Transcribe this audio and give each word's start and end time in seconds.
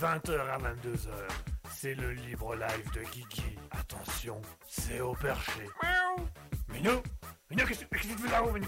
20h 0.00 0.38
à 0.50 0.58
22h. 0.58 1.08
C'est 1.70 1.94
le 1.94 2.12
libre 2.12 2.54
live 2.54 2.90
de 2.92 3.00
Guigui. 3.10 3.58
Attention, 3.70 4.40
c'est 4.68 5.00
au 5.00 5.14
perché. 5.14 5.66
Minou 6.68 7.02
Minou, 7.50 7.66
qu'est-ce 7.66 7.84
que 7.84 7.96
tu 7.96 8.08
fais 8.08 8.30
là-haut, 8.30 8.52
Minou? 8.52 8.66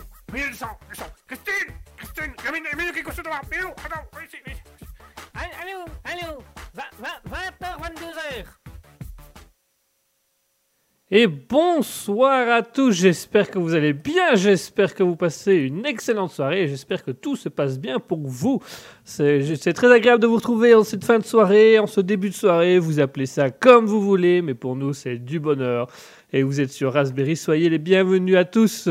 Bonsoir 12.09 12.49
à 12.49 12.63
tous, 12.63 12.93
j'espère 12.93 13.51
que 13.51 13.59
vous 13.59 13.75
allez 13.75 13.93
bien, 13.93 14.35
j'espère 14.35 14.95
que 14.95 15.03
vous 15.03 15.15
passez 15.15 15.57
une 15.57 15.85
excellente 15.85 16.31
soirée 16.31 16.67
j'espère 16.67 17.05
que 17.05 17.11
tout 17.11 17.37
se 17.37 17.51
passe 17.51 17.79
bien 17.79 17.99
pour 17.99 18.21
vous. 18.27 18.63
C'est 19.05 19.75
très 19.75 19.93
agréable 19.93 20.23
de 20.23 20.27
vous 20.27 20.37
retrouver 20.37 20.75
en 20.75 20.85
cette 20.85 21.05
fin 21.05 21.19
de 21.19 21.25
soirée, 21.25 21.79
en 21.79 21.87
ce 21.87 22.01
début 22.01 22.31
de 22.31 22.35
soirée, 22.35 22.79
vous 22.79 22.99
appelez 22.99 23.27
ça 23.27 23.51
comme 23.51 23.85
vous 23.85 24.01
voulez, 24.01 24.41
mais 24.41 24.55
pour 24.55 24.75
nous 24.75 24.95
c'est 24.95 25.19
du 25.19 25.39
bonheur. 25.39 25.89
Et 26.33 26.43
vous 26.43 26.63
êtes 26.63 26.73
sur 26.73 26.95
Raspberry, 26.95 27.37
soyez 27.37 27.69
les 27.69 27.79
bienvenus 27.79 28.37
à 28.37 28.47
tous. 28.47 28.89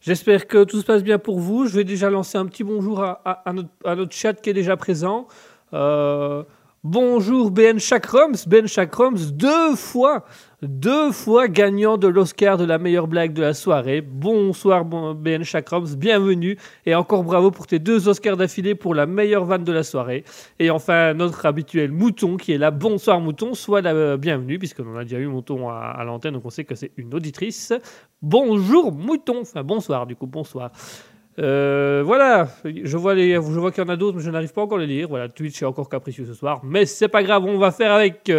J'espère 0.00 0.48
que 0.48 0.64
tout 0.64 0.80
se 0.80 0.84
passe 0.84 1.04
bien 1.04 1.20
pour 1.20 1.38
vous. 1.38 1.66
Je 1.66 1.76
vais 1.76 1.84
déjà 1.84 2.10
lancer 2.10 2.38
un 2.38 2.46
petit 2.46 2.64
bonjour 2.64 3.04
à 3.04 3.52
notre 3.52 4.12
chat 4.12 4.34
qui 4.34 4.50
est 4.50 4.54
déjà 4.54 4.76
présent. 4.76 5.28
Euh, 5.74 6.42
bonjour 6.84 7.50
Ben 7.50 7.78
Chakroms, 7.78 8.32
Ben 8.46 8.66
Chakroms, 8.66 9.16
deux 9.32 9.74
fois, 9.76 10.24
deux 10.62 11.12
fois 11.12 11.48
gagnant 11.48 11.96
de 11.98 12.08
l'Oscar 12.08 12.56
de 12.56 12.64
la 12.64 12.78
meilleure 12.78 13.06
blague 13.08 13.32
de 13.32 13.42
la 13.42 13.54
soirée. 13.54 14.00
Bonsoir 14.00 14.84
bon- 14.84 15.14
Ben 15.14 15.42
Chakroms, 15.44 15.86
bienvenue 15.96 16.56
et 16.86 16.94
encore 16.94 17.24
bravo 17.24 17.50
pour 17.50 17.66
tes 17.66 17.78
deux 17.78 18.08
Oscars 18.08 18.36
d'affilée 18.36 18.74
pour 18.74 18.94
la 18.94 19.06
meilleure 19.06 19.44
vanne 19.44 19.64
de 19.64 19.72
la 19.72 19.82
soirée. 19.82 20.24
Et 20.58 20.70
enfin 20.70 21.14
notre 21.14 21.46
habituel 21.46 21.92
Mouton 21.92 22.36
qui 22.36 22.52
est 22.52 22.58
là. 22.58 22.70
Bonsoir 22.70 23.20
Mouton, 23.20 23.54
sois 23.54 23.80
la 23.80 24.16
bienvenue 24.16 24.58
puisqu'on 24.58 24.96
a 24.96 25.02
déjà 25.04 25.18
eu 25.18 25.26
Mouton 25.26 25.68
à, 25.68 25.74
à 25.96 26.04
l'antenne 26.04 26.34
donc 26.34 26.44
on 26.44 26.50
sait 26.50 26.64
que 26.64 26.74
c'est 26.74 26.92
une 26.96 27.14
auditrice. 27.14 27.72
Bonjour 28.22 28.92
Mouton, 28.92 29.38
enfin 29.42 29.62
bonsoir 29.62 30.06
du 30.06 30.16
coup, 30.16 30.26
bonsoir. 30.26 30.70
Euh, 31.38 32.02
voilà, 32.04 32.48
je 32.64 32.96
vois, 32.96 33.14
les, 33.14 33.34
je 33.34 33.38
vois 33.38 33.70
qu'il 33.70 33.82
y 33.82 33.86
en 33.86 33.88
a 33.88 33.96
d'autres, 33.96 34.16
mais 34.16 34.22
je 34.22 34.30
n'arrive 34.30 34.52
pas 34.52 34.62
encore 34.62 34.78
à 34.78 34.80
les 34.80 34.86
lire. 34.86 35.08
Voilà, 35.08 35.28
Twitch 35.28 35.62
est 35.62 35.64
encore 35.64 35.88
capricieux 35.88 36.24
ce 36.26 36.34
soir, 36.34 36.60
mais 36.64 36.84
c'est 36.84 37.08
pas 37.08 37.22
grave, 37.22 37.44
on 37.44 37.58
va 37.58 37.70
faire 37.70 37.92
avec. 37.92 38.30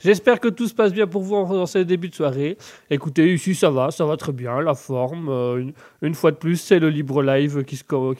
J'espère 0.00 0.38
que 0.38 0.48
tout 0.48 0.66
se 0.66 0.74
passe 0.74 0.92
bien 0.92 1.06
pour 1.06 1.22
vous 1.22 1.34
dans 1.34 1.66
ce 1.66 1.78
début 1.78 2.08
de 2.08 2.14
soirée. 2.14 2.58
Écoutez, 2.90 3.32
ici 3.32 3.54
ça 3.54 3.70
va, 3.70 3.90
ça 3.90 4.04
va 4.04 4.16
très 4.16 4.32
bien, 4.32 4.60
la 4.60 4.74
forme. 4.74 5.28
euh, 5.30 5.64
une, 6.02 6.14
fois 6.14 6.30
de 6.30 6.36
plus, 6.36 6.56
c'est 6.56 6.78
le 6.78 6.90
libre 6.90 7.22
live 7.22 7.64
qui, 7.64 7.78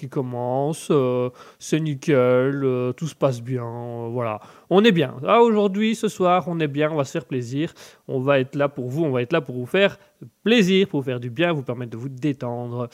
commence. 0.08 0.88
euh, 0.90 1.28
c'est 1.58 1.80
nickel, 1.80 2.92
tout 2.96 3.06
se 3.06 3.14
passe 3.14 3.42
bien. 3.42 3.64
voilà, 4.10 4.40
on 4.70 4.82
est 4.84 4.92
bien. 4.92 5.14
Ah, 5.26 5.42
Aujourd'hui, 5.42 5.94
ce 5.94 6.08
soir, 6.08 6.44
on 6.46 6.58
est 6.60 6.68
bien, 6.68 6.90
on 6.90 6.96
va 6.96 7.04
se 7.04 7.12
faire 7.12 7.26
plaisir. 7.26 7.74
On 8.08 8.20
va 8.20 8.40
être 8.40 8.54
là 8.54 8.68
pour 8.68 8.88
vous, 8.88 9.04
on 9.04 9.10
va 9.10 9.20
être 9.20 9.32
là 9.32 9.42
pour 9.42 9.56
vous 9.56 9.66
faire 9.66 9.98
plaisir, 10.42 10.88
pour 10.88 11.00
vous 11.00 11.04
faire 11.04 11.20
du 11.20 11.30
bien, 11.30 11.52
vous 11.52 11.62
permettre 11.62 11.90
de 11.92 11.96
vous 11.98 12.08
détendre. 12.08 12.88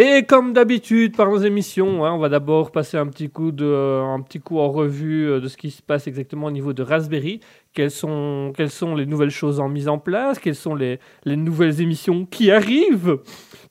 Et 0.00 0.22
comme 0.22 0.52
d'habitude, 0.52 1.16
par 1.16 1.28
nos 1.28 1.38
émissions, 1.38 2.04
hein, 2.04 2.12
on 2.12 2.18
va 2.18 2.28
d'abord 2.28 2.70
passer 2.70 2.96
un 2.96 3.08
petit 3.08 3.30
coup 3.30 3.50
de, 3.50 3.66
un 3.66 4.20
petit 4.20 4.38
coup 4.38 4.60
en 4.60 4.70
revue 4.70 5.28
euh, 5.28 5.40
de 5.40 5.48
ce 5.48 5.56
qui 5.56 5.72
se 5.72 5.82
passe 5.82 6.06
exactement 6.06 6.46
au 6.46 6.50
niveau 6.52 6.72
de 6.72 6.84
Raspberry. 6.84 7.40
Quelles 7.74 7.90
sont, 7.90 8.52
quelles 8.56 8.70
sont 8.70 8.94
les 8.94 9.06
nouvelles 9.06 9.32
choses 9.32 9.58
en 9.58 9.68
mise 9.68 9.88
en 9.88 9.98
place? 9.98 10.38
Quelles 10.38 10.54
sont 10.54 10.76
les, 10.76 11.00
les 11.24 11.34
nouvelles 11.34 11.80
émissions 11.80 12.26
qui 12.26 12.52
arrivent 12.52 13.18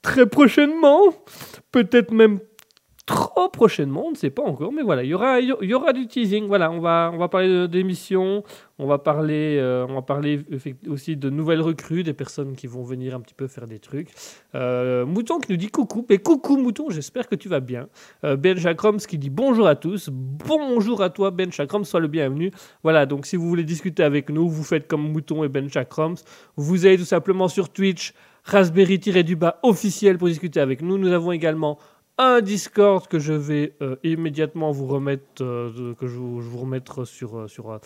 très 0.01 0.25
prochainement? 0.25 0.99
Peut-être 1.71 2.11
même 2.11 2.39
trop 3.07 3.47
prochainement, 3.47 4.07
on 4.07 4.11
ne 4.11 4.15
sait 4.15 4.29
pas 4.29 4.43
encore, 4.43 4.73
mais 4.73 4.83
voilà, 4.83 5.01
il 5.01 5.09
y 5.09 5.13
aura, 5.13 5.93
du 5.93 6.07
teasing. 6.07 6.45
Voilà, 6.45 6.69
on 6.69 6.79
va, 6.79 7.09
on 7.13 7.17
va 7.17 7.29
parler 7.29 7.67
d'émissions, 7.69 8.43
on 8.79 8.85
va 8.85 8.97
parler, 8.97 9.57
euh, 9.59 9.87
on 9.87 9.93
va 9.93 10.01
parler 10.01 10.41
aussi 10.89 11.15
de 11.15 11.29
nouvelles 11.29 11.61
recrues, 11.61 12.03
des 12.03 12.13
personnes 12.13 12.55
qui 12.55 12.67
vont 12.67 12.83
venir 12.83 13.15
un 13.15 13.21
petit 13.21 13.33
peu 13.33 13.47
faire 13.47 13.65
des 13.65 13.79
trucs. 13.79 14.09
Euh, 14.55 15.05
Mouton 15.05 15.39
qui 15.39 15.53
nous 15.53 15.57
dit 15.57 15.69
coucou. 15.69 16.05
Et 16.09 16.17
coucou 16.17 16.57
Mouton, 16.57 16.89
j'espère 16.89 17.29
que 17.29 17.35
tu 17.35 17.47
vas 17.47 17.61
bien. 17.61 17.87
Euh, 18.25 18.35
ben 18.35 18.57
Chakroms 18.57 18.97
qui 18.97 19.17
dit 19.17 19.29
bonjour 19.29 19.67
à 19.67 19.75
tous. 19.75 20.09
Bonjour 20.11 21.01
à 21.01 21.09
toi 21.09 21.31
Ben 21.31 21.49
Chakroms, 21.49 21.85
sois 21.85 22.01
le 22.01 22.09
bienvenu. 22.09 22.51
Voilà, 22.83 23.05
donc 23.05 23.25
si 23.25 23.37
vous 23.37 23.47
voulez 23.47 23.63
discuter 23.63 24.03
avec 24.03 24.29
nous, 24.29 24.49
vous 24.49 24.63
faites 24.63 24.85
comme 24.85 25.13
Mouton 25.13 25.45
et 25.45 25.47
Ben 25.47 25.69
Chakroms. 25.69 26.15
Vous 26.57 26.85
allez 26.85 26.97
tout 26.97 27.05
simplement 27.05 27.47
sur 27.47 27.69
Twitch, 27.69 28.13
Raspberry-du-bas 28.43 29.59
officiel 29.63 30.17
pour 30.17 30.27
discuter 30.27 30.59
avec 30.59 30.81
nous. 30.81 30.97
Nous 30.97 31.11
avons 31.11 31.31
également 31.31 31.79
un 32.17 32.41
Discord 32.41 33.07
que 33.07 33.19
je 33.19 33.33
vais 33.33 33.75
euh, 33.81 33.95
immédiatement 34.03 34.71
vous 34.71 34.87
remettre, 34.87 35.41
euh, 35.41 35.93
que 35.95 36.07
je, 36.07 36.17
vous- 36.17 36.57
remettre 36.57 37.05
sur, 37.05 37.37
euh, 37.37 37.47
sur 37.47 37.79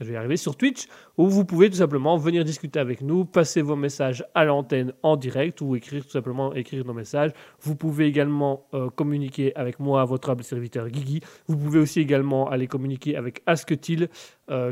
je 0.00 0.06
vais 0.06 0.14
y 0.14 0.16
arriver 0.16 0.36
sur 0.36 0.56
Twitch, 0.56 0.88
où 1.18 1.28
vous 1.28 1.44
pouvez 1.44 1.70
tout 1.70 1.76
simplement 1.76 2.16
venir 2.16 2.44
discuter 2.44 2.80
avec 2.80 3.00
nous, 3.00 3.24
passer 3.24 3.62
vos 3.62 3.76
messages 3.76 4.24
à 4.34 4.44
l'antenne 4.44 4.92
en 5.02 5.16
direct 5.16 5.60
ou 5.60 5.76
écrire 5.76 6.04
tout 6.04 6.10
simplement 6.10 6.52
écrire 6.54 6.84
nos 6.84 6.94
messages. 6.94 7.30
Vous 7.60 7.76
pouvez 7.76 8.06
également 8.06 8.66
communiquer 8.96 9.54
avec 9.54 9.78
moi, 9.78 10.04
votre 10.04 10.30
humble 10.30 10.42
serviteur 10.42 10.88
Guigui. 10.88 11.20
Vous 11.46 11.56
pouvez 11.56 11.78
aussi 11.78 12.00
également 12.00 12.50
aller 12.50 12.66
communiquer 12.66 13.14
avec 13.16 13.42
Asketil, 13.46 14.08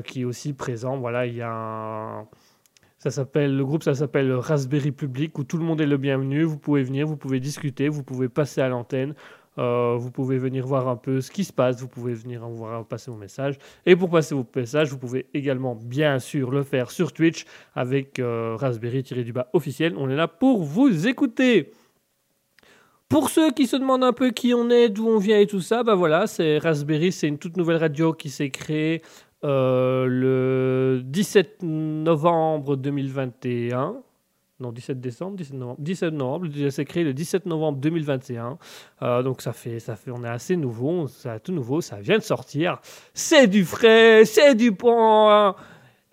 qui 0.05 0.23
est 0.23 0.25
aussi 0.25 0.55
présent. 0.55 0.99
Voilà, 0.99 1.25
il 1.27 1.37
y 1.37 1.43
a 1.43 1.53
un... 1.53 2.27
Ça 3.03 3.11
s'appelle 3.11 3.57
le 3.57 3.65
groupe, 3.65 3.83
ça 3.83 3.95
s'appelle 3.95 4.33
Raspberry 4.33 4.93
Public 4.93 5.37
où 5.37 5.43
tout 5.43 5.59
le 5.59 5.65
monde 5.65 5.81
est 5.81 5.87
le 5.87 5.97
bienvenu. 5.97 6.45
Vous 6.45 6.57
pouvez 6.57 6.85
venir, 6.85 7.05
vous 7.05 7.17
pouvez 7.17 7.41
discuter, 7.41 7.89
vous 7.89 8.05
pouvez 8.05 8.29
passer 8.29 8.61
à 8.61 8.69
l'antenne. 8.69 9.15
euh, 9.59 9.97
vous 9.99 10.13
pouvez 10.13 10.39
venir 10.39 10.65
voir 10.69 10.87
un 10.87 10.95
peu 10.95 11.21
ce 11.21 11.33
qui 11.33 11.43
se 11.43 11.53
passe, 11.53 11.81
vous 11.81 11.89
pouvez 11.89 12.15
venir 12.15 12.47
en 12.47 12.51
voir 12.51 12.87
passer 12.87 13.11
vos 13.11 13.17
messages. 13.17 13.59
Et 13.87 13.97
pour 13.97 14.09
passer 14.09 14.37
vos 14.37 14.47
messages, 14.55 14.89
vous 14.91 14.99
pouvez 14.99 15.27
également, 15.35 15.75
bien 15.75 16.21
sûr, 16.21 16.53
le 16.53 16.63
faire 16.63 16.93
sur 16.93 17.13
Twitch 17.13 17.45
avec 17.75 18.21
euh, 18.21 18.55
Raspberry-du-bas 18.57 19.49
officiel. 19.53 19.95
On 19.97 20.09
est 20.09 20.15
là 20.15 20.29
pour 20.29 20.63
vous 20.63 21.09
écouter. 21.09 21.73
Pour 23.09 23.31
ceux 23.31 23.51
qui 23.51 23.67
se 23.67 23.75
demandent 23.75 24.05
un 24.05 24.13
peu 24.13 24.31
qui 24.31 24.55
on 24.55 24.71
est, 24.71 24.89
d'où 24.89 25.09
on 25.09 25.19
vient 25.19 25.41
et 25.41 25.49
tout 25.49 25.61
ça, 25.61 25.83
bah 25.83 25.97
voilà, 25.97 26.29
c'est 26.29 26.59
Raspberry, 26.59 27.11
c'est 27.11 27.27
une 27.27 27.39
toute 27.39 27.57
nouvelle 27.57 27.79
radio 27.79 28.13
qui 28.13 28.31
s'est 28.31 28.51
créée 28.51 29.03
euh, 29.45 30.07
le 30.07 31.03
17 31.05 31.63
novembre 31.63 32.77
2021. 32.77 33.97
Non, 34.61 34.71
17 34.71 35.01
décembre, 35.01 35.37
17 35.37 35.55
novembre. 35.57 35.81
17 35.81 36.15
novembre, 36.15 36.47
elle 36.57 36.71
s'est 36.71 36.85
créée 36.85 37.03
le 37.03 37.13
17 37.13 37.47
novembre 37.47 37.79
2021. 37.79 38.59
Euh, 39.03 39.23
donc 39.23 39.43
ça 39.43 39.53
fait, 39.53 39.81
ça 39.81 39.97
fait, 39.97 40.13
on 40.13 40.23
est 40.23 40.29
assez 40.29 40.57
nouveau, 40.57 41.09
c'est 41.09 41.43
tout 41.43 41.53
nouveau, 41.53 41.81
ça 41.81 41.97
vient 41.97 42.19
de 42.19 42.23
sortir. 42.23 42.81
C'est 43.13 43.49
du 43.49 43.65
frais, 43.65 44.25
c'est 44.25 44.55
du 44.55 44.71
bon. 44.71 45.55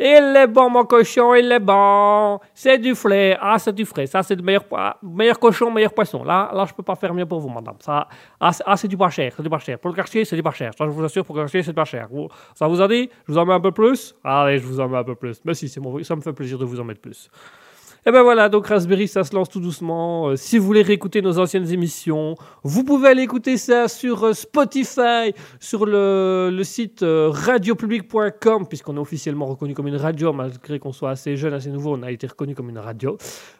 Il 0.01 0.33
est 0.37 0.47
bon, 0.47 0.69
mon 0.69 0.85
cochon, 0.85 1.35
il 1.35 1.51
est 1.51 1.59
bon. 1.59 2.39
C'est 2.53 2.77
du 2.77 2.95
frais. 2.95 3.37
Ah, 3.41 3.59
c'est 3.59 3.73
du 3.73 3.83
frais. 3.83 4.07
Ça, 4.07 4.23
c'est 4.23 4.35
le 4.35 4.41
meilleur, 4.41 4.63
meilleur 5.03 5.37
cochon, 5.37 5.69
meilleur 5.69 5.93
poisson. 5.93 6.23
Là, 6.23 6.49
là, 6.53 6.65
je 6.65 6.73
peux 6.73 6.83
pas 6.83 6.95
faire 6.95 7.13
mieux 7.13 7.25
pour 7.25 7.39
vous, 7.41 7.49
madame. 7.49 7.75
Ça, 7.79 8.07
ah, 8.39 8.53
c'est- 8.53 8.63
ah, 8.65 8.77
c'est 8.77 8.87
du 8.87 8.95
pas 8.95 9.09
cher, 9.09 9.33
c'est 9.35 9.43
du 9.43 9.49
pas 9.49 9.59
cher. 9.59 9.77
Pour 9.77 9.89
le 9.89 9.95
quartier, 9.97 10.23
c'est 10.23 10.37
du 10.37 10.43
pas 10.43 10.51
cher. 10.51 10.71
Ça, 10.77 10.85
je 10.85 10.91
vous 10.91 11.03
assure, 11.03 11.25
pour 11.25 11.35
le 11.35 11.41
quartier, 11.41 11.61
c'est 11.63 11.71
du 11.71 11.75
pas 11.75 11.83
cher. 11.83 12.07
Ça 12.55 12.67
vous 12.67 12.79
a 12.81 12.87
dit? 12.87 13.09
Je 13.27 13.33
vous 13.33 13.37
en 13.37 13.45
mets 13.45 13.53
un 13.53 13.59
peu 13.59 13.71
plus? 13.73 14.15
Allez, 14.23 14.57
je 14.59 14.65
vous 14.65 14.79
en 14.79 14.87
mets 14.87 14.97
un 14.99 15.03
peu 15.03 15.15
plus. 15.15 15.41
Mais 15.43 15.53
si, 15.53 15.67
c'est 15.67 15.81
mon, 15.81 16.01
ça 16.01 16.15
me 16.15 16.21
fait 16.21 16.31
plaisir 16.33 16.57
de 16.57 16.63
vous 16.63 16.79
en 16.79 16.85
mettre 16.85 17.01
plus. 17.01 17.29
Et 18.05 18.11
ben 18.11 18.23
voilà, 18.23 18.47
donc 18.47 18.65
Raspberry, 18.67 19.09
ça 19.09 19.25
se 19.25 19.35
lance 19.35 19.49
tout 19.49 19.59
doucement. 19.59 20.29
Euh, 20.29 20.35
si 20.37 20.57
vous 20.57 20.65
voulez 20.65 20.83
réécouter 20.83 21.21
nos 21.21 21.37
anciennes 21.37 21.69
émissions, 21.69 22.35
vous 22.63 22.85
pouvez 22.85 23.09
aller 23.09 23.23
écouter 23.23 23.57
ça 23.57 23.89
sur 23.89 24.23
euh, 24.23 24.33
Spotify, 24.33 25.33
sur 25.59 25.85
le, 25.85 26.61
site 26.63 27.03
euh, 27.03 27.29
radiopublic.com, 27.29 28.67
puisqu'on 28.69 28.95
est 28.95 28.99
officiellement 28.99 29.47
reconnu 29.47 29.73
comme 29.73 29.87
une 29.87 29.97
radio, 29.97 30.31
malgré 30.31 30.79
qu'on 30.79 30.93
soit 30.93 31.09
assez 31.09 31.35
jeune, 31.35 31.53
assez 31.53 31.71
nouveau, 31.71 31.93
on 31.93 32.01
a 32.03 32.11
été 32.11 32.25
reconnu 32.25 32.55
comme 32.55 32.69
une 32.69 32.79
radio. 32.79 33.17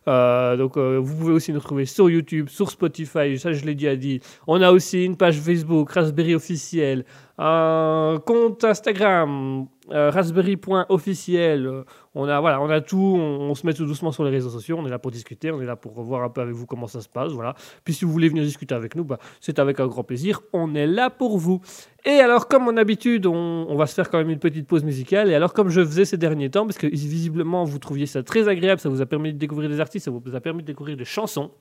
Donc 0.08 0.78
vous 0.78 1.16
pouvez 1.16 1.34
aussi 1.34 1.54
nous 1.54 1.60
trouver 1.60 1.86
sur 1.86 2.10
YouTube, 2.10 2.50
sur 2.50 2.72
Spotify, 2.72 3.38
ça 3.38 3.54
je 3.54 3.64
l'ai 3.66 3.76
déjà 3.76 3.96
dit. 3.96 4.22
On 4.48 4.62
a 4.62 4.72
aussi 4.72 5.06
une 5.06 5.18
page 5.18 5.40
Facebook, 5.40 5.92
Raspberry 5.92 6.34
officiel, 6.34 7.06
un 7.29 7.29
compte 7.40 8.64
Instagram, 8.66 9.68
euh, 9.92 10.10
raspberry.officiel. 10.10 11.66
euh, 11.66 11.84
on 12.14 12.28
a, 12.28 12.40
voilà, 12.42 12.62
on 12.62 12.70
a 12.70 12.82
tout, 12.82 12.98
on, 12.98 13.56
se 13.56 13.66
met 13.66 13.74
tout 13.74 13.86
doucement 13.86 14.12
sur 14.12 14.24
les 14.24 14.30
réseaux 14.30 14.50
sociaux, 14.50 14.78
on 14.78 14.86
est 14.86 14.90
là 14.90 15.00
pour 15.00 15.10
discuter, 15.10 15.52
on 15.52 15.62
est 15.62 15.66
là 15.66 15.76
pour 15.76 16.02
voir 16.02 16.24
un 16.24 16.30
peu 16.30 16.42
avec 16.42 16.54
vous 16.54 16.66
comment 16.66 16.88
ça 16.88 17.02
se 17.02 17.08
passe, 17.08 17.32
voilà. 17.32 17.56
Puis 17.86 17.94
si 17.94 18.04
vous 18.04 18.12
voulez 18.12 18.28
venir 18.28 18.44
discuter 18.44 18.76
avec 18.76 18.96
nous, 18.96 19.06
bah, 19.06 19.20
c'est 19.40 19.58
avec 19.58 19.80
un 19.80 19.88
grand 19.88 20.04
plaisir, 20.04 20.42
on 20.52 20.76
est 20.76 20.86
là 20.86 21.10
pour 21.10 21.38
vous. 21.38 21.62
Et 22.06 22.20
alors, 22.20 22.48
comme 22.48 22.66
mon 22.66 22.78
habitude, 22.78 23.26
on, 23.26 23.34
on 23.34 23.76
va 23.76 23.86
se 23.86 23.94
faire 23.94 24.10
quand 24.10 24.18
même 24.18 24.30
une 24.30 24.40
petite 24.40 24.68
pause 24.68 24.84
musicale, 24.84 25.32
et 25.32 25.36
alors 25.36 25.54
comme 25.54 25.70
je 25.70 25.84
faisais 25.86 26.06
ces 26.06 26.18
derniers 26.18 26.50
temps, 26.50 26.66
parce 26.66 26.78
que 26.78 26.88
visiblement 26.88 27.64
vous 27.64 27.80
trouviez 27.80 28.06
ça 28.06 28.22
très 28.22 28.48
agréable, 28.50 28.82
ça 28.82 28.90
vous 28.90 29.02
a 29.02 29.06
permis 29.06 29.34
de 29.34 29.38
découvrir 29.38 29.70
des 29.70 29.80
artistes, 29.80 30.06
ça 30.06 30.12
vous 30.12 30.36
a 30.36 30.42
permis 30.42 30.62
de 30.64 30.68
découvrir 30.68 30.98
des 30.98 31.06
chansons, 31.06 31.52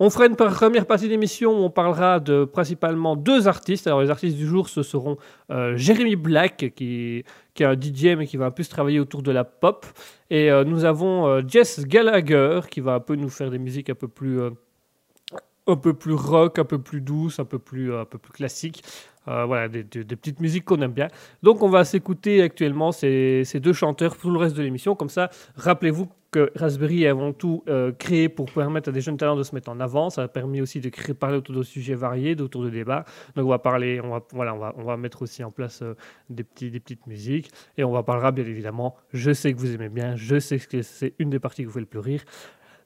on 0.00 0.10
fera 0.10 0.26
une 0.26 0.36
première 0.36 0.86
partie 0.86 1.08
d'émission 1.08 1.52
où 1.52 1.64
on 1.64 1.70
parlera 1.70 2.20
de 2.20 2.44
principalement 2.44 3.16
deux 3.16 3.48
artistes. 3.48 3.86
Alors 3.86 4.00
les 4.00 4.10
artistes 4.10 4.36
du 4.36 4.46
jour, 4.46 4.68
ce 4.68 4.82
seront 4.82 5.16
euh, 5.50 5.76
Jérémy 5.76 6.16
Black, 6.16 6.72
qui, 6.76 7.24
est 7.58 7.64
un 7.64 7.74
DJ 7.74 8.16
mais 8.16 8.26
qui 8.26 8.36
va 8.36 8.46
un 8.46 8.50
peu 8.50 8.62
se 8.62 8.70
travailler 8.70 9.00
autour 9.00 9.22
de 9.22 9.32
la 9.32 9.44
pop. 9.44 9.86
Et 10.30 10.50
euh, 10.50 10.64
nous 10.64 10.84
avons 10.84 11.26
euh, 11.26 11.42
Jess 11.46 11.84
Gallagher, 11.86 12.60
qui 12.70 12.80
va 12.80 12.94
un 12.94 13.00
peu 13.00 13.16
nous 13.16 13.28
faire 13.28 13.50
des 13.50 13.58
musiques 13.58 13.90
un 13.90 13.94
peu 13.94 14.08
plus, 14.08 14.40
euh, 14.40 14.50
un 15.68 15.76
peu 15.76 15.94
plus 15.94 16.14
rock, 16.14 16.58
un 16.58 16.64
peu 16.64 16.78
plus 16.78 17.00
douces, 17.00 17.38
un 17.38 17.44
peu 17.44 17.58
plus, 17.58 17.92
euh, 17.92 18.02
un 18.02 18.04
peu 18.04 18.18
plus 18.18 18.32
classiques. 18.32 18.82
Euh, 19.28 19.44
voilà, 19.44 19.68
des, 19.68 19.84
petites 19.84 20.40
musiques 20.40 20.64
qu'on 20.64 20.80
aime 20.80 20.92
bien. 20.92 21.08
Donc 21.42 21.62
on 21.62 21.68
va 21.68 21.84
s'écouter 21.84 22.40
actuellement 22.40 22.92
ces, 22.92 23.42
ces 23.44 23.60
deux 23.60 23.74
chanteurs 23.74 24.16
pour 24.16 24.30
le 24.30 24.38
reste 24.38 24.56
de 24.56 24.62
l'émission. 24.62 24.94
Comme 24.94 25.10
ça, 25.10 25.28
rappelez-vous 25.54 26.08
que 26.30 26.50
Raspberry 26.56 27.04
est 27.04 27.08
avant 27.08 27.32
tout 27.32 27.62
euh, 27.68 27.92
créé 27.92 28.28
pour 28.30 28.50
permettre 28.50 28.88
à 28.88 28.92
des 28.92 29.02
jeunes 29.02 29.18
talents 29.18 29.36
de 29.36 29.42
se 29.42 29.54
mettre 29.54 29.68
en 29.68 29.80
avant. 29.80 30.08
Ça 30.08 30.22
a 30.22 30.28
permis 30.28 30.62
aussi 30.62 30.80
de 30.80 30.90
parler 31.12 31.36
autour 31.36 31.54
de 31.54 31.62
sujets 31.62 31.94
variés, 31.94 32.40
autour 32.40 32.62
de 32.62 32.70
débats. 32.70 33.04
Donc 33.36 33.44
on 33.44 33.50
va 33.50 33.58
parler, 33.58 34.00
on 34.02 34.10
va, 34.10 34.22
voilà, 34.32 34.54
on 34.54 34.58
va, 34.58 34.74
on 34.78 34.84
va 34.84 34.96
mettre 34.96 35.20
aussi 35.20 35.44
en 35.44 35.50
place 35.50 35.82
des, 36.30 36.44
petits, 36.44 36.70
des 36.70 36.80
petites 36.80 37.06
musiques. 37.06 37.50
Et 37.76 37.84
on 37.84 37.92
va 37.92 38.02
parlera 38.02 38.32
bien 38.32 38.46
évidemment, 38.46 38.96
je 39.12 39.32
sais 39.32 39.52
que 39.52 39.58
vous 39.58 39.74
aimez 39.74 39.90
bien, 39.90 40.16
je 40.16 40.38
sais 40.38 40.58
que 40.58 40.80
c'est 40.80 41.14
une 41.18 41.28
des 41.28 41.38
parties 41.38 41.62
que 41.62 41.68
vous 41.68 41.74
fait 41.74 41.80
le 41.80 41.86
plus 41.86 41.98
rire, 41.98 42.24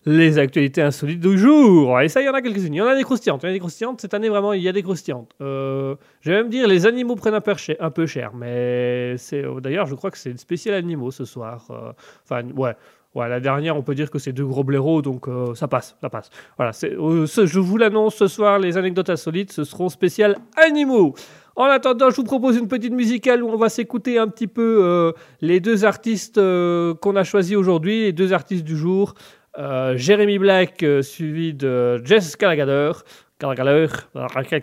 les 0.04 0.38
actualités 0.38 0.82
insolites 0.82 1.20
du 1.20 1.38
jour. 1.38 2.00
Et 2.00 2.08
ça, 2.08 2.20
il 2.20 2.26
y 2.26 2.28
en 2.28 2.34
a 2.34 2.42
quelques-unes. 2.42 2.74
Il 2.74 2.78
y 2.78 2.82
en 2.82 2.86
a 2.86 2.96
des 2.96 3.04
croustillantes. 3.04 3.42
Il 3.42 3.46
y 3.46 3.48
en 3.48 3.50
a 3.50 3.54
des 3.54 3.60
croustillantes. 3.60 4.00
Cette 4.00 4.14
année, 4.14 4.28
vraiment, 4.28 4.52
il 4.52 4.62
y 4.62 4.68
a 4.68 4.72
des 4.72 4.82
croustillantes. 4.82 5.30
Euh, 5.40 5.94
je 6.20 6.30
vais 6.30 6.36
même 6.36 6.48
dire, 6.48 6.66
les 6.66 6.86
animaux 6.86 7.16
prennent 7.16 7.34
un 7.34 7.40
peu 7.40 7.54
cher. 7.54 7.76
Un 7.80 7.90
peu 7.90 8.06
cher 8.06 8.32
mais 8.34 9.16
c'est 9.16 9.44
euh, 9.44 9.60
d'ailleurs, 9.60 9.86
je 9.86 9.94
crois 9.94 10.10
que 10.10 10.18
c'est 10.18 10.30
une 10.30 10.38
spéciale 10.38 10.74
animaux 10.74 11.10
ce 11.10 11.24
soir. 11.24 11.66
Euh, 11.70 11.92
Enfin, 12.24 12.42
ouais. 12.56 12.74
Ouais, 13.14 13.28
la 13.28 13.40
dernière, 13.40 13.76
on 13.76 13.82
peut 13.82 13.94
dire 13.94 14.10
que 14.10 14.18
c'est 14.18 14.32
deux 14.32 14.46
gros 14.46 14.64
blaireaux, 14.64 15.02
donc 15.02 15.26
ça 15.54 15.68
passe, 15.68 15.98
ça 16.00 16.08
passe. 16.08 16.30
Voilà, 16.56 16.72
je 16.72 17.58
vous 17.58 17.76
l'annonce 17.76 18.14
ce 18.14 18.26
soir, 18.26 18.58
les 18.58 18.78
anecdotes 18.78 19.10
insolites, 19.10 19.52
ce 19.52 19.64
seront 19.64 19.90
spéciales 19.90 20.38
animaux. 20.56 21.14
En 21.54 21.64
attendant, 21.64 22.08
je 22.08 22.16
vous 22.16 22.24
propose 22.24 22.56
une 22.56 22.68
petite 22.68 22.94
musicale 22.94 23.42
où 23.42 23.50
on 23.50 23.58
va 23.58 23.68
s'écouter 23.68 24.16
un 24.16 24.28
petit 24.28 24.46
peu 24.46 25.12
les 25.42 25.60
deux 25.60 25.84
artistes 25.84 26.36
qu'on 26.36 27.16
a 27.16 27.24
choisis 27.24 27.54
aujourd'hui, 27.54 28.04
les 28.04 28.12
deux 28.12 28.32
artistes 28.32 28.64
du 28.64 28.78
jour. 28.78 29.12
Euh, 29.58 29.96
Jérémy 29.96 30.38
Black, 30.38 30.82
euh, 30.82 31.02
suivi 31.02 31.52
de 31.54 32.00
Jess 32.04 32.36
Gallagher. 32.38 32.92
Gallagher. 33.38 33.88
À 34.14 34.44
quelle 34.44 34.62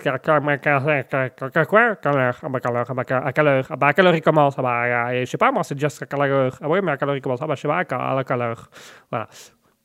heure 4.08 4.16
il 4.16 4.22
commence? 4.22 4.56
Ah 4.58 4.62
bah, 4.62 5.10
euh, 5.12 5.20
je 5.22 5.26
sais 5.26 5.38
pas, 5.38 5.52
moi, 5.52 5.64
c'est 5.64 5.78
Jess 5.78 6.00
Gallagher. 6.10 6.50
Ah 6.62 6.70
oui, 6.70 6.80
mais 6.82 6.94
à 6.94 6.98
quelle 6.98 7.10
heure 7.10 7.18
il 7.18 7.22
commence? 7.22 7.40
Ah 7.42 7.48
bah, 7.48 7.56
je 7.56 7.62
sais 7.62 7.68
pas, 7.68 7.80
à 7.80 8.24
quelle 8.24 8.42
heure 8.42 8.70
Voilà. 9.12 9.28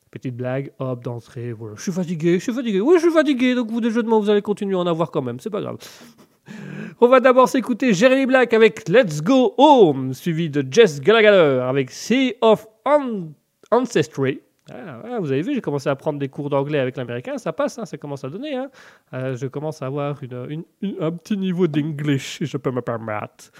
Petite 0.09 0.37
blague, 0.37 0.71
hop, 0.79 1.03
d'entrée, 1.03 1.51
voilà. 1.51 1.75
Je 1.75 1.81
suis 1.83 1.91
fatigué, 1.91 2.35
je 2.39 2.43
suis 2.43 2.53
fatigué. 2.53 2.79
Oui, 2.79 2.95
je 2.95 3.01
suis 3.01 3.11
fatigué, 3.11 3.53
donc 3.53 3.69
vous, 3.69 3.81
des 3.81 3.91
jeux 3.91 4.01
de 4.01 4.07
mots, 4.07 4.21
vous 4.21 4.29
allez 4.29 4.41
continuer 4.41 4.75
à 4.75 4.79
en 4.79 4.87
avoir 4.87 5.11
quand 5.11 5.21
même, 5.21 5.41
c'est 5.41 5.49
pas 5.49 5.59
grave. 5.59 5.75
On 7.01 7.09
va 7.09 7.19
d'abord 7.19 7.49
s'écouter 7.49 7.93
Jeremy 7.93 8.25
Black 8.25 8.53
avec 8.53 8.87
Let's 8.87 9.21
Go 9.21 9.53
Home, 9.57 10.13
suivi 10.13 10.49
de 10.49 10.63
Jess 10.71 11.01
Gallagher 11.01 11.61
avec 11.67 11.91
Sea 11.91 12.35
of 12.39 12.65
An- 12.85 13.33
Ancestry. 13.71 14.39
Vous 14.67 15.31
avez 15.31 15.41
vu, 15.43 15.53
j'ai 15.53 15.61
commencé 15.61 15.89
à 15.89 15.95
prendre 15.95 16.17
des 16.17 16.27
cours 16.29 16.49
d'anglais 16.49 16.79
avec 16.79 16.97
l'américain, 16.97 17.37
ça 17.37 17.53
passe, 17.53 17.77
hein, 17.77 17.85
ça 17.85 17.97
commence 17.97 18.23
à 18.23 18.29
donner. 18.29 18.57
je 19.11 19.45
commence 19.47 19.81
à 19.81 19.85
avoir 19.87 20.15
un 20.21 21.11
petit 21.11 21.37
niveau 21.37 21.67
d'English, 21.67 22.39
je 22.41 22.57
peux 22.57 22.71
me 22.71 22.81
permettre. 22.81 23.51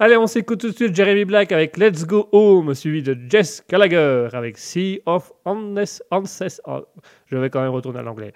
Allez, 0.00 0.16
on 0.16 0.26
s'écoute 0.26 0.58
tout 0.60 0.70
de 0.70 0.74
suite 0.74 0.94
Jeremy 0.96 1.24
Black 1.24 1.52
avec 1.52 1.76
Let's 1.76 2.04
Go 2.04 2.28
Home, 2.32 2.74
suivi 2.74 3.00
de 3.04 3.16
Jess 3.30 3.64
Gallagher 3.68 4.28
avec 4.32 4.58
Sea 4.58 5.00
of 5.06 5.32
Ances- 5.44 6.02
Ances- 6.10 6.60
oh, 6.66 6.84
Je 7.26 7.36
vais 7.36 7.48
quand 7.48 7.62
même 7.62 7.70
retourner 7.70 8.00
à 8.00 8.02
l'anglais. 8.02 8.32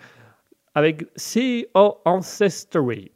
Avec 0.77 1.05
Sea 1.17 1.67
of 1.75 1.97
Ancestry. 2.05 3.11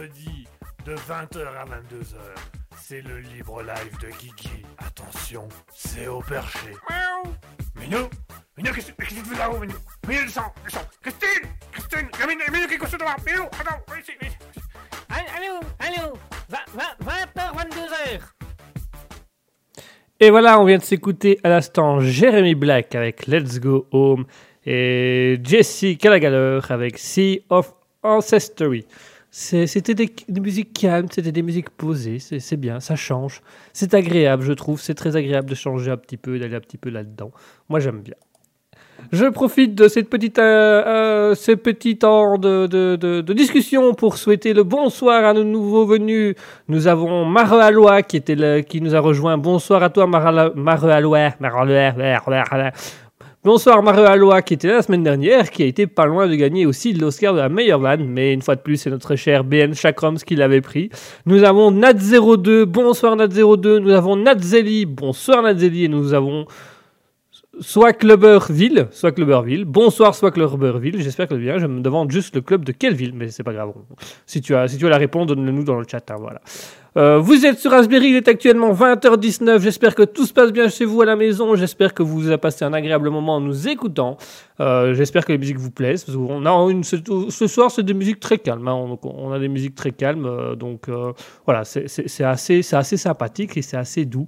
Mercredi 0.00 0.46
de 0.86 0.94
20h 0.94 1.46
à 1.58 1.64
22h. 1.64 2.16
C'est 2.76 3.02
le 3.02 3.18
libre 3.18 3.62
live 3.62 3.98
de 4.00 4.08
Kiki. 4.16 4.64
Attention, 4.78 5.48
c'est 5.74 6.06
au 6.06 6.20
perché. 6.20 6.70
Miaou. 6.88 7.34
Minou 7.78 8.08
Minou, 8.56 8.72
qu'est-ce 8.74 8.92
qu'est-ce 8.92 9.14
que 9.14 9.20
tu 9.20 9.30
fais 9.30 9.38
là-haut, 9.38 9.58
Minou? 9.58 9.74
Minou, 10.08 10.22
descends, 10.24 10.52
descends 10.64 10.86
Christine 11.02 11.48
Christine 11.72 12.08
Minou, 12.26 12.52
Minou 12.52 12.66
qui 12.66 12.74
est 12.74 12.78
couché 12.78 12.96
devant 12.96 13.10
Minou, 13.26 13.44
attends, 13.44 13.80
viens 13.88 14.00
ici, 14.00 14.12
viens 14.20 14.30
ici. 14.30 14.38
Allô, 15.08 15.60
allô, 15.78 16.18
20h, 16.50 17.56
22h. 17.56 18.20
Et 20.20 20.30
voilà, 20.30 20.60
on 20.60 20.64
vient 20.64 20.78
de 20.78 20.82
s'écouter 20.82 21.40
à 21.42 21.48
l'instant 21.48 22.00
Jeremy 22.00 22.54
Black 22.54 22.94
avec 22.94 23.26
Let's 23.26 23.60
Go 23.60 23.86
Home 23.92 24.26
et 24.64 25.38
Jesse 25.42 25.96
Gallagher 25.98 26.60
avec 26.68 26.98
Sea 26.98 27.44
of 27.48 27.74
Ancestry. 28.02 28.86
C'était 29.30 29.94
des, 29.94 30.40
musiques 30.40 30.72
calmes, 30.72 31.06
c'était 31.10 31.30
des 31.30 31.42
musiques 31.42 31.70
posées, 31.70 32.18
c'est 32.18 32.56
bien, 32.56 32.80
ça 32.80 32.96
change. 32.96 33.42
C'est 33.72 33.94
agréable, 33.94 34.42
je 34.42 34.52
trouve, 34.52 34.80
c'est 34.80 34.94
très 34.94 35.14
agréable 35.14 35.48
de 35.48 35.54
changer 35.54 35.92
un 35.92 35.96
petit 35.96 36.16
peu, 36.16 36.38
d'aller 36.38 36.56
un 36.56 36.60
petit 36.60 36.78
peu 36.78 36.90
là-dedans. 36.90 37.30
Moi, 37.68 37.78
j'aime 37.78 38.00
bien. 38.00 38.16
Je 39.12 39.26
profite 39.26 39.74
de 39.74 39.88
cette 39.88 40.10
petite, 40.10 40.38
euh, 40.38 40.84
euh, 40.84 41.34
ce 41.34 41.52
petit 41.52 41.96
temps 41.96 42.38
de, 42.38 42.66
de- 42.66 43.32
discussion 43.32 43.94
pour 43.94 44.18
souhaiter 44.18 44.52
le 44.52 44.62
bonsoir 44.62 45.24
à 45.24 45.32
nos 45.32 45.44
nouveaux 45.44 45.86
venus. 45.86 46.34
Nous 46.68 46.86
avons 46.86 47.24
Mare 47.24 48.06
qui, 48.06 48.16
était 48.18 48.64
qui 48.68 48.80
nous 48.80 48.94
a 48.94 49.00
rejoint. 49.00 49.38
Bonsoir 49.38 49.82
à 49.82 49.90
toi, 49.90 50.06
Mare 50.06 50.84
Alois. 50.84 51.30
Bonsoir 53.42 53.82
Mario 53.82 54.04
Alois 54.04 54.42
qui 54.42 54.52
était 54.52 54.68
là 54.68 54.74
la 54.74 54.82
semaine 54.82 55.02
dernière, 55.02 55.50
qui 55.50 55.62
a 55.62 55.64
été 55.64 55.86
pas 55.86 56.04
loin 56.04 56.28
de 56.28 56.34
gagner 56.34 56.66
aussi 56.66 56.92
l'Oscar 56.92 57.32
de 57.32 57.38
la 57.38 57.48
meilleure 57.48 57.80
vanne, 57.80 58.06
mais 58.06 58.34
une 58.34 58.42
fois 58.42 58.54
de 58.54 58.60
plus 58.60 58.76
c'est 58.76 58.90
notre 58.90 59.16
cher 59.16 59.44
BN 59.44 59.72
Chakrams 59.72 60.18
qui 60.18 60.36
l'avait 60.36 60.60
pris. 60.60 60.90
Nous 61.24 61.42
avons 61.42 61.72
Nat02, 61.72 62.64
bonsoir 62.64 63.16
Nat02, 63.16 63.78
nous 63.78 63.92
avons 63.92 64.16
Natzeli, 64.16 64.84
bonsoir 64.84 65.42
Natzeli, 65.42 65.86
et 65.86 65.88
nous 65.88 66.12
avons 66.12 66.44
soit 67.60 67.94
Clubberville, 67.94 68.88
soit 68.90 69.12
Clubberville, 69.12 69.64
bonsoir 69.64 70.14
soit 70.14 70.32
Clubberville, 70.32 71.00
j'espère 71.00 71.26
que 71.26 71.34
bien, 71.34 71.56
je 71.56 71.66
me 71.66 71.80
demande 71.80 72.10
juste 72.10 72.34
le 72.34 72.42
club 72.42 72.66
de 72.66 72.72
quelle 72.72 72.92
ville, 72.92 73.14
mais 73.14 73.30
c'est 73.30 73.42
pas 73.42 73.54
grave. 73.54 73.72
Si 74.26 74.42
tu 74.42 74.54
as, 74.54 74.68
si 74.68 74.76
tu 74.76 74.84
as 74.84 74.90
la 74.90 74.98
réponse, 74.98 75.26
donne-le 75.26 75.50
nous 75.50 75.64
dans 75.64 75.78
le 75.78 75.86
chat, 75.90 76.10
hein, 76.10 76.16
voilà. 76.18 76.42
Euh, 76.96 77.18
vous 77.18 77.46
êtes 77.46 77.58
sur 77.60 77.70
Raspberry, 77.70 78.08
il 78.08 78.16
est 78.16 78.26
actuellement 78.28 78.72
20h19. 78.72 79.60
J'espère 79.60 79.94
que 79.94 80.02
tout 80.02 80.26
se 80.26 80.32
passe 80.32 80.50
bien 80.52 80.68
chez 80.68 80.84
vous 80.84 81.00
à 81.02 81.04
la 81.04 81.14
maison. 81.16 81.54
J'espère 81.54 81.94
que 81.94 82.02
vous 82.02 82.26
avez 82.26 82.38
passé 82.38 82.64
un 82.64 82.72
agréable 82.72 83.10
moment 83.10 83.36
en 83.36 83.40
nous 83.40 83.68
écoutant. 83.68 84.16
Euh, 84.58 84.92
J'espère 84.94 85.24
que 85.24 85.32
les 85.32 85.38
musiques 85.38 85.58
vous 85.58 85.70
plaisent. 85.70 86.04
Qu'on 86.04 86.44
a 86.46 86.82
ce, 86.82 87.46
soir, 87.46 87.70
c'est 87.70 87.84
des 87.84 87.94
musiques 87.94 88.20
très 88.20 88.38
calmes. 88.38 88.66
hein. 88.66 88.74
On, 88.74 88.98
on 89.04 89.32
a 89.32 89.38
des 89.38 89.48
musiques 89.48 89.76
très 89.76 89.92
calmes. 89.92 90.26
euh, 90.26 90.54
donc 90.56 90.88
voilà, 91.46 91.64
c'est 91.64 92.24
assez, 92.24 92.62
assez 92.72 92.96
sympathique 92.96 93.56
et 93.56 93.62
c'est 93.62 93.76
assez 93.76 94.04
doux. 94.04 94.26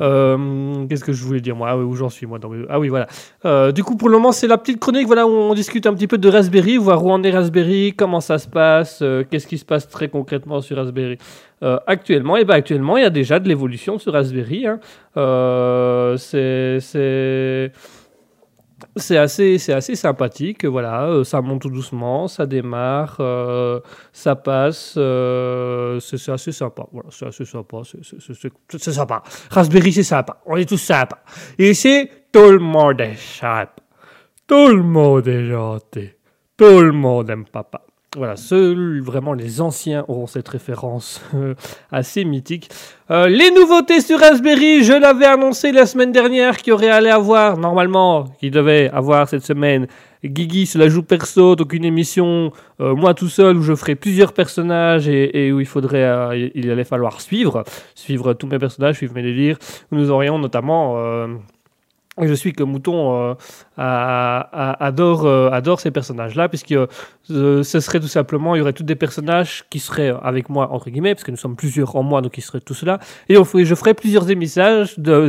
Euh, 0.00 0.86
Qu'est-ce 0.88 1.04
que 1.04 1.12
je 1.12 1.24
voulais 1.24 1.40
dire 1.40 1.56
moi? 1.56 1.68
Ah 1.70 1.76
oui, 1.76 1.84
où 1.84 1.94
j'en 1.94 2.08
suis 2.08 2.26
moi 2.26 2.38
Ah 2.68 2.78
oui, 2.80 2.88
voilà. 2.88 3.06
Euh, 3.44 3.72
du 3.72 3.84
coup, 3.84 3.96
pour 3.96 4.08
le 4.08 4.16
moment, 4.16 4.32
c'est 4.32 4.46
la 4.46 4.58
petite 4.58 4.80
chronique 4.80 5.06
voilà, 5.06 5.26
où 5.26 5.30
on 5.30 5.54
discute 5.54 5.86
un 5.86 5.94
petit 5.94 6.06
peu 6.06 6.18
de 6.18 6.28
Raspberry, 6.28 6.76
voir 6.76 7.04
où 7.04 7.10
en 7.10 7.22
est 7.22 7.30
Raspberry, 7.30 7.94
comment 7.96 8.20
ça 8.20 8.38
se 8.38 8.48
passe, 8.48 9.00
euh, 9.02 9.24
qu'est-ce 9.30 9.46
qui 9.46 9.58
se 9.58 9.64
passe 9.64 9.88
très 9.88 10.08
concrètement 10.08 10.60
sur 10.60 10.76
Raspberry. 10.76 11.18
Actuellement, 11.86 12.38
et 12.38 12.44
ben 12.44 12.54
actuellement, 12.54 12.96
il 12.96 13.02
y 13.02 13.06
a 13.06 13.10
déjà 13.10 13.38
de 13.38 13.46
l'évolution 13.46 13.98
sur 13.98 14.14
Raspberry. 14.14 14.66
hein. 14.66 14.80
C'est 16.16 16.78
c'est 18.96 19.02
c'est 19.10 19.16
assez 19.18 19.58
c'est 19.58 19.72
assez 19.72 19.94
sympathique. 19.96 20.64
Voilà, 20.64 21.04
euh, 21.06 21.24
ça 21.24 21.40
monte 21.40 21.62
tout 21.62 21.70
doucement, 21.70 22.28
ça 22.28 22.46
démarre, 22.46 23.16
euh, 23.20 23.80
ça 24.12 24.36
passe. 24.36 24.94
euh, 24.96 25.98
c'est 26.00 26.18
c'est 26.18 26.32
assez 26.32 26.52
sympa. 26.52 26.86
Voilà, 26.92 27.08
c'est 27.10 27.26
assez 27.26 27.44
sympa. 27.44 27.78
c'est- 27.84 28.02
c'est- 28.04 28.20
c'est- 28.20 28.34
c'est- 28.34 28.78
C'est 28.78 28.92
sympa. 28.92 29.22
Raspberry, 29.50 29.92
c'est 29.92 30.02
sympa. 30.02 30.40
On 30.46 30.56
est 30.56 30.68
tous 30.68 30.78
sympas. 30.78 31.18
Et 31.58 31.70
ici, 31.70 32.08
tout 32.32 32.50
le 32.50 32.58
monde 32.58 33.00
est 33.00 33.16
sympa. 33.16 33.72
Tout 34.46 34.68
le 34.68 34.82
monde 34.82 35.26
est 35.28 35.46
gentil. 35.48 36.10
Tout 36.56 36.80
le 36.80 36.92
monde 36.92 37.30
aime 37.30 37.44
papa. 37.46 37.82
Voilà, 38.16 38.34
seuls 38.34 39.00
vraiment 39.02 39.34
les 39.34 39.60
anciens 39.60 40.04
auront 40.08 40.26
cette 40.26 40.48
référence 40.48 41.22
euh, 41.36 41.54
assez 41.92 42.24
mythique. 42.24 42.68
Euh, 43.12 43.28
les 43.28 43.52
nouveautés 43.52 44.00
sur 44.00 44.18
Raspberry, 44.18 44.82
je 44.82 44.94
l'avais 44.94 45.26
annoncé 45.26 45.70
la 45.70 45.86
semaine 45.86 46.10
dernière 46.10 46.56
qu'il 46.56 46.72
aurait 46.72 46.90
allé 46.90 47.08
avoir, 47.08 47.56
normalement, 47.56 48.24
qu'il 48.40 48.50
devait 48.50 48.90
avoir 48.90 49.28
cette 49.28 49.44
semaine, 49.46 49.86
Guigui 50.24 50.66
se 50.66 50.76
la 50.76 50.88
joue 50.88 51.04
perso, 51.04 51.54
donc 51.54 51.72
une 51.72 51.84
émission, 51.84 52.50
euh, 52.80 52.96
moi 52.96 53.14
tout 53.14 53.28
seul, 53.28 53.56
où 53.56 53.62
je 53.62 53.76
ferai 53.76 53.94
plusieurs 53.94 54.32
personnages 54.32 55.06
et, 55.06 55.52
où 55.52 55.60
il 55.60 55.66
faudrait, 55.66 56.50
il 56.56 56.68
allait 56.68 56.82
falloir 56.82 57.20
suivre, 57.20 57.62
suivre 57.94 58.34
tous 58.34 58.48
mes 58.48 58.58
personnages, 58.58 58.96
suivre 58.96 59.14
mes 59.14 59.22
délires. 59.22 59.56
Nous 59.92 60.10
aurions 60.10 60.36
notamment... 60.40 60.96
je 62.20 62.34
suis 62.34 62.52
que 62.52 62.62
Mouton 62.62 63.14
euh, 63.14 63.34
adore, 63.78 65.24
euh, 65.26 65.50
adore 65.50 65.80
ces 65.80 65.90
personnages-là, 65.90 66.48
puisque 66.48 66.72
euh, 66.72 66.86
ce 67.62 67.80
serait 67.80 68.00
tout 68.00 68.08
simplement, 68.08 68.54
il 68.54 68.58
y 68.58 68.62
aurait 68.62 68.72
tous 68.72 68.82
des 68.82 68.96
personnages 68.96 69.64
qui 69.70 69.78
seraient 69.78 70.12
avec 70.22 70.48
moi, 70.48 70.70
entre 70.72 70.90
guillemets, 70.90 71.14
parce 71.14 71.24
que 71.24 71.30
nous 71.30 71.36
sommes 71.36 71.56
plusieurs 71.56 71.96
en 71.96 72.02
moi, 72.02 72.20
donc 72.20 72.36
ils 72.36 72.42
seraient 72.42 72.60
tous 72.60 72.82
là, 72.82 72.98
et 73.28 73.34
je 73.36 73.74
ferai 73.74 73.94
plusieurs 73.94 74.30
émissages, 74.30 74.98
de, 74.98 75.28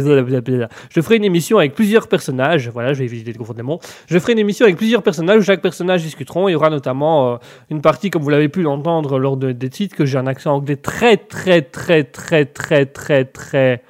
je 0.90 1.02
ferai 1.02 1.18
une 1.18 1.24
émission 1.24 1.58
avec 1.58 1.76
plusieurs 1.76 2.08
personnages, 2.08 2.70
voilà, 2.70 2.94
je 2.94 3.00
vais 3.00 3.06
éviter 3.06 3.32
de 3.32 3.38
confondre 3.38 3.58
les 3.58 3.64
mots, 3.64 3.80
je 4.08 4.20
ferai 4.20 4.34
une 4.34 4.40
émission 4.40 4.66
avec 4.66 4.78
plusieurs 4.78 5.04
personnages, 5.04 5.40
où 5.40 5.44
chaque 5.44 5.62
personnage 5.62 6.02
discuteront, 6.02 6.50
il 6.50 6.54
y 6.54 6.56
aura 6.56 6.70
notamment 6.70 7.34
euh, 7.34 7.38
une 7.70 7.82
partie, 7.82 8.10
comme 8.10 8.24
vous 8.24 8.30
l'avez 8.30 8.50
pu 8.50 8.64
l'entendre 8.64 9.20
lors 9.20 9.38
de- 9.38 9.52
des 9.52 9.70
titres, 9.70 9.96
que 9.96 10.06
j'ai 10.06 10.18
un 10.18 10.28
accent 10.28 10.56
anglais 10.56 10.78
très, 10.78 11.18
très, 11.18 11.62
très, 11.62 12.04
très, 12.04 12.46
très, 12.46 12.86
très, 12.86 13.26
très 13.26 13.84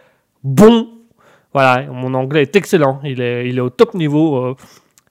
bon, 0.43 0.87
voilà, 1.53 1.85
mon 1.91 2.13
anglais 2.13 2.43
est 2.43 2.55
excellent, 2.55 2.99
il 3.03 3.21
est, 3.21 3.47
il 3.49 3.57
est 3.57 3.61
au 3.61 3.69
top 3.69 3.93
niveau. 3.93 4.37
euh. 4.37 4.55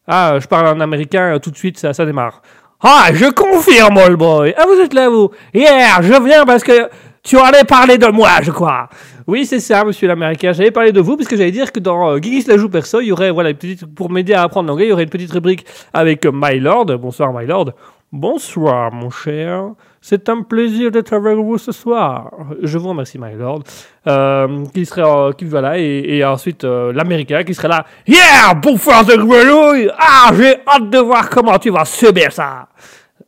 Ah, 0.07 0.39
je 0.41 0.47
parle 0.47 0.67
en 0.67 0.81
américain, 0.81 1.35
euh, 1.35 1.39
tout 1.39 1.51
de 1.51 1.57
suite, 1.57 1.79
ça, 1.79 1.93
ça 1.93 2.05
démarre. 2.05 2.43
Ah, 2.83 3.09
je 3.13 3.27
confirme, 3.31 3.99
old 3.99 4.19
boy. 4.19 4.55
Ah, 4.57 4.65
vous 4.67 4.81
êtes 4.81 4.95
là, 4.95 5.09
vous. 5.09 5.31
Yeah, 5.53 6.01
je 6.01 6.25
viens 6.25 6.45
parce 6.47 6.65
que 6.65 6.89
tu 7.23 7.39
allais 7.39 7.65
parler 7.65 7.99
de 7.99 8.07
moi, 8.07 8.31
je 8.43 8.51
crois. 8.51 8.89
Oui, 9.27 9.45
c'est 9.45 9.61
ça, 9.61 9.85
monsieur 9.85 10.09
l'américain. 10.09 10.53
J'allais 10.53 10.71
parler 10.71 10.91
de 10.91 11.01
vous 11.01 11.17
parce 11.17 11.29
que 11.29 11.37
j'allais 11.37 11.51
dire 11.53 11.71
que 11.71 11.79
dans 11.79 12.11
euh, 12.11 12.19
Guigui 12.19 12.43
la 12.49 12.57
joue 12.57 12.71
perso, 12.71 13.01
il 13.01 13.09
y 13.09 13.13
aurait, 13.13 13.31
voilà, 13.31 13.51
une 13.51 13.57
petite, 13.57 13.85
pour 13.95 14.11
m'aider 14.11 14.33
à 14.33 14.43
apprendre 14.43 14.69
l'anglais, 14.69 14.87
il 14.87 14.89
y 14.89 14.93
aurait 14.93 15.05
une 15.05 15.11
petite 15.11 15.31
rubrique 15.31 15.67
avec 15.93 16.25
euh, 16.25 16.33
My 16.33 16.59
Lord. 16.59 16.87
Bonsoir, 16.99 17.33
My 17.33 17.47
Lord. 17.47 17.73
Bonsoir, 18.11 18.91
mon 18.93 19.11
cher. 19.11 19.71
C'est 20.03 20.31
un 20.31 20.43
plaisir 20.43 20.91
d'être 20.91 21.13
avec 21.13 21.37
vous 21.37 21.59
ce 21.59 21.73
soir. 21.73 22.31
Je 22.63 22.79
vous 22.79 22.89
remercie, 22.89 23.19
My 23.19 23.35
Lord. 23.35 23.65
Euh, 24.07 24.65
qui 24.73 24.87
serait, 24.87 25.03
euh, 25.05 25.33
qui, 25.33 25.45
voilà, 25.45 25.79
et, 25.79 26.17
et 26.17 26.25
ensuite 26.25 26.65
euh, 26.65 26.91
l'américain 26.91 27.45
qui 27.45 27.53
serait 27.53 27.69
là. 27.69 27.85
Yeah, 28.07 28.55
bouffeur 28.55 29.05
de 29.05 29.15
grenouille! 29.15 29.91
Ah, 29.99 30.31
j'ai 30.35 30.57
hâte 30.67 30.89
de 30.89 30.99
voir 30.99 31.29
comment 31.29 31.59
tu 31.59 31.69
vas 31.69 31.85
subir 31.85 32.33
ça! 32.33 32.69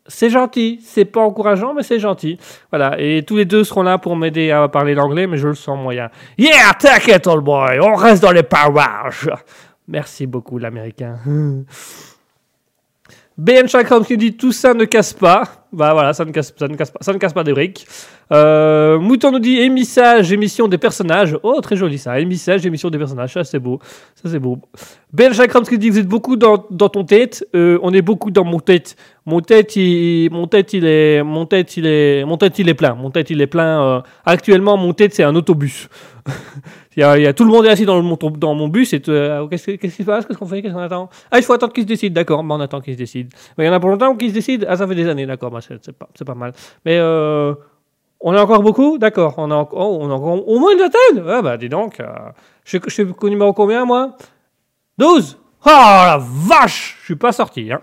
C'est 0.06 0.30
gentil, 0.30 0.80
c'est 0.82 1.04
pas 1.04 1.20
encourageant, 1.20 1.74
mais 1.74 1.82
c'est 1.82 2.00
gentil. 2.00 2.38
Voilà, 2.70 2.98
et 2.98 3.22
tous 3.22 3.36
les 3.36 3.44
deux 3.44 3.64
seront 3.64 3.82
là 3.82 3.98
pour 3.98 4.16
m'aider 4.16 4.50
à 4.50 4.66
parler 4.68 4.94
l'anglais, 4.94 5.26
mais 5.26 5.36
je 5.36 5.48
le 5.48 5.54
sens 5.54 5.78
moyen. 5.78 6.08
Yeah, 6.38 6.72
t'inquiète, 6.78 7.26
old 7.26 7.44
boy, 7.44 7.80
on 7.80 7.94
reste 7.94 8.22
dans 8.22 8.32
les 8.32 8.42
parages. 8.42 9.30
Merci 9.86 10.26
beaucoup, 10.26 10.56
l'américain. 10.58 11.18
BN 13.36 13.68
Chakram 13.68 14.04
qui 14.04 14.16
dit 14.16 14.36
tout 14.36 14.52
ça 14.52 14.72
ne 14.72 14.86
casse 14.86 15.12
pas. 15.12 15.61
Bah 15.72 15.94
voilà, 15.94 16.12
ça 16.12 16.26
ne 16.26 16.32
casse, 16.32 16.52
ça 16.58 16.68
ne 16.68 16.76
casse 16.76 16.90
pas, 16.90 16.98
ça 17.00 17.14
ne 17.14 17.18
casse 17.18 17.32
pas 17.32 17.44
des 17.44 17.52
briques. 17.52 17.86
Euh, 18.30 18.98
Mouton 18.98 19.32
nous 19.32 19.38
dit 19.38 19.58
émissage, 19.58 20.30
émission 20.30 20.68
des 20.68 20.76
personnages. 20.76 21.38
Oh, 21.42 21.58
très 21.62 21.76
joli 21.76 21.96
ça. 21.96 22.20
Émissage, 22.20 22.66
émission 22.66 22.90
des 22.90 22.98
personnages. 22.98 23.32
Ça, 23.32 23.42
c'est 23.42 23.58
beau. 23.58 23.78
Ça, 24.14 24.28
c'est 24.28 24.38
beau. 24.38 24.58
Qui 25.68 25.78
dit 25.78 25.88
vous 25.88 25.98
êtes 25.98 26.06
beaucoup 26.06 26.36
dans, 26.36 26.66
dans 26.70 26.90
ton 26.90 27.04
tête. 27.04 27.46
Euh, 27.54 27.78
on 27.82 27.92
est 27.94 28.02
beaucoup 28.02 28.30
dans 28.30 28.44
mon 28.44 28.60
tête. 28.60 28.96
Mon 29.24 29.40
tête, 29.40 29.76
il, 29.76 30.30
mon 30.30 30.46
tête, 30.46 30.74
il 30.74 30.84
est, 30.84 31.22
mon 31.22 31.46
tête, 31.46 31.76
il 31.76 31.86
est, 31.86 32.24
mon 32.24 32.36
tête, 32.36 32.58
il 32.58 32.68
est 32.68 32.74
plein. 32.74 32.94
Mon 32.94 33.10
tête, 33.10 33.30
il 33.30 33.40
est 33.40 33.46
plein. 33.46 33.82
euh, 33.82 34.00
actuellement, 34.26 34.76
mon 34.76 34.92
tête, 34.92 35.14
c'est 35.14 35.22
un 35.24 35.34
autobus. 35.34 35.88
il, 36.96 37.00
y 37.00 37.02
a, 37.02 37.10
a- 37.12 37.32
tout 37.32 37.44
le 37.44 37.50
monde 37.50 37.66
est 37.66 37.70
assis 37.70 37.84
dans, 37.84 38.02
mon, 38.02 38.68
bus. 38.68 38.94
euh, 39.08 39.46
Qu'est-ce 39.48 39.66
que- 39.66 39.76
qu'est-ce 39.76 39.96
qui 39.96 40.02
se 40.02 40.06
passe? 40.06 40.26
Qu'est-ce 40.26 40.38
qu'on 40.38 40.46
fait? 40.46 40.62
Qu'est-ce 40.62 40.74
qu'on 40.74 40.80
attend? 40.80 41.08
Ah, 41.30 41.38
il 41.38 41.42
faut 41.44 41.52
attendre 41.52 41.72
qu'il 41.72 41.82
se 41.84 41.88
décide. 41.88 42.12
D'accord, 42.12 42.42
bah, 42.44 42.54
on 42.56 42.60
attend 42.60 42.80
qu'il 42.80 42.94
se 42.94 42.98
décide. 42.98 43.32
Mais 43.56 43.64
il 43.64 43.66
y 43.66 43.70
en 43.70 43.72
a 43.74 43.80
pour 43.80 43.90
longtemps 43.90 44.14
qui 44.16 44.28
se 44.28 44.34
décident. 44.34 44.66
Ah, 44.68 44.76
ça 44.76 44.86
fait 44.86 44.94
des 44.94 45.08
années. 45.08 45.26
D'accord, 45.26 45.50
bah, 45.50 45.60
c'est 45.60 46.24
pas, 46.24 46.34
mal. 46.34 46.52
Mais 46.84 46.98
euh, 46.98 47.54
on 48.20 48.34
est 48.34 48.38
encore 48.40 48.62
beaucoup? 48.62 48.98
D'accord. 48.98 49.38
A 49.38 49.42
oh, 49.42 49.98
on 50.00 50.10
a 50.10 50.14
encore 50.14 50.48
au 50.48 50.58
moins 50.58 50.72
une 50.72 50.78
vingtaine 50.78 51.24
Ah, 51.28 51.42
bah, 51.42 51.56
dis 51.56 51.68
donc. 51.68 51.98
euh, 52.00 52.06
je 52.64 52.78
suis 52.88 53.02
au 53.20 53.28
numéro 53.28 53.52
combien, 53.52 53.84
moi? 53.84 54.16
12 54.98 55.38
Oh 55.64 55.68
la 55.68 56.18
vache 56.20 56.96
Je 57.00 57.04
suis 57.06 57.16
pas 57.16 57.32
sorti, 57.32 57.70
hein. 57.72 57.80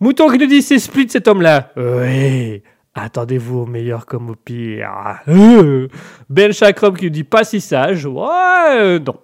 Mouton 0.00 0.28
qui 0.28 0.38
nous 0.38 0.46
dit 0.46 0.62
c'est 0.62 0.78
split 0.78 1.08
cet 1.08 1.28
homme-là. 1.28 1.70
Oui. 1.76 2.62
Attendez-vous 2.94 3.60
au 3.60 3.66
meilleur 3.66 4.04
comme 4.04 4.30
au 4.30 4.34
pire. 4.34 5.20
Euh. 5.28 5.88
Ben 6.28 6.52
Chakram 6.52 6.94
qui 6.94 7.10
dit 7.10 7.24
pas 7.24 7.42
si 7.42 7.60
sage. 7.60 8.04
Ouais, 8.04 8.98
non. 8.98 9.14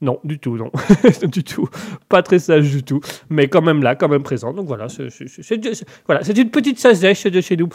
Non, 0.00 0.20
du 0.24 0.38
tout, 0.38 0.56
non. 0.56 0.70
du 1.24 1.42
tout. 1.42 1.68
Pas 2.08 2.22
très 2.22 2.38
sage 2.38 2.70
du 2.70 2.82
tout. 2.82 3.00
Mais 3.28 3.48
quand 3.48 3.60
même 3.60 3.82
là, 3.82 3.96
quand 3.96 4.08
même 4.08 4.22
présent. 4.22 4.52
Donc 4.52 4.66
voilà, 4.66 4.86
c'est 4.88 6.38
une 6.38 6.50
petite 6.50 6.78
sagesse 6.78 7.24
de 7.24 7.40
chez 7.40 7.56
nous. 7.56 7.68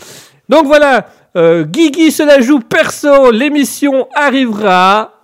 Donc 0.49 0.65
voilà, 0.65 1.07
euh, 1.35 1.65
Guigui 1.65 2.11
se 2.11 2.23
la 2.23 2.39
joue 2.39 2.59
perso. 2.59 3.31
L'émission 3.31 4.07
arrivera. 4.15 5.19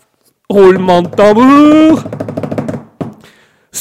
Roulement 0.49 1.03
de 1.03 1.09
tambour. 1.09 2.03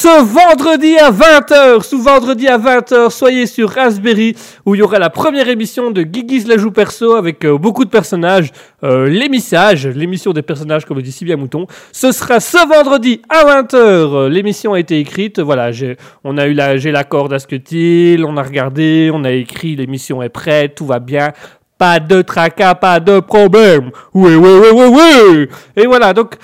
Ce 0.01 0.23
vendredi 0.23 0.97
à 0.97 1.11
20h, 1.11 1.83
sous 1.83 2.01
vendredi 2.01 2.47
à 2.47 2.57
20h, 2.57 3.11
soyez 3.11 3.47
sur 3.47 3.69
Raspberry 3.69 4.37
où 4.65 4.77
il 4.77 4.79
y 4.79 4.83
aura 4.83 5.01
la 5.01 5.11
première 5.11 5.49
émission 5.49 5.91
de 5.91 6.05
Guigui 6.05 6.43
se 6.43 6.49
la 6.49 6.57
joue 6.57 6.71
perso 6.71 7.17
avec 7.17 7.45
euh, 7.45 7.59
beaucoup 7.59 7.85
de 7.85 7.91
personnages. 7.91 8.53
Euh, 8.85 9.09
l'émissage, 9.09 9.89
l'émission 9.89 10.33
des 10.33 10.43
personnages 10.43 10.85
comme 10.85 10.99
le 10.99 11.03
dit 11.03 11.11
si 11.11 11.25
bien 11.25 11.35
Mouton. 11.37 11.67
Ce 11.91 12.13
sera 12.13 12.39
ce 12.39 12.59
vendredi 12.69 13.23
à 13.29 13.43
20h. 13.43 13.75
Euh, 13.75 14.29
L'émission 14.29 14.75
a 14.75 14.79
été 14.79 15.01
écrite. 15.01 15.41
Voilà, 15.41 15.73
j'ai, 15.73 15.97
on 16.23 16.39
a 16.39 16.47
eu 16.47 16.53
la, 16.53 16.77
j'ai 16.77 16.93
l'accord 16.93 17.29
d'Asketil, 17.29 18.25
on 18.25 18.37
a 18.37 18.43
regardé, 18.45 19.11
on 19.13 19.25
a 19.25 19.33
écrit, 19.33 19.75
l'émission 19.75 20.23
est 20.23 20.29
prête, 20.29 20.77
tout 20.77 20.87
va 20.87 21.01
bien. 21.01 21.33
Pas 21.77 21.99
de 21.99 22.23
tracas, 22.23 22.77
pas 22.77 23.01
de 23.01 23.19
problème. 23.19 23.91
Oui, 24.15 24.37
oui, 24.37 24.51
oui, 24.63 24.69
oui, 24.73 24.87
oui. 24.93 25.49
Et 25.75 25.87
voilà, 25.89 26.13
donc 26.13 26.37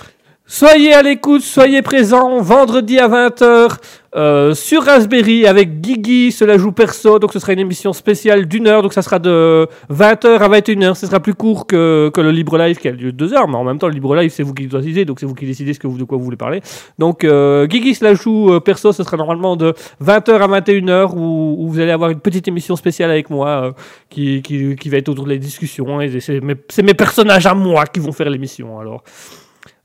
Soyez 0.46 0.92
à 0.92 1.00
l'écoute, 1.00 1.40
soyez 1.40 1.80
présents 1.80 2.38
vendredi 2.42 2.98
à 2.98 3.08
20h 3.08 3.78
euh, 4.14 4.52
sur 4.52 4.82
Raspberry 4.82 5.46
avec 5.46 5.80
Guigui, 5.80 6.32
cela 6.32 6.58
joue 6.58 6.70
perso. 6.70 7.18
Donc 7.18 7.32
ce 7.32 7.38
sera 7.38 7.54
une 7.54 7.60
émission 7.60 7.94
spéciale 7.94 8.44
d'une 8.44 8.66
heure. 8.66 8.82
Donc 8.82 8.92
ça 8.92 9.00
sera 9.00 9.18
de 9.18 9.66
20h 9.90 10.28
à 10.28 10.48
21h. 10.50 10.96
Ce 10.96 11.06
sera 11.06 11.20
plus 11.20 11.32
court 11.32 11.66
que, 11.66 12.10
que 12.12 12.20
le 12.20 12.30
Libre 12.30 12.58
Live 12.58 12.76
qui 12.76 12.88
a 12.88 12.90
lieu 12.90 13.10
de 13.10 13.16
deux 13.16 13.32
heures. 13.32 13.48
Mais 13.48 13.56
en 13.56 13.64
même 13.64 13.78
temps, 13.78 13.88
le 13.88 13.94
Libre 13.94 14.14
Live, 14.16 14.30
c'est 14.34 14.42
vous 14.42 14.52
qui 14.52 14.68
choisissez. 14.68 15.06
Donc 15.06 15.18
c'est 15.18 15.24
vous 15.24 15.34
qui 15.34 15.46
décidez 15.46 15.72
ce 15.72 15.80
que 15.80 15.86
vous, 15.86 15.96
de 15.96 16.04
quoi 16.04 16.18
vous 16.18 16.24
voulez 16.24 16.36
parler. 16.36 16.60
Donc 16.98 17.24
euh, 17.24 17.66
Guigui, 17.66 17.94
cela 17.94 18.12
joue 18.12 18.52
euh, 18.52 18.60
perso. 18.60 18.92
Ce 18.92 19.02
sera 19.02 19.16
normalement 19.16 19.56
de 19.56 19.72
20h 20.04 20.30
à 20.30 20.60
21h 20.60 21.14
où, 21.16 21.56
où 21.58 21.68
vous 21.70 21.80
allez 21.80 21.90
avoir 21.90 22.10
une 22.10 22.20
petite 22.20 22.46
émission 22.48 22.76
spéciale 22.76 23.10
avec 23.10 23.30
moi 23.30 23.48
euh, 23.48 23.72
qui, 24.10 24.42
qui, 24.42 24.76
qui 24.76 24.90
va 24.90 24.98
être 24.98 25.08
autour 25.08 25.24
des 25.24 25.38
discussions. 25.38 26.02
Et 26.02 26.20
c'est 26.20 26.40
mes, 26.40 26.54
mes 26.82 26.94
personnages 26.94 27.46
à 27.46 27.54
moi 27.54 27.86
qui 27.86 27.98
vont 27.98 28.12
faire 28.12 28.28
l'émission. 28.28 28.78
Alors. 28.78 29.02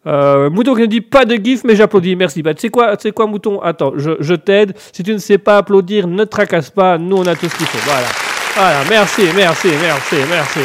Euh, 0.08 0.50
Mouton 0.50 0.76
qui 0.76 0.82
nous 0.82 0.88
dit 0.88 1.02
pas 1.02 1.26
de 1.26 1.36
gif, 1.36 1.64
mais 1.64 1.76
j'applaudis. 1.76 2.16
Merci. 2.16 2.42
Bah, 2.42 2.54
tu 2.54 2.62
sais 2.62 2.70
quoi, 2.70 2.98
sais 2.98 3.12
quoi, 3.12 3.28
Mouton? 3.28 3.62
Attends, 3.62 3.94
je, 3.96 4.12
je 4.20 4.34
t'aide. 4.34 4.74
Si 4.94 5.04
tu 5.04 5.14
ne 5.14 5.18
sais 5.18 5.38
pas 5.38 5.58
applaudir, 5.58 6.08
ne 6.08 6.24
te 6.24 6.30
tracasse 6.30 6.70
pas. 6.70 6.98
Nous, 6.98 7.18
on 7.18 7.26
a 7.26 7.36
tout 7.36 7.50
ce 7.50 7.56
qu'il 7.56 7.68
faut. 7.68 7.90
Voilà. 7.90 8.08
Voilà. 8.56 8.80
Merci, 8.90 9.24
merci, 9.36 9.70
merci, 9.82 10.16
merci. 10.30 10.60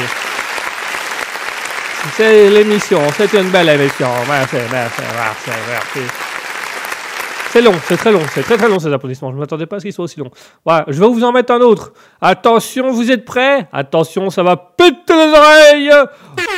C'est 2.16 2.51
l'émission. 2.51 3.01
C'est 3.16 3.33
une 3.35 3.51
belle 3.51 3.68
émission. 3.70 4.09
Merci, 4.29 4.57
merci, 4.70 5.03
merci, 5.16 5.51
merci. 5.68 6.43
C'est 7.54 7.62
long, 7.62 7.72
c'est 7.86 7.96
très 7.96 8.10
long, 8.10 8.18
c'est 8.34 8.42
très 8.42 8.56
très 8.56 8.68
long 8.68 8.80
ces 8.80 8.92
applaudissements. 8.92 9.30
Je 9.30 9.36
ne 9.36 9.40
m'attendais 9.40 9.66
pas 9.66 9.76
à 9.76 9.78
ce 9.78 9.84
qu'ils 9.84 9.92
soient 9.92 10.06
aussi 10.06 10.18
longs. 10.18 10.32
Voilà, 10.66 10.86
je 10.88 10.98
vais 10.98 11.06
vous 11.06 11.22
en 11.22 11.30
mettre 11.30 11.52
un 11.52 11.60
autre. 11.60 11.92
Attention, 12.20 12.90
vous 12.90 13.12
êtes 13.12 13.24
prêts? 13.24 13.68
Attention, 13.72 14.28
ça 14.28 14.42
va 14.42 14.56
péter 14.56 15.14
les 15.14 15.32
oreilles 15.32 15.90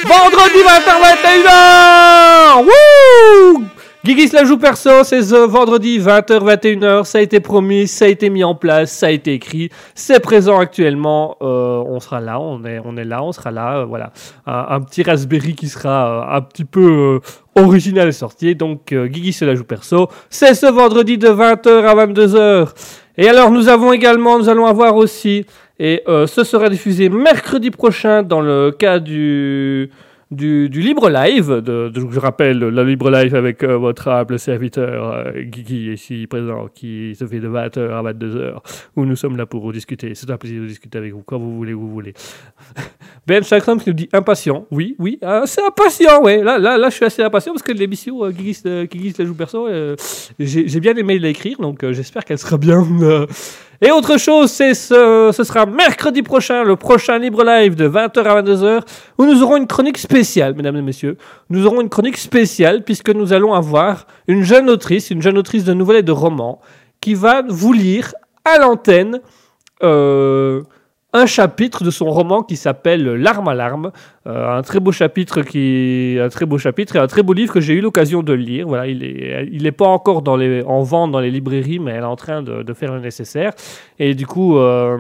Vendredi 0.07 0.61
20h-21h 0.65 2.65
Wouh 2.65 3.65
Guigui 4.07 4.29
la 4.29 4.45
joue 4.45 4.57
perso, 4.57 5.03
c'est 5.03 5.21
ce 5.21 5.35
vendredi 5.35 5.99
20h-21h, 5.99 7.03
ça 7.03 7.19
a 7.19 7.21
été 7.23 7.41
promis, 7.41 7.89
ça 7.89 8.05
a 8.05 8.09
été 8.09 8.31
mis 8.31 8.45
en 8.45 8.55
place, 8.55 8.93
ça 8.93 9.07
a 9.07 9.11
été 9.11 9.33
écrit, 9.33 9.69
c'est 9.97 10.21
présent 10.21 10.61
actuellement, 10.61 11.37
euh, 11.43 11.83
on 11.85 11.99
sera 11.99 12.21
là, 12.21 12.39
on 12.39 12.65
est, 12.65 12.81
on 12.85 12.97
est 12.97 13.05
là, 13.05 13.25
on 13.25 13.33
sera 13.33 13.51
là, 13.51 13.79
euh, 13.79 13.85
voilà. 13.85 14.13
Un, 14.47 14.81
petit 14.81 15.03
Raspberry 15.03 15.57
qui 15.57 15.67
sera 15.69 16.31
euh, 16.31 16.37
un 16.37 16.41
petit 16.41 16.65
peu 16.65 17.19
original 17.57 18.13
sorti, 18.13 18.55
donc 18.55 18.95
Guigui 18.95 19.33
se 19.33 19.45
la 19.45 19.57
joue 19.57 19.65
perso, 19.65 20.09
c'est 20.31 20.55
ce 20.55 20.67
vendredi 20.67 21.19
de 21.19 21.27
20h 21.27 21.69
à 21.69 22.07
22h. 22.07 22.69
Et 23.19 23.29
alors 23.29 23.51
nous 23.51 23.69
avons 23.69 23.93
également, 23.93 24.39
nous 24.39 24.49
allons 24.49 24.67
avoir 24.67 24.95
aussi, 24.95 25.47
et 25.81 26.05
ce 26.07 26.45
sera 26.45 26.69
diffusé 26.69 27.09
mercredi 27.09 27.73
prochain 27.73 28.23
dans 28.23 28.41
le 28.41 28.71
cas 28.71 29.01
du, 29.01 29.91
du, 30.31 30.69
Libre 30.69 31.09
Live, 31.09 31.51
de, 31.51 31.93
je 31.95 32.19
rappelle, 32.19 32.59
le 32.59 32.85
Libre 32.85 33.11
Live 33.11 33.35
avec 33.35 33.63
euh, 33.63 33.77
votre 33.77 34.09
humble 34.09 34.39
serviteur 34.39 35.13
euh, 35.13 35.43
Guigui 35.43 35.93
ici 35.93 36.27
présent, 36.27 36.67
qui 36.75 37.15
se 37.15 37.27
fait 37.27 37.39
de 37.39 37.49
20h 37.49 37.91
à 37.91 38.03
22h, 38.13 38.57
où 38.97 39.05
nous 39.05 39.15
sommes 39.15 39.37
là 39.37 39.47
pour 39.47 39.73
discuter. 39.73 40.15
C'est 40.15 40.31
un 40.31 40.37
plaisir 40.37 40.63
de 40.63 40.67
discuter 40.67 40.99
avec 40.99 41.13
vous 41.13 41.23
quand 41.23 41.39
vous 41.39 41.55
voulez, 41.57 41.73
vous 41.73 41.91
voulez. 41.91 42.15
Ben 43.27 43.43
Chakram 43.43 43.81
qui 43.81 43.89
nous 43.89 43.95
dit 43.95 44.09
impatient. 44.13 44.67
Oui, 44.71 44.95
oui, 45.01 45.19
euh, 45.25 45.43
c'est 45.47 45.65
impatient, 45.65 46.23
ouais. 46.23 46.43
Là, 46.45 46.59
là, 46.59 46.79
là, 46.79 46.91
je 46.91 46.95
suis 46.95 47.05
assez 47.05 47.23
impatient 47.23 47.53
parce 47.53 47.65
que 47.65 47.73
l'émission 47.73 48.25
euh, 48.25 48.31
Guigui, 48.31 48.57
Guigui 48.89 49.13
se 49.13 49.23
la 49.23 49.27
joue 49.27 49.35
perso, 49.35 49.67
euh, 49.67 49.97
j'ai 50.39 50.69
j'ai 50.69 50.81
bien 50.81 50.95
aimé 50.95 51.19
l'écrire, 51.19 51.59
donc 51.59 51.83
euh, 51.83 51.93
j'espère 51.93 52.25
qu'elle 52.25 52.39
sera 52.39 52.57
bien. 52.57 52.87
Et 53.83 53.91
autre 53.91 54.17
chose, 54.19 54.51
c'est 54.51 54.75
ce, 54.75 55.31
ce 55.35 55.45
sera 55.45 55.67
mercredi 55.67 56.23
prochain, 56.23 56.65
le 56.65 56.77
prochain 56.77 57.19
Libre 57.19 57.45
Live 57.45 57.75
de 57.75 57.89
20h 57.89 58.19
à 58.25 58.43
22h, 58.43 58.81
où 59.19 59.27
nous 59.27 59.43
aurons 59.43 59.57
une 59.57 59.67
chronique 59.67 59.99
spéciale, 59.99 60.55
mesdames 60.55 60.77
et 60.77 60.83
messieurs. 60.83 61.19
Nous 61.51 61.67
aurons 61.67 61.83
une 61.83 61.91
chronique 61.91 62.17
spéciale 62.17 62.85
puisque 62.85 63.11
nous 63.11 63.33
allons 63.33 63.53
avoir 63.53 64.07
une 64.29 64.43
jeune 64.43 64.71
autrice, 64.71 65.11
une 65.11 65.21
jeune 65.21 65.37
autrice 65.37 65.65
de 65.65 65.75
nouvelles 65.75 65.99
et 65.99 66.03
de 66.03 66.13
romans, 66.13 66.61
qui 67.01 67.15
va 67.15 67.43
vous 67.47 67.73
lire 67.73 68.15
à 68.45 68.59
l'antenne 68.59 69.21
euh, 69.83 70.63
un 71.13 71.27
chapitre 71.27 71.85
de 71.85 71.91
son 71.91 72.07
roman 72.07 72.43
qui 72.43 72.57
s'appelle 72.57 73.05
L'arme 73.05 73.49
à 73.49 73.55
l'arme. 73.55 73.91
Euh, 74.27 74.59
un 74.59 74.63
très 74.63 74.81
beau 74.81 74.93
chapitre 74.93 75.43
qui, 75.43 76.19
un 76.21 76.29
très 76.29 76.47
beau 76.47 76.59
chapitre 76.59 76.97
et 76.97 76.99
un 76.99 77.07
très 77.07 77.23
beau 77.23 77.33
livre 77.33 77.53
que 77.53 77.61
j'ai 77.61 77.75
eu 77.75 77.81
l'occasion 77.81 78.23
de 78.23 78.33
lire. 78.33 78.67
Voilà, 78.67 78.87
il 78.87 79.03
est, 79.03 79.49
il 79.51 79.71
pas 79.73 79.87
encore 79.87 80.23
dans 80.23 80.37
les, 80.37 80.63
en 80.65 80.83
vente 80.83 81.13
dans 81.13 81.21
les 81.21 81.31
librairies, 81.31 81.79
mais 81.79 81.93
elle 81.93 82.03
est 82.03 82.05
en 82.05 82.17
train 82.17 82.43
de, 82.43 82.63
de 82.63 82.73
faire 82.75 82.93
le 82.93 83.01
nécessaire. 83.01 83.53
Et 83.99 84.15
du 84.15 84.27
coup, 84.27 84.59
euh, 84.59 84.99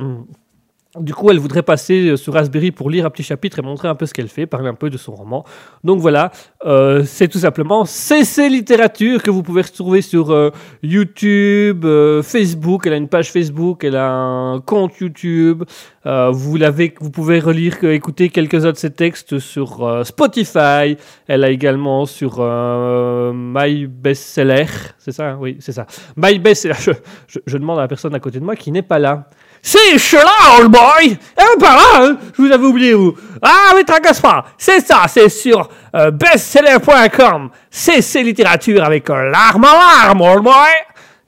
du 1.00 1.14
coup, 1.14 1.30
elle 1.30 1.38
voudrait 1.38 1.62
passer 1.62 2.16
sur 2.16 2.35
Raspberry 2.35 2.70
pour 2.70 2.90
lire 2.90 3.06
un 3.06 3.11
petit 3.11 3.22
chapitre 3.22 3.59
et 3.59 3.62
montrer 3.62 3.88
un 3.88 3.94
peu 3.94 4.06
ce 4.06 4.14
qu'elle 4.14 4.28
fait, 4.28 4.46
parler 4.46 4.68
un 4.68 4.74
peu 4.74 4.90
de 4.90 4.96
son 4.96 5.14
roman. 5.14 5.44
Donc 5.85 6.00
voilà, 6.00 6.30
euh, 6.64 7.02
c'est 7.04 7.28
tout 7.28 7.38
simplement 7.38 7.85
CC 7.85 8.48
Littérature 8.48 9.22
que 9.22 9.30
vous 9.30 9.42
pouvez 9.42 9.62
retrouver 9.62 10.02
sur 10.02 10.30
euh, 10.32 10.50
YouTube, 10.82 11.85
euh, 11.85 12.22
Facebook. 12.22 12.87
Elle 12.87 12.94
a 12.94 12.96
une 12.96 13.09
page 13.09 13.30
Facebook, 13.30 13.85
elle 13.85 13.96
a 13.96 14.11
un 14.11 14.61
compte 14.61 14.98
YouTube. 14.98 15.64
Euh, 16.06 16.30
vous 16.30 16.56
l'avez, 16.56 16.94
vous 17.00 17.11
pouvez 17.11 17.40
relire, 17.40 17.82
écouter 17.85 18.28
quelques-uns 18.28 18.72
de 18.72 18.76
ses 18.76 18.90
textes 18.92 19.38
sur 19.38 19.85
euh, 19.85 20.04
Spotify. 20.04 20.96
Elle 21.26 21.44
a 21.44 21.50
également 21.50 22.06
sur 22.06 22.37
euh, 22.38 23.32
My 23.35 23.87
Bestseller, 23.87 24.66
c'est 24.98 25.12
ça, 25.12 25.30
hein? 25.30 25.38
Oui, 25.40 25.56
c'est 25.61 25.72
ça. 25.72 25.87
My 26.16 26.38
Bestseller. 26.38 26.74
Je, 26.80 26.92
je- 27.26 27.38
je 27.46 27.59
demande 27.59 27.78
à 27.78 27.82
la 27.82 27.88
personne 27.88 28.14
à 28.14 28.20
côté 28.20 28.38
de 28.38 28.44
moi 28.44 28.54
qui 28.56 28.70
n'est 28.70 28.82
pas 28.82 28.98
là. 28.98 29.28
Suis 29.66 30.16
là, 30.16 30.61
old 30.61 30.70
boy 30.70 31.18
Eh, 31.37 31.59
pas 31.59 31.74
là, 31.74 31.83
hein 31.96 32.18
Je 32.37 32.42
vous 32.42 32.52
avais 32.52 32.64
oublié, 32.64 32.94
vous 32.94 33.16
Ah, 33.42 33.72
mais 33.74 33.83
tracasse 33.83 34.20
pas 34.20 34.46
C'est 34.57 34.79
ça, 34.79 35.07
c'est 35.09 35.29
sur 35.29 35.68
euh, 35.92 36.12
bestseller.com. 36.12 37.50
CC 37.68 38.22
Littérature 38.22 38.85
avec 38.85 39.11
euh, 39.11 39.29
l'arme 39.29 39.64
à 39.64 39.72
l'arme, 40.05 40.20
old 40.20 40.44
boy 40.44 40.70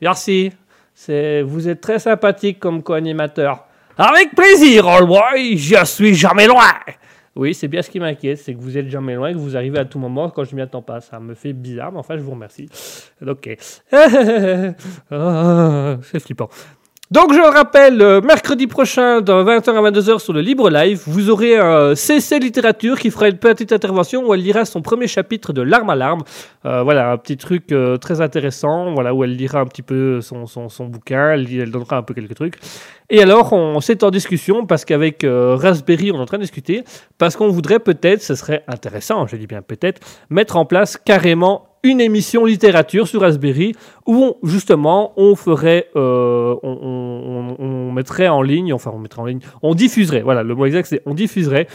Merci. 0.01 0.53
C'est, 0.95 1.43
vous 1.43 1.69
êtes 1.69 1.81
très 1.81 1.99
sympathique 1.99 2.61
comme 2.61 2.81
co-animateur. 2.85 3.65
Avec 3.97 4.37
plaisir, 4.37 4.87
old 4.87 5.09
boy 5.09 5.59
Je 5.59 5.85
suis 5.85 6.15
jamais 6.15 6.47
loin 6.47 6.75
oui, 7.39 7.55
c'est 7.55 7.69
bien 7.69 7.83
ce 7.83 7.89
qui 7.89 8.01
m'inquiète, 8.01 8.39
c'est 8.39 8.53
que 8.53 8.59
vous 8.61 8.77
êtes 8.77 8.89
jamais 8.89 9.15
loin, 9.15 9.33
que 9.33 9.39
vous 9.39 9.57
arrivez 9.57 9.79
à 9.79 9.85
tout 9.85 10.01
moment 10.01 10.29
quand 10.29 10.43
je 10.43 10.57
m'y 10.57 10.61
attends 10.61 10.83
pas. 10.83 11.01
Ça 11.01 11.21
me 11.21 11.35
fait 11.35 11.53
bizarre, 11.53 11.93
mais 11.93 11.99
enfin, 11.99 12.17
je 12.17 12.23
vous 12.23 12.33
remercie. 12.33 12.69
Ok. 13.25 13.57
Ah, 15.11 15.97
c'est 16.03 16.19
flippant. 16.19 16.49
Donc 17.11 17.33
je 17.33 17.39
le 17.39 17.49
rappelle, 17.49 18.03
euh, 18.03 18.21
mercredi 18.21 18.67
prochain, 18.67 19.23
de 19.23 19.33
20h 19.33 19.71
à 19.71 19.91
22h 19.91 20.19
sur 20.19 20.35
le 20.35 20.43
Libre 20.43 20.69
Live, 20.69 21.05
vous 21.07 21.31
aurez 21.31 21.57
un 21.57 21.95
CC 21.95 22.39
Littérature 22.39 22.99
qui 22.99 23.11
fera 23.11 23.31
une 23.31 23.39
petite 23.39 23.73
intervention 23.73 24.29
où 24.29 24.35
elle 24.35 24.43
lira 24.43 24.67
son 24.67 24.83
premier 24.83 25.07
chapitre 25.07 25.55
de 25.55 25.63
L'arme 25.63 25.89
à 25.89 25.95
l'arme. 25.95 26.21
Euh, 26.67 26.83
voilà, 26.83 27.13
un 27.13 27.17
petit 27.17 27.39
truc 27.39 27.73
euh, 27.73 27.97
très 27.97 28.21
intéressant, 28.21 28.93
voilà, 28.93 29.15
où 29.15 29.25
elle 29.25 29.35
lira 29.37 29.61
un 29.61 29.65
petit 29.65 29.81
peu 29.81 30.21
son, 30.21 30.45
son, 30.45 30.69
son 30.69 30.85
bouquin, 30.85 31.31
elle, 31.31 31.71
donnera 31.71 31.97
un 31.97 32.03
peu 32.03 32.13
quelques 32.13 32.35
trucs. 32.35 32.57
Et 33.09 33.23
alors, 33.23 33.55
on 33.55 33.81
s'est 33.81 34.05
en 34.05 34.11
discussion 34.11 34.67
parce 34.67 34.85
qu'avec 34.85 35.25
euh, 35.25 35.57
Raspberry, 35.57 36.13
on 36.13 36.17
est 36.17 36.21
en 36.21 36.27
train 36.27 36.37
de 36.37 36.43
discuter, 36.43 36.85
parce 37.17 37.37
qu'on 37.37 37.49
voudrait 37.49 37.79
peut-être, 37.79 38.23
ce 38.23 38.35
serait 38.35 38.65
intéressant, 38.69 39.27
je 39.27 39.37
dis 39.37 39.47
bien 39.47 39.63
peut-être, 39.63 40.03
mettre 40.29 40.59
en 40.59 40.67
place 40.67 40.99
carrément 40.99 41.68
une 41.83 42.01
émission 42.01 42.45
littérature 42.45 43.07
sur 43.09 43.21
Raspberry 43.21 43.75
où 44.07 44.37
justement 44.43 45.13
on 45.17 45.35
ferait, 45.37 45.89
euh, 45.97 46.55
on, 46.63 47.93
mettrait 47.93 48.29
en 48.29 48.43
ligne, 48.43 48.73
enfin 48.73 48.93
on 48.95 48.99
mettrait 48.99 49.23
en 49.23 49.27
ligne, 49.27 49.41
on 49.63 49.75
diffuserait, 49.75 50.23
voilà, 50.23 50.43
le 50.43 50.55
mot 50.55 50.67
exact 50.67 50.87
c'est 50.87 51.03
on 51.07 51.15
diffuserait 51.15 51.67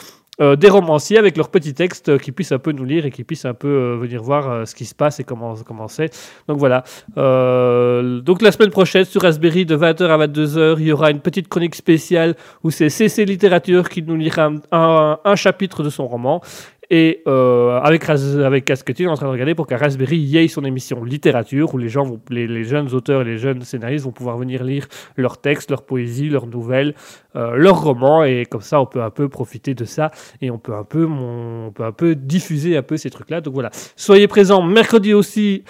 euh, 0.42 0.56
des 0.56 0.70
romanciers 0.70 1.20
avec 1.20 1.38
leurs 1.38 1.50
petits 1.50 1.76
textes 1.76 2.10
euh, 2.10 2.18
qui 2.18 2.32
puissent 2.32 2.52
un 2.52 2.58
peu 2.58 2.72
nous 2.72 2.86
lire 2.86 3.06
et 3.06 3.12
qui 3.12 3.24
puissent 3.24 3.46
un 3.46 3.54
peu 3.54 3.68
euh, 3.68 3.98
venir 3.98 4.24
voir 4.24 4.68
ce 4.68 4.74
qui 4.74 4.86
se 4.86 4.96
passe 4.96 5.20
et 5.20 5.24
comment 5.24 5.54
comment 5.64 5.88
c'est. 5.88 6.10
Donc 6.48 6.58
voilà. 6.58 6.84
Donc 7.16 8.42
la 8.42 8.52
semaine 8.52 8.72
prochaine 8.72 9.06
sur 9.06 9.22
Raspberry 9.22 9.66
de 9.66 9.78
20h 9.78 10.04
à 10.06 10.28
22h, 10.28 10.78
il 10.80 10.88
y 10.88 10.92
aura 10.92 11.12
une 11.12 11.20
petite 11.20 11.48
chronique 11.48 11.76
spéciale 11.76 12.36
où 12.64 12.72
c'est 12.72 12.90
CC 12.90 13.26
Littérature 13.26 13.90
qui 13.90 14.02
nous 14.02 14.16
lira 14.16 14.52
un 14.72 15.36
chapitre 15.36 15.84
de 15.84 15.90
son 15.90 16.08
roman. 16.08 16.42
Et 16.90 17.24
euh, 17.28 17.80
avec, 17.80 18.08
avec 18.10 18.66
Casquetti, 18.66 19.06
on 19.06 19.10
est 19.10 19.14
en 19.14 19.16
train 19.16 19.28
de 19.28 19.32
regarder 19.32 19.56
pour 19.56 19.68
qu'à 19.68 19.78
Raspberry 19.78 20.18
y 20.18 20.38
ait 20.38 20.48
son 20.48 20.66
émission 20.66 21.04
littérature 21.04 21.74
où 21.74 21.78
les 21.78 21.90
gens, 21.90 22.04
vont, 22.04 22.20
les, 22.30 22.64
jeunes 22.64 22.94
auteurs 22.94 23.22
et 23.22 23.26
les 23.26 23.38
jeunes 23.38 23.62
scénaristes 23.62 24.06
vont 24.06 24.12
pouvoir 24.12 24.38
venir 24.38 24.64
lire 24.64 24.88
leurs 25.16 25.40
textes, 25.40 25.70
leurs 25.70 25.84
poésies, 25.84 26.30
leurs 26.30 26.48
nouvelles, 26.48 26.94
euh, 27.36 27.56
leurs 27.56 27.82
romans. 27.82 28.24
Et 28.24 28.46
comme 28.46 28.62
ça, 28.62 28.82
on 28.82 28.86
peut 28.86 29.02
un 29.02 29.10
peu 29.10 29.30
profiter 29.30 29.74
de 29.74 29.86
ça 29.86 30.12
et 30.42 30.52
on 30.52 30.58
peut 30.58 30.76
un 30.76 30.84
peu, 30.84 31.06
on 31.06 31.72
peut 31.74 31.86
un 31.86 31.92
peu 31.92 32.16
diffuser 32.16 32.76
un 32.78 32.84
peu 32.84 32.98
ces 32.98 33.10
trucs-là. 33.10 33.42
Donc 33.42 33.54
voilà. 33.54 33.70
Soyez 33.96 34.28
présents 34.28 34.62
mercredi 34.62 35.14
aussi. 35.14 35.64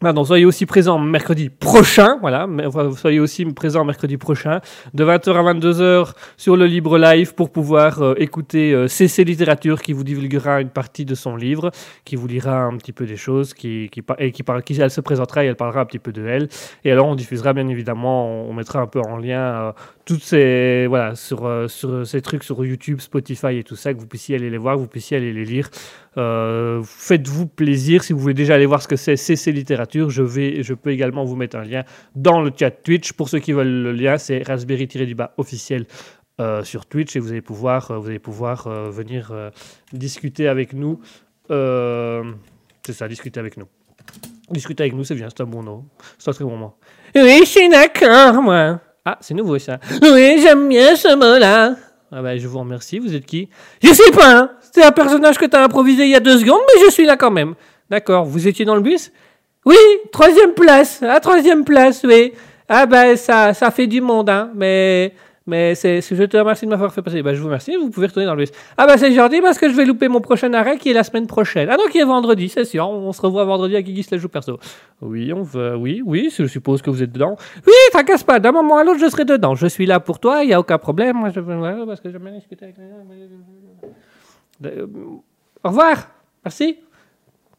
Pardon, 0.00 0.22
soyez 0.24 0.44
aussi 0.44 0.64
présents 0.64 0.96
mercredi 1.00 1.48
prochain, 1.50 2.18
voilà, 2.20 2.46
soyez 2.96 3.18
aussi 3.18 3.44
présents 3.46 3.84
mercredi 3.84 4.16
prochain, 4.16 4.60
de 4.94 5.04
20h 5.04 5.34
à 5.34 5.52
22h 5.54 6.12
sur 6.36 6.56
le 6.56 6.66
Libre 6.66 6.98
Live 6.98 7.34
pour 7.34 7.50
pouvoir 7.50 8.00
euh, 8.00 8.14
écouter 8.16 8.72
euh, 8.72 8.86
CC 8.86 9.24
Littérature 9.24 9.82
qui 9.82 9.92
vous 9.92 10.04
divulguera 10.04 10.60
une 10.60 10.68
partie 10.68 11.04
de 11.04 11.16
son 11.16 11.34
livre, 11.34 11.72
qui 12.04 12.14
vous 12.14 12.28
lira 12.28 12.60
un 12.62 12.76
petit 12.76 12.92
peu 12.92 13.06
des 13.06 13.16
choses, 13.16 13.54
qui, 13.54 13.88
qui, 13.90 14.04
et 14.20 14.30
qui, 14.30 14.44
par- 14.44 14.62
qui 14.62 14.80
elle 14.80 14.92
se 14.92 15.00
présentera 15.00 15.42
et 15.44 15.48
elle 15.48 15.56
parlera 15.56 15.80
un 15.80 15.86
petit 15.86 15.98
peu 15.98 16.12
de 16.12 16.24
elle. 16.24 16.48
Et 16.84 16.92
alors 16.92 17.08
on 17.08 17.16
diffusera 17.16 17.52
bien 17.52 17.66
évidemment, 17.66 18.28
on, 18.28 18.50
on 18.50 18.52
mettra 18.52 18.78
un 18.80 18.86
peu 18.86 19.00
en 19.00 19.16
lien 19.16 19.40
euh, 19.40 19.72
toutes 20.06 20.22
ces, 20.22 20.86
voilà, 20.86 21.16
sur, 21.16 21.44
euh, 21.44 21.66
sur 21.66 22.06
ces 22.06 22.22
trucs 22.22 22.44
sur 22.44 22.64
YouTube, 22.64 23.00
Spotify 23.00 23.58
et 23.58 23.64
tout 23.64 23.74
ça, 23.74 23.92
que 23.92 23.98
vous 23.98 24.06
puissiez 24.06 24.36
aller 24.36 24.48
les 24.48 24.58
voir, 24.58 24.76
que 24.76 24.80
vous 24.80 24.86
puissiez 24.86 25.16
aller 25.16 25.32
les 25.32 25.44
lire. 25.44 25.68
Euh, 26.18 26.82
Faites-vous 26.84 27.46
plaisir. 27.46 28.02
Si 28.02 28.12
vous 28.12 28.18
voulez 28.18 28.34
déjà 28.34 28.54
aller 28.54 28.66
voir 28.66 28.82
ce 28.82 28.88
que 28.88 28.96
c'est 28.96 29.16
CC 29.16 29.52
Littérature, 29.52 30.10
je, 30.10 30.22
vais, 30.22 30.62
je 30.62 30.74
peux 30.74 30.90
également 30.90 31.24
vous 31.24 31.36
mettre 31.36 31.56
un 31.56 31.64
lien 31.64 31.84
dans 32.14 32.40
le 32.42 32.50
chat 32.54 32.70
Twitch. 32.70 33.12
Pour 33.12 33.28
ceux 33.28 33.38
qui 33.38 33.52
veulent 33.52 33.82
le 33.82 33.92
lien, 33.92 34.18
c'est 34.18 34.42
raspberry-du-bas 34.46 35.34
officiel 35.36 35.86
euh, 36.40 36.64
sur 36.64 36.86
Twitch 36.86 37.14
et 37.16 37.20
vous 37.20 37.30
allez 37.30 37.40
pouvoir, 37.40 37.90
euh, 37.90 37.98
vous 37.98 38.08
allez 38.08 38.18
pouvoir 38.18 38.68
venir 38.90 39.32
discuter 39.92 40.48
avec 40.48 40.72
nous. 40.72 41.00
C'est 41.48 42.92
ça, 42.92 43.06
discuter 43.06 43.38
avec 43.38 43.56
nous. 43.56 43.66
Discuter 44.50 44.84
avec 44.84 44.94
nous, 44.94 45.04
c'est 45.04 45.14
bien, 45.14 45.28
c'est 45.28 45.42
un 45.42 45.46
bon 45.46 45.62
nom. 45.62 45.84
C'est 46.18 46.30
un 46.30 46.32
très 46.32 46.44
bon 46.44 46.56
mot. 46.56 46.74
Oui, 47.14 47.40
je 47.40 47.44
suis 47.44 47.68
d'accord, 47.68 48.42
moi. 48.42 48.80
Ah, 49.04 49.18
c'est 49.20 49.34
nouveau 49.34 49.58
ça. 49.58 49.78
Oui, 50.02 50.40
j'aime 50.42 50.68
bien 50.68 50.96
ce 50.96 51.14
mot-là. 51.14 51.76
Ah 52.10 52.22
bah, 52.22 52.36
je 52.38 52.46
vous 52.48 52.58
remercie. 52.58 52.98
Vous 52.98 53.14
êtes 53.14 53.26
qui? 53.26 53.48
Je 53.82 53.92
sais 53.92 54.10
pas. 54.12 54.36
hein. 54.38 54.50
C'est 54.72 54.82
un 54.82 54.92
personnage 54.92 55.38
que 55.38 55.46
t'as 55.46 55.62
improvisé 55.64 56.04
il 56.04 56.10
y 56.10 56.14
a 56.14 56.20
deux 56.20 56.38
secondes, 56.38 56.60
mais 56.74 56.82
je 56.86 56.90
suis 56.90 57.04
là 57.04 57.16
quand 57.16 57.30
même. 57.30 57.54
D'accord. 57.90 58.24
Vous 58.24 58.48
étiez 58.48 58.64
dans 58.64 58.74
le 58.74 58.80
bus? 58.80 59.10
Oui, 59.64 59.76
troisième 60.12 60.52
place. 60.54 61.02
À 61.02 61.20
troisième 61.20 61.64
place, 61.64 62.02
oui. 62.04 62.32
Ah 62.68 62.86
bah 62.86 63.16
ça, 63.16 63.54
ça 63.54 63.70
fait 63.70 63.86
du 63.86 64.00
monde, 64.00 64.28
hein. 64.30 64.50
Mais, 64.54 65.12
mais 65.48 65.74
c'est, 65.74 66.02
je 66.02 66.24
te 66.24 66.36
remercie 66.36 66.66
de 66.66 66.70
m'avoir 66.70 66.92
fait 66.92 67.00
passer. 67.00 67.22
Bah, 67.22 67.32
je 67.32 67.40
vous 67.40 67.46
remercie. 67.46 67.74
Vous 67.74 67.88
pouvez 67.88 68.06
retourner 68.06 68.26
dans 68.26 68.34
le 68.34 68.42
bus. 68.42 68.50
Ah 68.76 68.86
bah 68.86 68.98
c'est 68.98 69.12
gentil 69.12 69.40
parce 69.40 69.58
que 69.58 69.68
je 69.70 69.74
vais 69.74 69.86
louper 69.86 70.08
mon 70.08 70.20
prochain 70.20 70.52
arrêt 70.52 70.76
qui 70.76 70.90
est 70.90 70.92
la 70.92 71.04
semaine 71.04 71.26
prochaine. 71.26 71.68
Ah 71.70 71.76
non, 71.78 71.84
qui 71.90 71.98
est 71.98 72.04
vendredi, 72.04 72.50
c'est 72.50 72.66
sûr. 72.66 72.86
On 72.86 73.12
se 73.12 73.22
revoit 73.22 73.44
vendredi 73.44 73.74
à 73.74 73.80
Guigui 73.80 74.06
la 74.10 74.18
joue 74.18 74.28
perso. 74.28 74.60
Oui, 75.00 75.32
on 75.32 75.42
veut. 75.42 75.74
Oui, 75.74 76.02
oui. 76.04 76.30
Je 76.36 76.46
suppose 76.46 76.82
que 76.82 76.90
vous 76.90 77.02
êtes 77.02 77.12
dedans. 77.12 77.36
Oui, 77.66 77.72
tracasse 77.92 78.24
pas. 78.24 78.38
D'un 78.40 78.52
moment 78.52 78.76
à 78.76 78.84
l'autre, 78.84 79.00
je 79.00 79.08
serai 79.08 79.24
dedans. 79.24 79.54
Je 79.54 79.66
suis 79.66 79.86
là 79.86 80.00
pour 80.00 80.18
toi. 80.20 80.44
Il 80.44 80.50
y 80.50 80.52
a 80.52 80.60
aucun 80.60 80.76
problème. 80.76 81.16
Moi, 81.16 81.30
je 81.30 81.40
parce 81.86 82.00
que 82.00 82.10
j'aime 82.10 82.22
bien 82.22 82.32
discuter 82.32 82.66
avec 82.66 82.76
les. 82.76 84.68
Euh, 84.68 84.86
Au 85.64 85.68
revoir. 85.68 86.08
Merci. 86.44 86.78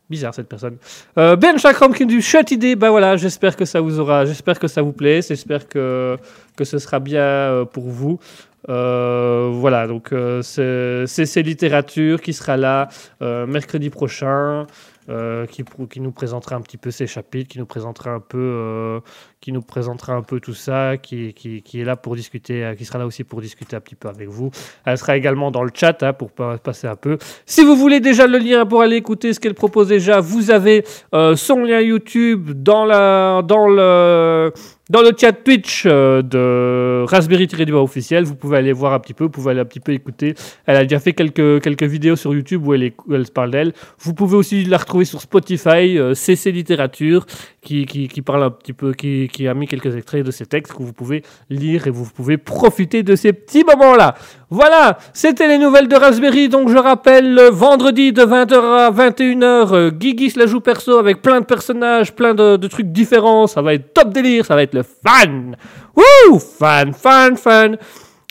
Bizarre 0.09 0.33
cette 0.33 0.49
personne. 0.49 0.77
Euh, 1.17 1.35
ben 1.35 1.57
Chakram 1.57 1.93
qui 1.93 2.05
du 2.05 2.21
chouette 2.21 2.51
idée. 2.51 2.75
Bah 2.75 2.89
voilà, 2.89 3.15
j'espère 3.15 3.55
que 3.55 3.65
ça 3.65 3.79
vous 3.79 3.99
aura, 3.99 4.25
j'espère 4.25 4.57
que 4.57 4.67
ça 4.67 4.81
vous 4.81 4.91
plaît, 4.91 5.21
j'espère 5.21 5.67
que 5.67 6.17
que 6.55 6.63
ce 6.63 6.79
sera 6.79 6.99
bien 6.99 7.21
euh, 7.21 7.65
pour 7.65 7.87
vous. 7.89 8.19
Euh, 8.67 9.49
voilà, 9.53 9.87
donc 9.87 10.11
euh, 10.11 10.41
c'est 10.41 11.41
littérature 11.41 12.21
qui 12.21 12.33
sera 12.33 12.57
là 12.57 12.89
euh, 13.21 13.45
mercredi 13.47 13.89
prochain, 13.89 14.67
euh, 15.09 15.45
qui 15.45 15.63
qui 15.89 15.99
nous 15.99 16.11
présentera 16.11 16.55
un 16.55 16.61
petit 16.61 16.77
peu 16.77 16.91
ses 16.91 17.07
chapitres, 17.07 17.49
qui 17.49 17.59
nous 17.59 17.65
présentera 17.65 18.11
un 18.11 18.19
peu, 18.19 18.37
euh, 18.37 18.99
qui 19.41 19.51
nous 19.51 19.61
présentera 19.61 20.13
un 20.13 20.21
peu 20.21 20.39
tout 20.39 20.53
ça, 20.53 20.97
qui 20.97 21.33
qui 21.33 21.61
qui 21.63 21.81
est 21.81 21.83
là 21.83 21.95
pour 21.95 22.15
discuter, 22.15 22.63
euh, 22.63 22.75
qui 22.75 22.85
sera 22.85 22.99
là 22.99 23.05
aussi 23.05 23.23
pour 23.23 23.41
discuter 23.41 23.75
un 23.75 23.79
petit 23.81 23.95
peu 23.95 24.07
avec 24.09 24.27
vous. 24.29 24.51
Elle 24.85 24.97
sera 24.97 25.17
également 25.17 25.51
dans 25.51 25.63
le 25.63 25.71
chat 25.73 26.01
hein, 26.03 26.13
pour 26.13 26.31
pa- 26.31 26.57
passer 26.57 26.87
un 26.87 26.95
peu. 26.95 27.17
Si 27.45 27.63
vous 27.63 27.75
voulez 27.75 27.99
déjà 27.99 28.27
le 28.27 28.37
lien 28.37 28.65
pour 28.65 28.81
aller 28.81 28.97
écouter 28.97 29.33
ce 29.33 29.39
qu'elle 29.39 29.55
propose 29.55 29.87
déjà, 29.87 30.19
vous 30.19 30.51
avez 30.51 30.83
euh, 31.13 31.35
son 31.35 31.59
lien 31.63 31.79
YouTube 31.81 32.51
dans, 32.51 32.85
la, 32.85 33.41
dans, 33.41 33.67
le, 33.67 34.51
dans 34.89 35.01
le 35.01 35.11
chat 35.15 35.31
Twitch 35.33 35.83
euh, 35.85 36.21
de 36.23 37.05
Raspberry-du-bas 37.07 37.77
officiel. 37.81 38.23
Vous 38.23 38.35
pouvez 38.35 38.57
aller 38.57 38.73
voir 38.73 38.93
un 38.93 38.99
petit 38.99 39.13
peu, 39.13 39.25
vous 39.25 39.29
pouvez 39.29 39.51
aller 39.51 39.59
un 39.59 39.65
petit 39.65 39.79
peu 39.79 39.91
écouter. 39.93 40.33
Elle 40.65 40.77
a 40.77 40.83
déjà 40.83 40.99
fait 40.99 41.13
quelques, 41.13 41.61
quelques 41.61 41.83
vidéos 41.83 42.15
sur 42.15 42.33
YouTube 42.33 42.65
où 42.65 42.73
elle, 42.73 42.83
est- 42.83 42.95
où 43.07 43.13
elle 43.13 43.25
se 43.25 43.31
parle 43.31 43.51
d'elle. 43.51 43.73
Vous 43.99 44.13
pouvez 44.13 44.35
aussi 44.35 44.63
la 44.65 44.77
retrouver 44.77 45.05
sur 45.05 45.21
Spotify, 45.21 45.97
euh, 45.97 46.13
CC 46.15 46.51
Littérature, 46.51 47.25
qui, 47.61 47.85
qui, 47.85 48.07
qui 48.07 48.21
parle 48.21 48.43
un 48.43 48.49
petit 48.51 48.73
peu, 48.73 48.93
qui, 48.93 49.27
qui 49.31 49.47
a 49.47 49.53
mis 49.53 49.67
quelques 49.67 49.95
extraits 49.95 50.25
de 50.25 50.31
ses 50.31 50.45
textes 50.45 50.73
que 50.73 50.81
vous 50.81 50.93
pouvez 50.93 51.23
lire 51.49 51.85
et 51.87 51.91
vous 51.91 52.05
pouvez 52.05 52.37
profiter 52.37 53.03
de 53.03 53.15
ces 53.15 53.33
petits 53.33 53.63
moments-là. 53.63 54.15
Voilà, 54.51 54.97
c'était 55.13 55.47
les 55.47 55.59
nouvelles 55.59 55.87
de 55.87 55.95
Raspberry. 55.95 56.49
Donc 56.49 56.69
je 56.69 56.77
rappelle, 56.77 57.35
le 57.35 57.49
vendredi 57.49 58.11
de 58.11 58.23
20h 58.23 58.55
à 58.55 58.91
21h, 58.91 59.73
euh, 59.73 59.91
Guigui 59.91 60.31
se 60.31 60.39
la 60.39 60.47
joue 60.47 60.59
perso 60.59 60.97
avec 60.97 61.21
plein 61.21 61.41
de 61.41 61.45
personnages, 61.45 62.13
plein 62.15 62.33
de, 62.33 62.67
trucs 62.67 62.91
différents. 62.91 63.45
Ça 63.45 63.61
va 63.61 63.75
être 63.75 63.93
top 63.93 64.09
délire, 64.09 64.45
ça 64.45 64.55
va 64.55 64.63
être 64.63 64.73
le 64.73 64.83
fan. 64.83 65.55
Wouh, 65.95 66.39
fan, 66.39 66.93
fan, 66.93 67.37
fan. 67.37 67.77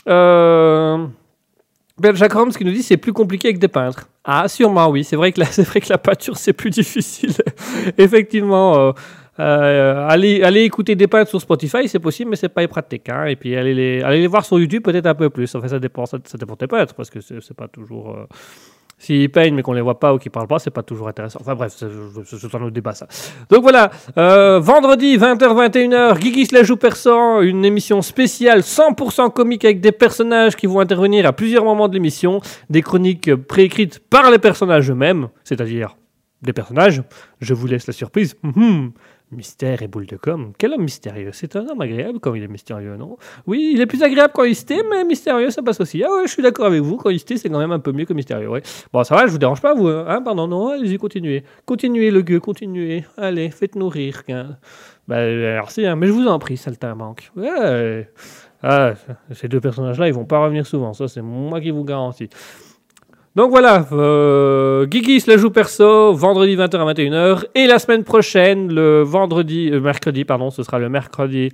Euh... 0.09 1.05
Ben, 1.97 2.15
Jacques 2.15 2.35
Holmes 2.35 2.51
qui 2.51 2.63
nous 2.63 2.71
dit 2.71 2.83
c'est 2.83 2.97
plus 2.97 3.13
compliqué 3.13 3.49
avec 3.49 3.59
des 3.59 3.67
peintres. 3.67 4.09
Ah, 4.25 4.47
sûrement, 4.47 4.89
oui. 4.89 5.05
C'est 5.05 5.15
vrai 5.15 5.31
que 5.31 5.39
la, 5.39 5.45
c'est 5.51 5.63
vrai 5.63 5.79
que 5.79 5.89
la 5.89 5.97
peinture 5.97 6.37
c'est 6.37 6.53
plus 6.53 6.69
difficile. 6.69 7.33
Effectivement. 7.97 8.77
euh, 8.77 8.91
euh, 9.39 10.07
allez, 10.07 10.63
écouter 10.63 10.95
des 10.95 11.07
peintres 11.07 11.29
sur 11.29 11.41
Spotify, 11.41 11.87
c'est 11.87 11.99
possible, 11.99 12.29
mais 12.29 12.35
c'est 12.35 12.49
pas 12.49 12.67
pratique. 12.67 13.09
Hein. 13.09 13.25
Et 13.25 13.35
puis 13.35 13.55
allez 13.55 13.73
les, 13.73 14.01
allez 14.01 14.19
les 14.19 14.27
voir 14.27 14.45
sur 14.45 14.59
YouTube 14.59 14.83
peut-être 14.83 15.05
un 15.05 15.15
peu 15.15 15.29
plus. 15.29 15.53
Enfin, 15.55 15.67
ça 15.67 15.79
dépend, 15.79 16.05
ça, 16.05 16.17
ça 16.25 16.37
dépend 16.37 16.55
des 16.55 16.67
peintres 16.67 16.93
parce 16.93 17.09
que 17.09 17.19
c'est 17.21 17.53
pas 17.55 17.67
toujours. 17.67 18.11
euh, 18.11 18.25
S'ils 19.01 19.31
peignent 19.31 19.55
mais 19.55 19.61
qu'on 19.61 19.71
les 19.71 19.81
voit 19.81 19.97
pas 19.97 20.13
ou 20.13 20.17
qu'ils 20.17 20.29
parlent 20.29 20.47
pas, 20.47 20.59
c'est 20.59 20.71
pas 20.71 20.83
toujours 20.83 21.07
intéressant. 21.07 21.39
Enfin 21.41 21.55
bref, 21.55 21.73
c'est 21.73 21.85
un 21.85 22.61
autre 22.61 22.71
débat 22.71 22.93
ça. 22.93 23.07
Donc 23.49 23.61
voilà, 23.61 23.91
euh, 24.17 24.59
vendredi 24.59 25.17
20h-21h, 25.17 26.19
Guigui 26.19 26.45
se 26.45 26.53
la 26.53 26.63
joue 26.63 26.75
persan, 26.75 27.41
une 27.41 27.63
émission 27.63 28.01
spéciale 28.01 28.59
100% 28.59 29.31
comique 29.31 29.63
avec 29.63 29.79
des 29.79 29.93
personnages 29.93 30.57
qui 30.57 30.67
vont 30.67 30.81
intervenir 30.81 31.25
à 31.25 31.31
plusieurs 31.31 31.63
moments 31.63 31.87
de 31.87 31.93
l'émission, 31.93 32.41
des 32.69 32.81
chroniques 32.81 33.33
préécrites 33.33 33.99
par 33.99 34.29
les 34.31 34.37
personnages 34.37 34.91
eux-mêmes, 34.91 35.29
c'est-à-dire 35.45 35.95
des 36.41 36.51
personnages. 36.51 37.01
Je 37.39 37.53
vous 37.53 37.67
laisse 37.67 37.87
la 37.87 37.93
surprise. 37.93 38.35
Mystère 39.31 39.83
et 39.83 39.87
boule 39.87 40.07
de 40.07 40.17
com. 40.17 40.53
Quel 40.57 40.73
homme 40.73 40.81
mystérieux? 40.81 41.29
C'est 41.33 41.55
un 41.55 41.67
homme 41.67 41.81
agréable 41.81 42.19
quand 42.19 42.33
il 42.33 42.41
est 42.41 42.47
mystérieux, 42.47 42.97
non? 42.97 43.17
Oui, 43.45 43.73
il 43.75 43.79
est 43.79 43.85
plus 43.85 44.01
agréable 44.01 44.33
quand 44.33 44.43
il 44.43 44.65
tait, 44.65 44.81
mais 44.89 45.03
mystérieux, 45.03 45.51
ça 45.51 45.61
passe 45.61 45.79
aussi. 45.79 46.03
Ah 46.03 46.09
ouais, 46.11 46.23
je 46.25 46.31
suis 46.31 46.41
d'accord 46.41 46.65
avec 46.65 46.81
vous. 46.81 46.97
Quand 46.97 47.11
il 47.11 47.23
tait, 47.23 47.37
c'est 47.37 47.47
quand 47.47 47.59
même 47.59 47.71
un 47.71 47.77
peu 47.79 47.91
mieux 47.91 48.05
que 48.05 48.13
mystérieux. 48.13 48.49
Bon, 48.91 49.03
ça 49.03 49.15
va, 49.15 49.27
je 49.27 49.31
vous 49.31 49.37
dérange 49.37 49.61
pas, 49.61 49.75
vous 49.75 49.87
hein? 49.87 50.23
Pardon, 50.23 50.47
non, 50.47 50.69
allez-y, 50.69 50.97
continuez. 50.97 51.43
Continuez, 51.65 52.09
le 52.09 52.23
gueux, 52.23 52.39
continuez. 52.39 53.05
Allez, 53.17 53.51
faites-nous 53.51 53.87
rire. 53.87 54.23
Hein. 54.29 54.57
Bah, 55.07 55.17
merci, 55.23 55.85
hein, 55.85 55.95
mais 55.95 56.07
je 56.07 56.11
vous 56.11 56.25
en 56.27 56.39
prie, 56.39 56.57
saltimbanque. 56.57 57.31
Ouais. 57.35 58.09
Ah, 58.63 58.93
ces 59.31 59.47
deux 59.47 59.61
personnages-là, 59.61 60.07
ils 60.07 60.13
vont 60.13 60.25
pas 60.25 60.43
revenir 60.43 60.65
souvent. 60.65 60.93
Ça, 60.93 61.07
c'est 61.07 61.21
moi 61.21 61.61
qui 61.61 61.69
vous 61.69 61.83
garantis. 61.83 62.29
Donc 63.39 63.51
voilà, 63.51 63.85
euh, 63.93 64.85
Guigui 64.85 65.23
la 65.25 65.37
joue 65.37 65.49
perso, 65.49 66.11
vendredi 66.11 66.57
20h 66.57 66.75
à 66.75 66.93
21h. 66.93 67.45
Et 67.55 67.67
la 67.67 67.79
semaine 67.79 68.03
prochaine, 68.03 68.67
le 68.67 69.01
vendredi, 69.01 69.69
euh, 69.71 69.79
mercredi, 69.79 70.25
pardon, 70.25 70.49
ce 70.49 70.61
sera 70.61 70.77
le 70.77 70.89
mercredi 70.89 71.49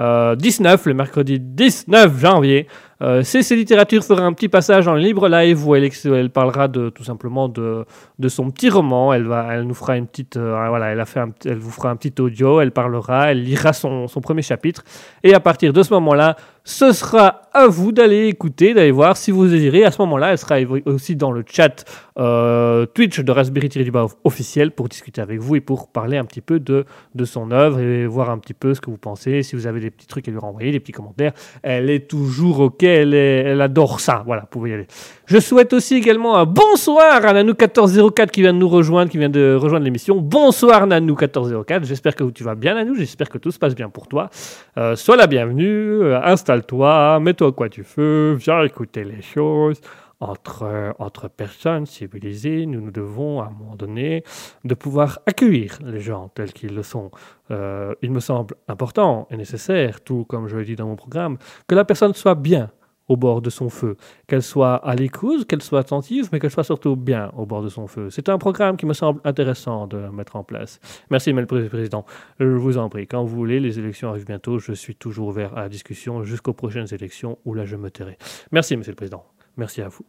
euh, 0.00 0.34
19, 0.34 0.86
le 0.86 0.94
mercredi 0.94 1.38
19 1.38 2.18
janvier. 2.18 2.66
Euh, 3.00 3.22
CC 3.22 3.54
Littérature 3.54 4.02
fera 4.02 4.22
un 4.22 4.32
petit 4.32 4.48
passage 4.48 4.88
en 4.88 4.94
libre 4.94 5.28
live 5.28 5.66
où 5.66 5.76
elle, 5.76 5.88
elle 6.04 6.30
parlera 6.30 6.66
de, 6.66 6.88
tout 6.88 7.04
simplement 7.04 7.48
de, 7.48 7.84
de 8.18 8.28
son 8.28 8.50
petit 8.50 8.70
roman. 8.70 9.12
Elle, 9.12 9.26
va, 9.26 9.46
elle 9.52 9.62
nous 9.62 9.74
fera 9.74 9.96
une 9.96 10.06
petite, 10.06 10.36
euh, 10.36 10.66
voilà, 10.68 10.86
elle, 10.86 11.00
a 11.00 11.04
fait 11.04 11.20
elle 11.44 11.58
vous 11.58 11.70
fera 11.70 11.90
un 11.90 11.96
petit 11.96 12.20
audio, 12.20 12.60
elle 12.60 12.72
parlera, 12.72 13.30
elle 13.30 13.44
lira 13.44 13.72
son, 13.72 14.08
son 14.08 14.20
premier 14.20 14.42
chapitre. 14.42 14.84
Et 15.22 15.32
à 15.32 15.40
partir 15.40 15.72
de 15.72 15.82
ce 15.82 15.92
moment-là, 15.94 16.36
ce 16.64 16.92
sera 16.92 17.42
à 17.54 17.66
vous 17.66 17.92
d'aller 17.92 18.26
écouter, 18.26 18.74
d'aller 18.74 18.90
voir 18.90 19.16
si 19.16 19.30
vous 19.30 19.46
désirez. 19.46 19.84
À 19.84 19.90
ce 19.90 20.02
moment-là, 20.02 20.32
elle 20.32 20.38
sera 20.38 20.56
aussi 20.84 21.16
dans 21.16 21.32
le 21.32 21.44
chat 21.48 21.84
euh, 22.18 22.86
Twitch 22.86 23.20
de 23.20 23.32
Raspberry 23.32 23.68
Tiré-du-Bas 23.68 24.06
officiel 24.24 24.70
pour 24.72 24.88
discuter 24.88 25.20
avec 25.20 25.40
vous 25.40 25.56
et 25.56 25.60
pour 25.60 25.88
parler 25.88 26.16
un 26.16 26.24
petit 26.24 26.40
peu 26.40 26.58
de, 26.58 26.84
de 27.14 27.24
son 27.24 27.50
œuvre 27.50 27.80
et 27.80 28.06
voir 28.06 28.30
un 28.30 28.38
petit 28.38 28.54
peu 28.54 28.74
ce 28.74 28.80
que 28.80 28.90
vous 28.90 28.98
pensez. 28.98 29.42
Si 29.42 29.54
vous 29.56 29.66
avez 29.66 29.80
des 29.80 29.90
petits 29.90 30.06
trucs 30.06 30.26
à 30.28 30.30
lui 30.30 30.38
renvoyer, 30.38 30.72
des 30.72 30.80
petits 30.80 30.92
commentaires, 30.92 31.32
elle 31.62 31.90
est 31.90 32.08
toujours 32.08 32.60
OK, 32.60 32.82
elle, 32.82 33.14
elle 33.14 33.60
adore 33.60 34.00
ça. 34.00 34.22
Voilà, 34.26 34.42
vous 34.42 34.48
pouvez 34.48 34.70
y 34.70 34.72
aller. 34.74 34.86
Je 35.26 35.38
souhaite 35.38 35.72
aussi 35.72 35.94
également 35.94 36.36
un 36.36 36.44
bonsoir 36.44 37.24
à 37.24 37.32
Nanou1404 37.34 38.30
qui 38.30 38.40
vient 38.40 38.52
de 38.52 38.58
nous 38.58 38.68
rejoindre, 38.68 39.10
qui 39.10 39.18
vient 39.18 39.28
de 39.28 39.54
rejoindre 39.54 39.84
l'émission. 39.84 40.16
Bonsoir 40.20 40.86
Nanou1404, 40.86 41.84
j'espère 41.84 42.14
que 42.14 42.24
tu 42.30 42.44
vas 42.44 42.54
bien 42.54 42.74
Nanou, 42.74 42.94
j'espère 42.94 43.28
que 43.28 43.38
tout 43.38 43.50
se 43.50 43.58
passe 43.58 43.74
bien 43.74 43.90
pour 43.90 44.08
toi. 44.08 44.30
Euh, 44.76 44.96
sois 44.96 45.16
la 45.16 45.26
bienvenue, 45.26 46.02
euh, 46.02 46.20
installe-toi, 46.22 47.20
mets-toi 47.20 47.52
quoi 47.52 47.68
tu 47.68 47.84
veux, 47.96 48.34
viens 48.34 48.62
écouter 48.62 49.04
les 49.04 49.22
choses. 49.22 49.80
Entre, 50.20 50.94
entre 50.98 51.28
personnes 51.28 51.86
civilisées, 51.86 52.66
nous 52.66 52.80
nous 52.80 52.90
devons 52.90 53.40
à 53.40 53.46
un 53.46 53.50
moment 53.50 53.76
donné 53.76 54.24
de 54.64 54.74
pouvoir 54.74 55.20
accueillir 55.26 55.78
les 55.84 56.00
gens 56.00 56.28
tels 56.28 56.52
qu'ils 56.52 56.74
le 56.74 56.82
sont. 56.82 57.10
Euh, 57.50 57.94
il 58.02 58.10
me 58.10 58.20
semble 58.20 58.54
important 58.66 59.28
et 59.30 59.36
nécessaire, 59.36 60.00
tout 60.00 60.24
comme 60.24 60.48
je 60.48 60.56
l'ai 60.56 60.64
dit 60.64 60.76
dans 60.76 60.86
mon 60.86 60.96
programme, 60.96 61.38
que 61.66 61.74
la 61.74 61.84
personne 61.84 62.14
soit 62.14 62.34
bien 62.34 62.70
au 63.08 63.16
bord 63.16 63.40
de 63.40 63.50
son 63.50 63.70
feu, 63.70 63.96
qu'elle 64.26 64.42
soit 64.42 64.74
à 64.76 64.94
l'écoute, 64.94 65.46
qu'elle 65.46 65.62
soit 65.62 65.80
attentive, 65.80 66.28
mais 66.30 66.40
qu'elle 66.40 66.50
soit 66.50 66.64
surtout 66.64 66.94
bien 66.94 67.32
au 67.36 67.46
bord 67.46 67.62
de 67.62 67.68
son 67.68 67.86
feu. 67.86 68.10
C'est 68.10 68.28
un 68.28 68.38
programme 68.38 68.76
qui 68.76 68.86
me 68.86 68.92
semble 68.92 69.20
intéressant 69.24 69.86
de 69.86 69.96
mettre 70.10 70.36
en 70.36 70.44
place. 70.44 70.78
Merci, 71.10 71.30
M. 71.30 71.46
le 71.50 71.68
Président. 71.68 72.04
Je 72.38 72.46
vous 72.46 72.76
en 72.76 72.88
prie, 72.88 73.06
quand 73.06 73.24
vous 73.24 73.34
voulez, 73.34 73.60
les 73.60 73.78
élections 73.78 74.10
arrivent 74.10 74.26
bientôt, 74.26 74.58
je 74.58 74.72
suis 74.72 74.94
toujours 74.94 75.28
ouvert 75.28 75.56
à 75.56 75.62
la 75.62 75.68
discussion 75.68 76.22
jusqu'aux 76.22 76.52
prochaines 76.52 76.92
élections 76.92 77.38
où 77.44 77.54
là 77.54 77.64
je 77.64 77.76
me 77.76 77.90
tairai. 77.90 78.18
Merci, 78.52 78.76
Monsieur 78.76 78.92
le 78.92 78.96
Président. 78.96 79.24
Merci 79.58 79.82
à 79.82 79.88
vous. 79.88 80.04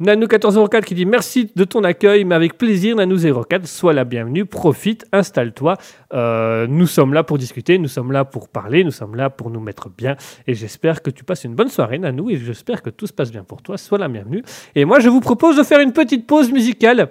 Nanou1404 0.00 0.84
qui 0.84 0.94
dit 0.94 1.04
merci 1.04 1.52
de 1.54 1.64
ton 1.64 1.84
accueil, 1.84 2.24
mais 2.24 2.34
avec 2.34 2.56
plaisir, 2.56 2.96
Nanou04, 2.96 3.66
sois 3.66 3.92
la 3.92 4.04
bienvenue, 4.04 4.46
profite, 4.46 5.04
installe-toi. 5.12 5.76
Euh, 6.14 6.66
nous 6.66 6.86
sommes 6.86 7.12
là 7.12 7.22
pour 7.22 7.36
discuter, 7.36 7.76
nous 7.76 7.88
sommes 7.88 8.10
là 8.10 8.24
pour 8.24 8.48
parler, 8.48 8.82
nous 8.82 8.92
sommes 8.92 9.14
là 9.14 9.28
pour 9.28 9.50
nous 9.50 9.60
mettre 9.60 9.90
bien. 9.90 10.16
Et 10.46 10.54
j'espère 10.54 11.02
que 11.02 11.10
tu 11.10 11.22
passes 11.22 11.44
une 11.44 11.54
bonne 11.54 11.68
soirée, 11.68 11.98
Nanou, 11.98 12.30
et 12.30 12.38
j'espère 12.38 12.80
que 12.80 12.88
tout 12.88 13.06
se 13.06 13.12
passe 13.12 13.30
bien 13.30 13.44
pour 13.44 13.60
toi. 13.60 13.76
Sois 13.76 13.98
la 13.98 14.08
bienvenue. 14.08 14.42
Et 14.74 14.86
moi, 14.86 15.00
je 15.00 15.10
vous 15.10 15.20
propose 15.20 15.58
de 15.58 15.62
faire 15.62 15.80
une 15.80 15.92
petite 15.92 16.26
pause 16.26 16.50
musicale. 16.50 17.10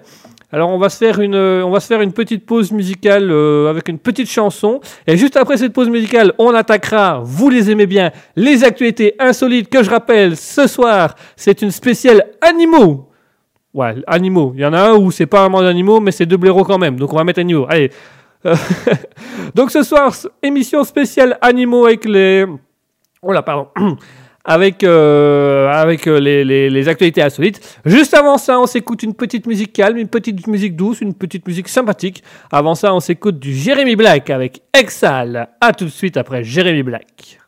Alors 0.52 0.70
on 0.70 0.78
va 0.78 0.88
se 0.88 0.96
faire 0.96 1.20
une, 1.20 1.36
euh, 1.36 1.64
on 1.64 1.70
va 1.70 1.78
se 1.78 1.86
faire 1.86 2.00
une 2.00 2.12
petite 2.12 2.44
pause 2.44 2.72
musicale 2.72 3.30
euh, 3.30 3.70
avec 3.70 3.88
une 3.88 3.98
petite 3.98 4.28
chanson. 4.28 4.80
Et 5.06 5.16
juste 5.16 5.36
après 5.36 5.56
cette 5.56 5.72
pause 5.72 5.88
musicale, 5.88 6.32
on 6.38 6.52
attaquera, 6.54 7.20
vous 7.22 7.50
les 7.50 7.70
aimez 7.70 7.86
bien, 7.86 8.10
les 8.34 8.64
actualités 8.64 9.14
insolites 9.20 9.68
que 9.68 9.82
je 9.82 9.90
rappelle 9.90 10.36
ce 10.36 10.66
soir. 10.66 11.14
C'est 11.36 11.62
une 11.62 11.70
spéciale 11.70 12.24
animaux. 12.40 13.08
Ouais, 13.72 13.94
animaux. 14.08 14.52
Il 14.56 14.62
y 14.62 14.66
en 14.66 14.72
a 14.72 14.80
un 14.80 14.94
où 14.94 15.12
c'est 15.12 15.26
pas 15.26 15.42
vraiment 15.42 15.62
d'animaux, 15.62 16.00
mais 16.00 16.10
c'est 16.10 16.26
de 16.26 16.36
blaireaux 16.36 16.64
quand 16.64 16.78
même. 16.78 16.98
Donc 16.98 17.12
on 17.12 17.16
va 17.16 17.22
mettre 17.22 17.38
animaux. 17.38 17.66
Allez. 17.68 17.92
Donc 19.54 19.70
ce 19.70 19.84
soir, 19.84 20.12
émission 20.42 20.82
spéciale 20.82 21.38
animaux 21.40 21.86
avec 21.86 22.04
les... 22.04 22.44
Oh 23.22 23.32
là, 23.32 23.42
pardon. 23.42 23.68
avec, 24.44 24.84
euh, 24.84 25.68
avec 25.68 26.06
euh, 26.06 26.18
les, 26.18 26.44
les, 26.44 26.70
les 26.70 26.88
actualités 26.88 27.22
insolites. 27.22 27.78
Juste 27.84 28.14
avant 28.14 28.38
ça, 28.38 28.58
on 28.58 28.66
s'écoute 28.66 29.02
une 29.02 29.14
petite 29.14 29.46
musique 29.46 29.72
calme, 29.72 29.98
une 29.98 30.08
petite 30.08 30.46
musique 30.46 30.76
douce, 30.76 31.00
une 31.00 31.14
petite 31.14 31.46
musique 31.46 31.68
sympathique. 31.68 32.22
Avant 32.50 32.74
ça, 32.74 32.94
on 32.94 33.00
s'écoute 33.00 33.38
du 33.38 33.54
Jérémy 33.54 33.96
Black 33.96 34.30
avec 34.30 34.62
Exhale. 34.72 35.48
À 35.60 35.72
tout 35.72 35.84
de 35.84 35.90
suite 35.90 36.16
après 36.16 36.42
Jérémy 36.42 36.82
Black. 36.82 37.38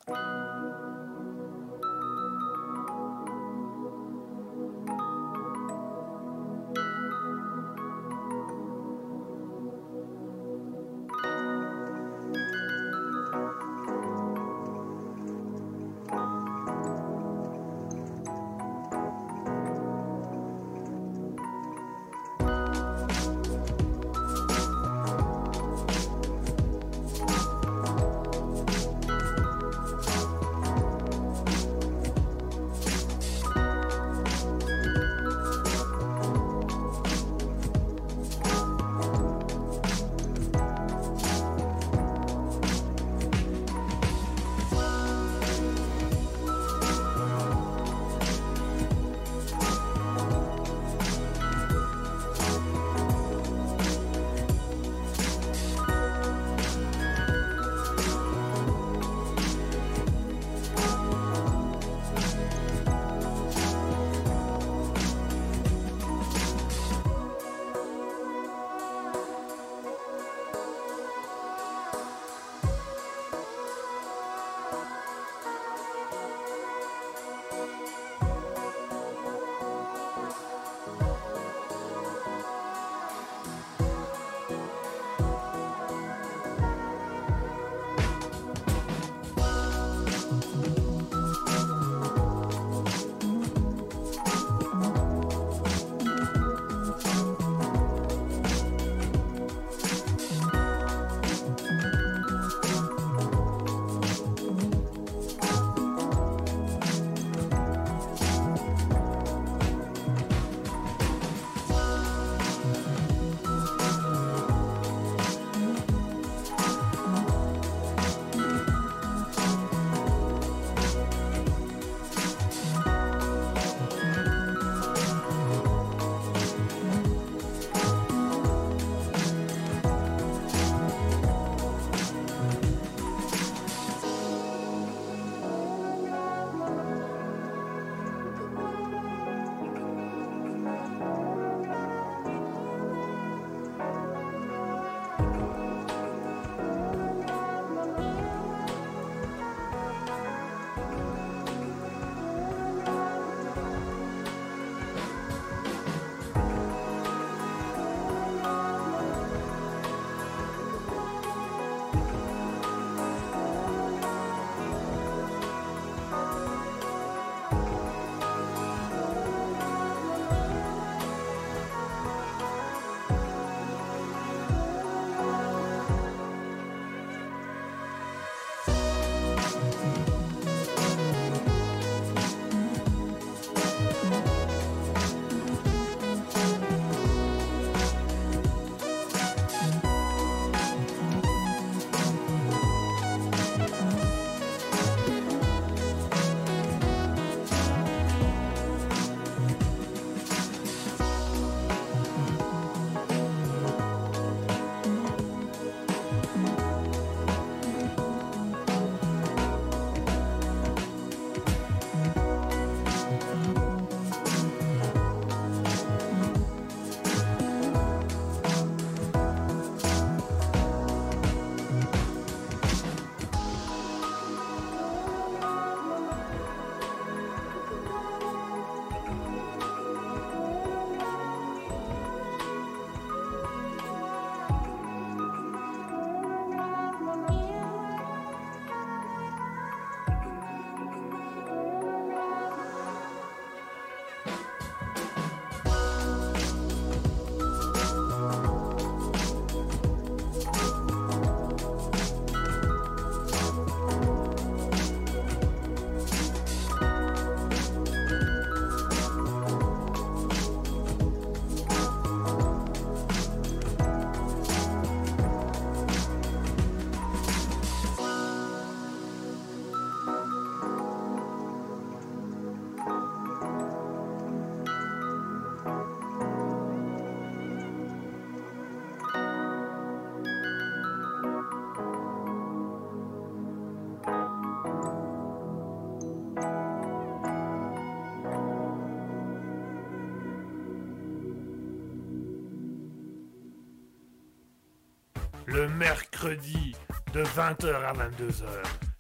Mercredi 296.23 296.75
de 297.13 297.23
20h 297.23 297.75
à 297.85 297.93
22h. 297.93 298.45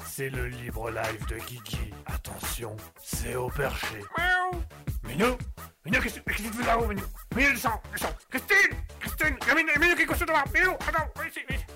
C'est 0.04 0.28
le 0.28 0.48
libre 0.48 0.90
live 0.90 1.26
de 1.28 1.36
Guigui. 1.36 1.92
Attention, 2.06 2.76
c'est 3.00 3.36
au 3.36 3.48
perché. 3.48 3.98
Miaou. 4.18 4.62
Minou 5.04 5.36
Minou, 5.84 6.00
qu'est-ce 6.00 6.20
que 6.20 6.32
tu 6.32 6.42
fais 6.42 6.66
là-haut, 6.66 6.86
Minou? 6.86 7.02
Minou, 7.36 7.50
descends, 7.52 7.80
descends 7.92 8.14
Christine 8.28 8.76
Christine 9.00 9.36
Minou, 9.54 9.80
Minou, 9.80 9.94
qu'est-ce 9.96 10.24
que 10.24 10.24
tu 10.24 10.50
fais 10.52 10.60
Minou, 10.60 10.72
attends, 10.72 11.08
viens 11.16 11.28
ici, 11.28 11.40
viens 11.48 11.58
ici. 11.58 11.66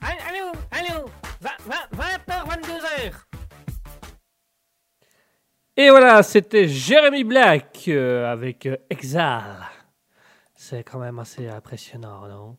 Allô, 0.00 0.52
allô, 0.70 1.10
20h, 1.42 2.46
22h. 2.48 3.12
Et 5.78 5.90
voilà, 5.90 6.22
c'était 6.22 6.68
Jérémy 6.68 7.24
Black 7.24 7.84
euh, 7.88 8.30
avec 8.30 8.66
euh, 8.66 8.76
Exile. 8.88 9.58
C'est 10.54 10.84
quand 10.84 10.98
même 10.98 11.18
assez 11.18 11.48
impressionnant, 11.48 12.26
non? 12.28 12.56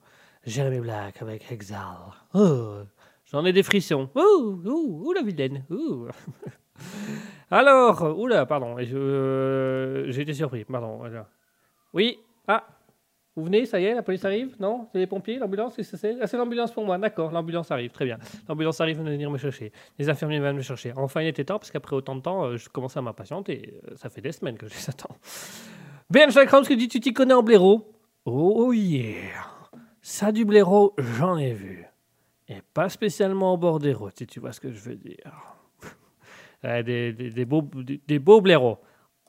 Jérémy 0.48 0.80
Black 0.80 1.22
avec 1.22 1.52
Exile. 1.52 1.78
Oh, 2.34 2.78
J'en 3.26 3.44
ai 3.44 3.52
des 3.52 3.64
frissons. 3.64 4.10
Ouh, 4.16 4.62
ouh, 4.66 5.04
ouh 5.06 5.14
la 5.14 5.22
vilaine. 5.22 5.66
Ouh. 5.70 6.08
Alors, 7.52 8.18
oula, 8.18 8.46
pardon, 8.46 8.76
euh, 8.80 10.06
j'ai 10.10 10.22
été 10.22 10.34
surpris, 10.34 10.64
pardon. 10.64 11.02
Oui, 11.94 12.18
ah, 12.48 12.66
vous 13.36 13.44
venez, 13.44 13.66
ça 13.66 13.80
y 13.80 13.86
est, 13.86 13.94
la 13.94 14.04
police 14.04 14.24
arrive? 14.24 14.56
Non? 14.60 14.88
C'est 14.92 15.00
les 15.00 15.08
pompiers, 15.08 15.38
l'ambulance 15.38 15.76
Qu'est-ce 15.76 15.92
que 15.92 15.98
c'est 15.98 16.16
Ah, 16.22 16.28
c'est 16.28 16.38
l'ambulance 16.38 16.72
pour 16.72 16.86
moi, 16.86 16.98
d'accord, 16.98 17.32
l'ambulance 17.32 17.70
arrive, 17.72 17.92
très 17.92 18.06
bien. 18.06 18.18
L'ambulance 18.48 18.80
arrive 18.80 19.04
de 19.04 19.10
venir 19.10 19.30
me 19.30 19.38
chercher. 19.38 19.74
Les 20.00 20.10
infirmiers 20.10 20.40
viennent 20.40 20.56
me 20.56 20.62
chercher. 20.62 20.94
Enfin, 20.96 21.22
il 21.22 21.28
était 21.28 21.44
temps, 21.44 21.60
parce 21.60 21.72
qu'après 21.72 21.96
autant 21.96 22.16
de 22.16 22.22
temps, 22.22 22.46
euh, 22.46 22.58
je 22.58 22.70
commençais 22.70 23.00
à 23.00 23.02
m'impatienter. 23.02 23.82
Euh, 23.90 23.96
Ça 23.96 24.10
fait 24.10 24.22
des 24.22 24.32
semaines 24.32 24.58
que 24.58 24.68
je 24.68 24.74
les 24.74 24.90
attends. 24.90 25.16
Ben 26.10 26.32
Chakram, 26.32 26.64
ce 26.64 26.70
que 26.70 26.74
dit, 26.74 26.88
tu 26.88 27.02
t'y 27.02 27.12
connais 27.12 27.34
en 27.34 27.44
blaireau 27.44 27.92
Oh 28.24 28.72
yeah 28.72 29.57
Ça 30.10 30.32
du 30.32 30.46
blaireau, 30.46 30.96
j'en 30.98 31.36
ai 31.38 31.52
vu. 31.52 31.86
Et 32.48 32.62
pas 32.74 32.88
spécialement 32.88 33.54
au 33.54 33.58
bord 33.58 33.78
des 33.78 33.92
routes, 33.92 34.20
si 34.20 34.26
tu 34.26 34.40
vois 34.40 34.54
ce 34.54 34.62
que 34.62 34.72
je 34.72 34.80
veux 34.80 34.96
dire. 34.96 35.34
Des, 36.64 37.12
des, 37.12 37.30
des 37.30 37.46
beaux, 37.46 37.62
des 37.62 38.18
beaux 38.18 38.40
blaireaux. 38.40 38.80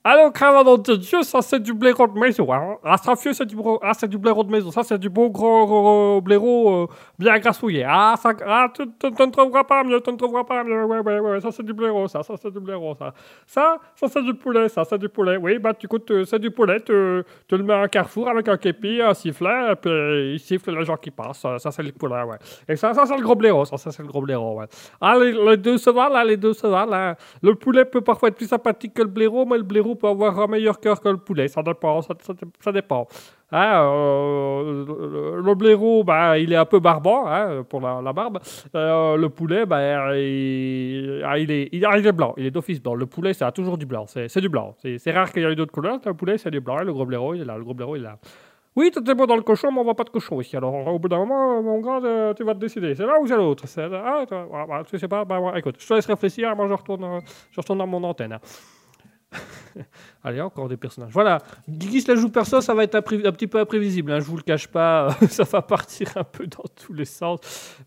Alors, 0.04 0.32
cravanon 0.32 0.78
de 0.78 0.94
Dieu, 0.96 1.22
ça 1.22 1.42
c'est 1.42 1.60
du 1.60 1.74
blaireau 1.74 2.06
de 2.06 2.18
maison. 2.18 2.50
Hein. 2.52 2.76
Ah, 2.84 2.96
ça, 2.96 3.14
c'est 3.16 3.44
du, 3.44 3.56
ah, 3.82 3.92
c'est 3.94 4.08
du 4.08 4.16
blaireau 4.16 4.42
de 4.44 4.50
maison. 4.50 4.70
Ça, 4.70 4.82
c'est 4.82 4.96
du 4.96 5.10
beau 5.10 5.28
gros, 5.28 5.66
gros 5.66 6.20
blaireau 6.22 6.84
euh, 6.84 6.86
bien 7.18 7.38
grassouillé. 7.38 7.84
Ah, 7.86 8.14
ça, 8.16 8.32
ah 8.46 8.68
tu, 8.74 8.84
tu- 8.98 9.12
tu 9.12 9.22
ne 9.26 9.30
trouveras 9.30 9.64
pas 9.64 9.82
mieux, 9.84 10.00
tu 10.00 10.10
ne 10.10 10.16
trouveras 10.16 10.44
pas 10.44 10.64
mieux. 10.64 10.84
Ouais, 10.84 11.00
ouais, 11.00 11.18
ouais, 11.20 11.40
ça 11.40 11.50
c'est 11.50 11.62
du 11.64 11.74
blaireau, 11.74 12.08
ça, 12.08 12.22
ça 12.22 12.34
c'est 12.40 12.50
du 12.50 12.60
blaireau, 12.60 12.94
ça. 12.94 13.12
Ça, 13.46 13.78
ça 13.96 14.08
c'est 14.08 14.22
du 14.22 14.32
poulet, 14.34 14.68
ça, 14.68 14.84
c'est 14.84 14.98
du 14.98 15.08
poulet. 15.08 15.36
Oui, 15.36 15.58
bah, 15.58 15.74
tu 15.74 15.86
écoutes, 15.86 16.10
euh, 16.12 16.24
c'est 16.24 16.38
du 16.38 16.50
poulet. 16.52 16.80
Tu, 16.80 16.92
le 16.92 17.24
mets 17.62 17.74
à 17.74 17.80
un 17.82 17.88
carrefour 17.88 18.28
avec 18.28 18.48
un 18.48 18.56
képi, 18.56 19.02
un 19.02 19.12
sifflet, 19.14 19.72
et 19.72 19.74
puis 19.76 20.34
il 20.34 20.40
siffle 20.40 20.70
les 20.78 20.84
gens 20.84 20.96
qui 20.96 21.10
passent. 21.10 21.40
Ça, 21.40 21.58
ça, 21.58 21.70
c'est 21.70 21.82
le 21.82 21.92
poulet, 21.92 22.22
ouais. 22.22 22.38
Et 22.68 22.76
ça, 22.76 22.94
ça 22.94 23.04
c'est 23.04 23.16
le 23.16 23.22
gros 23.22 23.34
blaireau, 23.34 23.64
ça, 23.66 23.76
ça 23.76 23.90
c'est 23.90 24.02
le 24.02 24.08
gros 24.08 24.22
blaireau, 24.22 24.58
ouais. 24.60 24.66
Ah, 25.00 25.18
les, 25.18 25.32
les 25.32 25.56
deux 25.56 25.76
se 25.76 25.90
valent, 25.90 26.14
là, 26.14 26.24
les 26.24 26.36
deux 26.36 26.54
se 26.54 26.66
valent. 26.66 26.94
hein. 26.94 27.14
Le 27.42 27.54
poulet 27.56 27.84
peut 27.84 28.00
parfois 28.00 28.28
être 28.28 28.36
plus 28.36 28.46
sympathique 28.48 28.94
que 28.94 29.02
le 29.02 29.08
blaireau, 29.08 29.44
mais 29.44 29.56
le 29.58 29.64
blaireau 29.64 29.96
peut 29.98 30.08
avoir 30.08 30.38
un 30.40 30.46
meilleur 30.46 30.80
cœur 30.80 31.00
que 31.00 31.08
le 31.08 31.18
poulet. 31.18 31.48
Ça 31.48 31.62
dépend, 31.62 32.00
ça, 32.02 32.72
dépend. 32.72 33.06
Hein, 33.50 33.82
euh, 33.82 35.42
le, 35.42 36.02
bah, 36.04 36.38
il 36.38 36.52
est 36.52 36.56
un 36.56 36.64
peu 36.64 36.80
barbant 36.80 37.26
hein, 37.26 37.64
pour 37.68 37.80
la, 37.80 38.12
barbe. 38.12 38.38
Euh, 38.74 39.16
le 39.16 39.28
poulet, 39.28 39.66
bah, 39.66 40.16
il, 40.16 41.50
est, 41.50 41.68
il, 41.72 41.84
ah, 41.86 41.98
il 41.98 42.12
blanc. 42.12 42.34
Il 42.36 42.46
est 42.46 42.50
d'office 42.50 42.82
blanc. 42.82 42.94
Le 42.94 43.06
poulet, 43.06 43.32
ça 43.34 43.46
a 43.46 43.52
toujours 43.52 43.78
du 43.78 43.86
blanc. 43.86 44.06
C'est 44.06 44.40
du 44.40 44.48
blanc. 44.48 44.74
C'est 44.82 45.12
rare 45.12 45.32
qu'il 45.32 45.42
y 45.42 45.46
ait 45.46 45.54
d'autres 45.54 45.72
couleurs. 45.72 45.98
Le 46.04 46.14
poulet, 46.14 46.38
c'est 46.38 46.50
du 46.50 46.60
blanc. 46.60 46.78
Et 46.80 46.84
le 46.84 46.92
gros 46.92 47.06
blaireau, 47.06 47.34
il 47.34 47.42
est 47.42 47.44
là. 47.44 47.56
Le 47.56 47.64
gros 47.64 47.74
blaireau, 47.74 47.96
il 47.96 48.00
est 48.00 48.04
là. 48.04 48.18
Oui, 48.78 48.92
tout 48.92 49.10
est 49.10 49.14
bon 49.16 49.26
dans 49.26 49.34
le 49.34 49.42
cochon, 49.42 49.72
mais 49.72 49.80
on 49.80 49.82
voit 49.82 49.96
pas 49.96 50.04
de 50.04 50.10
cochon 50.10 50.40
ici. 50.40 50.56
Alors, 50.56 50.86
au 50.86 51.00
bout 51.00 51.08
d'un 51.08 51.18
moment, 51.18 51.60
mon 51.60 51.80
grand, 51.80 52.00
euh, 52.04 52.32
tu 52.32 52.44
vas 52.44 52.54
te 52.54 52.60
décider. 52.60 52.94
C'est 52.94 53.04
là 53.04 53.18
ou 53.20 53.26
c'est 53.26 53.36
l'autre 53.36 53.64
Ah, 53.76 54.24
ah, 54.30 54.66
bah, 54.68 54.82
tu 54.88 54.96
sais 54.96 55.08
pas 55.08 55.24
bah, 55.24 55.40
Écoute, 55.56 55.74
je 55.80 55.88
te 55.88 55.94
laisse 55.94 56.06
réfléchir. 56.06 56.54
Moi, 56.54 56.68
je 56.68 56.74
retourne, 56.74 57.02
euh, 57.02 57.20
je 57.50 57.60
retourne 57.60 57.80
dans 57.80 57.88
mon 57.88 58.04
antenne. 58.04 58.38
Allez, 60.24 60.40
encore 60.40 60.68
des 60.68 60.76
personnages. 60.76 61.12
Voilà, 61.12 61.38
Guigui 61.68 62.04
la 62.06 62.14
joue 62.14 62.28
perso, 62.30 62.60
ça 62.60 62.74
va 62.74 62.84
être 62.84 62.94
un, 62.94 62.98
un 62.98 63.32
petit 63.32 63.46
peu 63.46 63.58
imprévisible. 63.58 64.12
Hein, 64.12 64.20
je 64.20 64.24
vous 64.24 64.36
le 64.36 64.42
cache 64.42 64.68
pas, 64.68 65.16
ça 65.28 65.44
va 65.44 65.62
partir 65.62 66.08
un 66.16 66.24
peu 66.24 66.46
dans 66.46 66.64
tous 66.74 66.92
les 66.92 67.04
sens, 67.04 67.40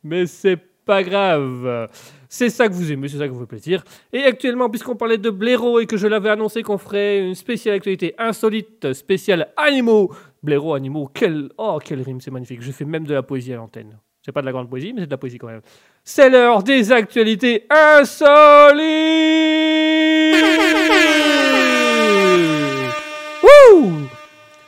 mais 0.04 0.26
c'est 0.26 0.60
pas 0.86 1.04
grave. 1.04 1.90
C'est 2.28 2.50
ça 2.50 2.68
que 2.68 2.74
vous 2.74 2.92
aimez, 2.92 3.08
c'est 3.08 3.18
ça 3.18 3.28
qui 3.28 3.34
vous 3.34 3.42
fait 3.42 3.46
plaisir. 3.46 3.84
Et 4.14 4.24
actuellement, 4.24 4.70
puisqu'on 4.70 4.96
parlait 4.96 5.18
de 5.18 5.30
blaireau 5.30 5.80
et 5.80 5.86
que 5.86 5.98
je 5.98 6.08
l'avais 6.08 6.30
annoncé 6.30 6.64
qu'on 6.64 6.78
ferait 6.78 7.20
une 7.20 7.36
spéciale 7.36 7.76
actualité 7.76 8.16
insolite, 8.18 8.94
spéciale 8.94 9.50
animaux, 9.58 10.14
blaireau, 10.42 10.74
animaux, 10.74 11.10
quel, 11.14 11.50
oh, 11.58 11.80
quel 11.84 12.02
rime, 12.02 12.22
c'est 12.22 12.32
magnifique. 12.32 12.62
Je 12.62 12.72
fais 12.72 12.86
même 12.86 13.06
de 13.06 13.14
la 13.14 13.24
poésie 13.24 13.54
à 13.54 13.58
l'antenne. 13.58 13.98
C'est 14.24 14.32
pas 14.32 14.42
de 14.42 14.46
la 14.46 14.52
grande 14.52 14.70
poésie, 14.70 14.94
mais 14.94 15.02
c'est 15.02 15.08
de 15.08 15.12
la 15.12 15.18
poésie 15.18 15.40
quand 15.40 15.48
même. 15.48 15.62
C'est 16.04 16.30
l'heure 16.30 16.64
des 16.64 16.92
actualités 16.92 17.66
insolites 17.70 18.82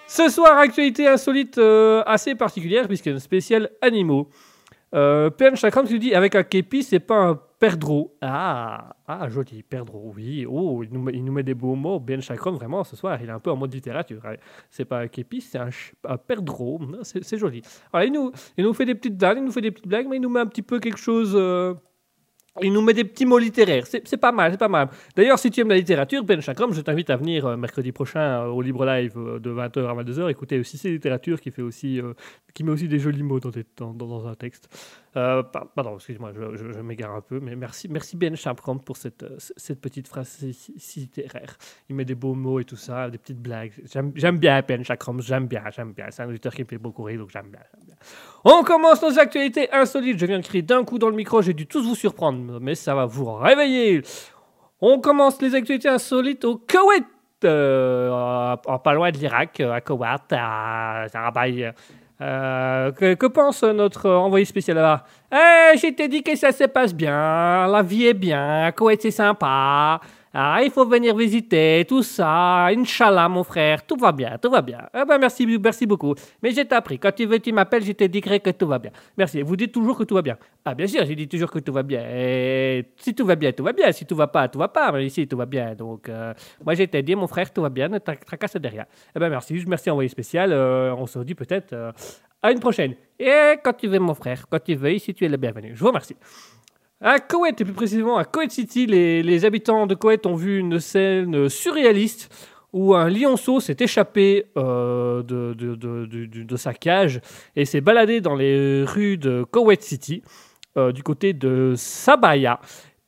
Ce 0.08 0.30
soir, 0.30 0.60
actualité 0.60 1.08
insolite 1.08 1.58
euh, 1.58 2.04
assez 2.06 2.36
particulière, 2.36 2.88
puisqu'il 2.88 3.10
y 3.10 3.12
a 3.12 3.16
une 3.16 3.20
spéciale 3.20 3.72
animaux. 3.82 4.30
Euh, 4.94 5.32
Chakram 5.56 5.88
se 5.88 5.96
dit 5.96 6.14
avec 6.14 6.36
un 6.36 6.44
képi, 6.44 6.84
c'est 6.84 7.00
pas 7.00 7.16
un 7.16 7.40
perdreau. 7.58 8.16
Ah, 8.22 8.96
ah, 9.08 9.28
joli, 9.30 9.64
perdreau, 9.64 10.14
oui. 10.16 10.46
Oh, 10.48 10.84
il 10.84 10.92
nous, 10.92 11.32
met, 11.32 11.42
des 11.42 11.56
beaux 11.56 11.74
mots. 11.74 12.00
Ben 12.00 12.22
Chakram, 12.22 12.54
vraiment, 12.54 12.84
ce 12.84 12.96
soir, 12.96 13.18
il 13.22 13.28
est 13.28 13.32
un 13.32 13.40
peu 13.40 13.50
en 13.50 13.56
mode 13.56 13.74
littérature. 13.74 14.22
Ouais. 14.24 14.40
C'est 14.70 14.86
pas 14.86 15.00
un 15.00 15.08
képi, 15.08 15.42
c'est 15.42 15.58
un, 15.58 15.70
un 16.08 16.18
perdreau. 16.18 16.80
C'est 17.02 17.38
joli. 17.38 17.64
Alors, 17.92 18.06
il 18.06 18.64
nous, 18.64 18.74
fait 18.74 18.86
des 18.86 18.94
petites 18.94 19.18
blagues, 19.18 19.40
il 19.40 19.46
nous 19.46 19.52
fait 19.52 19.62
des 19.62 19.72
petites 19.72 19.88
blagues, 19.88 20.08
mais 20.08 20.18
il 20.18 20.22
nous 20.22 20.30
met 20.30 20.42
un 20.42 20.46
petit 20.46 20.62
peu 20.62 20.80
quelque 20.80 21.00
chose. 21.00 21.34
euh, 21.36 21.74
il 22.62 22.72
nous 22.72 22.82
met 22.82 22.94
des 22.94 23.04
petits 23.04 23.26
mots 23.26 23.40
littéraires. 23.40 23.86
C'est 23.88 24.18
pas 24.18 24.32
mal, 24.32 24.52
c'est 24.52 24.58
pas 24.60 24.68
mal. 24.68 24.90
D'ailleurs, 25.16 25.40
si 25.40 25.50
tu 25.50 25.62
aimes 25.62 25.70
la 25.70 25.76
littérature, 25.78 26.24
Ben 26.24 26.40
Chakram, 26.40 26.72
je 26.74 26.82
t'invite 26.82 27.10
à 27.10 27.16
venir 27.18 27.46
euh, 27.48 27.58
mercredi 27.58 27.92
prochain 27.92 28.20
euh, 28.44 28.46
au 28.48 28.62
Libre 28.62 28.86
Live 28.86 29.14
euh, 29.18 29.40
de 29.40 29.50
20h 29.52 29.88
à 29.88 30.04
22h. 30.04 30.30
Écouter 30.30 30.60
aussi 30.60 30.78
ces 30.78 30.92
littératures 30.92 31.42
qui, 31.42 31.50
fait 31.50 31.64
aussi, 31.64 32.00
qui 32.54 32.64
met 32.64 32.72
aussi 32.72 32.88
des 32.88 33.00
jolis 33.00 33.24
mots 33.24 33.40
dans, 33.40 33.50
des- 33.50 33.66
dans 33.78 34.28
un 34.28 34.36
texte. 34.36 34.70
Euh, 35.16 35.44
par- 35.44 35.68
pardon, 35.68 35.96
excuse-moi, 35.96 36.32
je, 36.34 36.80
m'égare 36.82 37.14
un 37.14 37.22
peu, 37.22 37.40
mais 37.40 37.56
merci, 37.56 37.88
merci 37.88 38.18
Ben 38.18 38.36
Chakram 38.36 38.80
pour 38.80 38.98
cette, 38.98 39.22
euh, 39.22 39.36
cette 39.38 39.80
petite 39.80 40.08
phrase 40.08 40.44
si, 40.78 41.00
littéraire. 41.02 41.56
Il 41.88 41.96
met 41.96 42.04
des 42.06 42.16
beaux 42.16 42.34
mots 42.34 42.60
et 42.60 42.66
tout 42.66 42.76
ça, 42.76 43.10
des 43.12 43.20
petites 43.20 43.40
blagues. 43.40 43.74
J'aime 44.16 44.38
bien 44.40 44.62
Ben 44.68 44.84
Chakram, 44.84 45.22
j'aime 45.22 45.46
bien, 45.48 45.64
j'aime 45.76 45.94
bien. 45.94 46.06
C'est 46.10 46.24
un 46.24 46.30
auditeur 46.30 46.54
qui 46.54 46.64
me 46.64 46.68
fait 46.68 46.80
beaucoup 46.80 47.04
rire, 47.04 47.20
donc 47.20 47.30
j'aime 47.30 47.50
bien. 47.52 47.60
On 48.44 48.64
commence 48.64 49.04
nos 49.04 49.20
actualités 49.20 49.72
insolites. 49.72 50.18
Je 50.18 50.26
viens 50.26 50.40
de 50.40 50.44
crier 50.44 50.64
d'un 50.64 50.84
coup 50.84 50.98
dans 50.98 51.10
le 51.10 51.16
micro, 51.16 51.42
j'ai 51.44 51.54
dû 51.54 51.68
tous 51.68 51.84
vous 51.86 51.96
surprendre, 51.96 52.60
mais 52.60 52.74
ça 52.74 52.96
va 52.96 53.06
vous 53.06 53.32
réveiller. 53.36 54.02
On 54.82 55.00
commence 55.00 55.40
les 55.42 55.54
actualités 55.54 55.90
insolites 55.90 56.44
au 56.44 56.58
Koweït, 56.58 57.06
euh, 57.46 58.10
en- 58.10 58.80
pas 58.80 58.94
loin 58.94 59.12
de 59.12 59.18
l'Irak, 59.18 59.60
à 59.60 59.80
Koweït, 59.80 60.24
à 60.32 61.04
à. 61.04 61.74
Euh, 62.22 62.92
que, 62.92 63.16
que 63.16 63.26
pense 63.26 63.64
notre 63.64 64.10
envoyé 64.10 64.46
spécial 64.46 64.78
là-bas? 64.78 65.04
Eh, 65.32 65.78
je 65.78 65.92
t'ai 65.94 66.08
dit 66.08 66.24
que 66.24 66.36
ça 66.36 66.52
se 66.52 66.66
passe 66.66 66.94
bien, 66.94 67.68
la 67.68 67.82
vie 67.82 68.06
est 68.06 68.14
bien, 68.14 68.72
Koweït 68.72 69.02
c'est 69.02 69.12
sympa. 69.12 70.00
Ah, 70.36 70.62
il 70.64 70.72
faut 70.72 70.86
venir 70.88 71.16
visiter, 71.16 71.86
tout 71.88 72.02
ça. 72.02 72.66
Inch'Allah, 72.68 73.30
mon 73.30 73.44
frère, 73.44 73.86
tout 73.86 73.96
va 73.98 74.12
bien, 74.12 74.36
tout 74.42 74.50
va 74.50 74.64
bien. 74.64 74.80
Eh 74.92 75.06
ben, 75.06 75.20
merci, 75.20 75.46
merci 75.46 75.86
beaucoup. 75.86 76.16
Mais 76.42 76.50
j'ai 76.50 76.66
appris, 76.72 76.98
quand 76.98 77.12
tu 77.14 77.26
veux, 77.26 77.38
tu 77.40 77.52
m'appelles, 77.52 77.84
je 77.84 77.92
te 77.92 78.04
dirai 78.06 78.40
que 78.40 78.50
tout 78.50 78.66
va 78.66 78.80
bien. 78.80 78.90
Merci. 79.16 79.44
Vous 79.44 79.56
dites 79.56 79.72
toujours 79.72 79.96
que 79.96 80.04
tout 80.06 80.16
va 80.16 80.24
bien. 80.24 80.36
Ah, 80.66 80.74
bien 80.74 80.88
sûr, 80.88 81.06
j'ai 81.06 81.14
dit 81.16 81.28
toujours 81.28 81.52
que 81.52 81.60
tout 81.60 81.72
va 81.72 81.84
bien. 81.84 82.02
Et 82.10 82.84
si 82.98 83.14
tout 83.14 83.28
va 83.28 83.36
bien, 83.36 83.52
tout 83.52 83.64
va 83.64 83.74
bien. 83.74 83.92
Si 83.92 84.08
tout 84.08 84.16
va 84.16 84.26
pas, 84.26 84.48
tout 84.48 84.58
va 84.58 84.70
pas. 84.70 84.92
Mais 84.92 85.06
ici, 85.06 85.28
tout 85.28 85.38
va 85.38 85.46
bien. 85.46 85.76
Donc, 85.76 86.10
euh, 86.10 86.34
moi, 86.66 86.74
j'ai 86.74 86.88
dit, 86.88 87.16
mon 87.16 87.28
frère, 87.28 87.54
tout 87.54 87.62
va 87.62 87.70
bien, 87.70 87.88
ne 87.90 88.00
tra- 88.00 88.18
tracasse 88.18 88.56
de 88.56 88.68
rien. 88.68 88.86
Eh 89.16 89.20
ben, 89.20 89.30
merci, 89.30 89.64
merci, 89.68 89.92
envoyé 89.92 90.10
spécial. 90.10 90.52
Euh, 90.52 90.96
on 90.98 91.06
se 91.06 91.20
dit 91.20 91.36
peut-être 91.36 91.74
euh, 91.74 91.92
à 92.42 92.52
une 92.52 92.60
prochaine. 92.60 92.96
Et 93.20 93.54
quand 93.64 93.74
tu 93.74 93.88
veux, 93.88 94.00
mon 94.00 94.16
frère, 94.16 94.46
quand 94.50 94.64
tu 94.64 94.74
veux, 94.74 94.94
ici, 94.94 95.14
tu 95.14 95.26
es 95.26 95.30
le 95.30 95.38
bienvenu. 95.38 95.74
Je 95.76 95.80
vous 95.80 95.88
remercie. 95.90 96.16
À 97.06 97.20
Koweït, 97.20 97.60
et 97.60 97.66
plus 97.66 97.74
précisément 97.74 98.16
à 98.16 98.24
Koweït 98.24 98.52
City, 98.52 98.86
les, 98.86 99.44
habitants 99.44 99.88
de 99.88 99.94
Koweït 99.94 100.26
ont 100.26 100.36
vu 100.36 100.58
une 100.58 100.80
scène 100.80 101.50
surréaliste 101.50 102.34
où 102.72 102.96
un 102.96 103.10
lionceau 103.10 103.60
s'est 103.60 103.76
échappé 103.78 104.46
euh, 104.58 105.22
de, 105.22 105.54
de, 105.54 105.76
de- 105.76 106.06
de- 106.06 106.56
sa 106.56 106.74
cage 106.74 107.20
et 107.58 107.66
s'est 107.66 107.82
baladé 107.82 108.22
dans 108.22 108.36
les 108.36 108.86
rues 108.86 109.18
de 109.18 109.44
Koweït 109.44 109.82
City, 109.84 110.24
euh, 110.78 110.94
du 110.94 111.04
côté 111.04 111.34
de 111.34 111.74
Sabaya. 111.76 112.62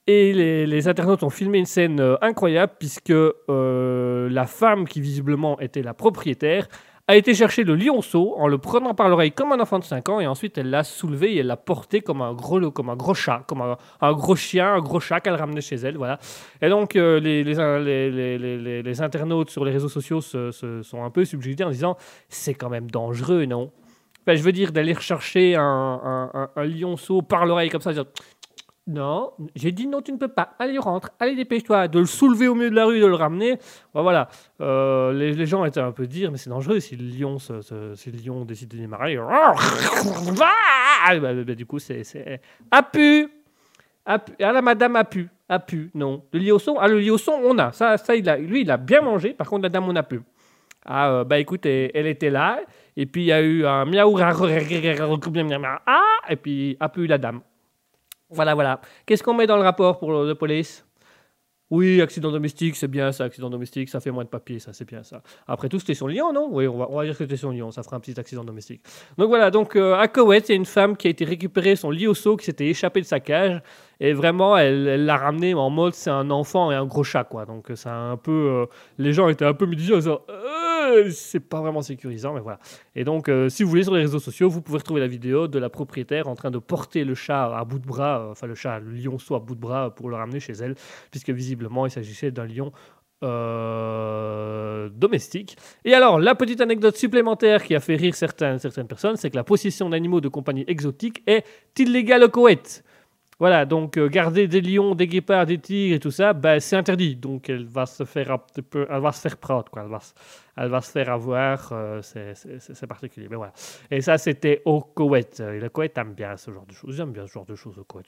Et 0.08 0.34
les, 0.34 0.88
internautes 0.90 1.24
ont 1.24 1.30
filmé 1.30 1.58
une 1.60 1.66
scène 1.66 2.02
euh, 2.02 2.18
incroyable 2.22 2.74
puisque 2.78 3.14
la 3.48 4.46
femme 4.46 4.90
qui 4.90 5.00
visiblement 5.00 5.58
était 5.62 5.82
la 5.82 5.94
propriétaire 5.94 6.68
a 7.08 7.16
été 7.16 7.36
chercher 7.36 7.64
le 7.64 7.76
lionceau 7.76 8.34
en 8.38 8.48
le 8.48 8.58
prenant 8.58 8.96
par 8.96 9.10
l'oreille 9.10 9.32
comme 9.32 9.52
un 9.52 9.60
enfant 9.60 9.78
de 9.78 9.84
5 9.84 10.10
ans 10.10 10.20
et 10.20 10.28
ensuite 10.28 10.58
elle 10.58 10.72
l'a 10.72 10.84
soulevé 10.84 11.34
et 11.34 11.40
elle 11.40 11.48
l'a 11.48 11.58
porté 11.58 12.02
comme 12.02 12.22
un 12.24 12.34
gros, 12.34 12.72
comme 12.72 12.90
un 12.90 12.96
gros 12.96 13.14
chat, 13.14 13.44
comme 13.48 13.62
un, 13.62 14.14
gros 14.14 14.36
chien, 14.36 14.74
un 14.74 14.80
gros 14.80 15.00
chat 15.00 15.20
qu'elle 15.20 15.36
ramenait 15.36 15.62
chez 15.62 15.76
elle. 15.76 15.98
Voilà. 15.98 16.20
Et 16.62 16.70
donc 16.70 16.96
euh, 16.96 17.20
les, 17.20 19.02
internautes 19.02 19.52
sur 19.52 19.66
les 19.66 19.72
réseaux 19.72 19.90
sociaux 19.90 20.22
se, 20.22 20.52
sont 20.52 21.04
un 21.04 21.12
peu 21.12 21.26
subjugués 21.26 21.64
en 21.64 21.70
disant 21.70 21.96
c'est 22.28 22.56
quand 22.56 22.70
même 22.70 22.90
dangereux, 22.90 23.46
non? 23.46 23.72
Enfin, 24.28 24.36
je 24.36 24.42
veux 24.42 24.52
dire 24.52 24.72
d'aller 24.72 24.96
chercher 24.96 25.56
un, 25.56 26.50
lionceau 26.58 27.22
par 27.22 27.46
l'oreille 27.46 27.70
comme 27.70 27.82
ça. 27.82 27.92
Non, 28.88 29.32
j'ai 29.56 29.72
dit 29.72 29.88
non, 29.88 30.02
tu 30.02 30.12
ne 30.12 30.18
peux 30.18 30.28
pas. 30.28 30.54
Allez, 30.60 30.78
rentre. 30.78 31.10
Allez, 31.20 31.36
dépêche-toi. 31.36 31.88
De 31.88 31.98
le 32.00 32.06
soulever 32.06 32.48
au 32.48 32.54
milieu 32.54 32.70
de 32.70 32.76
la 32.76 32.86
rue, 32.86 33.00
de 33.00 33.06
le 33.08 33.16
ramener. 33.16 33.58
Bah, 33.94 34.02
voilà. 34.04 34.28
Euh, 34.62 35.12
les, 35.12 35.34
les 35.34 35.46
gens 35.48 35.66
étaient 35.66 35.80
un 35.80 35.92
peu 35.92 36.06
dire, 36.06 36.32
mais 36.32 36.38
c'est 36.38 36.52
dangereux 36.52 36.80
si 36.80 36.96
le 36.96 37.04
lion, 37.08 37.40
se- 37.40 37.62
se- 37.62 37.96
si 37.96 38.12
le 38.12 38.20
lion 38.20 38.46
décide 38.46 38.70
de 38.70 38.78
démarrer. 38.78 39.18
Ah, 39.18 39.54
bah, 41.20 41.34
bah, 41.34 41.56
du 41.56 41.66
coup, 41.66 41.80
c'est. 41.80 42.04
A 42.72 42.84
pu. 42.84 43.28
Ah, 44.06 44.20
la 44.40 44.62
madame 44.62 44.96
a 44.98 45.04
pu. 45.04 45.30
A 45.50 45.60
pu. 45.60 45.90
Non. 45.96 46.24
Le 46.32 46.40
lionceau, 46.40 46.78
ah, 46.80 46.88
le 46.88 47.00
lionceau, 47.00 47.34
on 47.44 47.58
a. 47.58 47.72
Ça, 47.72 47.98
ça 47.98 48.16
il 48.16 48.30
a, 48.30 48.38
lui, 48.38 48.62
il 48.62 48.72
a 48.72 48.78
bien 48.78 49.02
mangé. 49.02 49.34
Par 49.34 49.48
contre, 49.50 49.64
la 49.64 49.70
dame, 49.70 49.88
on 49.90 49.96
a 49.96 50.04
pu. 50.04 50.22
Ah, 50.86 51.10
euh, 51.10 51.24
bah 51.24 51.40
écoute, 51.40 51.66
elle 51.66 52.06
était 52.06 52.30
là. 52.30 52.60
Et 52.96 53.08
puis, 53.08 53.24
il 53.24 53.26
y 53.26 53.32
a 53.32 53.42
eu 53.42 53.66
un 53.66 53.86
miaou. 53.86 54.16
Ah, 54.20 54.32
et 56.30 56.36
puis, 56.36 56.78
a 56.80 56.90
pu 56.90 57.08
la 57.08 57.18
dame. 57.18 57.42
Voilà, 58.36 58.54
voilà. 58.54 58.82
Qu'est-ce 59.06 59.24
qu'on 59.24 59.34
met 59.34 59.48
dans 59.48 59.58
le 59.58 59.64
rapport 59.64 59.98
pour 59.98 60.12
le, 60.12 60.28
de 60.28 60.34
police? 60.34 60.86
Oui, 61.72 62.00
accident 62.00 62.32
domestique, 62.32 62.76
c'est 62.76 62.88
bien 62.88 63.12
ça, 63.12 63.24
accident 63.24 63.50
domestique, 63.50 63.90
ça 63.90 64.00
fait 64.00 64.12
moins 64.12 64.24
de 64.24 64.30
papier, 64.30 64.60
ça, 64.60 64.72
c'est 64.72 64.88
bien 64.88 65.02
ça. 65.02 65.24
Après 65.48 65.68
tout, 65.68 65.80
c'était 65.80 65.96
sur 65.96 66.08
Lyon, 66.08 66.32
non? 66.32 66.48
Oui, 66.52 66.68
on 66.68 66.78
va, 66.78 66.88
on 66.92 67.02
dire 67.02 67.14
que 67.14 67.24
c'était 67.24 67.38
sur 67.38 67.50
Lyon, 67.50 67.72
ça 67.72 67.82
fera 67.82 67.96
un 67.96 68.00
petit 68.00 68.20
accident 68.20 68.44
domestique. 68.44 68.84
Donc 69.18 69.30
voilà, 69.30 69.50
donc 69.50 69.76
euh, 69.76 69.96
à 69.96 70.08
Koweït, 70.08 70.48
il 70.48 70.52
y 70.52 70.54
a 70.54 70.58
une 70.58 70.66
femme 70.66 70.96
qui 70.96 71.08
a 71.08 71.10
été 71.10 71.26
récupérée 71.26 71.76
son 71.76 71.90
lionceau 71.90 72.38
qui 72.38 72.46
s'était 72.46 72.68
échappé 72.68 73.02
de 73.02 73.06
sa 73.08 73.20
cage. 73.20 73.64
Et 74.00 74.14
vraiment, 74.14 74.58
elle 74.58 75.06
l'a 75.06 75.18
ramené 75.18 75.54
en 75.54 75.70
mode 75.70 75.94
c'est 75.94 76.10
un 76.10 76.30
enfant 76.30 76.72
et 76.72 76.76
un 76.76 76.86
gros 76.86 77.04
chat, 77.04 77.24
quoi. 77.24 77.46
Donc 77.46 77.72
ça 77.76 77.94
un 77.94 78.18
peu. 78.18 78.32
euh, 78.32 78.66
les 78.98 79.14
gens 79.14 79.30
étaient 79.30 79.46
un 79.46 79.54
peu 79.54 79.66
mitigés 79.66 79.94
Euh, 80.86 81.10
c'est 81.12 81.40
pas 81.40 81.62
vraiment 81.62 81.82
sécurisant, 81.82 82.34
mais 82.34 82.42
voilà. 82.42 82.60
Et 82.96 83.04
donc, 83.04 83.30
euh, 83.30 83.50
si 83.50 83.64
vous 83.64 83.70
voulez, 83.70 83.84
sur 83.84 83.94
les 83.94 84.02
réseaux 84.02 84.20
sociaux, 84.20 84.50
vous 84.50 84.62
pouvez 84.62 84.78
retrouver 84.78 85.02
la 85.02 85.08
vidéo 85.08 85.48
de 85.48 85.60
la 85.60 85.70
propriétaire 85.70 86.28
en 86.28 86.36
train 86.36 86.52
de 86.52 86.60
porter 86.60 87.04
le 87.04 87.16
chat 87.16 87.46
à 87.58 87.64
bout 87.66 87.80
de 87.80 87.88
bras, 87.88 88.20
euh, 88.20 88.32
enfin 88.32 88.48
le 88.48 88.56
chat, 88.56 88.80
le 88.80 88.92
lionceau 88.92 89.36
à 89.36 89.40
bout 89.40 89.56
de 89.56 89.60
bras 89.60 89.94
pour 89.94 90.10
le 90.10 90.16
ramener 90.16 90.40
chez 90.40 90.54
elle, 90.54 90.76
puisque 91.12 91.30
visiblement 91.32 91.86
il 91.86 91.92
s'agissait 91.92 92.32
d'un 92.32 92.46
lion 92.46 92.72
domestique. 94.92 95.58
Et 95.84 95.96
alors, 95.96 96.20
la 96.20 96.36
petite 96.36 96.62
anecdote 96.62 96.96
supplémentaire 96.96 97.64
qui 97.64 97.74
a 97.74 97.80
fait 97.80 97.96
rire 97.96 98.14
certaines, 98.14 98.60
certaines 98.60 98.86
personnes, 98.88 99.16
c'est 99.16 99.32
que 99.32 99.36
la 99.36 99.44
possession 99.44 99.90
d'animaux 99.90 100.22
de 100.22 100.28
compagnie 100.28 100.64
exotiques 100.68 101.24
est 101.26 101.44
illégale 101.80 102.26
au 102.26 102.30
Koweït. 102.30 102.84
Voilà, 103.38 103.66
donc 103.66 103.98
euh, 103.98 104.08
garder 104.08 104.48
des 104.48 104.62
lions, 104.62 104.96
des 104.96 105.08
guépards, 105.08 105.46
des 105.46 105.58
tigres 105.58 105.96
et 105.96 106.00
tout 106.00 106.10
ça, 106.12 106.32
ben, 106.32 106.60
c'est 106.62 106.78
interdit. 106.78 107.18
Donc 107.18 107.50
elle 107.50 107.66
va 107.66 107.86
se 107.86 108.06
faire 108.06 108.32
un 108.32 108.38
peu, 108.70 108.88
elle 108.90 109.02
va 109.02 109.12
se 109.12 109.20
faire 109.20 109.36
prendre, 109.36 109.66
quoi. 109.70 109.82
Elle 109.84 109.90
va, 109.90 110.00
elle 110.56 110.70
va 110.70 110.80
se 110.80 110.90
faire 110.92 111.10
avoir, 111.12 111.70
euh, 111.74 112.02
c'est- 112.02 112.86
particulier. 112.88 113.28
Mais 113.30 113.36
voilà. 113.36 113.52
Et 113.92 114.00
ça, 114.00 114.18
c'était 114.18 114.62
au 114.64 114.80
Koweït. 114.80 115.42
Le 115.46 115.68
Koweït 115.68 115.98
aime 115.98 116.14
bien 116.14 116.38
ce 116.38 116.50
genre 116.50 116.66
de 116.66 116.72
choses. 116.74 116.96
Ils 116.98 117.02
aiment 117.02 117.12
bien 117.12 117.28
ce 117.28 117.34
genre 117.34 117.46
de 117.46 117.56
choses 117.56 117.78
au 117.78 117.84
Koweït. 117.84 118.08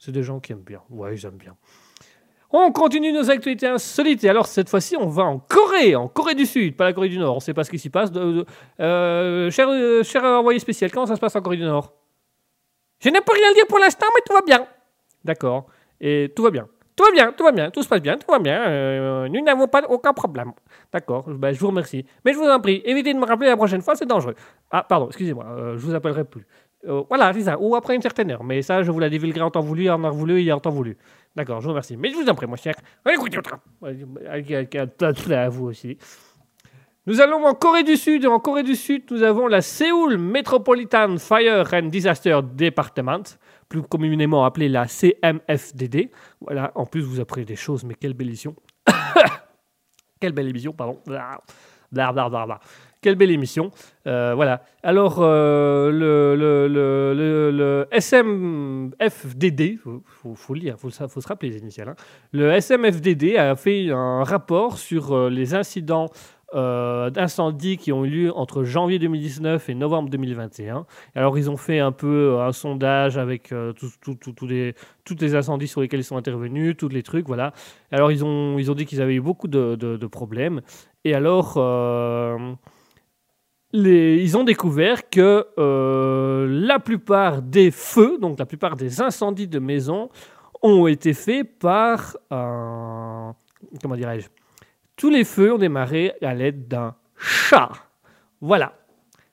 C'est- 0.00 0.10
des 0.10 0.22
gens 0.24 0.40
qui 0.40 0.50
aiment 0.52 0.64
bien. 0.66 0.80
Ouais, 0.90 1.14
ils 1.14 1.24
aiment 1.24 1.36
bien. 1.38 1.54
On 2.50 2.72
continue 2.72 3.12
nos 3.12 3.30
actualités 3.30 3.68
insolites. 3.68 4.24
Et 4.24 4.28
alors, 4.28 4.46
cette 4.46 4.68
fois-ci, 4.68 4.96
on 4.96 5.06
va 5.06 5.22
en 5.22 5.38
Corée, 5.38 5.94
en 5.94 6.08
Corée 6.08 6.34
du 6.34 6.46
Sud, 6.46 6.76
pas 6.76 6.86
la 6.86 6.92
Corée 6.92 7.08
du 7.08 7.18
Nord. 7.18 7.34
On 7.34 7.36
ne 7.36 7.40
sait 7.40 7.54
pas 7.54 7.62
ce 7.62 7.70
qui 7.70 7.78
s'y 7.78 7.90
passe. 7.90 8.10
De- 8.10 8.44
euh, 8.80 9.48
cher, 9.52 9.68
euh, 9.68 10.02
cher 10.02 10.24
envoyé 10.24 10.58
spécial, 10.58 10.90
comment 10.90 11.06
ça 11.06 11.14
se 11.14 11.20
passe 11.20 11.36
en 11.36 11.40
Corée 11.42 11.56
du 11.58 11.62
Nord? 11.62 11.92
Je 13.00 13.08
ne 13.08 13.18
peux 13.20 13.32
rien 13.32 13.52
dire 13.54 13.66
pour 13.66 13.78
l'instant, 13.78 14.06
mais 14.14 14.20
tout 14.26 14.34
va 14.34 14.42
bien. 14.42 14.66
D'accord. 15.24 15.66
Et 16.00 16.32
tout 16.34 16.42
va 16.42 16.50
bien. 16.50 16.68
Tout 16.96 17.04
va 17.04 17.12
bien, 17.12 17.32
tout 17.32 17.44
va 17.44 17.52
bien, 17.52 17.70
tout 17.70 17.82
se 17.82 17.88
passe 17.88 18.02
bien, 18.02 18.18
tout 18.18 18.30
va 18.30 18.38
bien. 18.38 18.60
euh, 18.68 19.28
nous 19.28 19.42
n'avons 19.42 19.66
pas 19.68 19.82
aucun 19.88 20.12
problème. 20.12 20.52
D'accord, 20.92 21.24
ben, 21.26 21.50
je 21.54 21.58
vous 21.58 21.68
remercie. 21.68 22.04
Mais 22.26 22.34
je 22.34 22.38
vous 22.38 22.44
en 22.44 22.60
prie, 22.60 22.82
évitez 22.84 23.14
de 23.14 23.18
me 23.18 23.24
rappeler 23.24 23.48
la 23.48 23.56
prochaine 23.56 23.80
fois, 23.80 23.96
c'est 23.96 24.04
dangereux. 24.04 24.34
Ah, 24.70 24.82
pardon, 24.82 25.06
excusez-moi, 25.06 25.46
euh, 25.46 25.78
je 25.78 25.86
vous 25.86 25.94
appellerai 25.94 26.24
plus. 26.24 26.46
Euh, 26.86 27.02
voilà, 27.08 27.32
c'est 27.32 27.42
ça, 27.42 27.58
ou 27.58 27.74
après 27.74 27.94
une 27.94 28.02
certaine 28.02 28.30
heure. 28.30 28.44
Mais 28.44 28.60
ça, 28.60 28.82
je 28.82 28.90
vous 28.90 28.98
la 28.98 29.08
divulguerai 29.08 29.40
en 29.40 29.50
temps 29.50 29.60
voulu, 29.60 29.88
en 29.88 30.02
heure 30.04 30.12
voulu 30.12 30.42
et 30.42 30.52
en 30.52 30.60
temps 30.60 30.70
voulu. 30.70 30.98
D'accord, 31.34 31.60
je 31.60 31.64
vous 31.64 31.70
remercie. 31.70 31.96
Mais 31.96 32.10
je 32.10 32.16
vous 32.16 32.28
en 32.28 32.34
prie, 32.34 32.46
mon 32.46 32.56
cher. 32.56 32.74
Écoutez, 33.08 33.38
à 35.34 35.48
vous 35.48 35.66
aussi. 35.66 35.96
Nous 37.10 37.20
allons 37.20 37.44
en 37.44 37.54
Corée 37.54 37.82
du 37.82 37.96
Sud. 37.96 38.24
En 38.24 38.38
Corée 38.38 38.62
du 38.62 38.76
Sud, 38.76 39.02
nous 39.10 39.24
avons 39.24 39.48
la 39.48 39.62
Seoul 39.62 40.16
Metropolitan 40.16 41.18
Fire 41.18 41.66
and 41.74 41.88
Disaster 41.88 42.38
Department, 42.54 43.36
plus 43.68 43.82
communément 43.82 44.44
appelée 44.44 44.68
la 44.68 44.86
CMFDD. 44.86 46.12
Voilà, 46.40 46.70
en 46.76 46.86
plus, 46.86 47.00
vous 47.00 47.18
apprenez 47.18 47.44
des 47.44 47.56
choses, 47.56 47.82
mais 47.82 47.94
quelle 47.94 48.14
belle 48.14 48.28
émission. 48.28 48.54
quelle 50.20 50.30
belle 50.30 50.50
émission, 50.50 50.72
pardon. 50.72 51.00
Quelle 53.02 53.14
belle 53.14 53.30
émission. 53.30 53.70
Euh, 54.06 54.34
voilà. 54.34 54.62
Alors, 54.82 55.20
euh, 55.20 55.90
le, 55.90 57.88
SMFDD, 57.90 59.60
il 59.60 60.00
faut, 60.36 60.54
lire, 60.54 60.76
il 60.76 60.80
faut 60.80 60.90
se 61.20 61.26
rappeler 61.28 61.48
les 61.48 61.58
initiales. 61.58 61.88
hein. 61.88 61.96
Le 62.32 62.52
SMFDD 62.52 63.36
a 63.36 63.56
fait 63.56 63.90
un 63.90 64.22
rapport 64.22 64.76
sur 64.76 65.12
euh, 65.12 65.30
les 65.30 65.54
incidents 65.54 66.10
euh, 66.52 67.10
d'incendie 67.10 67.76
qui 67.76 67.92
ont 67.92 68.04
eu 68.04 68.10
lieu 68.10 68.36
entre 68.36 68.64
janvier 68.64 68.98
2019 68.98 69.68
et 69.68 69.74
novembre 69.74 70.10
2021. 70.10 70.84
Alors, 71.14 71.38
ils 71.38 71.48
ont 71.48 71.56
fait 71.56 71.78
un 71.78 71.92
peu 71.92 72.34
euh, 72.34 72.44
un 72.44 72.50
sondage 72.50 73.18
avec 73.18 73.52
euh, 73.52 73.72
tous 73.72 74.46
les, 74.46 74.74
tous 75.04 75.16
les 75.20 75.36
incendies 75.36 75.68
sur 75.68 75.80
lesquels 75.80 76.00
ils 76.00 76.04
sont 76.04 76.16
intervenus, 76.16 76.76
tous 76.76 76.88
les 76.88 77.04
trucs, 77.04 77.28
voilà. 77.28 77.52
Alors, 77.92 78.10
ils 78.10 78.24
ont, 78.24 78.58
ils 78.58 78.68
ont 78.68 78.74
dit 78.74 78.84
qu'ils 78.84 79.00
avaient 79.00 79.14
eu 79.14 79.20
beaucoup 79.20 79.46
de, 79.46 80.06
problèmes. 80.06 80.60
Et 81.04 81.14
alors, 81.14 81.52
ils 83.72 84.36
ont 84.36 84.44
découvert 84.44 85.08
que 85.08 85.46
la 86.48 86.80
plupart 86.80 87.42
des 87.42 87.70
feux, 87.70 88.18
donc 88.18 88.40
la 88.40 88.46
plupart 88.46 88.74
des 88.74 89.00
incendies 89.00 89.48
de 89.48 89.60
maisons, 89.60 90.08
ont 90.62 90.88
été 90.88 91.14
faits 91.14 91.58
par 91.60 92.16
un... 92.30 93.34
Comment 93.80 93.96
dirais-je 93.96 94.39
Tous 95.00 95.08
les 95.08 95.24
feux 95.24 95.54
ont 95.54 95.56
démarré 95.56 96.12
à 96.20 96.34
l'aide 96.34 96.68
d'un 96.68 96.94
chat. 97.16 97.70
Voilà. 98.42 98.74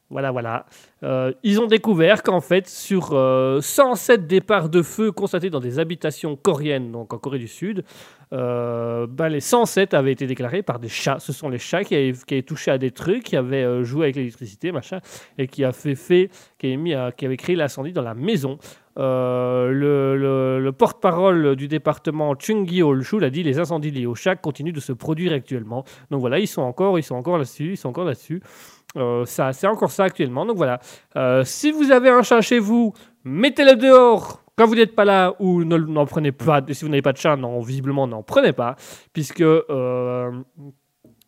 Voilà, 0.09 0.31
voilà. 0.31 0.65
Euh, 1.03 1.33
ils 1.43 1.59
ont 1.59 1.65
découvert 1.65 2.23
qu'en 2.23 2.39
fait, 2.39 2.69
sur 2.69 3.09
euh, 3.11 3.59
107 3.59 4.27
départs 4.27 4.69
de 4.69 4.81
feu 4.81 5.11
constatés 5.11 5.49
dans 5.49 5.59
des 5.59 5.77
habitations 5.77 6.37
coréennes, 6.37 6.93
donc 6.93 7.13
en 7.13 7.17
Corée 7.17 7.37
du 7.37 7.49
Sud, 7.49 7.83
euh, 8.33 9.07
ben, 9.07 9.29
les 9.29 9.39
107 9.39 9.93
avaient 9.93 10.11
été 10.11 10.27
déclarés 10.27 10.61
par 10.63 10.79
des 10.79 10.89
chats. 10.89 11.19
Ce 11.19 11.31
sont 11.31 11.49
les 11.49 11.57
chats 11.59 11.83
qui 11.83 11.95
avaient, 11.95 12.41
touché 12.41 12.71
à 12.71 12.77
des 12.77 12.91
trucs, 12.91 13.23
qui 13.23 13.37
avaient 13.37 13.63
euh, 13.63 13.83
joué 13.83 14.05
avec 14.05 14.15
l'électricité, 14.17 14.71
machin, 14.71 14.99
et 15.37 15.47
qui, 15.47 15.63
a 15.63 15.71
fait, 15.71 16.29
qui, 16.57 16.67
avaient 16.67 16.77
mis 16.77 16.93
à- 16.93 17.11
qui 17.11 17.25
avaient 17.25 17.37
créé 17.37 17.55
l'incendie 17.55 17.93
dans 17.93 18.01
la 18.01 18.13
maison. 18.13 18.57
Euh, 18.99 19.69
le 19.71 20.17
le- 20.17 20.59
le 20.59 20.71
porte-parole 20.71 21.55
du 21.55 21.67
département 21.67 22.33
Chung 22.37 22.67
Olchul 22.81 23.23
a 23.23 23.29
dit 23.29 23.43
les 23.43 23.59
incendies 23.59 23.91
liés 23.91 24.07
aux 24.07 24.15
chats 24.15 24.35
continuent 24.35 24.73
de 24.73 24.79
se 24.79 24.91
produire 24.91 25.33
actuellement. 25.33 25.83
Donc 26.09 26.19
voilà, 26.19 26.39
ils 26.39 26.47
sont 26.47 26.63
encore, 26.63 26.97
ils 26.97 27.03
sont 27.03 27.15
encore 27.15 27.37
là-dessus, 27.37 27.71
ils 27.73 27.77
sont 27.77 27.89
encore 27.89 28.05
là-dessus. 28.05 28.41
Euh, 28.95 29.23
ça, 29.25 29.53
c'est 29.53 29.67
encore 29.67 29.91
ça 29.91 30.05
actuellement. 30.05 30.45
Donc 30.47 30.57
voilà, 30.57 30.79
si 31.43 31.71
vous 31.71 31.91
avez 31.91 32.09
un 32.09 32.23
chat 32.23 32.41
chez 32.41 32.57
vous, 32.59 32.93
mettez-le 33.23 33.75
dehors 33.75 34.41
quand 34.57 34.65
vous 34.65 34.75
n'êtes 34.75 34.95
pas 34.95 35.05
là 35.05 35.33
ou 35.39 35.63
ne- 35.63 35.77
n'en 35.77 36.05
prenez 36.05 36.31
pas. 36.31 36.61
Si 36.71 36.83
vous 36.83 36.89
n'avez 36.89 37.01
pas 37.01 37.13
de 37.13 37.17
chat, 37.17 37.35
non, 37.35 37.59
visiblement 37.61 38.07
n'en 38.07 38.23
prenez 38.23 38.53
pas, 38.53 38.75
puisque 39.13 39.41
euh, 39.41 40.31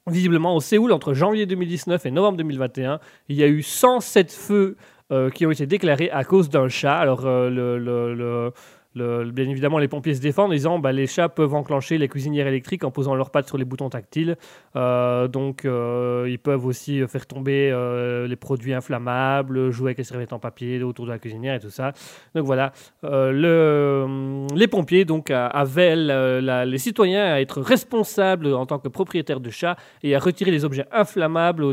visiblement 0.08 0.56
au 0.56 0.60
Séoul 0.60 0.92
entre 0.92 1.14
janvier 1.14 1.46
2019 1.46 2.06
et 2.06 2.12
novembre 2.12 2.38
2021, 2.38 3.00
il 3.28 3.36
y 3.36 3.44
a 3.44 3.48
eu 3.48 3.62
107 3.62 4.32
feux 4.32 4.76
euh, 5.12 5.30
qui 5.30 5.46
ont 5.46 5.52
été 5.52 5.66
déclarés 5.68 6.10
à 6.12 6.24
cause 6.24 6.50
d'un 6.50 6.68
chat. 6.68 6.96
Alors 6.98 7.26
euh, 7.26 7.50
le- 7.50 7.78
le- 7.78 8.52
bien 8.96 9.48
évidemment, 9.50 9.78
les 9.78 9.88
pompiers 9.88 10.16
se 10.16 10.22
défendent 10.22 10.50
en 10.52 10.54
disant 10.54 10.80
bah, 10.80 10.92
les 10.92 11.08
chats 11.08 11.30
peuvent 11.30 11.54
enclencher 11.54 11.98
les 11.98 12.08
cuisinières 12.08 12.48
électriques 12.48 12.84
en 12.84 12.92
posant 12.92 13.16
leurs 13.16 13.30
pattes 13.30 13.48
sur 13.48 13.58
les 13.58 13.66
boutons 13.66 13.90
tactiles. 13.90 14.36
Euh, 14.76 15.28
donc, 15.28 15.64
euh, 15.66 16.26
ils 16.30 16.40
peuvent 16.40 16.66
aussi 16.66 17.02
faire 17.08 17.26
tomber 17.28 17.70
euh, 17.72 18.28
les 18.28 18.36
produits 18.36 18.74
inflammables, 18.74 19.72
jouer 19.72 19.90
avec 19.90 20.00
les 20.00 20.04
serviettes 20.04 20.34
en 20.34 20.40
papier 20.40 20.82
autour 20.84 21.06
de 21.06 21.12
la 21.12 21.20
cuisinière 21.20 21.56
et 21.56 21.60
tout 21.60 21.70
ça. 21.70 21.94
Donc 22.36 22.46
voilà, 22.46 22.72
Euh, 23.06 23.32
le- 23.32 24.48
les 24.56 24.68
pompiers 24.68 25.06
donc 25.06 25.32
avaient 25.32 25.96
les 25.96 26.78
citoyens 26.78 27.26
à 27.34 27.40
être 27.42 27.62
responsables 27.62 28.48
en 28.54 28.66
tant 28.66 28.80
que 28.80 28.88
propriétaires 28.90 29.40
de 29.40 29.50
chats 29.50 29.78
et 30.04 30.16
à 30.16 30.20
retirer 30.20 30.52
les 30.52 30.66
objets 30.66 30.86
inflammables 30.92 31.64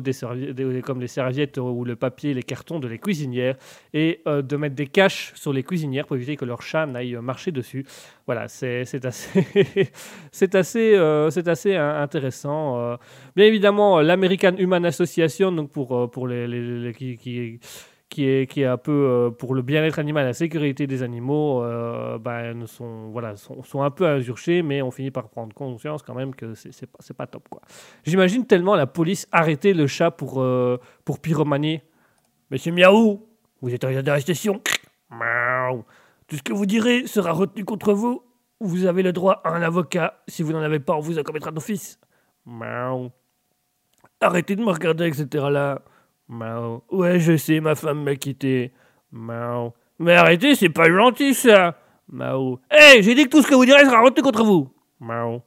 comme 0.83 1.01
les 1.01 1.09
serviettes 1.09 1.59
ou 1.59 1.85
le 1.85 1.97
papier, 1.97 2.35
les 2.35 2.43
cartons 2.43 2.79
de 2.79 2.89
les 2.89 2.99
cuisinières 2.99 3.57
et 3.93 4.21
euh, 4.27 4.43
de 4.43 4.57
mettre 4.57 4.75
des 4.75 4.87
caches 4.87 5.33
sur 5.35 5.53
les 5.53 5.62
cuisinières 5.62 6.07
pour 6.07 6.17
éviter 6.17 6.37
que 6.37 6.45
leur 6.45 6.62
chat 6.62 6.87
n'aille 6.87 7.06
euh, 7.15 7.21
marcher 7.23 7.53
dessus. 7.53 7.85
Voilà, 8.27 8.49
c'est 8.49 8.83
assez, 9.05 9.47
c'est 10.33 10.55
assez, 10.55 10.95
euh, 10.95 11.31
c'est 11.31 11.49
assez 11.49 11.75
euh, 11.77 12.03
intéressant. 12.03 12.79
euh. 12.79 12.97
Bien 13.37 13.47
évidemment, 13.47 13.99
euh, 13.99 14.03
l'American 14.03 14.55
Human 14.59 14.85
Association, 14.85 15.53
donc 15.53 15.71
pour, 15.71 15.97
euh, 15.97 16.07
pour 16.09 16.27
les, 16.27 16.47
les- 16.47 16.93
qui, 16.93 17.17
qui, 17.17 17.61
qui 18.09 18.25
est, 18.29 18.47
qui 18.51 18.63
est 18.63 18.67
un 18.67 18.77
peu 18.79 18.93
euh, 18.93 19.31
pour 19.31 19.55
le 19.55 19.63
bien-être 19.63 19.99
animal, 19.99 20.25
la 20.25 20.33
sécurité 20.33 20.87
des 20.87 21.03
animaux, 21.03 21.63
euh, 21.65 22.19
ben, 22.19 22.67
sont, 22.67 23.09
voilà, 23.11 23.35
sont, 23.37 23.83
un 23.83 23.91
peu 23.91 24.07
insurgés, 24.07 24.63
mais 24.63 24.81
on 24.81 24.91
finit 24.91 25.11
par 25.11 25.29
prendre 25.29 25.53
conscience 25.55 26.03
quand 26.03 26.15
même 26.15 26.35
que 26.35 26.55
c'est 26.55 26.87
pas, 26.87 26.99
pas 27.17 27.27
top. 27.27 27.49
quoi. 27.51 27.61
J'imagine 28.05 28.47
tellement 28.47 28.77
la 28.77 28.87
police 28.87 29.27
arrêter 29.33 29.75
le 29.75 29.87
chat 29.87 30.11
pour, 30.13 30.41
euh, 30.41 30.79
pour 31.05 31.19
pyromanie. 31.21 31.81
Monsieur 32.51 32.73
Miaou, 32.73 33.27
vous 33.61 33.75
êtes 33.75 33.85
en 33.85 33.89
état 33.89 34.03
d'arrestation. 34.03 34.61
Miaou. 35.11 35.85
Tout 36.29 36.37
ce 36.37 36.43
que 36.43 36.53
vous 36.53 36.66
direz 36.66 37.07
sera 37.07 37.33
retenu 37.33 37.64
contre 37.64 37.93
vous. 37.93 38.22
Vous 38.61 38.87
avez 38.87 39.03
le 39.03 39.12
droit 39.12 39.41
à 39.45 39.51
un 39.51 39.62
avocat. 39.62 40.22
Si 40.29 40.43
vous 40.43 40.53
n'en 40.53 40.62
avez 40.62 40.81
pas, 40.81 40.95
on 40.95 41.01
vous 41.01 41.18
accomettra 41.18 41.51
d'office. 41.51 41.99
Miaou. 42.47 43.11
Arrêtez 44.20 44.57
de 44.57 44.62
me 44.62 44.70
regarder, 44.70 45.07
etc. 45.07 45.47
là. 45.51 45.83
Miaou. 46.29 46.83
Ouais, 46.91 47.20
je 47.20 47.37
sais, 47.37 47.61
ma 47.61 47.74
femme 47.74 48.03
m'a 48.03 48.16
quitté. 48.16 48.72
Miaou. 49.12 49.72
Mais 49.99 50.14
arrêtez, 50.14 50.55
c'est 50.55 50.68
pas 50.68 50.91
gentil 50.91 51.35
ça. 51.35 51.77
Mao. 52.09 52.61
Hé, 52.70 53.03
j'ai 53.03 53.14
dit 53.14 53.24
que 53.24 53.31
tout 53.31 53.43
ce 53.43 53.49
que 53.49 53.55
vous 53.55 53.64
direz 53.64 53.85
sera 53.85 54.03
retenu 54.03 54.22
contre 54.22 54.45
vous. 54.45 54.70
Mao. 55.01 55.43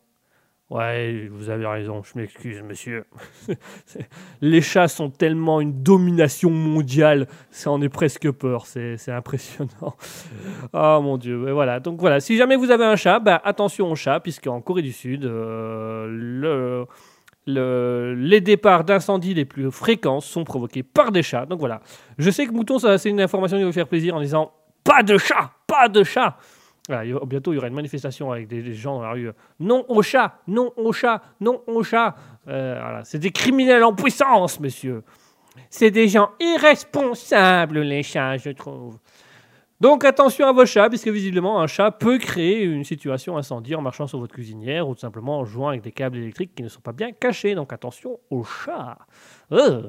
Ouais, 0.69 1.27
vous 1.31 1.49
avez 1.49 1.65
raison, 1.65 2.03
je 2.03 2.11
m'excuse, 2.19 2.61
monsieur. 2.61 3.05
Les 4.41 4.61
chats 4.61 4.87
sont 4.87 5.09
tellement 5.09 5.61
une 5.61 5.81
domination 5.81 6.51
mondiale, 6.51 7.27
ça 7.49 7.71
en 7.71 7.81
est 7.81 7.89
presque 7.89 8.29
peur, 8.31 8.67
c'est 8.67 8.95
impressionnant. 9.09 9.95
Oh 10.73 10.99
mon 11.03 11.17
dieu, 11.17 11.47
et 11.47 11.51
voilà. 11.53 11.79
Donc 11.79 11.99
voilà, 11.99 12.19
si 12.19 12.37
jamais 12.37 12.55
vous 12.55 12.69
avez 12.69 12.85
un 12.85 12.95
chat, 12.95 13.19
bah, 13.19 13.41
attention 13.43 13.89
aux 13.91 13.95
chats, 13.95 14.19
puisqu'en 14.19 14.61
Corée 14.61 14.83
du 14.83 14.91
Sud, 14.91 15.25
euh, 15.25 16.05
le, 16.07 16.85
le- 17.47 18.13
les 18.15 18.39
départs 18.39 18.83
d'incendie 18.83 19.33
les 19.33 19.45
plus 19.45 19.71
fréquents 19.71 20.19
sont 20.19 20.43
provoqués 20.43 20.83
par 20.83 21.11
des 21.11 21.23
chats. 21.23 21.47
Donc 21.47 21.59
voilà. 21.59 21.81
Je 22.19 22.29
sais 22.29 22.45
que 22.45 22.51
Mouton, 22.51 22.77
c'est 22.77 23.09
une 23.09 23.21
information 23.21 23.57
qui 23.57 23.63
va 23.63 23.69
vous 23.69 23.73
faire 23.73 23.87
plaisir 23.87 24.15
en 24.15 24.21
disant 24.21 24.51
pas 24.83 25.01
de 25.01 25.17
chat, 25.17 25.51
pas 25.65 25.89
de 25.89 26.03
chat. 26.03 26.37
Bientôt, 26.89 27.53
il 27.53 27.55
y 27.55 27.57
aura 27.59 27.67
une 27.67 27.75
manifestation 27.75 28.31
avec 28.31 28.47
des, 28.47 28.63
des 28.63 28.73
gens 28.73 28.95
dans 28.95 29.03
la 29.03 29.11
rue. 29.11 29.27
euh, 29.27 29.33
Non 29.59 29.85
au 29.87 30.01
chat, 30.01 30.39
non 30.47 30.73
au 30.75 30.91
chat, 30.91 31.21
non 31.39 31.61
au 31.67 31.83
chat. 31.83 32.15
Euh, 32.47 32.79
voilà, 32.81 33.03
c'est 33.03 33.19
des 33.19 33.31
criminels 33.31 33.83
en 33.83 33.93
puissance, 33.93 34.59
monsieur. 34.59 35.03
C'est 35.69 35.91
des 35.91 36.07
gens 36.07 36.31
irresponsables, 36.39 37.79
les 37.79 38.01
chats, 38.01 38.37
je 38.37 38.49
trouve. 38.49 38.97
Donc 39.79 40.03
attention 40.03 40.45
à 40.47 40.51
vos 40.51 40.65
chats, 40.65 40.89
puisque 40.89 41.07
visiblement 41.07 41.61
un 41.61 41.67
chat 41.67 41.91
peut 41.91 42.17
créer 42.17 42.63
une 42.63 42.83
situation 42.83 43.37
incendie 43.37 43.75
en 43.75 43.81
marchant 43.81 44.07
sur 44.07 44.19
votre 44.19 44.33
cuisinière 44.33 44.89
ou 44.89 44.93
tout 44.93 44.99
simplement 44.99 45.39
en 45.39 45.45
jouant 45.45 45.69
avec 45.69 45.81
des 45.81 45.93
câbles 45.93 46.17
électriques 46.17 46.53
qui 46.53 46.63
ne 46.63 46.67
sont 46.67 46.81
pas 46.81 46.91
bien 46.91 47.11
cachés. 47.13 47.55
Donc 47.55 47.71
attention 47.71 48.19
aux 48.29 48.43
chats. 48.43 48.97
Euh. 49.53 49.87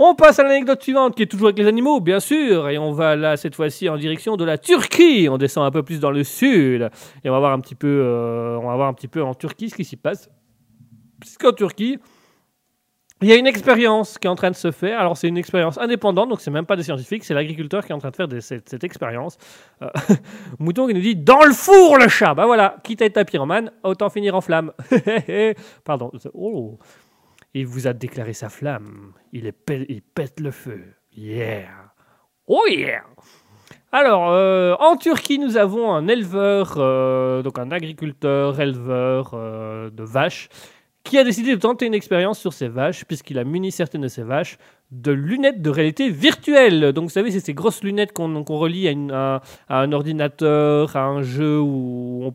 On 0.00 0.14
passe 0.14 0.38
à 0.38 0.44
l'anecdote 0.44 0.80
suivante 0.80 1.16
qui 1.16 1.24
est 1.24 1.26
toujours 1.26 1.48
avec 1.48 1.58
les 1.58 1.66
animaux, 1.66 2.00
bien 2.00 2.20
sûr, 2.20 2.68
et 2.68 2.78
on 2.78 2.92
va 2.92 3.16
là 3.16 3.36
cette 3.36 3.56
fois-ci 3.56 3.88
en 3.88 3.96
direction 3.96 4.36
de 4.36 4.44
la 4.44 4.56
Turquie. 4.56 5.28
On 5.28 5.38
descend 5.38 5.66
un 5.66 5.72
peu 5.72 5.82
plus 5.82 5.98
dans 5.98 6.12
le 6.12 6.22
sud 6.22 6.88
et 7.24 7.28
on 7.28 7.32
va 7.32 7.40
voir 7.40 7.52
un 7.52 7.58
petit 7.58 7.74
peu, 7.74 7.88
euh, 8.04 8.58
on 8.62 8.68
va 8.68 8.76
voir 8.76 8.88
un 8.88 8.94
petit 8.94 9.08
peu 9.08 9.22
en 9.22 9.34
Turquie 9.34 9.70
ce 9.70 9.74
qui 9.74 9.84
s'y 9.84 9.96
passe. 9.96 10.30
Puisqu'en 11.20 11.52
Turquie, 11.52 11.98
il 13.20 13.28
y 13.28 13.32
a 13.32 13.36
une 13.36 13.48
expérience 13.48 14.16
qui 14.18 14.28
est 14.28 14.30
en 14.30 14.36
train 14.36 14.52
de 14.52 14.56
se 14.56 14.70
faire. 14.70 15.00
Alors, 15.00 15.16
c'est 15.16 15.26
une 15.26 15.36
expérience 15.36 15.76
indépendante, 15.78 16.28
donc 16.28 16.40
c'est 16.40 16.52
même 16.52 16.66
pas 16.66 16.76
des 16.76 16.84
scientifiques, 16.84 17.24
c'est 17.24 17.34
l'agriculteur 17.34 17.84
qui 17.84 17.90
est 17.90 17.94
en 17.94 17.98
train 17.98 18.10
de 18.10 18.16
faire 18.16 18.28
cette 18.40 18.84
expérience. 18.84 19.36
Euh, 19.82 19.88
Mouton 20.60 20.86
qui 20.86 20.94
nous 20.94 21.00
dit 21.00 21.16
Dans 21.16 21.42
le 21.42 21.52
four, 21.52 21.98
le 21.98 22.06
chat 22.06 22.34
Bah 22.34 22.46
voilà, 22.46 22.76
quitte 22.84 23.02
à 23.02 23.06
être 23.06 23.18
un 23.18 23.24
pyromane, 23.24 23.72
autant 23.82 24.10
finir 24.10 24.36
en 24.36 24.40
flamme. 24.40 24.72
Pardon. 25.84 26.12
Oh. 26.34 26.78
Il 27.54 27.66
vous 27.66 27.86
a 27.86 27.92
déclaré 27.92 28.32
sa 28.32 28.48
flamme. 28.48 29.12
Il, 29.32 29.50
pète 29.52 30.40
le 30.40 30.50
feu. 30.50 30.94
Yeah 31.12 31.92
Oh 32.46 32.64
yeah 32.68 33.04
alors, 33.90 34.28
euh, 34.28 34.74
en 34.80 34.96
Turquie, 34.98 35.38
nous 35.38 35.56
avons 35.56 35.94
un 35.94 36.08
éleveur, 36.08 36.74
euh, 36.76 37.40
donc 37.40 37.58
un 37.58 37.70
agriculteur, 37.70 38.60
éleveur 38.60 39.30
euh, 39.32 39.88
de 39.88 40.02
vaches, 40.02 40.50
qui 41.08 41.16
a 41.16 41.24
décidé 41.24 41.56
de 41.56 41.60
tenter 41.60 41.86
une 41.86 41.94
expérience 41.94 42.38
sur 42.38 42.52
ses 42.52 42.68
vaches, 42.68 43.04
puisqu'il 43.06 43.38
a 43.38 43.44
muni 43.44 43.72
certaines 43.72 44.02
de 44.02 44.08
ses 44.08 44.22
vaches 44.22 44.58
de 44.90 45.10
lunettes 45.10 45.62
de 45.62 45.70
réalité 45.70 46.10
virtuelle. 46.10 46.92
Donc, 46.92 47.04
vous 47.04 47.10
savez, 47.10 47.30
c'est 47.30 47.40
ces 47.40 47.54
grosses 47.54 47.82
lunettes 47.82 48.12
qu'on 48.12 48.44
relie 48.44 48.88
à, 48.88 49.40
un 49.68 49.92
ordinateur, 49.92 50.94
à 50.96 51.04
un 51.04 51.22
jeu 51.22 51.60
où 51.60 52.30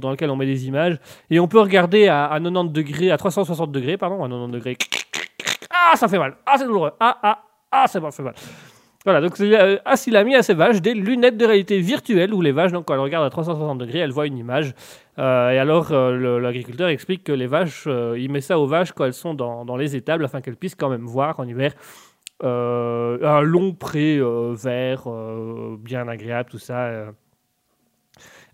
dans 0.00 0.10
lequel 0.10 0.30
on 0.30 0.36
met 0.36 0.46
des 0.46 0.66
images, 0.66 0.98
et 1.30 1.40
on 1.40 1.48
peut 1.48 1.60
regarder 1.60 2.06
à, 2.06 2.26
à 2.26 2.38
90 2.40 2.72
degrés, 2.72 3.10
à 3.10 3.16
360 3.16 3.72
degrés, 3.72 3.96
pardon, 3.96 4.24
à 4.24 4.28
90 4.28 4.52
degrés. 4.52 4.78
Ah, 5.70 5.96
ça 5.96 6.06
fait 6.06 6.18
mal. 6.18 6.36
Ah, 6.46 6.54
c'est 6.56 6.64
douloureux. 6.64 6.92
Ah, 7.00 7.18
ah, 7.22 7.38
ah, 7.70 7.86
ça 7.88 8.00
fait 8.00 8.22
mal. 8.22 8.34
Voilà, 9.04 9.20
donc 9.20 9.40
euh, 9.40 9.78
il 10.06 10.16
a 10.16 10.24
mis 10.24 10.34
à 10.34 10.42
ses 10.42 10.54
vaches 10.54 10.82
des 10.82 10.92
lunettes 10.92 11.36
de 11.36 11.46
réalité 11.46 11.78
virtuelle 11.78 12.34
où 12.34 12.42
les 12.42 12.52
vaches, 12.52 12.72
donc, 12.72 12.86
quand 12.86 12.94
elles 12.94 13.00
regardent 13.00 13.26
à 13.26 13.30
360 13.30 13.78
degrés, 13.78 14.00
elles 14.00 14.10
voient 14.10 14.26
une 14.26 14.36
image. 14.36 14.74
Euh, 15.18 15.50
et 15.50 15.58
alors, 15.58 15.92
euh, 15.92 16.38
l'agriculteur 16.40 16.88
explique 16.88 17.24
que 17.24 17.32
les 17.32 17.46
vaches, 17.46 17.84
euh, 17.86 18.16
il 18.18 18.30
met 18.30 18.40
ça 18.40 18.58
aux 18.58 18.66
vaches 18.66 18.92
quand 18.92 19.04
elles 19.04 19.14
sont 19.14 19.34
dans, 19.34 19.76
les 19.76 19.96
étables 19.96 20.24
afin 20.24 20.40
qu'elles 20.40 20.56
puissent 20.56 20.74
quand 20.74 20.90
même 20.90 21.06
voir 21.06 21.38
en 21.40 21.46
hiver 21.46 21.74
un 22.40 23.40
long 23.40 23.72
pré 23.74 24.20
vert, 24.20 25.08
bien 25.80 26.06
agréable, 26.06 26.50
tout 26.50 26.58
ça. 26.58 27.12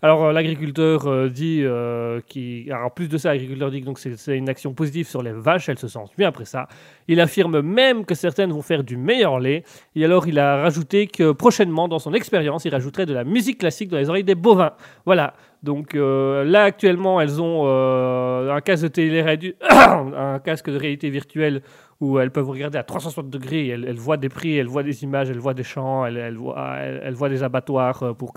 Alors, 0.05 0.25
euh, 0.25 0.33
l'agriculteur 0.33 1.07
euh, 1.07 1.29
dit, 1.29 1.61
euh, 1.63 2.21
qui, 2.27 2.69
en 2.71 2.91
plus 2.91 3.07
de 3.07 3.17
ça, 3.17 3.29
l'agriculteur 3.31 3.71
dit 3.71 3.81
que 3.81 3.87
donc, 3.87 3.97
c'est 3.97 4.37
une 4.37 4.49
action 4.49 4.71
positive 4.71 5.07
sur 5.07 5.23
les 5.23 5.31
vaches, 5.31 5.67
elles 5.67 5.79
se 5.79 5.87
sentent 5.87 6.15
mieux 6.19 6.27
après 6.27 6.45
ça. 6.45 6.67
Il 7.07 7.19
affirme 7.19 7.61
même 7.61 8.05
que 8.05 8.13
certaines 8.13 8.51
vont 8.51 8.61
faire 8.61 8.83
du 8.83 8.97
meilleur 8.97 9.39
lait. 9.39 9.63
Et 9.95 10.05
alors, 10.05 10.27
il 10.27 10.37
a 10.37 10.57
rajouté 10.57 11.07
que 11.07 11.31
prochainement, 11.31 11.87
dans 11.87 11.97
son 11.97 12.13
expérience, 12.13 12.65
il 12.65 12.71
rajouterait 12.71 13.07
de 13.07 13.15
la 13.15 13.23
musique 13.23 13.57
classique 13.57 13.89
dans 13.89 13.97
les 13.97 14.07
oreilles 14.07 14.23
des 14.23 14.35
bovins. 14.35 14.73
Voilà. 15.07 15.33
Donc 15.63 15.95
là, 15.95 16.65
actuellement, 16.65 17.19
elles 17.19 17.41
ont 17.41 17.65
un 17.67 18.61
casque 18.61 18.83
de 18.83 18.87
télé 18.89 19.55
un 19.67 20.37
casque 20.37 20.69
de 20.69 20.77
réalité 20.77 21.09
virtuelle 21.09 21.63
où 22.01 22.19
elles 22.19 22.31
peuvent 22.31 22.49
regarder 22.49 22.77
à 22.77 22.83
360 22.83 23.29
degrés. 23.29 23.67
Elles, 23.67 23.97
voient 23.97 24.17
des 24.17 24.29
prix, 24.29 24.57
elles 24.57 24.67
voient 24.67 24.83
des 24.83 25.03
images, 25.03 25.29
elles 25.29 25.39
voient 25.39 25.53
des 25.53 25.63
champs, 25.63 26.05
elles, 26.05 26.35
voient, 26.35 27.29
des 27.29 27.43
abattoirs 27.43 28.03
euh, 28.03 28.13
pour 28.13 28.33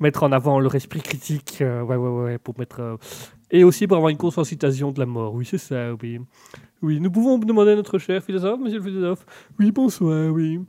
mettre 0.00 0.22
en 0.22 0.32
avant 0.32 0.58
leur 0.58 0.74
esprit 0.74 1.00
critique. 1.00 1.58
euh, 1.60 1.82
ouais, 1.82 1.96
ouais, 1.96 2.08
ouais, 2.08 2.38
pour 2.38 2.58
mettre. 2.58 2.80
euh, 2.80 2.96
et 3.50 3.64
aussi 3.64 3.86
pour 3.86 3.96
avoir 3.96 4.10
une 4.10 4.16
conscientisation 4.16 4.90
de 4.92 5.00
la 5.00 5.06
mort. 5.06 5.34
Oui, 5.34 5.44
c'est 5.44 5.58
ça, 5.58 5.92
oui. 6.02 6.20
Oui, 6.82 7.00
nous 7.00 7.10
pouvons 7.10 7.38
demander 7.38 7.72
à 7.72 7.76
notre 7.76 7.98
cher 7.98 8.22
philosophe, 8.22 8.60
monsieur 8.60 8.78
le 8.78 8.84
philosophe. 8.84 9.24
Oui, 9.58 9.72
bonsoir, 9.72 10.30
oui. 10.32 10.60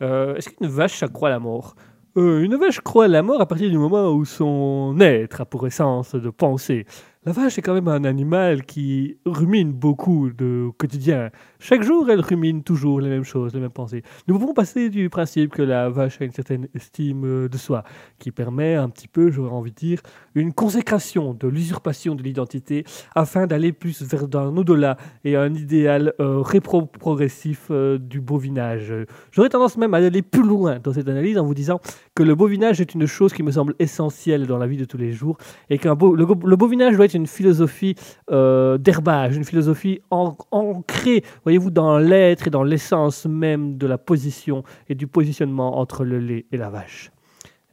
Est-ce 0.00 0.48
qu'une 0.48 0.68
vache, 0.68 0.96
ça 0.98 1.08
croit 1.08 1.28
à 1.28 1.32
la 1.32 1.38
mort? 1.38 1.74
Une 2.16 2.56
vache 2.56 2.80
croit 2.80 3.04
à 3.04 3.08
la 3.08 3.22
mort 3.22 3.40
à 3.40 3.46
partir 3.46 3.70
du 3.70 3.78
moment 3.78 4.10
où 4.12 4.24
son 4.24 4.96
être 5.00 5.42
a 5.42 5.44
pour 5.44 5.66
essence 5.66 6.14
de 6.14 6.30
penser. 6.30 6.86
La 7.24 7.32
vache 7.32 7.58
est 7.58 7.62
quand 7.62 7.74
même 7.74 7.88
un 7.88 8.04
animal 8.04 8.64
qui 8.64 9.18
rumine 9.26 9.72
beaucoup 9.72 10.30
de 10.30 10.70
quotidien. 10.78 11.30
Chaque 11.62 11.82
jour, 11.82 12.10
elle 12.10 12.20
rumine 12.20 12.62
toujours 12.62 13.02
les 13.02 13.10
mêmes 13.10 13.22
choses, 13.22 13.52
les 13.52 13.60
mêmes 13.60 13.68
pensées. 13.68 14.02
Nous 14.26 14.38
pouvons 14.38 14.54
passer 14.54 14.88
du 14.88 15.10
principe 15.10 15.52
que 15.52 15.60
la 15.60 15.90
vache 15.90 16.18
a 16.22 16.24
une 16.24 16.32
certaine 16.32 16.68
estime 16.74 17.24
euh, 17.26 17.48
de 17.50 17.58
soi, 17.58 17.84
qui 18.18 18.30
permet 18.30 18.76
un 18.76 18.88
petit 18.88 19.08
peu, 19.08 19.30
j'aurais 19.30 19.50
envie 19.50 19.70
de 19.70 19.76
dire, 19.76 20.00
une 20.34 20.54
consécration 20.54 21.34
de 21.34 21.46
l'usurpation 21.48 22.14
de 22.14 22.22
l'identité 22.22 22.84
afin 23.14 23.46
d'aller 23.46 23.72
plus 23.72 24.02
vers 24.02 24.24
un 24.36 24.56
au-delà 24.56 24.96
et 25.22 25.36
un 25.36 25.52
idéal 25.52 26.14
euh, 26.18 26.40
rétro-progressif 26.40 27.66
euh, 27.70 27.98
du 27.98 28.22
bovinage. 28.22 28.94
J'aurais 29.30 29.50
tendance 29.50 29.76
même 29.76 29.92
à 29.92 29.98
aller 29.98 30.22
plus 30.22 30.42
loin 30.42 30.78
dans 30.78 30.94
cette 30.94 31.08
analyse 31.08 31.36
en 31.36 31.44
vous 31.44 31.54
disant 31.54 31.78
que 32.14 32.22
le 32.22 32.34
bovinage 32.34 32.80
est 32.80 32.94
une 32.94 33.04
chose 33.04 33.34
qui 33.34 33.42
me 33.42 33.50
semble 33.50 33.74
essentielle 33.78 34.46
dans 34.46 34.56
la 34.56 34.66
vie 34.66 34.78
de 34.78 34.86
tous 34.86 34.96
les 34.96 35.12
jours 35.12 35.36
et 35.68 35.76
que 35.76 35.88
le, 35.88 36.56
bovinage 36.56 36.96
doit 36.96 37.04
être 37.04 37.14
une 37.14 37.26
philosophie 37.26 37.96
d'herbage, 38.30 39.36
une 39.36 39.44
philosophie 39.44 40.00
ancrée, 40.10 41.22
voyez-vous, 41.50 41.70
dans 41.70 41.98
l'être 41.98 42.46
et 42.46 42.50
dans 42.50 42.62
l'essence 42.62 43.26
même 43.26 43.76
de 43.76 43.86
la 43.88 43.98
position 43.98 44.62
et 44.88 44.94
du 44.94 45.08
positionnement 45.08 45.78
entre 45.78 46.04
le 46.04 46.20
lait 46.20 46.46
et 46.52 46.56
la 46.56 46.70
vache. 46.70 47.10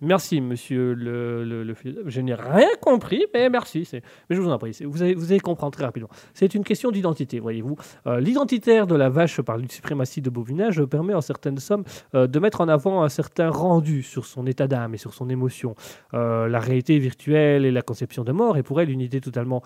Merci, 0.02 0.42
monsieur 0.42 0.94
le, 0.94 1.44
le-. 1.44 1.76
Je 2.06 2.22
n'ai 2.22 2.36
rien 2.36 2.68
compris, 2.82 3.26
mais 3.34 3.50
merci. 3.50 3.90
Mais 3.94 4.36
je 4.36 4.40
vous 4.40 4.50
en 4.50 4.58
prie, 4.60 4.72
vous 4.86 5.02
allez, 5.02 5.16
vous 5.16 5.38
comprendre 5.40 5.74
très 5.74 5.86
rapidement. 5.86 6.10
C'est 6.36 6.54
une 6.54 6.64
question 6.64 6.92
d'identité, 6.92 7.40
voyez-vous. 7.40 7.76
Euh, 8.06 8.20
L'identitaire 8.20 8.86
de 8.86 8.96
la 8.96 9.10
vache 9.10 9.42
par 9.42 9.58
une 9.58 9.70
suprématie 9.70 10.22
de 10.22 10.30
bovinage 10.30 10.84
permet 10.86 11.16
en 11.16 11.22
certaines 11.22 11.58
sommes 11.58 11.84
euh, 12.14 12.28
de 12.28 12.40
mettre 12.40 12.62
en 12.62 12.68
avant 12.68 13.02
un 13.04 13.10
certain 13.10 13.50
rendu 13.50 14.04
sur 14.04 14.28
son 14.28 14.46
état 14.46 14.68
d'âme 14.68 14.94
et 14.94 14.98
sur 14.98 15.16
son 15.16 15.30
émotion. 15.30 15.74
Euh, 16.14 16.48
la 16.48 16.60
réalité 16.60 17.00
virtuelle 17.00 17.66
et 17.66 17.72
la 17.72 17.82
conception 17.82 18.24
de 18.24 18.32
mort 18.32 18.56
est 18.58 18.64
pour 18.64 18.80
elle 18.80 18.92
une 18.92 19.02
idée 19.02 19.22
totalement 19.22 19.64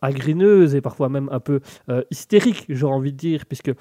agrineuse 0.00 0.74
et 0.74 0.80
parfois 0.80 1.08
même 1.08 1.28
un 1.32 1.40
peu 1.40 1.60
hystérique, 2.10 2.64
j'aurais 2.68 2.94
envie 2.94 3.12
de 3.12 3.16
dire, 3.16 3.44
puisque 3.46 3.72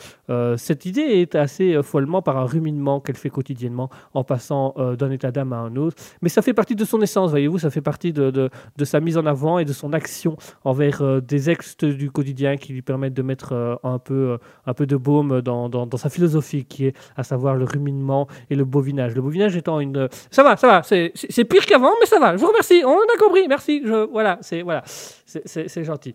cette 0.57 0.85
idée 0.85 1.01
est 1.01 1.35
assez 1.35 1.81
follement 1.83 2.21
par 2.21 2.37
un 2.37 2.45
ruminement 2.45 2.99
qu'elle 2.99 3.15
fait 3.15 3.29
quotidiennement 3.29 3.89
en 4.13 4.23
passant 4.23 4.75
d'un 4.97 5.11
état 5.11 5.31
d'âme 5.31 5.53
à 5.53 5.57
un 5.57 5.75
autre. 5.75 5.84
Mais 6.21 6.29
ça 6.29 6.41
fait 6.41 6.53
partie 6.53 6.75
de 6.75 6.85
son 6.85 7.01
essence, 7.01 7.29
voyez-vous, 7.31 7.59
ça 7.59 7.69
fait 7.69 7.81
partie 7.81 8.13
de, 8.13 8.31
de- 8.31 8.49
sa 8.85 8.99
mise 8.99 9.17
en 9.17 9.25
avant 9.25 9.57
et 9.59 9.65
de 9.65 9.73
son 9.73 9.93
action 9.93 10.37
envers 10.63 11.01
euh, 11.01 11.19
des 11.21 11.49
ex 11.49 11.77
du 11.77 12.11
quotidien 12.11 12.55
qui 12.57 12.71
lui 12.73 12.81
permettent 12.81 13.13
de 13.15 13.21
mettre 13.23 13.53
euh, 13.53 13.75
un, 13.83 13.97
peu, 13.99 14.13
euh, 14.13 14.37
un 14.65 14.73
peu 14.73 14.85
de 14.85 14.95
baume 14.95 15.41
dans, 15.41 15.69
dans- 15.69 15.89
sa 15.97 16.09
philosophie, 16.09 16.65
qui 16.65 16.85
est 16.87 16.95
à 17.15 17.23
savoir 17.23 17.55
le 17.55 17.63
ruminement 17.65 18.27
et 18.49 18.55
le 18.55 18.65
bovinage. 18.65 19.15
Le 19.15 19.21
bovinage 19.21 19.55
étant 19.55 19.79
une... 19.79 20.07
Ça 20.29 20.43
va, 20.43 20.55
ça 20.57 20.67
va, 20.67 20.83
c'est 20.83 21.11
pire 21.45 21.65
qu'avant, 21.65 21.91
mais 21.99 22.05
ça 22.05 22.19
va. 22.19 22.35
Je 22.35 22.41
vous 22.41 22.47
remercie, 22.47 22.83
on 22.85 22.91
a 22.97 23.17
compris, 23.19 23.47
merci. 23.47 23.81
Je, 23.85 24.05
voilà, 24.11 24.37
c'est 24.41 24.61
voilà, 24.61 24.83
c'est 24.85 25.83
gentil. 25.83 26.13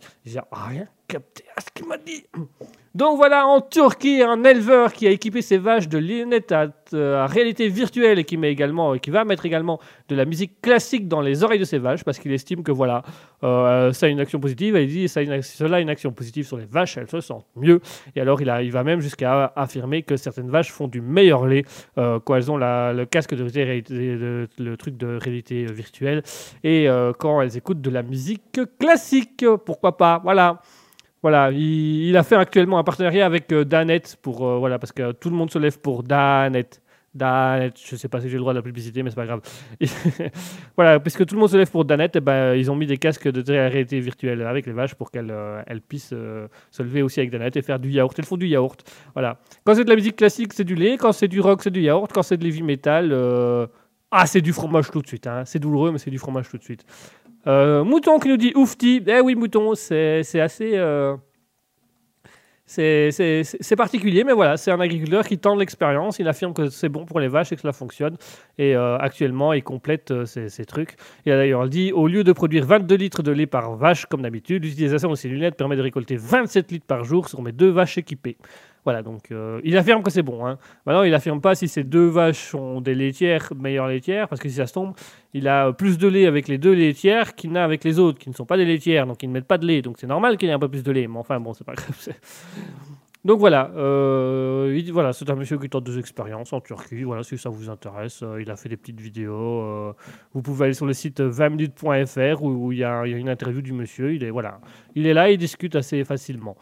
Ah, 0.53 0.66
rien, 0.68 0.87
dit. 2.06 2.24
Donc 2.92 3.16
voilà, 3.18 3.46
en 3.46 3.61
Turquie, 3.61 4.20
un 4.20 4.42
éleveur 4.42 4.92
qui 4.92 5.06
a 5.06 5.11
équipé 5.11 5.42
ses 5.42 5.58
vaches 5.58 5.88
de 5.88 5.96
lunettes 5.98 6.50
à, 6.50 6.66
euh, 6.92 7.22
à 7.22 7.26
réalité 7.28 7.68
virtuelle 7.68 8.18
et 8.18 8.24
qui, 8.24 8.36
met 8.36 8.50
également, 8.50 8.98
qui 8.98 9.11
va 9.11 9.24
mettre 9.24 9.46
également 9.46 9.78
de 10.08 10.16
la 10.16 10.24
musique 10.24 10.61
classique 10.61 11.06
dans 11.06 11.20
les 11.20 11.44
oreilles 11.44 11.61
de 11.61 11.64
ses 11.64 11.78
vaches 11.78 12.02
parce 12.02 12.18
qu'il 12.18 12.32
estime 12.32 12.64
que 12.64 12.72
voilà, 12.72 13.02
euh, 13.44 13.92
ça 13.92 14.06
a 14.06 14.08
une 14.08 14.18
action 14.18 14.40
positive. 14.40 14.76
Il 14.76 14.88
dit 14.88 15.08
ça 15.08 15.20
a 15.20 15.22
une, 15.22 15.40
cela 15.40 15.76
a 15.76 15.80
une 15.80 15.88
action 15.88 16.11
positive 16.11 16.44
sur 16.48 16.56
les 16.56 16.64
vaches, 16.64 16.96
elles 16.96 17.08
se 17.08 17.20
sentent 17.20 17.46
mieux. 17.54 17.80
Et 18.16 18.20
alors 18.20 18.42
il, 18.42 18.50
a, 18.50 18.61
il 18.61 18.72
va 18.72 18.82
même 18.82 19.00
jusqu'à 19.00 19.52
affirmer 19.54 20.02
que 20.02 20.16
certaines 20.16 20.50
vaches 20.50 20.72
font 20.72 20.88
du 20.88 21.00
meilleur 21.00 21.46
lait 21.46 21.64
euh, 21.96 22.18
quand 22.18 22.34
elles 22.34 22.50
ont 22.50 22.56
la- 22.56 22.92
le 22.92 23.06
casque 23.06 23.36
de 23.36 23.44
réalité, 23.44 24.16
le 24.58 24.76
truc 24.76 24.96
de 24.96 25.16
réalité 25.16 25.64
virtuelle 25.66 26.24
et 26.64 26.88
quand 27.20 27.40
elles 27.40 27.56
écoutent 27.56 27.80
de 27.80 27.90
la 27.90 28.02
musique 28.02 28.61
classique. 28.80 29.44
Pourquoi 29.64 29.96
pas? 29.96 30.20
Voilà. 30.24 30.61
Voilà, 31.23 31.51
il, 31.53 32.16
a 32.16 32.23
fait 32.23 32.37
actuellement 32.37 32.79
un 32.79 32.85
partenariat 32.85 33.27
avec 33.27 33.53
euh, 33.53 33.64
Danet 33.64 34.03
pour 34.23 34.47
euh, 34.47 34.59
voilà 34.59 34.79
parce 34.79 34.93
que 34.93 35.12
tout 35.12 35.29
le 35.29 35.37
monde 35.37 35.51
se 35.51 35.59
lève 35.59 35.79
pour 35.79 36.03
Danet. 36.03 36.81
Danet, 37.14 37.73
je 37.85 37.97
sais 37.97 38.09
pas 38.09 38.21
si 38.21 38.29
j'ai 38.29 38.37
le 38.37 38.41
droit 38.41 38.53
de 38.53 38.59
la 38.59 38.62
publicité, 38.62 39.03
mais 39.03 39.11
c'est 39.11 39.16
pas 39.16 39.27
grave. 39.27 39.41
voilà, 40.77 41.01
puisque 41.01 41.27
tout 41.27 41.35
le 41.35 41.41
monde 41.41 41.51
se 41.51 41.57
lève 41.57 41.71
pour 41.71 41.85
Danet, 41.85 42.11
eh 42.14 42.21
ben, 42.21 42.55
ils 42.55 42.71
ont 42.71 42.77
mis 42.77 42.87
des 42.87 42.99
casques 42.99 43.29
de 43.29 43.53
réalité 43.53 43.99
virtuelle 44.01 44.43
avec 44.43 44.66
les 44.66 44.73
vaches 44.73 44.95
pour 44.95 45.11
qu'elles 45.11 45.31
euh, 45.31 45.61
elles 45.66 45.81
puissent 45.83 46.12
euh, 46.14 46.47
se 46.71 46.83
lever 46.83 47.03
aussi 47.03 47.21
avec 47.21 47.31
Danet 47.31 47.51
et 47.55 47.62
faire 47.62 47.81
du 47.81 47.91
yaourt. 47.91 48.16
Elles 48.18 48.25
font 48.25 48.37
du 48.37 48.47
yaourt. 48.47 48.83
Voilà. 49.14 49.39
Quand 49.64 49.75
c'est 49.75 49.85
de 49.85 49.91
la 49.91 49.97
musique 49.97 50.16
classique, 50.16 50.53
c'est 50.53 50.64
du 50.64 50.77
lait. 50.77 50.97
Quand 50.99 51.12
c'est 51.12 51.29
du 51.29 51.41
rock, 51.41 51.62
c'est 51.62 51.71
du 51.71 51.83
yaourt. 51.83 52.11
Quand 52.12 52.23
c'est 52.23 52.37
de 52.37 52.45
l'heavy 52.45 52.62
metal, 52.62 53.12
ah, 54.12 54.27
c'est 54.27 54.41
du 54.41 54.53
fromage 54.53 54.91
tout 54.91 55.01
de 55.01 55.07
suite. 55.07 55.27
hein. 55.29 55.45
C'est 55.45 55.61
douloureux, 55.61 55.93
mais 55.93 55.99
c'est 55.99 56.11
du 56.11 56.18
fromage 56.18 56.49
tout 56.49 56.59
de 56.59 56.64
suite. 56.64 56.85
Euh, 57.47 57.84
Mouton 57.84 58.18
qui 58.18 58.28
nous 58.28 58.36
dit 58.36 58.53
oufti. 58.55 59.03
Eh 59.07 59.20
oui, 59.20 59.34
Mouton, 59.34 59.74
c'est 59.74 60.20
assez. 60.41 60.72
euh, 60.76 61.16
c'est- 62.66 63.76
particulier, 63.76 64.24
mais 64.24 64.32
voilà, 64.32 64.57
c'est 64.57 64.70
un 64.70 64.78
agriculteur 64.78 65.24
qui 65.26 65.38
tente 65.38 65.59
l'expérience. 65.59 66.18
Il 66.18 66.28
affirme 66.28 66.53
que 66.55 66.68
c'est 66.68 66.88
bon 66.88 67.05
pour 67.07 67.18
les 67.18 67.28
vaches 67.28 67.51
et 67.53 67.57
que 67.57 67.62
cela 67.62 67.72
fonctionne. 67.72 68.16
Et 68.59 68.76
euh, 68.76 68.97
actuellement, 68.99 69.53
il 69.53 69.62
complète 69.62 70.12
ces 70.26 70.64
trucs. 70.66 70.95
Il 71.26 71.32
a 71.32 71.36
d'ailleurs 71.36 71.68
dit 71.68 71.93
au 71.93 72.07
lieu 72.07 72.22
de 72.24 72.32
produire 72.32 72.64
22 72.66 72.95
litres 72.95 73.22
de 73.22 73.32
lait 73.32 73.47
par 73.47 73.74
vache, 73.76 74.07
comme 74.07 74.22
d'habitude, 74.22 74.64
l'utilisation 74.64 75.11
de 75.11 75.14
ces 75.16 75.28
lunettes 75.28 75.57
permet 75.57 75.76
de 75.76 75.82
récolter 75.82 76.16
27 76.16 76.70
litres 76.70 76.86
par 76.86 77.05
jour 77.05 77.28
sur 77.28 77.43
mes 77.43 77.53
deux 77.53 77.70
vaches 77.70 77.99
équipées. 77.99 78.36
Voilà, 78.85 79.03
donc 79.03 79.31
euh, 79.31 79.61
il 79.62 79.76
affirme 79.76 80.03
que 80.03 80.11
c'est 80.11 80.22
bon. 80.22 80.47
Hein. 80.47 80.59
Maintenant, 80.87 81.03
il 81.03 81.12
affirme 81.14 81.41
pas 81.41 81.55
si 81.55 81.68
ces 81.68 81.85
deux 81.85 82.07
vaches 82.09 82.49
sont 82.51 82.81
des 82.81 82.95
laitières, 82.95 83.53
meilleures 83.55 83.89
laitières, 83.89 84.26
parce 84.28 84.41
que 84.41 84.49
si 84.49 84.55
ça 84.55 84.66
se 84.66 84.72
tombe, 84.72 84.95
il 85.35 85.49
a 85.49 85.72
plus 85.72 85.99
de 85.99 86.09
lait 86.09 86.26
avec 86.26 86.49
les 86.49 86.57
deux 86.59 86.72
laitières 86.72 87.35
qu'il 87.35 87.53
n'a 87.53 87.62
avec 87.64 87.85
les 87.85 87.99
autres, 87.99 88.18
qui 88.18 88.31
ne 88.31 88.35
sont 88.35 88.47
pas 88.47 88.57
des 88.57 88.64
laitières, 88.64 89.07
donc 89.07 89.22
ils 89.22 89.28
ne 89.28 89.33
mettent 89.35 89.47
pas 89.47 89.59
de 89.59 89.66
lait. 89.66 89.83
Donc 89.83 89.97
c'est 89.99 90.07
normal 90.07 90.37
qu'il 90.39 90.49
ait 90.49 90.53
un 90.53 90.59
peu 90.59 90.68
plus 90.68 90.83
de 90.83 90.93
lait, 90.93 91.07
mais 91.09 91.18
enfin 91.18 91.39
bon, 91.41 91.53
c'est 91.53 91.64
pas 91.64 91.74
grave. 91.74 91.89
Donc 93.22 93.39
voilà, 93.39 93.70
euh, 93.76 94.74
il- 94.78 94.91
voilà, 94.95 95.12
c'est 95.12 95.28
un 95.28 95.35
monsieur 95.35 95.59
qui 95.59 95.68
tente 95.68 95.85
des 95.85 95.99
expériences 95.99 96.55
en 96.55 96.61
Turquie. 96.62 97.03
Voilà, 97.03 97.22
si 97.22 97.37
ça 97.37 97.51
vous 97.51 97.68
intéresse, 97.68 98.22
euh, 98.22 98.41
il 98.41 98.51
a 98.51 98.57
fait 98.57 98.70
des 98.70 98.78
petites 98.78 98.99
vidéos. 98.99 99.61
euh, 99.61 99.93
vous 100.33 100.41
pouvez 100.41 100.64
aller 100.64 100.72
sur 100.74 100.87
le 100.87 100.95
site 100.95 101.20
20minutes.fr 101.20 102.43
où, 102.43 102.72
il 102.72 102.76
y, 102.76 102.81
y 102.81 102.85
a 102.85 103.05
une 103.05 103.28
interview 103.28 103.61
du 103.61 103.74
monsieur. 103.74 104.14
Il 104.14 104.24
est 104.24 104.31
voilà, 104.31 104.59
il 104.95 105.07
est 105.07 105.12
là, 105.12 105.31
il 105.31 105.37
discute 105.37 105.76
assez 105.76 106.03
facilement. 106.05 106.57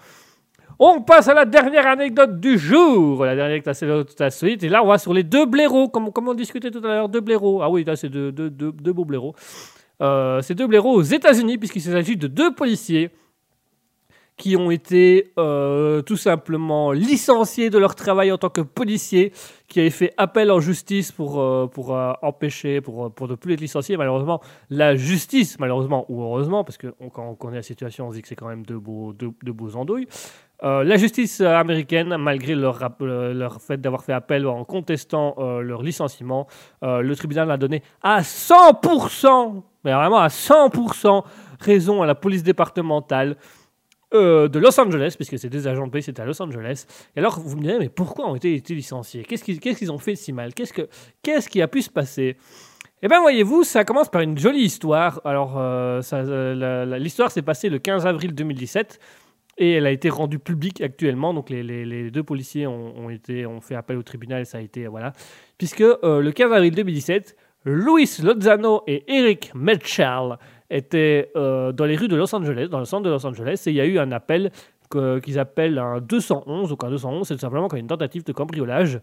On 0.81 1.01
passe 1.03 1.27
à 1.29 1.35
la 1.35 1.45
dernière 1.45 1.87
anecdote 1.87 2.39
du 2.39 2.57
jour. 2.57 3.25
La 3.25 3.35
dernière 3.35 3.53
anecdote 3.55 3.69
assez 4.17 4.25
insolite. 4.25 4.63
Et 4.63 4.69
là, 4.69 4.83
on 4.85 4.87
va 4.87 4.99
sur 4.99 5.13
les 5.13 5.25
deux 5.25 5.45
blaireaux, 5.45 5.89
comme, 5.89 6.11
on 6.15 6.35
discutait 6.35 6.71
tout 6.71 6.79
à 6.85 6.89
l'heure. 6.89 7.09
Deux 7.09 7.21
blaireaux. 7.21 7.63
Ah 7.63 7.69
oui, 7.71 7.83
là, 7.85 7.97
c'est 7.97 8.09
deux, 8.09 8.31
deux, 8.31 8.49
deux, 8.51 8.71
deux 8.73 8.93
beaux 8.93 9.05
blaireaux. 9.05 9.35
Euh, 10.01 10.41
c'est 10.43 10.55
deux 10.55 10.69
blaireaux 10.69 10.95
aux 10.95 11.03
États-Unis, 11.03 11.59
puisqu'il 11.59 11.83
s'agit 11.83 12.17
de 12.17 12.29
deux 12.29 12.55
policiers 12.55 13.11
qui 14.37 14.55
ont 14.57 14.71
été 14.71 15.33
euh, 15.37 16.01
tout 16.03 16.17
simplement 16.17 16.93
licenciés 16.93 17.71
de 17.71 17.79
leur 17.79 17.97
travail 17.97 18.31
en 18.31 18.39
tant 18.39 18.51
que 18.51 18.61
policiers, 18.61 19.33
qui 19.67 19.81
avaient 19.81 19.91
fait 19.91 20.15
appel 20.17 20.53
en 20.53 20.61
justice 20.61 21.11
pour, 21.11 21.41
euh, 21.41 21.67
pour 21.67 21.93
euh, 21.97 22.13
empêcher, 22.23 22.81
pour, 22.81 23.13
pour 23.13 23.27
ne 23.27 23.35
plus 23.35 23.55
être 23.55 23.61
licenciés. 23.61 23.97
Malheureusement, 23.97 24.41
la 24.71 24.95
justice, 24.95 25.59
malheureusement 25.59 26.07
ou 26.09 26.23
heureusement, 26.23 26.63
parce 26.63 26.79
que 26.79 26.95
on- 27.01 27.11
quand 27.11 27.29
on 27.29 27.35
connaît 27.35 27.57
la 27.57 27.63
situation, 27.65 28.07
on 28.07 28.11
se 28.13 28.17
dit 28.17 28.23
que 28.23 28.29
c'est 28.29 28.37
quand 28.37 28.47
même 28.47 28.65
deux 28.65 28.79
beaux, 28.79 29.13
deux 29.13 29.53
beaux 29.53 29.75
andouilles. 29.75 30.07
Euh, 30.65 30.83
la 30.83 30.97
justice 30.97 31.41
américaine, 31.41 32.17
malgré 32.17 32.55
euh, 32.55 33.33
leur 33.33 33.63
fait 33.63 33.81
d'avoir 33.81 34.03
fait 34.03 34.13
appel 34.13 34.47
en 34.47 34.65
contestant 34.65 35.37
euh, 35.39 35.61
leur 35.61 35.83
licenciement, 35.83 36.49
le 36.83 37.15
tribunal 37.15 37.51
a 37.51 37.57
donné 37.57 37.83
à 38.03 38.23
100%, 38.23 39.63
mais 39.85 39.93
vraiment 39.93 40.19
à 40.19 40.29
100% 40.29 41.23
raison 41.61 42.03
à 42.03 42.07
la 42.07 42.15
police 42.15 42.43
départementale 42.43 43.37
de 44.13 44.59
Los 44.59 44.81
Angeles, 44.81 45.15
puisque 45.17 45.39
c'est 45.39 45.51
des 45.51 45.67
agents 45.67 45.87
de 45.87 45.91
police, 45.91 46.07
c'était 46.07 46.23
à 46.23 46.25
Los 46.25 46.41
Angeles. 46.43 46.87
Et 47.15 47.19
alors, 47.19 47.39
vous 47.39 47.57
me 47.57 47.63
direz, 47.63 47.79
mais 47.79 47.91
pourquoi 47.91 48.31
ont 48.31 48.35
été, 48.37 48.55
été 48.55 48.75
licenciés? 48.75 49.23
Qu'est-ce 49.23 49.45
qu'ils 49.45 49.93
ont 49.93 49.99
fait 49.99 50.15
si 50.15 50.33
mal? 50.33 50.55
Qu'est-ce 50.55 50.73
que- 50.73 50.89
Qu'est-ce 51.23 51.49
qui 51.49 51.61
a 51.61 51.69
pu 51.69 51.83
se 51.83 51.91
passer? 51.91 52.37
Eh 53.03 53.07
bien, 53.09 53.21
voyez-vous, 53.21 53.65
ça 53.65 53.85
commence 53.85 54.09
par 54.09 54.23
une 54.23 54.39
jolie 54.39 54.63
histoire. 54.63 55.21
Alors, 55.25 55.61
l'histoire 56.99 57.31
s'est 57.31 57.43
passée 57.43 57.69
le 57.69 57.79
15 57.79 58.07
avril 58.07 58.35
2017 58.35 58.99
et 59.59 59.73
elle 59.73 59.87
a 59.87 59.91
été 59.91 60.09
rendue 60.09 60.39
publique 60.39 60.81
actuellement. 60.81 61.35
Donc, 61.35 61.51
les, 61.51 62.11
deux 62.11 62.23
policiers 62.23 62.67
ont, 62.67 63.11
été, 63.11 63.45
ont 63.45 63.61
fait 63.61 63.75
appel 63.75 63.99
au 63.99 64.03
tribunal 64.03 64.47
ça 64.47 64.59
a 64.59 64.61
été. 64.61 64.87
Voilà. 64.87 65.13
Puisque 65.59 65.83
euh, 65.83 66.21
le 66.21 66.33
15 66.33 66.53
avril 66.53 66.75
2017, 66.75 67.37
Luis 67.65 68.09
Lozano 68.23 68.83
et 68.87 69.05
Eric 69.13 69.53
Mitchell 69.55 70.39
étaient 70.71 71.31
euh, 71.37 71.73
dans 71.73 71.85
les 71.85 71.97
rues 71.97 72.09
de 72.09 72.17
Los 72.17 72.35
Angeles, 72.35 72.69
dans 72.69 72.79
le 72.79 72.85
centre 72.85 73.03
de 73.03 73.11
Los 73.11 73.27
Angeles, 73.27 73.63
et 73.67 73.71
il 73.71 73.77
y 73.77 73.81
a 73.81 73.87
eu 73.87 73.99
un 73.99 74.13
appel 74.13 74.51
qu'ils 74.91 75.39
appellent 75.39 75.79
un 75.79 76.01
211. 76.01 76.71
Donc, 76.71 76.85
un 76.85 76.91
211, 76.91 77.27
c'est 77.27 77.35
tout 77.35 77.41
simplement 77.41 77.69
quand 77.69 77.77
une 77.77 77.89
tentative 77.89 78.25
de 78.25 78.33
cambriolage. 78.33 79.01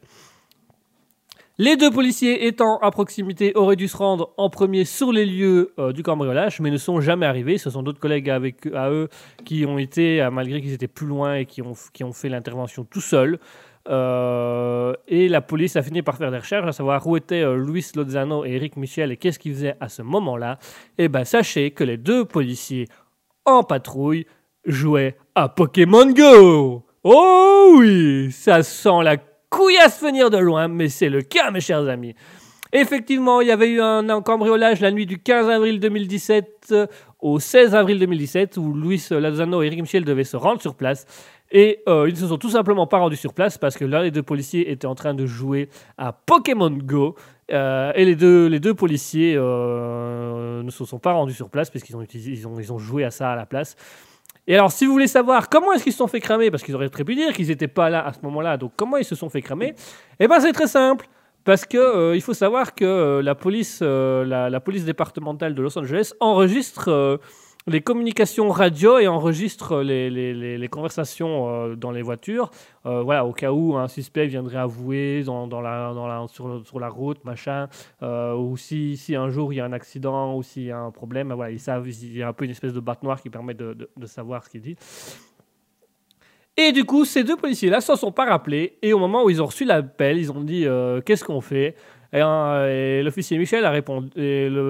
Les 1.58 1.78
deux 1.78 1.90
policiers 1.90 2.48
étant 2.48 2.80
à 2.80 2.92
proximité 2.92 3.54
auraient 3.56 3.78
dû 3.78 3.88
se 3.88 3.96
rendre 3.96 4.34
en 4.38 4.50
premier 4.50 4.84
sur 4.84 5.14
les 5.14 5.26
lieux 5.26 5.74
euh, 5.80 5.94
du 5.94 6.04
cambriolage, 6.04 6.60
mais 6.60 6.70
ne 6.70 6.78
sont 6.78 7.00
jamais 7.00 7.26
arrivés. 7.26 7.58
Ce 7.58 7.70
sont 7.70 7.82
d'autres 7.82 8.00
collègues 8.00 8.30
avec, 8.30 8.66
à 8.74 8.90
eux 8.90 9.08
qui 9.46 9.66
ont 9.66 9.78
été, 9.78 10.28
malgré 10.32 10.62
qu'ils 10.62 10.74
étaient 10.74 10.88
plus 10.88 11.08
loin 11.08 11.36
et 11.36 11.46
qui 11.46 11.62
ont, 11.62 11.74
qui 11.94 12.04
ont 12.04 12.12
fait 12.12 12.28
l'intervention 12.28 12.84
tout 12.84 13.02
seuls. 13.02 13.40
Euh, 13.88 14.94
et 15.08 15.30
la 15.30 15.42
police 15.42 15.76
a 15.76 15.84
fini 15.84 16.02
par 16.02 16.18
faire 16.18 16.32
des 16.32 16.40
recherches, 16.40 16.68
à 16.68 16.72
savoir 16.72 17.06
où 17.06 17.18
étaient 17.18 17.44
euh, 17.44 17.56
Luis 17.56 17.86
Lozano 17.96 18.44
et 18.44 18.54
Eric 18.54 18.78
Michel 18.78 19.12
et 19.12 19.18
qu'est-ce 19.18 19.38
qu'ils 19.38 19.54
faisaient 19.54 19.78
à 19.80 19.90
ce 19.90 20.02
moment-là. 20.02 20.58
Et 20.98 21.08
ben 21.08 21.24
sachez 21.24 21.72
que 21.72 21.84
les 21.84 21.98
deux 21.98 22.26
policiers 22.26 22.88
en 23.46 23.64
patrouille 23.64 24.26
jouaient 24.66 25.18
à 25.36 25.50
Pokémon 25.50 26.12
Go. 26.12 26.84
Oh 27.04 27.76
oui, 27.78 28.32
ça 28.32 28.64
sent 28.64 29.04
la 29.04 29.18
couillasse 29.50 30.02
venir 30.02 30.30
de 30.30 30.38
loin, 30.38 30.68
mais 30.68 30.90
c'est 30.90 31.10
le 31.10 31.22
cas, 31.22 31.52
mes 31.52 31.62
chers 31.62 31.88
amis. 31.88 32.16
Effectivement, 32.74 33.40
il 33.40 33.48
y 33.48 33.52
avait 33.52 33.70
eu 33.70 33.80
un, 33.80 34.22
cambriolage 34.22 34.82
la 34.82 34.92
nuit 34.92 35.06
du 35.06 35.18
15 35.18 35.50
avril 35.50 35.80
2017 35.80 36.68
euh, 36.72 36.88
au 37.22 37.40
16 37.40 37.74
avril 37.74 38.00
2017 38.00 38.58
où 38.58 38.74
Luis 38.74 39.02
Lozano 39.12 39.64
et 39.64 39.68
Eric 39.68 39.82
Michel 39.82 40.04
devaient 40.04 40.26
se 40.26 40.36
rendre 40.36 40.62
sur 40.62 40.76
place. 40.76 41.06
Et 41.52 41.84
euh, 41.88 42.10
ils 42.10 42.14
ne 42.16 42.20
se 42.20 42.28
sont 42.28 42.38
tout 42.38 42.50
simplement 42.50 42.86
pas 42.86 42.98
rendus 42.98 43.16
sur 43.16 43.34
place 43.34 43.58
parce 43.58 43.78
que 43.78 43.86
l'un 43.86 44.02
des 44.02 44.12
deux 44.12 44.24
policiers 44.24 44.72
était 44.72 44.88
en 44.88 44.96
train 44.96 45.14
de 45.14 45.26
jouer 45.26 45.70
à 45.98 46.12
Pokémon 46.12 46.70
Go. 46.72 47.16
euh, 47.54 47.94
et 47.96 48.04
les 48.04 48.16
deux, 48.16 48.48
les 48.48 48.60
deux 48.60 48.74
policiers 48.74 49.36
ne 49.36 50.70
se 50.70 50.84
sont 50.84 51.00
pas 51.00 51.14
rendus 51.14 51.34
sur 51.34 51.50
place 51.50 51.70
puisqu'ils 51.70 51.96
ont, 51.96 52.02
utilisé- 52.02 52.32
ils 52.32 52.46
ont, 52.48 52.60
ils 52.60 52.74
ont 52.74 52.80
joué 52.80 53.06
à 53.06 53.12
ça 53.12 53.32
à 53.32 53.36
la 53.36 53.46
place. 53.46 53.78
Et 54.48 54.56
alors, 54.56 54.72
si 54.72 54.86
vous 54.86 54.92
voulez 54.92 55.08
savoir 55.08 55.50
comment 55.50 55.74
est-ce 55.74 55.84
qu'ils 55.84 55.92
se 55.92 55.98
sont 55.98 56.08
fait 56.08 56.20
cramer, 56.20 56.52
parce 56.52 56.64
qu'ils 56.64 56.76
auraient 56.76 56.90
très 56.90 57.04
pu 57.04 57.16
dire 57.16 57.34
qu'ils 57.34 57.48
n'étaient 57.48 57.68
pas 57.68 57.90
là 57.90 58.06
à 58.06 58.14
ce 58.14 58.20
moment-là, 58.24 58.58
donc 58.58 58.74
comment 58.76 58.98
ils 58.98 59.06
se 59.06 59.16
sont 59.16 59.30
fait 59.30 59.42
cramer 59.42 59.74
Eh 60.20 60.28
bien, 60.28 60.40
c'est 60.40 60.54
très 60.54 60.68
simple. 60.68 61.08
Parce 61.46 61.64
que 61.66 61.78
euh, 61.78 62.16
il 62.16 62.22
faut 62.22 62.34
savoir 62.34 62.74
que 62.74 62.84
euh, 62.84 63.22
la 63.22 63.36
police, 63.36 63.80
euh, 63.84 64.26
la, 64.26 64.60
police 64.60 64.84
départementale 64.84 65.54
de 65.54 65.62
Los 65.62 65.78
Angeles 65.78 66.12
enregistre 66.20 67.20
les 67.68 67.82
communications 67.82 68.50
radio 68.50 69.00
et 69.00 69.08
enregistre 69.08 69.82
les, 69.82 70.10
les- 70.12 70.58
les- 70.58 70.68
conversations 70.68 71.50
euh, 71.50 71.76
dans 71.76 71.90
les 71.92 72.02
voitures. 72.04 72.52
Euh, 72.86 73.02
voilà, 73.02 73.26
au 73.26 73.32
cas 73.34 73.52
où 73.52 73.76
un 73.76 73.88
suspect 73.88 74.28
viendrait 74.28 74.58
avouer 74.58 75.24
dans, 75.24 75.48
dans 75.48 75.62
la, 75.62 75.94
dans 75.94 76.06
la- 76.08 76.28
sur, 76.28 76.66
sur 76.66 76.80
la 76.80 76.90
route, 76.90 77.24
machin, 77.26 77.68
euh, 78.04 78.36
ou 78.36 78.56
si, 78.58 78.98
si 78.98 79.16
un 79.16 79.30
jour 79.30 79.52
il 79.52 79.56
y 79.56 79.60
a 79.62 79.66
un 79.66 79.74
accident 79.74 80.36
ou 80.36 80.44
s'il 80.44 80.64
y 80.64 80.72
a 80.72 80.78
un 80.80 80.92
problème, 80.92 81.34
voilà, 81.34 81.52
ils 81.52 81.60
savent, 81.60 81.88
il 81.88 82.16
y 82.18 82.22
a 82.22 82.28
un 82.28 82.34
peu 82.34 82.46
une 82.46 82.52
espèce 82.52 82.74
de 82.74 82.80
batte 82.80 83.02
noire 83.02 83.20
qui 83.22 83.30
permet 83.32 83.54
de, 83.56 83.74
de- 83.98 84.06
savoir 84.06 84.44
ce 84.44 84.50
qu'il 84.50 84.62
dit. 84.62 84.76
Et 86.58 86.72
du 86.72 86.86
coup, 86.86 87.04
ces 87.04 87.24
deux 87.24 87.36
policiers-là 87.36 87.82
s'en 87.82 87.96
sont 87.98 88.12
pas 88.14 88.26
rappelés. 88.26 88.78
Et 88.82 88.94
au 88.94 89.00
moment 89.00 89.24
où 89.26 89.30
ils 89.30 89.42
ont 89.42 89.46
reçu 89.48 89.66
l'appel, 89.66 90.18
ils 90.18 90.32
ont 90.32 90.42
dit 90.42 90.66
Qu'est-ce 91.06 91.24
qu'on 91.26 91.42
fait? 91.42 91.76
Et, 92.16 92.22
euh, 92.22 93.00
et 93.00 93.04
l'officier 93.04 93.38
Michel 93.38 93.66
a 93.66 93.72
répondu. 93.72 94.10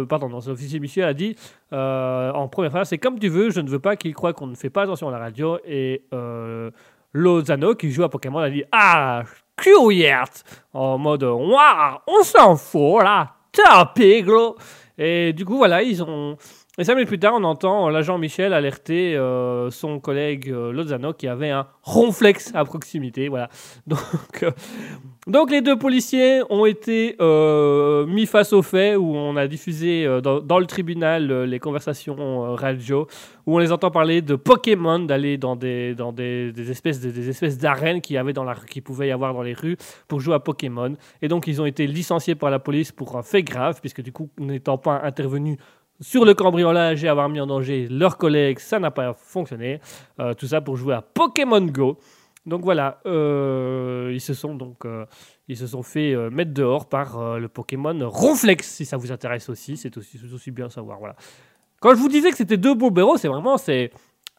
pardon, 0.10 0.28
l'officier 0.30 0.80
Michel 0.80 1.04
a 1.04 1.14
dit 1.14 1.36
euh, 1.74 2.32
en 2.32 2.48
première 2.48 2.72
phrase 2.72 2.90
C'est 2.90 2.98
comme 2.98 3.20
tu 3.20 3.30
veux, 3.30 3.52
je 3.52 3.62
ne 3.62 3.70
veux 3.70 3.80
pas 3.80 3.96
qu'il 3.96 4.16
croie 4.16 4.34
qu'on 4.34 4.48
ne 4.48 4.56
fait 4.56 4.72
pas 4.72 4.82
attention 4.82 5.10
à 5.10 5.12
la 5.12 5.20
radio. 5.20 5.60
Et 5.64 6.02
euh, 6.12 6.72
Lozano, 7.14 7.76
qui 7.76 7.92
joue 7.92 8.04
à 8.04 8.10
Pokémon, 8.10 8.40
a 8.40 8.50
dit 8.50 8.64
Ah, 8.72 9.24
curieux 9.56 10.16
En 10.74 10.98
mode 10.98 11.22
Waouh, 11.24 11.98
on 12.08 12.24
s'en 12.24 12.56
fout 12.56 13.04
là, 13.04 13.36
tapé 13.52 14.24
gros 14.24 14.56
Et 14.98 15.32
du 15.34 15.46
coup, 15.46 15.58
voilà, 15.58 15.84
ils 15.84 16.02
ont. 16.02 16.38
Et 16.78 16.84
cinq 16.84 16.96
minutes 16.96 17.08
plus 17.08 17.20
tard, 17.20 17.36
on 17.38 17.44
entend 17.46 17.88
l'agent 17.88 18.18
Michel 18.18 18.52
alerter 18.52 19.16
euh, 19.16 19.72
son 19.72 20.02
collègue 20.02 20.50
euh, 20.50 20.74
Lozano 20.74 21.14
qui 21.14 21.26
avait 21.26 21.50
un 21.50 21.68
ronflex 21.84 22.52
à 22.54 22.66
proximité. 22.66 23.30
Voilà. 23.30 23.48
Donc, 23.88 24.44
euh, 24.44 24.52
donc 25.26 25.50
les 25.50 25.62
deux 25.62 25.80
policiers 25.80 26.42
ont 26.52 26.68
été 26.68 27.16
mis 28.08 28.28
face 28.28 28.54
aux 28.54 28.62
faits 28.62 28.96
où 28.96 29.16
on 29.16 29.36
a 29.38 29.48
diffusé 29.48 30.06
dans, 30.22 30.60
le 30.60 30.66
tribunal 30.68 31.46
les 31.46 31.58
conversations 31.58 32.54
radio 32.54 33.08
où 33.48 33.56
on 33.56 33.58
les 33.58 33.72
entend 33.72 33.90
parler 33.90 34.22
de 34.22 34.36
Pokémon, 34.36 35.00
d'aller 35.00 35.40
dans 35.40 35.56
des 35.56 35.96
dans 35.96 36.12
des, 36.12 36.54
espèces 36.70 37.02
de- 37.02 37.10
des 37.10 37.28
espèces 37.28 37.58
d'arènes 37.58 38.02
qui 38.02 38.18
avait 38.18 38.34
dans 38.34 38.44
la 38.44 38.54
qui 38.54 38.82
pouvait 38.82 39.08
y 39.08 39.12
avoir 39.12 39.34
dans 39.34 39.42
les 39.42 39.54
rues 39.54 39.78
pour 40.08 40.20
jouer 40.20 40.36
à 40.36 40.40
Pokémon. 40.40 40.96
Et 41.24 41.28
donc 41.28 41.48
ils 41.48 41.60
ont 41.60 41.66
été 41.66 41.88
licenciés 41.88 42.36
par 42.36 42.52
la 42.52 42.60
police 42.60 42.92
pour 42.92 43.18
un 43.18 43.24
fait 43.24 43.42
grave 43.42 43.80
puisque 43.82 44.02
du 44.02 44.12
coup 44.12 44.30
n'étant 44.38 44.78
pas 44.78 45.02
intervenus 45.04 45.58
sur 46.02 46.26
le 46.26 46.34
cambriolage 46.34 47.04
et 47.04 47.08
avoir 47.08 47.30
mis 47.30 47.40
en 47.40 47.48
danger 47.48 47.88
leurs 47.90 48.18
collègues, 48.18 48.60
ça 48.60 48.80
n'a 48.80 48.92
pas 48.92 49.14
fonctionné. 49.14 49.80
Euh, 50.20 50.34
tout 50.34 50.48
ça 50.48 50.62
pour 50.62 50.76
jouer 50.76 50.94
à 50.96 51.02
Pokémon 51.02 51.62
Go. 51.62 51.98
Donc 52.46 52.62
voilà, 52.64 53.00
euh, 53.08 54.12
ils 54.14 54.22
se 54.22 54.34
sont 54.36 54.54
donc 54.54 54.86
euh, 54.86 55.06
ils 55.48 55.58
se 55.58 55.66
sont 55.68 55.82
fait 55.82 56.16
mettre 56.30 56.54
dehors 56.54 56.88
par 56.88 57.40
le 57.40 57.48
Pokémon 57.48 57.98
Ronflex, 58.08 58.68
si 58.68 58.86
ça 58.86 58.98
vous 58.98 59.12
intéresse 59.12 59.50
aussi, 59.50 59.78
c'est 59.78 59.96
aussi, 59.98 60.52
bien 60.52 60.68
à 60.68 60.70
savoir. 60.70 61.00
Voilà. 61.00 61.16
Quand 61.80 61.92
je 61.96 62.00
vous 62.00 62.10
disais 62.10 62.30
que 62.30 62.38
c'était 62.38 62.58
deux 62.58 62.76
beaux 62.76 62.92
blaireaux, 62.92 63.18
c'est 63.18 63.28
vraiment 63.28 63.58
c'est 63.58 63.92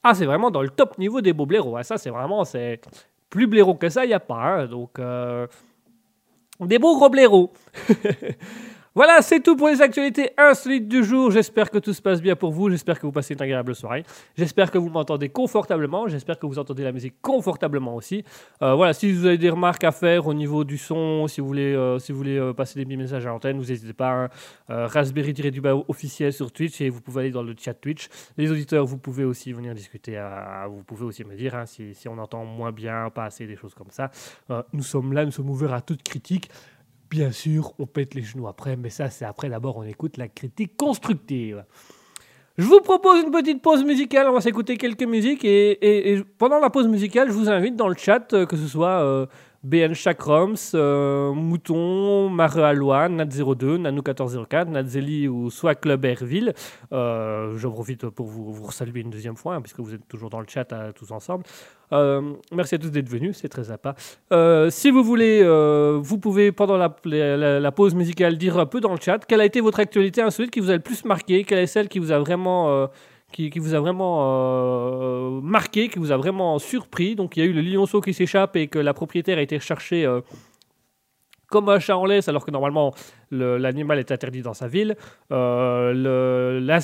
ah 0.04 0.14
c'est 0.14 0.26
vraiment 0.26 0.50
dans 0.52 0.62
le 0.62 0.68
top 0.68 0.98
niveau 0.98 1.20
des 1.20 1.32
beaux 1.32 1.46
blaireaux. 1.46 1.76
hein. 1.76 1.82
Ça 1.82 1.98
c'est 1.98 2.10
vraiment 2.10 2.44
c'est 2.44 2.80
plus 3.28 3.46
blaireau 3.48 3.74
que 3.74 3.88
ça, 3.88 4.04
il 4.04 4.10
y 4.10 4.14
a 4.14 4.20
pas. 4.20 4.34
hein. 4.60 4.66
Donc 4.66 5.00
des 6.60 6.78
beaux 6.78 6.96
gros 6.96 7.10
blaireaux. 7.10 7.52
Voilà, 8.96 9.20
c'est 9.20 9.40
tout 9.40 9.56
pour 9.56 9.68
les 9.68 9.82
actualités 9.82 10.30
insolites 10.38 10.88
du 10.88 11.04
jour. 11.04 11.30
J'espère 11.30 11.70
que 11.70 11.76
tout 11.76 11.92
se 11.92 12.00
passe 12.00 12.22
bien 12.22 12.34
pour 12.34 12.50
vous. 12.50 12.70
J'espère 12.70 12.98
que 12.98 13.04
vous 13.04 13.12
passez 13.12 13.34
une 13.34 13.42
agréable 13.42 13.74
soirée. 13.74 14.04
J'espère 14.38 14.70
que 14.70 14.78
vous 14.78 14.88
m'entendez 14.88 15.28
confortablement. 15.28 16.08
J'espère 16.08 16.38
que 16.38 16.46
vous 16.46 16.58
entendez 16.58 16.82
la 16.82 16.92
musique 16.92 17.20
confortablement 17.20 17.94
aussi. 17.94 18.24
Euh, 18.62 18.72
voilà, 18.72 18.94
si 18.94 19.12
vous 19.12 19.26
avez 19.26 19.36
des 19.36 19.50
remarques 19.50 19.84
à 19.84 19.92
faire 19.92 20.26
au 20.26 20.32
niveau 20.32 20.64
du 20.64 20.78
son, 20.78 21.26
si 21.26 21.42
vous 21.42 21.46
voulez, 21.46 21.74
euh, 21.74 21.98
si 21.98 22.12
vous 22.12 22.16
voulez 22.16 22.38
euh, 22.38 22.54
passer 22.54 22.78
des 22.78 22.86
petits 22.86 22.96
messages 22.96 23.26
à 23.26 23.28
l'antenne, 23.28 23.58
vous 23.58 23.66
n'hésitez 23.66 23.92
pas. 23.92 24.12
hein. 24.12 24.28
Euh, 24.70 24.86
Raspberry-du-bas 24.86 25.74
officiel 25.88 26.32
sur 26.32 26.50
Twitch 26.50 26.80
et 26.80 26.88
vous 26.88 27.02
pouvez 27.02 27.20
aller 27.20 27.30
dans 27.32 27.42
le 27.42 27.54
chat 27.54 27.74
Twitch. 27.74 28.08
Les 28.38 28.50
auditeurs, 28.50 28.86
vous 28.86 28.96
pouvez 28.96 29.24
aussi 29.24 29.52
venir 29.52 29.74
discuter. 29.74 30.18
vous 30.70 30.82
pouvez 30.84 31.04
aussi 31.04 31.22
me 31.22 31.36
dire 31.36 31.54
hein, 31.54 31.66
si, 31.66 31.94
si 31.94 32.08
on 32.08 32.16
entend 32.16 32.46
moins 32.46 32.72
bien, 32.72 33.10
pas 33.10 33.26
assez, 33.26 33.46
des 33.46 33.56
choses 33.56 33.74
comme 33.74 33.90
ça. 33.90 34.10
Nous 34.72 34.82
sommes 34.82 35.12
là, 35.12 35.26
nous 35.26 35.32
sommes 35.32 35.50
ouverts 35.50 35.74
à 35.74 35.82
toute 35.82 36.02
critique. 36.02 36.48
Bien 37.10 37.30
sûr, 37.30 37.72
on 37.78 37.86
pète 37.86 38.14
les 38.14 38.22
genoux 38.22 38.48
après, 38.48 38.76
mais 38.76 38.90
ça, 38.90 39.10
c'est 39.10 39.24
après. 39.24 39.48
D'abord, 39.48 39.76
on 39.76 39.84
écoute 39.84 40.16
la 40.16 40.28
critique 40.28 40.76
constructive. 40.76 41.64
Je 42.58 42.64
vous 42.64 42.80
propose 42.80 43.22
une 43.22 43.30
petite 43.30 43.60
pause 43.60 43.84
musicale. 43.84 44.28
On 44.28 44.32
va 44.32 44.40
s'écouter 44.40 44.76
quelques 44.76 45.02
musiques. 45.02 45.44
Et, 45.44 46.22
pendant 46.38 46.58
la 46.58 46.70
pause 46.70 46.88
musicale, 46.88 47.28
je 47.28 47.32
vous 47.32 47.50
invite 47.50 47.76
dans 47.76 47.88
le 47.88 47.96
chat, 47.96 48.32
euh, 48.32 48.46
que 48.46 48.56
ce 48.56 48.66
soit 48.66 49.02
euh, 49.02 49.26
BN 49.66 49.94
Chakroms, 49.94 50.54
euh, 50.74 51.32
Mouton, 51.32 52.30
Mare 52.30 52.58
Alois, 52.58 53.08
Nat02, 53.08 53.78
Nanou1404, 53.82 54.68
Natzeli 54.68 55.26
ou 55.26 55.50
soit 55.50 55.74
Club 55.74 56.04
Airville. 56.04 56.54
Euh, 56.92 57.56
J'en 57.56 57.72
profite 57.72 58.08
pour 58.08 58.26
vous, 58.26 58.52
vous 58.52 58.70
saluer 58.70 59.00
une 59.00 59.10
deuxième 59.10 59.36
fois, 59.36 59.56
hein, 59.56 59.60
puisque 59.60 59.80
vous 59.80 59.92
êtes 59.92 60.06
toujours 60.06 60.30
dans 60.30 60.38
le 60.38 60.46
chat 60.48 60.72
euh, 60.72 60.92
tous 60.92 61.10
ensemble. 61.10 61.42
Euh, 61.92 62.32
merci 62.52 62.76
à 62.76 62.78
tous 62.78 62.90
d'être 62.90 63.08
venus, 63.08 63.38
c'est 63.40 63.48
très 63.48 63.64
sympa. 63.64 63.96
Si 64.70 64.90
vous 64.92 65.02
voulez, 65.02 65.42
vous 66.00 66.18
pouvez 66.18 66.52
pendant 66.52 66.76
la, 66.76 66.94
la- 67.60 67.72
pause 67.72 67.94
musicale 67.94 68.38
dire 68.38 68.58
un 68.58 68.66
peu 68.66 68.80
dans 68.80 68.92
le 68.92 69.00
chat 69.00 69.18
quelle 69.26 69.40
a 69.40 69.44
été 69.44 69.60
votre 69.60 69.80
actualité 69.80 70.22
insolite 70.22 70.50
qui 70.52 70.60
vous 70.60 70.70
a 70.70 70.74
le 70.74 70.80
plus 70.80 71.04
marqué, 71.04 71.42
quelle 71.44 71.58
est 71.58 71.66
celle 71.66 71.88
qui 71.88 71.98
vous 71.98 72.12
a 72.12 72.18
vraiment, 72.18 72.88
qui, 73.36 73.58
vous 73.58 73.74
a 73.74 73.80
vraiment 73.80 74.18
euh, 74.22 75.40
marqué, 75.42 75.88
qui 75.88 75.98
vous 75.98 76.10
a 76.10 76.16
vraiment 76.16 76.58
surpris. 76.58 77.14
Donc 77.16 77.36
il 77.36 77.40
y 77.40 77.42
a 77.42 77.46
eu 77.46 77.52
le 77.52 77.60
lionceau 77.60 78.00
qui 78.00 78.14
s'échappe 78.14 78.56
et 78.56 78.66
que 78.66 78.78
la 78.78 78.94
propriétaire 78.94 79.36
a 79.38 79.42
été 79.42 79.58
chercher 79.60 80.06
euh, 80.06 80.20
comme 81.50 81.68
un 81.68 81.78
chat 81.78 81.96
en 81.98 82.06
laisse, 82.06 82.28
alors 82.28 82.44
que 82.46 82.50
normalement 82.50 82.94
le- 83.30 83.58
l'animal 83.58 83.98
est 83.98 84.10
interdit 84.10 84.40
dans 84.42 84.54
sa 84.54 84.68
ville. 84.68 84.96
Euh, 85.32 86.60
là, 86.60 86.80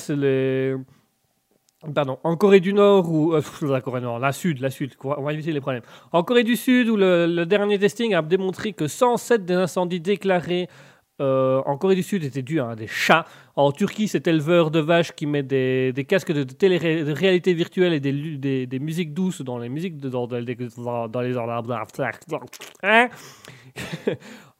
Pardon, 1.93 2.17
en 2.23 2.37
Corée 2.37 2.61
du 2.61 2.71
Nord 2.73 3.11
ou 3.11 3.33
euh, 3.33 3.41
la 3.63 3.81
Corée 3.81 3.99
Nord, 3.99 4.17
la 4.19 4.31
Sud, 4.31 4.61
la 4.61 4.69
Sud, 4.69 4.93
on 5.03 5.21
va 5.21 5.33
éviter 5.33 5.51
les 5.51 5.59
problèmes. 5.59 5.81
En 6.13 6.23
Corée 6.23 6.45
du 6.45 6.55
Sud, 6.55 6.87
où 6.87 6.95
le 6.95 7.43
dernier 7.43 7.77
testing 7.77 8.13
a 8.13 8.21
démontré 8.21 8.71
que 8.71 8.87
107 8.87 9.43
des 9.43 9.55
incendies 9.55 9.99
déclarés 9.99 10.69
euh, 11.23 11.61
en 11.65 11.77
Corée 11.77 11.95
du 11.95 12.03
Sud 12.03 12.23
étaient 12.23 12.41
dus 12.41 12.59
à 12.59 12.75
des 12.75 12.87
chats. 12.87 13.25
En 13.55 13.71
Turquie, 13.71 14.07
cet 14.07 14.27
éleveur 14.27 14.71
de 14.71 14.79
vaches 14.79 15.11
qui 15.13 15.25
met 15.25 15.43
des, 15.43 16.05
casques 16.07 16.31
de, 16.31 16.43
télé-réalité 16.43 17.53
virtuelle 17.53 17.93
et 17.93 17.99
des, 17.99 18.79
musiques 18.79 19.13
douces 19.13 19.41
dans 19.41 19.57
les 19.57 19.69
musiques 19.69 19.97
dans, 19.99 20.27
Hein 22.81 23.09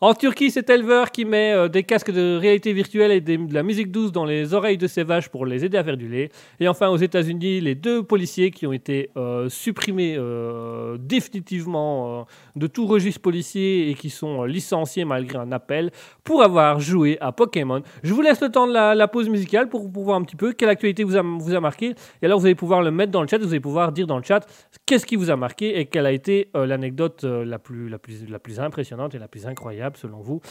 En 0.04 0.14
Turquie, 0.14 0.51
cet 0.51 0.70
éleveur 0.70 1.12
qui 1.12 1.24
met 1.24 1.54
euh, 1.54 1.70
des 1.70 1.84
casques 1.84 2.12
de 2.12 2.36
réalité 2.36 2.74
virtuelle 2.74 3.10
et 3.14 3.22
de 3.22 3.54
la 3.54 3.64
musique 3.64 3.89
douce 3.89 4.12
dans 4.12 4.26
les 4.26 4.54
oreilles 4.54 4.78
de 4.78 4.86
ses 4.86 5.06
vaches 5.06 5.30
pour 5.30 5.45
les 5.45 5.64
aider 5.64 5.78
à 5.78 5.84
faire 5.86 5.95
du 5.95 6.10
lait. 6.10 6.30
Et 6.60 6.68
enfin, 6.68 6.89
aux 6.89 6.97
États-Unis, 6.97 7.62
les 7.62 7.74
deux 7.74 8.04
policiers 8.04 8.51
qui 8.51 8.68
ont 8.68 8.74
été 8.74 9.12
euh, 9.16 9.47
supprimés 9.47 10.16
euh, 10.18 10.97
définitivement 10.99 12.28
de 12.58 12.68
tout 12.68 12.86
registre 12.86 13.22
policier 13.22 13.91
et 13.91 13.93
qui 13.93 14.10
sont 14.10 14.43
licenciés 14.43 15.06
malgré 15.06 15.38
un 15.38 15.54
appel 15.54 15.89
pour 16.26 16.43
avoir 16.43 16.82
joué 16.82 17.18
à 17.22 17.32
Pokémon. 17.32 17.82
Je 18.04 18.14
vous 18.14 18.22
laisse 18.22 18.41
le 18.41 18.49
temps 18.49 18.68
de 18.68 18.74
la, 18.74 19.08
pause 19.08 19.30
musicale 19.30 19.70
pour, 19.70 19.88
voir 19.88 20.18
un 20.18 20.24
petit 20.24 20.36
peu 20.36 20.51
quelle 20.51 20.68
actualité 20.68 21.06
vous 21.06 21.16
a, 21.16 21.22
vous 21.22 21.56
a 21.56 21.62
marqué. 21.62 21.95
Et 22.22 22.26
alors, 22.26 22.41
vous 22.41 22.45
allez 22.45 22.56
pouvoir 22.56 22.82
le 22.82 22.91
mettre 22.91 23.14
dans 23.14 23.22
le 23.22 23.28
chat, 23.30 23.38
vous 23.38 23.47
allez 23.47 23.62
pouvoir 23.62 23.93
dire 23.93 24.06
dans 24.06 24.18
le 24.18 24.24
chat 24.24 24.45
qu'est-ce 24.86 25.06
qui 25.06 25.16
vous 25.16 25.30
a 25.30 25.38
marqué 25.38 25.80
et 25.80 25.86
quelle 25.86 26.06
a 26.06 26.12
été 26.12 26.49
l'anecdote 26.54 27.24
la, 27.24 27.58
plus, 27.58 27.88
la, 27.88 27.99
plus, 27.99 28.30
la 28.30 28.39
plus 28.39 28.60
impressionnante 28.60 29.16
et 29.16 29.20
la 29.20 29.30
plus 29.30 29.47
incroyable 29.47 29.92
selon 29.97 30.19
vous. 30.19 30.41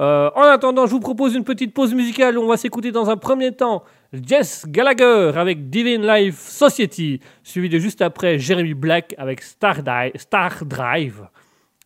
Euh, 0.00 0.30
en 0.36 0.42
attendant, 0.42 0.86
je 0.86 0.92
vous 0.92 1.00
propose 1.00 1.34
une 1.34 1.44
petite 1.44 1.74
pause 1.74 1.92
musicale 1.92 2.38
où 2.38 2.42
on 2.42 2.46
va 2.46 2.56
s'écouter 2.56 2.92
dans 2.92 3.10
un 3.10 3.16
premier 3.16 3.52
temps 3.52 3.82
Jess 4.12 4.64
Gallagher 4.68 5.32
avec 5.36 5.70
Divine 5.70 6.06
Life 6.06 6.38
Society, 6.38 7.20
suivi 7.42 7.68
de 7.68 7.78
juste 7.78 8.00
après 8.00 8.38
Jeremy 8.38 8.74
Black 8.74 9.14
avec 9.18 9.42
Star, 9.42 9.82
Drive. 10.64 11.26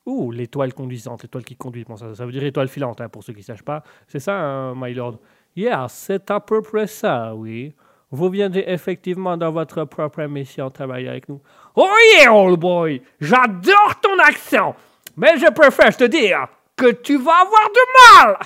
Ouh, 0.04 0.30
l'étoile 0.30 0.74
conduisante, 0.74 1.22
l'étoile 1.22 1.44
qui 1.44 1.56
conduit, 1.56 1.84
bon, 1.84 1.96
ça, 1.96 2.14
ça 2.14 2.26
veut 2.26 2.32
dire 2.32 2.44
étoile 2.44 2.68
filante 2.68 3.00
hein, 3.00 3.08
pour 3.08 3.24
ceux 3.24 3.32
qui 3.32 3.38
ne 3.38 3.44
sachent 3.44 3.62
pas. 3.62 3.82
C'est 4.08 4.18
ça, 4.18 4.36
hein, 4.36 4.74
my 4.76 4.92
lord? 4.92 5.18
Yeah, 5.56 5.86
c'est 5.88 6.30
à 6.30 6.40
peu 6.40 6.60
près 6.60 6.86
ça, 6.86 7.34
oui. 7.34 7.72
Vous 8.10 8.28
viendrez 8.28 8.64
effectivement 8.66 9.38
dans 9.38 9.52
votre 9.52 9.84
propre 9.84 10.20
émission 10.20 10.68
travailler 10.70 11.08
avec 11.08 11.30
nous. 11.30 11.40
Oh 11.76 11.88
yeah, 12.18 12.34
old 12.34 12.60
boy, 12.60 13.00
j'adore 13.20 14.00
ton 14.02 14.18
accent, 14.18 14.76
mais 15.16 15.38
je 15.38 15.50
préfère 15.50 15.96
te 15.96 16.04
dire 16.04 16.46
que 16.77 16.93
tu 16.93 17.16
vas 17.16 17.41
avoir 17.43 17.70
du 17.70 17.81
mal. 18.27 18.39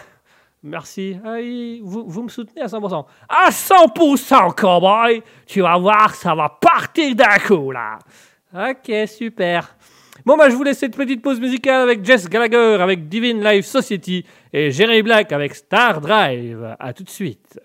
Merci. 0.62 1.18
Vous 1.82 2.22
me 2.22 2.28
soutenez 2.28 2.62
à 2.62 2.66
100%. 2.66 3.06
À 3.28 3.50
100%, 3.50 4.54
cowboy. 4.54 5.22
Tu 5.46 5.60
vas 5.60 5.78
voir, 5.78 6.14
ça 6.14 6.34
va 6.34 6.48
partir 6.48 7.14
d'un 7.14 7.38
coup, 7.38 7.70
là. 7.70 7.98
Ok, 8.52 8.90
super. 9.06 9.76
Bon, 10.24 10.36
bah, 10.36 10.50
je 10.50 10.56
vous 10.56 10.64
laisse 10.64 10.78
cette 10.78 10.96
petite 10.96 11.22
pause 11.22 11.38
musicale 11.38 11.82
avec 11.82 12.04
Jess 12.04 12.28
Gallagher, 12.28 12.78
avec 12.80 13.08
Divine 13.08 13.44
Life 13.44 13.66
Society 13.66 14.24
et 14.52 14.72
Jerry 14.72 15.02
Black 15.02 15.30
avec 15.30 15.54
Star 15.54 16.00
Drive. 16.00 16.74
À 16.80 16.92
tout 16.92 17.04
de 17.04 17.10
suite. 17.10 17.60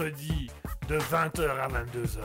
Mercredi 0.00 0.50
de 0.88 0.96
20h 0.96 1.48
à 1.58 1.68
22h. 1.68 2.20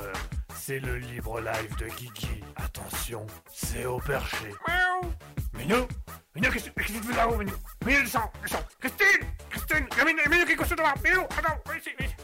C'est 0.55 0.79
le 0.79 0.97
libre 0.97 1.39
live 1.41 1.75
de 1.77 1.85
Guigui. 1.85 2.41
Attention, 2.55 3.25
c'est 3.51 3.85
au 3.85 3.97
perché. 3.97 4.47
Miaou. 4.67 5.11
Minou 5.57 5.87
Minou, 6.35 6.51
qu'est-ce 6.51 6.69
que 6.69 6.81
tu 6.83 6.93
fais 6.93 7.15
là-haut, 7.15 7.37
Minou 7.37 7.53
Minou, 7.85 8.01
descends, 8.01 8.31
descends 8.41 8.65
Christine 8.79 9.27
Christine 9.49 9.87
Minou, 10.05 10.19
Minou, 10.29 10.45
qui 10.45 10.51
est 10.51 10.55
couché 10.55 10.75
devant 10.75 10.93
Minou, 11.03 11.21
attends, 11.21 11.57
viens 11.65 11.77
ici, 11.77 11.89
viens 11.97 12.07
ici 12.07 12.15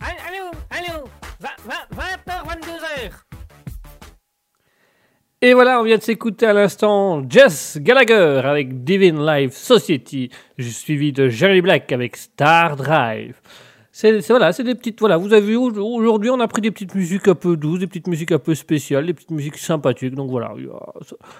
Allô, 0.00 0.50
allô 0.70 1.04
20h, 1.40 2.46
22h 2.46 3.12
Et 5.42 5.54
voilà, 5.54 5.80
on 5.80 5.84
vient 5.84 5.96
de 5.98 6.02
s'écouter 6.02 6.46
à 6.46 6.52
l'instant 6.52 7.22
Jess 7.28 7.78
Gallagher 7.80 8.42
avec 8.44 8.84
Divine 8.84 9.24
Life 9.24 9.54
Society, 9.54 10.30
suivi 10.58 11.12
de 11.12 11.28
Jerry 11.28 11.60
Black 11.62 11.90
avec 11.92 12.16
Star 12.16 12.76
Drive. 12.76 13.40
C'est 14.00 14.20
voilà, 14.28 14.52
c'est 14.52 14.62
des 14.62 14.76
petites 14.76 15.00
voilà. 15.00 15.16
Vous 15.16 15.32
avez 15.32 15.44
vu 15.44 15.56
au- 15.56 15.72
aujourd'hui, 15.72 16.30
on 16.30 16.38
a 16.38 16.46
pris 16.46 16.62
des 16.62 16.70
petites 16.70 16.94
musiques 16.94 17.26
un 17.26 17.34
peu 17.34 17.56
douces, 17.56 17.80
des 17.80 17.88
petites 17.88 18.06
musiques 18.06 18.30
un 18.30 18.38
peu 18.38 18.54
spéciales, 18.54 19.04
des 19.06 19.12
petites 19.12 19.32
musiques 19.32 19.58
sympathiques. 19.58 20.14
Donc 20.14 20.30
voilà, 20.30 20.54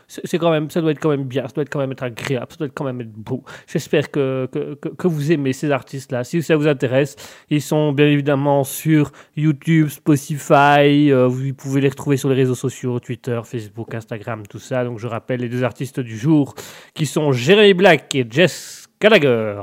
c'est 0.08 0.38
quand 0.38 0.50
même, 0.50 0.68
ça 0.68 0.80
doit 0.80 0.90
être 0.90 0.98
quand 0.98 1.10
même 1.10 1.22
bien, 1.22 1.46
ça 1.46 1.54
doit 1.54 1.62
être 1.62 1.70
quand 1.70 1.78
même 1.78 1.92
être 1.92 2.02
agréable, 2.02 2.48
ça 2.50 2.56
doit 2.56 2.66
être 2.66 2.74
quand 2.74 2.82
même 2.82 3.00
être 3.00 3.12
beau. 3.12 3.44
J'espère 3.68 4.10
que, 4.10 4.48
que, 4.50 4.74
que, 4.74 4.88
que 4.88 5.06
vous 5.06 5.30
aimez 5.30 5.52
ces 5.52 5.70
artistes-là. 5.70 6.24
Si 6.24 6.42
ça 6.42 6.56
vous 6.56 6.66
intéresse, 6.66 7.14
ils 7.48 7.62
sont 7.62 7.92
bien 7.92 8.06
évidemment 8.06 8.64
sur 8.64 9.12
YouTube, 9.36 9.86
Spotify. 9.86 11.12
euh, 11.12 11.28
vous 11.28 11.54
pouvez 11.54 11.80
les 11.80 11.90
retrouver 11.90 12.16
sur 12.16 12.28
les 12.28 12.34
réseaux 12.34 12.56
sociaux, 12.56 12.98
Twitter, 12.98 13.40
Facebook, 13.44 13.94
Instagram, 13.94 14.42
tout 14.48 14.58
ça. 14.58 14.82
Donc 14.82 14.98
je 14.98 15.06
rappelle 15.06 15.38
les 15.38 15.48
deux 15.48 15.62
artistes 15.62 16.00
du 16.00 16.18
jour 16.18 16.56
qui 16.92 17.06
sont 17.06 17.30
Jeremy 17.30 17.74
Black 17.74 18.12
et 18.16 18.26
Jess 18.28 18.88
Gallagher. 19.00 19.60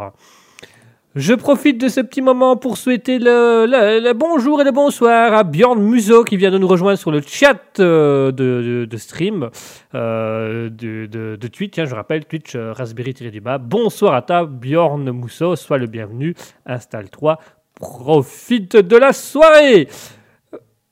Je 1.15 1.33
profite 1.33 1.79
de 1.79 1.87
ce 1.87 2.01
petit 2.01 2.21
moment 2.21 2.57
pour 2.57 2.75
souhaiter 2.75 3.19
le, 3.19 4.11
bonjour 4.11 4.59
et 4.59 4.65
le 4.65 4.71
bonsoir 4.71 5.31
à 5.33 5.45
Bjorn 5.45 5.81
Muso 5.81 6.25
qui 6.25 6.35
vient 6.35 6.51
de 6.51 6.57
nous 6.57 6.67
rejoindre 6.67 6.99
sur 6.99 7.09
le 7.09 7.21
chat 7.21 7.79
euh, 7.79 8.33
de, 8.33 8.97
stream 8.97 9.49
euh, 9.93 10.69
de, 10.69 11.47
Twitch. 11.47 11.81
je 11.81 11.95
rappelle, 11.95 12.25
Twitch 12.25 12.55
euh, 12.55 12.73
Raspberry-du-bas. 12.73 13.59
Bonsoir 13.59 14.13
à 14.13 14.23
ta 14.23 14.43
Bjorn 14.43 15.09
Musso, 15.09 15.55
sois 15.55 15.77
le 15.77 15.87
bienvenu. 15.87 16.35
Installe-toi, 16.65 17.39
profite 17.75 18.75
de 18.75 18.97
la 18.97 19.13
soirée. 19.13 19.87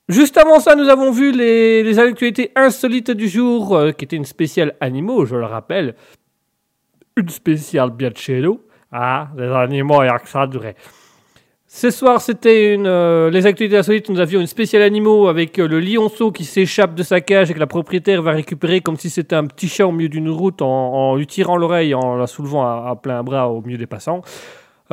Juste 0.07 0.37
avant 0.37 0.61
ça, 0.61 0.77
nous 0.77 0.87
avons 0.87 1.11
vu 1.11 1.33
les, 1.33 1.99
actualités 1.99 2.53
insolites 2.55 3.11
du 3.11 3.27
jour, 3.27 3.77
qui 3.97 4.05
était 4.05 4.15
une 4.15 4.23
spéciale 4.23 4.75
animaux, 4.79 5.25
je 5.25 5.35
le 5.35 5.45
rappelle. 5.45 5.95
Une 7.17 7.27
spéciale 7.27 7.89
Biacello. 7.89 8.61
Ah, 8.95 9.29
les 9.35 9.47
animaux, 9.47 10.03
il 10.03 10.05
y 10.05 10.09
a 10.09 10.19
que 10.19 10.29
ça 10.29 10.41
à 10.41 10.47
durer. 10.47 10.75
Ce 11.65 11.89
soir, 11.89 12.21
c'était 12.21 12.77
euh, 12.77 13.31
les 13.31 13.47
actualités 13.47 13.77
insolites. 13.77 14.07
Nous 14.07 14.19
avions 14.19 14.39
une 14.39 14.45
spéciale 14.45 14.83
animaux 14.83 15.27
avec 15.27 15.57
euh, 15.57 15.67
le 15.67 15.79
lionceau 15.79 16.31
qui 16.31 16.45
s'échappe 16.45 16.93
de 16.93 17.01
sa 17.01 17.19
cage 17.19 17.49
et 17.49 17.55
que 17.55 17.59
la 17.59 17.65
propriétaire 17.65 18.21
va 18.21 18.33
récupérer 18.33 18.81
comme 18.81 18.95
si 18.95 19.09
c'était 19.09 19.35
un 19.35 19.47
petit 19.47 19.67
chat 19.67 19.87
au 19.87 19.91
milieu 19.91 20.09
d'une 20.09 20.29
route 20.29 20.61
en, 20.61 20.67
en 20.67 21.15
lui 21.15 21.25
tirant 21.25 21.57
l'oreille, 21.57 21.95
en 21.95 22.15
la 22.15 22.27
soulevant 22.27 22.61
à, 22.63 22.91
à 22.91 22.95
plein 22.95 23.23
bras 23.23 23.49
au 23.49 23.63
milieu 23.63 23.79
des 23.79 23.87
passants. 23.87 24.21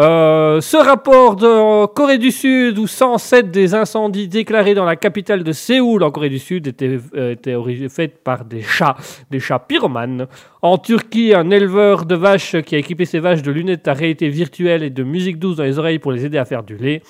Euh, 0.01 0.62
ce 0.62 0.78
rapport 0.78 1.36
de 1.36 1.85
Corée 1.85 2.16
du 2.16 2.31
Sud 2.31 2.78
où 2.78 2.86
107 2.86 3.51
des 3.51 3.74
incendies 3.74 4.28
déclarés 4.28 4.72
dans 4.72 4.86
la 4.86 4.97
capitale 4.97 5.44
de 5.44 5.52
Séoul 5.52 6.02
en 6.02 6.10
Corée 6.10 6.31
du 6.31 6.39
Sud 6.39 6.68
étaient, 6.68 6.98
euh, 7.14 7.89
faits 7.90 8.24
par 8.24 8.47
des 8.47 8.62
chats, 8.62 8.97
des 9.31 9.40
chats 9.40 9.59
pyromanes. 9.59 10.27
En 10.62 10.78
Turquie, 10.78 11.35
un 11.35 11.51
éleveur 11.51 12.06
de 12.06 12.14
vaches 12.14 12.56
qui 12.62 12.77
a 12.77 12.78
équipé 12.78 13.05
ses 13.05 13.18
vaches 13.18 13.43
de 13.43 13.51
lunettes 13.52 13.89
à 13.89 13.93
réalité 13.93 14.31
virtuelle 14.31 14.82
et 14.82 14.90
de 14.90 15.02
musique 15.02 15.39
douce 15.39 15.56
dans 15.56 15.64
les 15.64 15.78
oreilles 15.78 15.98
pour 15.98 16.12
les 16.12 16.24
aider 16.24 16.39
à 16.39 16.47
faire 16.47 16.62
du 16.62 16.78
lait. 16.78 17.02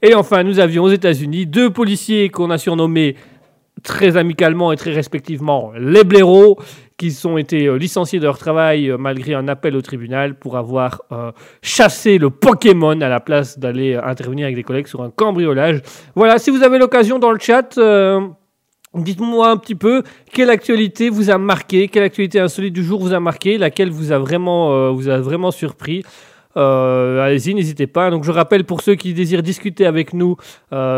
Et 0.00 0.14
enfin, 0.14 0.42
nous 0.42 0.58
avions 0.58 0.84
aux 0.84 0.90
États-Unis 0.90 1.44
deux 1.44 1.68
policiers 1.68 2.30
qu'on 2.30 2.50
a 2.50 2.56
surnommés 2.56 3.14
très 3.82 4.16
amicalement 4.16 4.72
et 4.72 4.76
très 4.76 4.92
respectivement 4.92 5.72
les 5.78 6.04
blaireaux, 6.04 6.58
qui 7.10 7.26
ont 7.26 7.36
été 7.36 7.66
euh, 7.66 7.76
licenciés 7.76 8.20
de 8.20 8.24
leur 8.24 8.38
travail 8.38 8.88
euh, 8.88 8.96
malgré 8.96 9.34
un 9.34 9.48
appel 9.48 9.74
au 9.74 9.82
tribunal 9.82 10.34
pour 10.36 10.56
avoir 10.56 11.02
euh, 11.10 11.32
chassé 11.60 12.18
le 12.18 12.30
Pokémon 12.30 13.00
à 13.00 13.08
la 13.08 13.18
place 13.18 13.58
d'aller 13.58 13.96
intervenir 13.96 14.44
avec 14.44 14.54
des 14.54 14.62
collègues 14.62 14.86
sur 14.86 15.02
un 15.02 15.10
cambriolage. 15.10 15.80
Voilà, 16.14 16.38
si 16.38 16.50
vous 16.50 16.62
avez 16.62 16.78
l'occasion 16.78 17.18
dans 17.18 17.32
le 17.32 17.40
chat, 17.40 17.78
dites-moi 18.94 19.50
un 19.50 19.56
petit 19.56 19.74
peu 19.74 20.02
quelle 20.32 20.50
actualité 20.50 21.08
vous 21.08 21.30
a 21.30 21.38
marqué, 21.38 21.88
quelle 21.88 22.04
actualité 22.04 22.38
insolite 22.38 22.72
du 22.72 22.84
jour 22.84 23.00
vous 23.00 23.12
a 23.12 23.20
marqué, 23.20 23.58
laquelle 23.58 23.90
vous 23.90 24.12
a 24.12 24.18
vraiment, 24.18 24.92
vous 24.92 25.08
a 25.08 25.18
vraiment 25.18 25.50
surpris. 25.50 26.04
Allez-y, 26.54 27.54
n'hésitez 27.54 27.86
pas. 27.86 28.10
Donc, 28.10 28.24
je 28.24 28.30
rappelle 28.30 28.64
pour 28.64 28.82
ceux 28.82 28.94
qui 28.94 29.14
désirent 29.14 29.42
discuter 29.42 29.86
avec 29.86 30.12
nous, 30.12 30.36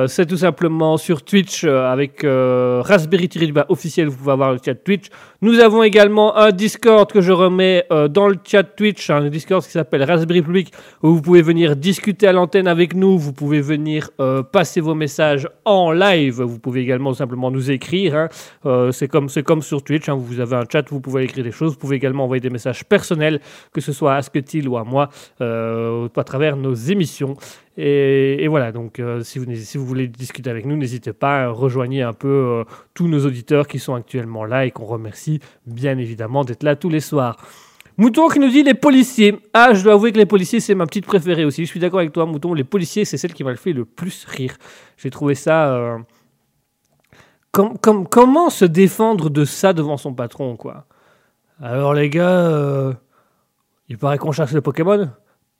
c'est 0.07 0.27
tout 0.27 0.37
simplement 0.37 0.97
sur 0.97 1.23
Twitch 1.23 1.65
avec 1.65 2.23
Raspberry 2.25 3.53
bas 3.53 3.67
officiel. 3.69 4.09
Vous 4.09 4.17
pouvez 4.17 4.33
avoir 4.33 4.53
le 4.53 4.59
chat 4.65 4.75
Twitch. 4.75 5.07
Nous 5.45 5.61
avons 5.61 5.83
également 5.83 6.39
un 6.39 6.53
Discord 6.53 7.13
que 7.13 7.21
je 7.21 7.31
remets 7.31 7.85
euh, 7.93 8.09
dans 8.09 8.29
le 8.29 8.37
chat 8.43 8.63
Twitch, 8.63 9.11
un 9.11 9.29
Discord 9.29 9.63
qui 9.63 9.71
s'appelle 9.73 10.03
Raspberry 10.03 10.41
Public, 10.41 10.73
où 11.03 11.17
vous 11.17 11.21
pouvez 11.21 11.43
venir 11.43 11.77
discuter 11.77 12.27
à 12.27 12.33
l'antenne 12.33 12.67
avec 12.67 12.95
nous. 12.95 13.19
Vous 13.19 13.35
pouvez 13.35 13.61
venir 13.61 14.09
euh, 14.21 14.43
passer 14.43 14.81
vos 14.81 14.95
messages 14.95 15.47
en 15.67 15.93
live. 15.93 16.41
Vous 16.41 16.59
pouvez 16.59 16.81
également 16.81 17.13
simplement 17.13 17.51
nous 17.51 17.71
écrire. 17.71 18.17
hein. 18.17 18.29
Euh, 18.65 18.91
c'est 18.91 19.07
comme 19.07 19.29
sur 19.61 19.85
Twitch. 19.85 20.09
hein. 20.09 20.15
Vous 20.19 20.41
avez 20.41 20.57
un 20.57 20.65
chat, 20.65 20.89
vous 20.89 21.01
pouvez 21.01 21.25
écrire 21.25 21.45
des 21.45 21.53
choses. 21.53 21.73
Vous 21.73 21.79
pouvez 21.79 21.97
également 21.97 22.25
envoyer 22.25 22.41
des 22.41 22.49
messages 22.49 22.83
personnels, 22.83 23.39
que 23.75 23.83
ce 23.83 23.93
soit 23.93 24.15
à 24.15 24.17
Asketil 24.17 24.67
ou 24.67 24.79
à 24.79 24.85
moi 24.85 25.11
à 25.41 26.25
travers 26.25 26.57
nos 26.57 26.73
émissions. 26.73 27.37
Et, 27.77 28.47
voilà, 28.47 28.71
donc 28.71 29.01
euh, 29.01 29.23
si, 29.23 29.41
vous, 29.41 29.53
si 29.57 29.79
vous 29.79 29.85
voulez 29.85 30.07
discuter 30.07 30.49
avec 30.49 30.65
nous, 30.65 30.77
n'hésitez 30.77 31.13
pas, 31.13 31.49
rejoignez 31.49 32.03
un 32.03 32.13
peu 32.13 32.29
euh, 32.29 32.65
tous 32.95 33.09
nos 33.09 33.27
auditeurs 33.27 33.67
qui 33.67 33.81
sont 33.81 33.95
actuellement 33.95 34.45
là 34.45 34.65
et 34.65 34.71
qu'on 34.71 34.85
remercie 34.85 35.41
bien 35.67 35.99
évidemment 35.99 36.45
d'être 36.45 36.63
là 36.63 36.77
tous 36.77 36.89
les 36.89 37.01
soirs. 37.01 37.37
Mouton 37.97 38.29
qui 38.29 38.39
nous 38.39 38.49
dit 38.49 38.63
les 38.63 38.75
policiers. 38.75 39.41
Ah, 39.53 39.75
je 39.75 39.83
dois 39.83 39.95
avouer 39.95 40.13
que 40.13 40.19
les 40.19 40.27
policiers, 40.27 40.61
c'est 40.61 40.75
ma 40.77 40.87
petite 40.87 41.07
préférée 41.07 41.45
aussi. 41.45 41.65
Je 41.65 41.71
suis 41.71 41.81
d'accord 41.81 41.99
avec 42.01 42.13
toi, 42.13 42.27
Mouton. 42.27 42.55
Les 42.55 42.65
policiers, 42.65 43.05
c'est 43.05 43.17
celle 43.17 43.33
qui 43.33 43.43
m'a 43.43 43.57
fait 43.57 43.73
le 43.73 43.85
plus 43.85 44.25
rire. 44.25 44.57
J'ai 44.97 45.11
trouvé 45.11 45.35
ça. 45.35 45.75
euh, 45.75 45.99
com- 47.51 47.77
com- 47.81 48.07
comment 48.09 48.51
se 48.51 48.65
défendre 48.65 49.31
de 49.31 49.45
ça 49.45 49.73
devant 49.73 49.97
son 49.97 50.13
patron, 50.15 50.57
quoi? 50.57 50.87
Alors, 51.61 51.95
les 51.95 52.11
gars, 52.11 52.95
il 53.89 53.99
paraît 53.99 54.19
qu'on 54.19 54.33
chasse 54.33 54.53
le 54.53 54.61
Pokémon? 54.61 55.11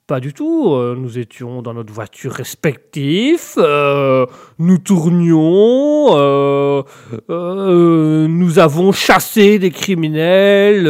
Pas 0.07 0.19
du 0.19 0.33
tout. 0.33 0.73
euh, 0.73 0.95
nous 0.95 1.17
étions 1.17 1.61
dans 1.61 1.73
notre 1.73 1.91
voiture 1.93 2.31
respective. 2.31 3.53
euh, 3.57 4.25
nous 4.59 4.77
tournions. 4.77 6.07
euh, 6.15 6.83
nous 8.27 8.59
avons 8.59 8.91
chassé 8.91 9.57
des 9.59 9.71
criminels. 9.71 10.87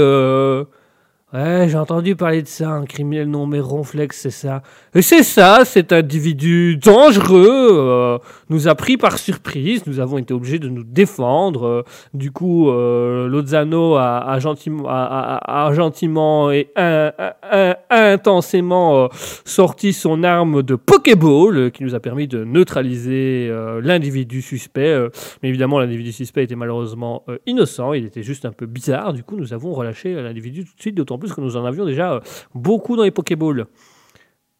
Ouais, 1.33 1.67
j'ai 1.67 1.77
entendu 1.77 2.15
parler 2.15 2.41
de 2.43 2.47
ça. 2.47 2.69
Un 2.69 2.85
criminel 2.85 3.29
nommé 3.29 3.59
Ronflex, 3.59 4.17
c'est 4.21 4.29
ça. 4.29 4.61
Et 4.97 5.01
c'est 5.01 5.23
ça, 5.23 5.65
cet 5.65 5.91
individu 5.91 6.77
dangereux 6.77 7.69
euh, 7.73 8.17
nous 8.49 8.69
a 8.69 8.76
pris 8.76 8.95
par 8.95 9.17
surprise. 9.17 9.85
Nous 9.88 9.99
avons 9.99 10.17
été 10.17 10.34
obligés 10.34 10.57
de 10.57 10.69
nous 10.69 10.85
défendre. 10.85 11.65
euh. 11.65 11.84
du 12.13 12.31
coup, 12.31 12.69
euh, 12.69 13.27
Lozano 13.27 13.95
a, 13.95 14.19
a 14.19 14.39
gentiment, 14.39 14.85
a, 14.88 15.41
a- 15.67 15.73
gentiment 15.73 16.49
et 16.49 16.69
in- 16.77 17.11
in- 17.51 17.76
intensément 17.89 19.03
euh, 19.03 19.07
sorti 19.43 19.91
son 19.91 20.23
arme 20.23 20.63
de 20.63 20.76
Pokéball 20.76 21.57
euh, 21.57 21.69
qui 21.69 21.84
nous 21.84 21.93
a 21.93 21.99
permis 21.99 22.30
de 22.30 22.45
neutraliser 22.45 23.51
l'individu 23.84 24.41
suspect. 24.41 24.97
mais 25.43 25.49
évidemment, 25.49 25.77
l'individu 25.80 26.13
suspect 26.13 26.45
était 26.45 26.55
malheureusement 26.55 27.26
innocent. 27.45 27.91
Il 27.91 28.05
était 28.05 28.23
juste 28.23 28.45
un 28.45 28.53
peu 28.53 28.65
bizarre. 28.65 29.11
Du 29.11 29.23
coup, 29.23 29.35
nous 29.35 29.51
avons 29.53 29.73
relâché 29.73 30.13
l'individu 30.13 30.63
tout 30.63 30.73
de 30.73 30.81
suite, 30.81 30.95
d'autant 30.95 31.17
plus 31.17 31.34
que 31.34 31.41
nous 31.41 31.57
en 31.57 31.65
avions 31.65 31.84
déjà 31.85 32.22
beaucoup 32.53 32.95
dans 32.95 33.03
les 33.03 33.11
Pokéballs. 33.11 33.65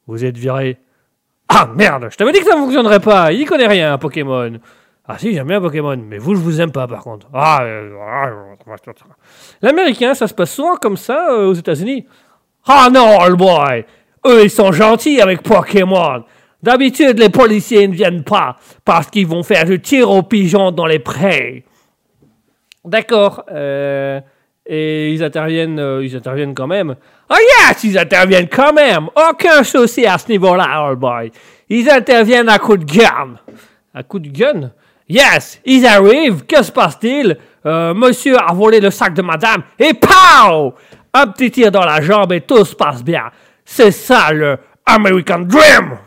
Vous 0.07 0.23
êtes 0.23 0.38
viré. 0.38 0.77
Ah 1.48 1.69
merde, 1.73 2.07
je 2.11 2.18
t'avais 2.18 2.32
dit 2.32 2.40
que 2.40 2.45
ça 2.45 2.56
ne 2.56 2.61
fonctionnerait 2.61 2.99
pas. 2.99 3.32
Il 3.32 3.45
connaît 3.45 3.68
rien, 3.68 3.94
un 3.94 3.98
Pokémon. 3.98 4.60
Ah 5.07 5.18
si, 5.19 5.34
j'aime 5.34 5.48
bien 5.48 5.61
Pokémon, 5.61 5.95
mais 5.98 6.18
vous, 6.18 6.36
je 6.36 6.40
vous 6.40 6.60
aime 6.61 6.72
pas 6.72 6.88
par 6.88 7.03
contre. 7.03 7.27
Ah, 7.34 7.61
euh, 7.64 7.95
ah, 8.02 8.27
euh, 8.27 8.76
L'américain, 9.61 10.15
ça 10.15 10.27
se 10.27 10.34
passe 10.34 10.52
souvent 10.52 10.77
comme 10.77 10.98
ça 10.98 11.32
euh, 11.32 11.48
aux 11.48 11.53
États-Unis. 11.53 12.07
Ah 12.65 12.90
non, 12.91 13.19
old 13.22 13.38
boy, 13.38 13.86
eux 14.26 14.44
ils 14.44 14.49
sont 14.49 14.72
gentils 14.72 15.22
avec 15.22 15.44
Pokémon. 15.44 16.23
D'habitude, 16.64 17.19
les 17.19 17.30
policiers 17.30 17.88
ne 17.88 17.94
viennent 17.94 18.23
pas 18.23 18.56
parce 18.84 19.07
qu'ils 19.07 19.27
vont 19.27 19.44
faire 19.44 19.65
du 19.65 19.80
tir 19.80 20.10
aux 20.10 20.23
pigeons 20.23 20.72
dans 20.72 20.88
les 20.88 20.98
prés. 20.98 21.64
D'accord. 22.84 23.44
euh, 23.52 24.19
et 24.66 25.12
ils 25.12 25.24
interviennent, 25.24 25.80
euh, 25.80 26.04
ils 26.04 26.16
interviennent 26.16 26.54
quand 26.56 26.68
même. 26.68 26.96
Oh 27.30 27.36
yes, 27.36 27.84
ils 27.84 27.98
interviennent 27.98 28.50
quand 28.50 28.74
même. 28.74 29.08
Aucun 29.16 29.64
souci 29.64 30.06
à 30.06 30.18
ce 30.18 30.30
niveau-là, 30.30 30.88
old 30.90 31.00
boy. 31.00 31.32
Ils 31.70 31.90
interviennent 31.90 32.50
à 32.50 32.60
coup 32.60 32.78
de 32.78 32.86
gun. 32.86 33.36
À 33.94 34.04
coup 34.04 34.20
de 34.20 34.30
gun? 34.30 34.72
Yes, 35.08 35.62
ils 35.66 35.86
arrivent. 35.86 36.46
Que 36.46 36.64
se 36.64 36.72
passe-t-il? 36.72 37.38
Euh, 37.66 37.94
monsieur 37.94 38.38
a 38.38 38.54
volé 38.54 38.80
le 38.80 38.92
sac 38.92 39.14
de 39.14 39.22
madame 39.22 39.64
et 39.80 39.94
pow! 39.94 40.74
Un 41.14 41.28
petit 41.28 41.50
tir 41.50 41.72
dans 41.72 41.86
la 41.86 42.02
jambe 42.02 42.32
et 42.34 42.42
tout 42.42 42.64
se 42.66 42.76
passe 42.76 43.04
bien. 43.04 43.32
C'est 43.64 43.92
ça 43.92 44.32
le 44.32 44.58
American 44.86 45.40
Dream! 45.40 45.98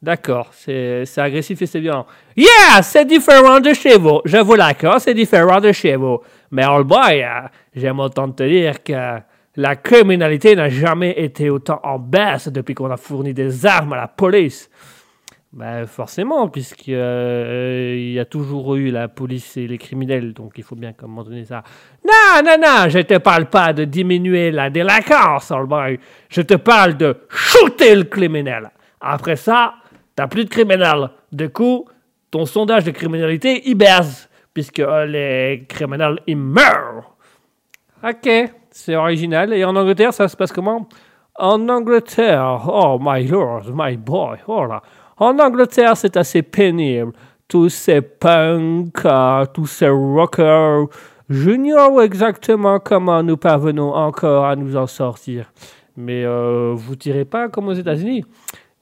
D'accord, 0.00 0.48
c'est 0.52 1.06
agressif 1.16 1.62
et 1.62 1.66
c'est 1.66 1.78
violent. 1.78 2.06
Yeah, 2.36 2.82
c'est 2.82 3.04
différent 3.04 3.60
de 3.60 3.72
chez 3.72 3.96
vous. 3.96 4.20
Je 4.24 4.38
vous 4.38 4.54
l'accorde, 4.54 4.98
c'est 4.98 5.14
différent 5.14 5.60
de 5.60 5.70
chez 5.70 5.94
vous. 5.94 6.18
Mais 6.52 6.66
old 6.66 6.86
boy, 6.86 7.22
euh, 7.22 7.48
j'aime 7.74 7.98
autant 7.98 8.30
te 8.30 8.42
dire 8.42 8.82
que 8.82 9.20
la 9.56 9.76
criminalité 9.76 10.54
n'a 10.54 10.68
jamais 10.68 11.12
été 11.18 11.50
autant 11.50 11.80
en 11.82 11.98
baisse 11.98 12.48
depuis 12.48 12.74
qu'on 12.74 12.90
a 12.90 12.96
fourni 12.96 13.34
des 13.34 13.66
armes 13.66 13.94
à 13.94 13.96
la 13.96 14.08
police. 14.08 14.70
Ben 15.52 15.86
forcément, 15.86 16.48
puisqu'il 16.48 18.12
y 18.12 18.18
a 18.18 18.24
toujours 18.24 18.74
eu 18.76 18.90
la 18.90 19.08
police 19.08 19.58
et 19.58 19.66
les 19.66 19.76
criminels, 19.76 20.32
donc 20.32 20.52
il 20.56 20.64
faut 20.64 20.76
bien 20.76 20.94
moment 21.02 21.24
donné 21.24 21.44
ça. 21.44 21.62
Non, 22.06 22.42
non, 22.42 22.56
non, 22.58 22.88
je 22.88 23.00
te 23.00 23.18
parle 23.18 23.46
pas 23.46 23.74
de 23.74 23.84
diminuer 23.84 24.50
la 24.50 24.70
délinquance, 24.70 25.50
old 25.50 25.68
boy. 25.68 25.98
Je 26.30 26.40
te 26.40 26.54
parle 26.54 26.96
de 26.96 27.18
shooter 27.28 27.94
le 27.94 28.04
criminel. 28.04 28.70
Après 28.98 29.36
ça, 29.36 29.74
t'as 30.14 30.26
plus 30.26 30.44
de 30.44 30.50
criminels. 30.50 31.10
Du 31.30 31.50
coup, 31.50 31.86
ton 32.30 32.46
sondage 32.46 32.84
de 32.84 32.90
criminalité, 32.90 33.62
il 33.66 33.74
baisse, 33.74 34.30
puisque 34.54 34.82
les 35.06 35.64
criminels, 35.68 36.20
ils 36.26 36.36
meurent. 36.36 37.14
Ok, 38.02 38.28
c'est 38.70 38.96
original. 38.96 39.52
Et 39.52 39.64
en 39.64 39.76
Angleterre, 39.76 40.12
ça 40.12 40.28
se 40.28 40.36
passe 40.36 40.52
comment? 40.52 40.88
En 41.36 41.68
Angleterre, 41.68 42.62
oh 42.68 42.98
my 43.00 43.26
lord, 43.26 43.64
my 43.74 43.96
boy, 43.96 44.38
oh 44.46 44.66
là. 44.66 44.82
En 45.16 45.38
Angleterre, 45.38 45.96
c'est 45.96 46.16
assez 46.16 46.42
pénible. 46.42 47.12
Tous 47.48 47.68
ces 47.68 48.02
punks, 48.02 49.04
euh, 49.04 49.44
tous 49.52 49.66
ces 49.66 49.88
rockers, 49.88 50.86
j'ignore 51.30 52.02
exactement 52.02 52.80
comment 52.80 53.22
nous 53.22 53.36
parvenons 53.36 53.94
encore 53.94 54.46
à 54.46 54.56
nous 54.56 54.76
en 54.76 54.86
sortir. 54.86 55.52
Mais 55.96 56.24
euh, 56.24 56.72
vous 56.74 56.96
tirez 56.96 57.24
pas 57.24 57.48
comme 57.48 57.68
aux 57.68 57.74
États-Unis? 57.74 58.24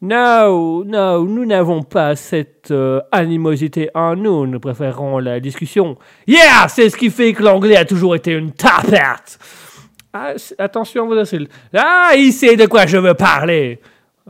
Non, 0.03 0.83
non, 0.87 1.25
nous 1.25 1.45
n'avons 1.45 1.83
pas 1.83 2.17
cette 2.17 2.71
euh, 2.71 3.03
animosité 3.13 3.91
en 3.95 4.17
nous. 4.17 4.47
Nous 4.47 4.59
préférons 4.59 5.19
la 5.19 5.41
discussion. 5.41 5.99
Yeah, 6.27 6.69
c'est 6.69 6.89
ce 6.89 6.97
qui 6.97 7.11
fait 7.11 7.35
que 7.35 7.43
l'anglais 7.43 7.77
a 7.77 7.85
toujours 7.85 8.15
été 8.15 8.33
une 8.33 8.53
tapette. 8.53 9.39
Ah, 10.15 10.33
attention, 10.59 11.07
vous 11.07 11.13
insultes. 11.13 11.53
Ah, 11.77 12.13
il 12.17 12.33
sait 12.33 12.57
de 12.57 12.65
quoi 12.65 12.87
je 12.87 12.97
veux 12.97 13.13
parler. 13.13 13.79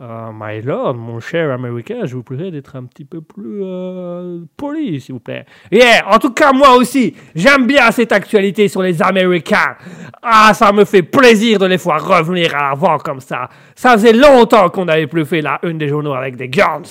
Ah, 0.03 0.31
my 0.33 0.63
lord, 0.63 0.95
mon 0.95 1.19
cher 1.19 1.51
américain, 1.51 2.05
je 2.05 2.15
vous 2.15 2.23
prierai 2.23 2.49
d'être 2.49 2.75
un 2.75 2.85
petit 2.85 3.05
peu 3.05 3.21
plus 3.21 3.59
euh, 3.61 4.39
poli, 4.57 4.99
s'il 4.99 5.13
vous 5.13 5.19
plaît. 5.19 5.45
Yeah, 5.71 6.11
en 6.11 6.17
tout 6.17 6.31
cas, 6.33 6.51
moi 6.51 6.73
aussi, 6.75 7.15
j'aime 7.35 7.67
bien 7.67 7.91
cette 7.91 8.11
actualité 8.11 8.67
sur 8.67 8.81
les 8.81 8.99
Américains. 8.99 9.75
Ah, 10.23 10.55
ça 10.55 10.71
me 10.71 10.85
fait 10.85 11.03
plaisir 11.03 11.59
de 11.59 11.67
les 11.67 11.77
voir 11.77 12.03
revenir 12.03 12.55
à 12.55 12.69
l'avant 12.69 12.97
comme 12.97 13.19
ça. 13.19 13.47
Ça 13.75 13.91
faisait 13.91 14.13
longtemps 14.13 14.69
qu'on 14.69 14.85
n'avait 14.85 15.05
plus 15.05 15.23
fait 15.23 15.41
la 15.41 15.59
une 15.61 15.77
des 15.77 15.87
journaux 15.87 16.13
avec 16.13 16.35
des 16.35 16.49
guns. 16.49 16.81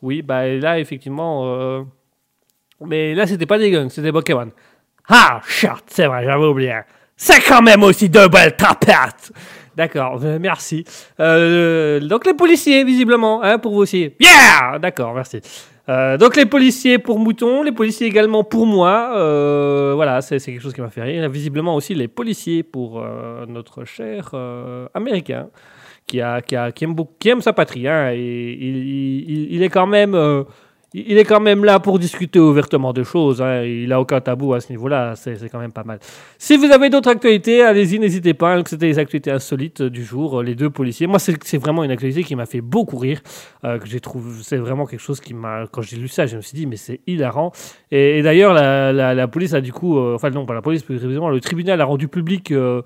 Oui, 0.00 0.22
bah 0.22 0.46
là, 0.46 0.78
effectivement... 0.78 1.42
euh, 1.44 1.82
Mais 2.86 3.14
là, 3.14 3.26
c'était 3.26 3.44
pas 3.44 3.58
des 3.58 3.70
guns, 3.70 3.90
c'était 3.90 4.12
Pokémon. 4.12 4.48
Ah, 5.10 5.42
shit, 5.46 5.70
c'est 5.88 6.06
vrai, 6.06 6.24
j'avais 6.24 6.46
oublié. 6.46 6.80
C'est 7.18 7.42
quand 7.46 7.60
même 7.60 7.82
aussi 7.82 8.08
deux 8.08 8.28
belles 8.28 8.56
tapettes. 8.56 9.30
D'accord, 9.80 10.20
euh, 10.22 10.38
merci. 10.38 10.84
Euh, 11.20 12.00
donc 12.00 12.26
les 12.26 12.34
policiers, 12.34 12.84
visiblement, 12.84 13.42
hein, 13.42 13.58
pour 13.58 13.72
vous 13.72 13.80
aussi. 13.80 14.12
Yeah 14.20 14.78
D'accord, 14.78 15.14
merci. 15.14 15.40
Euh, 15.88 16.18
donc 16.18 16.36
les 16.36 16.44
policiers 16.44 16.98
pour 16.98 17.18
Mouton, 17.18 17.62
les 17.62 17.72
policiers 17.72 18.06
également 18.06 18.44
pour 18.44 18.66
moi. 18.66 19.08
Voilà, 19.94 20.20
c'est 20.20 20.38
quelque 20.38 20.60
chose 20.60 20.74
qui 20.74 20.82
m'a 20.82 20.90
fait 20.90 21.00
rire. 21.02 21.30
Visiblement 21.30 21.74
aussi 21.74 21.94
les 21.94 22.08
policiers 22.08 22.62
pour 22.62 23.02
notre 23.48 23.86
cher 23.86 24.34
Américain 24.92 25.48
qui, 26.06 26.20
a, 26.20 26.42
qui, 26.42 26.56
a, 26.56 26.72
qui, 26.72 26.84
aime 26.84 26.92
beaucoup, 26.92 27.14
qui 27.18 27.30
aime 27.30 27.40
sa 27.40 27.54
patrie. 27.54 27.88
Hein, 27.88 28.10
et 28.12 28.58
il 29.54 29.62
est 29.62 29.70
quand 29.70 29.86
même... 29.86 30.44
il 30.92 31.18
est 31.18 31.24
quand 31.24 31.40
même 31.40 31.64
là 31.64 31.78
pour 31.78 31.98
discuter 31.98 32.38
ouvertement 32.40 32.92
de 32.92 33.04
choses. 33.04 33.40
hein. 33.40 33.62
Il 33.62 33.92
a 33.92 34.00
aucun 34.00 34.20
tabou 34.20 34.54
à 34.54 34.60
ce 34.60 34.70
niveau-là. 34.72 35.14
C'est 35.16 35.36
quand 35.50 35.60
même 35.60 35.70
pas 35.72 35.84
mal. 35.84 36.00
Si 36.38 36.56
vous 36.56 36.66
avez 36.72 36.90
d'autres 36.90 37.10
actualités, 37.10 37.62
allez-y, 37.62 37.98
n'hésitez 37.98 38.34
pas. 38.34 38.56
Donc, 38.56 38.68
C'était 38.68 38.86
les 38.86 38.98
actualités 38.98 39.30
insolites 39.30 39.82
du 39.82 40.04
jour, 40.04 40.40
euh, 40.40 40.42
les 40.42 40.54
deux 40.56 40.70
policiers. 40.70 41.06
Moi, 41.06 41.18
c'est 41.20 41.58
vraiment 41.58 41.84
une 41.84 41.90
actualité 41.92 42.24
qui 42.24 42.34
m'a 42.34 42.46
fait 42.46 42.60
beaucoup 42.60 42.96
rire. 42.98 43.20
euh, 43.64 43.78
que 43.78 43.86
j'ai 43.86 44.00
trouvé, 44.00 44.30
c'est 44.42 44.56
vraiment 44.56 44.86
quelque 44.86 45.00
chose 45.00 45.20
qui 45.20 45.32
m'a. 45.34 45.66
Quand 45.70 45.82
j'ai 45.82 45.96
lu 45.96 46.08
ça, 46.08 46.26
je 46.26 46.36
me 46.36 46.40
suis 46.42 46.56
dit, 46.56 46.66
mais 46.66 46.76
c'est 46.76 47.00
hilarant. 47.06 47.52
Et, 47.92 48.18
et 48.18 48.22
d'ailleurs, 48.22 48.52
la, 48.54 48.92
la- 48.92 49.14
la 49.14 49.28
police 49.28 49.54
a 49.54 49.60
du 49.60 49.72
coup, 49.72 49.98
euh, 49.98 50.14
enfin 50.16 50.30
non, 50.30 50.44
pas 50.46 50.54
la 50.54 50.62
police, 50.62 50.82
plus 50.82 50.96
précisément, 50.98 51.28
le 51.30 51.40
tribunal 51.40 51.80
a 51.80 51.84
rendu 51.84 52.08
public. 52.08 52.50
euh, 52.52 52.82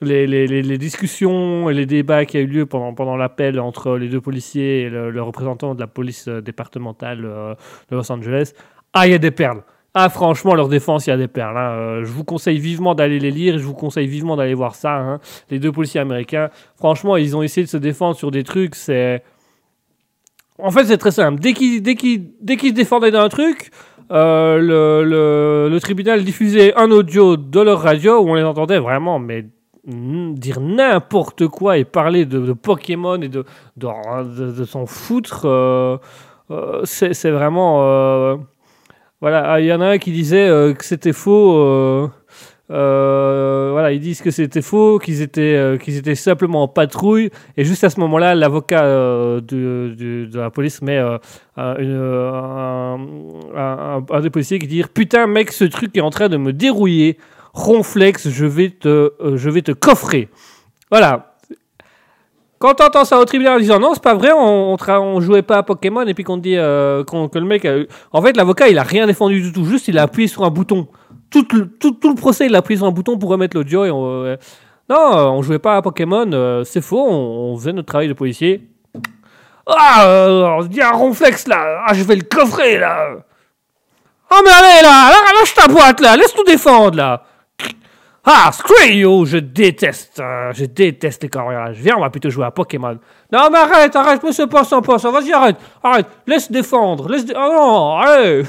les, 0.00 0.26
les- 0.26 0.78
discussions 0.78 1.68
et 1.70 1.74
les 1.74 1.86
débats 1.86 2.24
qui 2.24 2.36
a 2.36 2.40
eu 2.40 2.46
lieu 2.46 2.66
pendant, 2.66 2.94
pendant 2.94 3.16
l'appel 3.16 3.58
entre 3.58 3.96
les 3.96 4.08
deux 4.08 4.20
policiers 4.20 4.82
et 4.82 4.88
le, 4.90 5.20
représentant 5.22 5.74
de 5.74 5.80
la 5.80 5.86
police 5.88 6.28
euh, 6.28 6.40
départementale 6.40 7.24
euh, 7.24 7.54
de 7.90 7.96
Los 7.96 8.10
Angeles. 8.12 8.52
Ah, 8.92 9.06
il 9.06 9.10
y 9.10 9.14
a 9.14 9.18
des 9.18 9.30
perles. 9.32 9.62
Ah, 9.94 10.08
franchement, 10.08 10.54
leur 10.54 10.68
défense, 10.68 11.06
il 11.06 11.10
y 11.10 11.12
a 11.12 11.16
des 11.16 11.26
perles. 11.28 11.56
hein. 11.56 11.70
Euh, 11.72 12.04
je 12.04 12.12
vous 12.12 12.22
conseille 12.22 12.58
vivement 12.58 12.94
d'aller 12.94 13.18
les 13.18 13.30
lire. 13.32 13.58
Je 13.58 13.64
vous 13.64 13.74
conseille 13.74 14.06
vivement 14.06 14.36
d'aller 14.36 14.54
voir 14.54 14.74
ça. 14.76 14.94
hein. 14.96 15.20
Les 15.50 15.58
deux 15.58 15.72
policiers 15.72 16.00
américains, 16.00 16.50
franchement, 16.76 17.16
ils 17.16 17.36
ont 17.36 17.42
essayé 17.42 17.64
de 17.64 17.70
se 17.70 17.76
défendre 17.78 18.14
sur 18.14 18.30
des 18.30 18.44
trucs. 18.44 18.74
C'est. 18.76 19.22
En 20.58 20.70
fait, 20.70 20.84
c'est 20.84 20.98
très 20.98 21.10
simple. 21.10 21.40
Dès 21.40 21.52
qu'ils 21.54 21.82
dès 21.82 21.94
qu'ils- 21.94 22.30
dès 22.40 22.56
qu'ils 22.56 22.70
se 22.70 22.74
défendaient 22.74 23.10
d'un 23.10 23.28
truc, 23.28 23.70
le, 24.10 25.02
le- 25.04 25.68
le 25.70 25.80
tribunal 25.80 26.22
diffusait 26.24 26.74
un 26.76 26.90
audio 26.90 27.36
de 27.36 27.60
leur 27.60 27.80
radio 27.80 28.20
où 28.20 28.30
on 28.30 28.34
les 28.34 28.42
entendait 28.42 28.78
vraiment, 28.78 29.18
mais 29.18 29.46
dire 29.88 30.60
n'importe 30.60 31.48
quoi 31.48 31.78
et 31.78 31.84
parler 31.84 32.24
de, 32.26 32.52
Pokémon 32.52 33.20
et 33.20 33.28
de, 33.28 33.44
s'en 34.64 34.86
foutre. 34.86 35.42
euh, 35.46 35.96
euh, 36.50 36.80
c'est 36.84 37.30
vraiment. 37.30 37.82
euh, 37.82 38.36
voilà, 39.20 39.50
Ah, 39.50 39.60
il 39.60 39.66
y 39.66 39.72
en 39.72 39.80
a 39.80 39.86
un 39.86 39.98
qui 39.98 40.12
disait 40.12 40.48
que 40.76 40.84
c'était 40.84 41.12
faux. 41.12 42.08
voilà, 42.68 43.92
ils 43.92 44.00
disent 44.00 44.20
que 44.22 44.30
c'était 44.30 44.62
faux, 44.62 44.98
qu'ils 44.98 45.22
étaient, 45.22 46.14
simplement 46.14 46.62
en 46.64 46.68
patrouille. 46.68 47.30
Et 47.56 47.64
juste 47.64 47.84
à 47.84 47.90
ce 47.90 47.98
moment-là, 48.00 48.34
l'avocat 48.34 48.82
de, 48.84 50.28
la 50.34 50.50
police 50.50 50.82
met 50.82 50.98
un- 50.98 51.18
un 51.56 51.74
des 54.20 54.30
policiers 54.30 54.58
qui 54.58 54.66
dit 54.66 54.82
Putain, 54.92 55.26
mec, 55.26 55.52
ce 55.52 55.64
truc 55.64 55.96
est 55.96 56.00
en 56.02 56.10
train 56.10 56.28
de 56.28 56.36
me 56.36 56.52
dérouiller. 56.52 57.16
Ronflex, 57.52 58.28
je 58.28 58.46
vais 58.46 58.70
te, 58.70 58.88
euh, 58.88 59.36
je 59.36 59.50
vais 59.50 59.62
te 59.62 59.72
coffrer. 59.72 60.28
Voilà. 60.90 61.34
Quand 62.58 62.74
t'entends 62.74 63.04
ça 63.04 63.18
au 63.20 63.24
tribunal 63.24 63.56
en 63.56 63.60
disant 63.60 63.78
non, 63.78 63.94
c'est 63.94 64.02
pas 64.02 64.14
vrai, 64.14 64.32
on, 64.32 64.74
on, 64.74 64.76
on 64.90 65.20
jouait 65.20 65.42
pas 65.42 65.58
à 65.58 65.62
Pokémon 65.62 66.02
et 66.06 66.14
puis 66.14 66.24
qu'on 66.24 66.38
dit 66.38 66.56
euh, 66.56 67.04
que 67.04 67.38
le 67.38 67.44
mec. 67.44 67.64
a 67.64 67.76
En 68.12 68.20
fait, 68.20 68.36
l'avocat, 68.36 68.68
il 68.68 68.78
a 68.78 68.82
rien 68.82 69.06
défendu 69.06 69.40
du 69.40 69.52
tout, 69.52 69.64
juste 69.64 69.86
il 69.88 69.96
a 69.98 70.02
appuyé 70.02 70.26
sur 70.26 70.44
un 70.44 70.50
bouton. 70.50 70.88
Tout 71.30 71.46
le, 71.52 71.68
tout, 71.68 71.96
le 72.02 72.14
procès, 72.14 72.46
il 72.46 72.54
a 72.56 72.58
appuyé 72.58 72.78
sur 72.78 72.86
un 72.86 72.90
bouton 72.90 73.16
pour 73.18 73.30
remettre 73.30 73.56
l'audio 73.56 73.84
et 73.84 73.90
on. 73.90 74.24
euh, 74.24 74.36
non, 74.90 74.96
euh, 75.16 75.24
on 75.26 75.42
jouait 75.42 75.58
pas 75.58 75.76
à 75.76 75.82
Pokémon, 75.82 76.62
c'est 76.64 76.80
faux, 76.80 77.06
on, 77.08 77.52
on 77.52 77.56
faisait 77.58 77.72
notre 77.74 77.86
travail 77.88 78.08
de 78.08 78.14
policier. 78.14 78.68
Ah, 79.66 80.58
il 80.70 80.76
y 80.76 80.80
a 80.80 80.88
un 80.88 80.96
ronflex 80.96 81.46
là, 81.46 81.84
ah, 81.86 81.92
je 81.92 82.02
vais 82.02 82.16
le 82.16 82.22
coffrer 82.22 82.78
là. 82.78 83.10
Oh, 84.30 84.36
mais 84.42 84.50
allez 84.50 84.82
là, 84.82 85.10
là, 85.10 85.38
lâche 85.38 85.54
ta 85.54 85.68
boîte 85.68 86.00
là, 86.00 86.16
laisse 86.16 86.34
nous 86.36 86.44
défendre 86.44 86.96
là. 86.96 87.22
Ah, 88.30 88.50
screw 88.52 88.92
you, 88.92 89.24
je 89.24 89.38
déteste, 89.38 90.20
euh, 90.20 90.52
je 90.52 90.66
déteste 90.66 91.22
les 91.22 91.30
cambriolages. 91.30 91.78
Viens, 91.78 91.96
on 91.96 92.00
va 92.00 92.10
plutôt 92.10 92.28
jouer 92.28 92.44
à 92.44 92.50
Pokémon. 92.50 92.98
Non, 93.32 93.48
mais 93.50 93.56
arrête, 93.56 93.96
arrête, 93.96 94.22
monsieur 94.22 94.46
passant, 94.46 94.82
passant, 94.82 95.10
vas-y, 95.10 95.32
arrête, 95.32 95.56
arrête, 95.82 96.06
laisse 96.26 96.52
défendre, 96.52 97.08
laisse. 97.08 97.24
Ah 97.34 97.48
non, 97.50 97.96
allez 97.96 98.42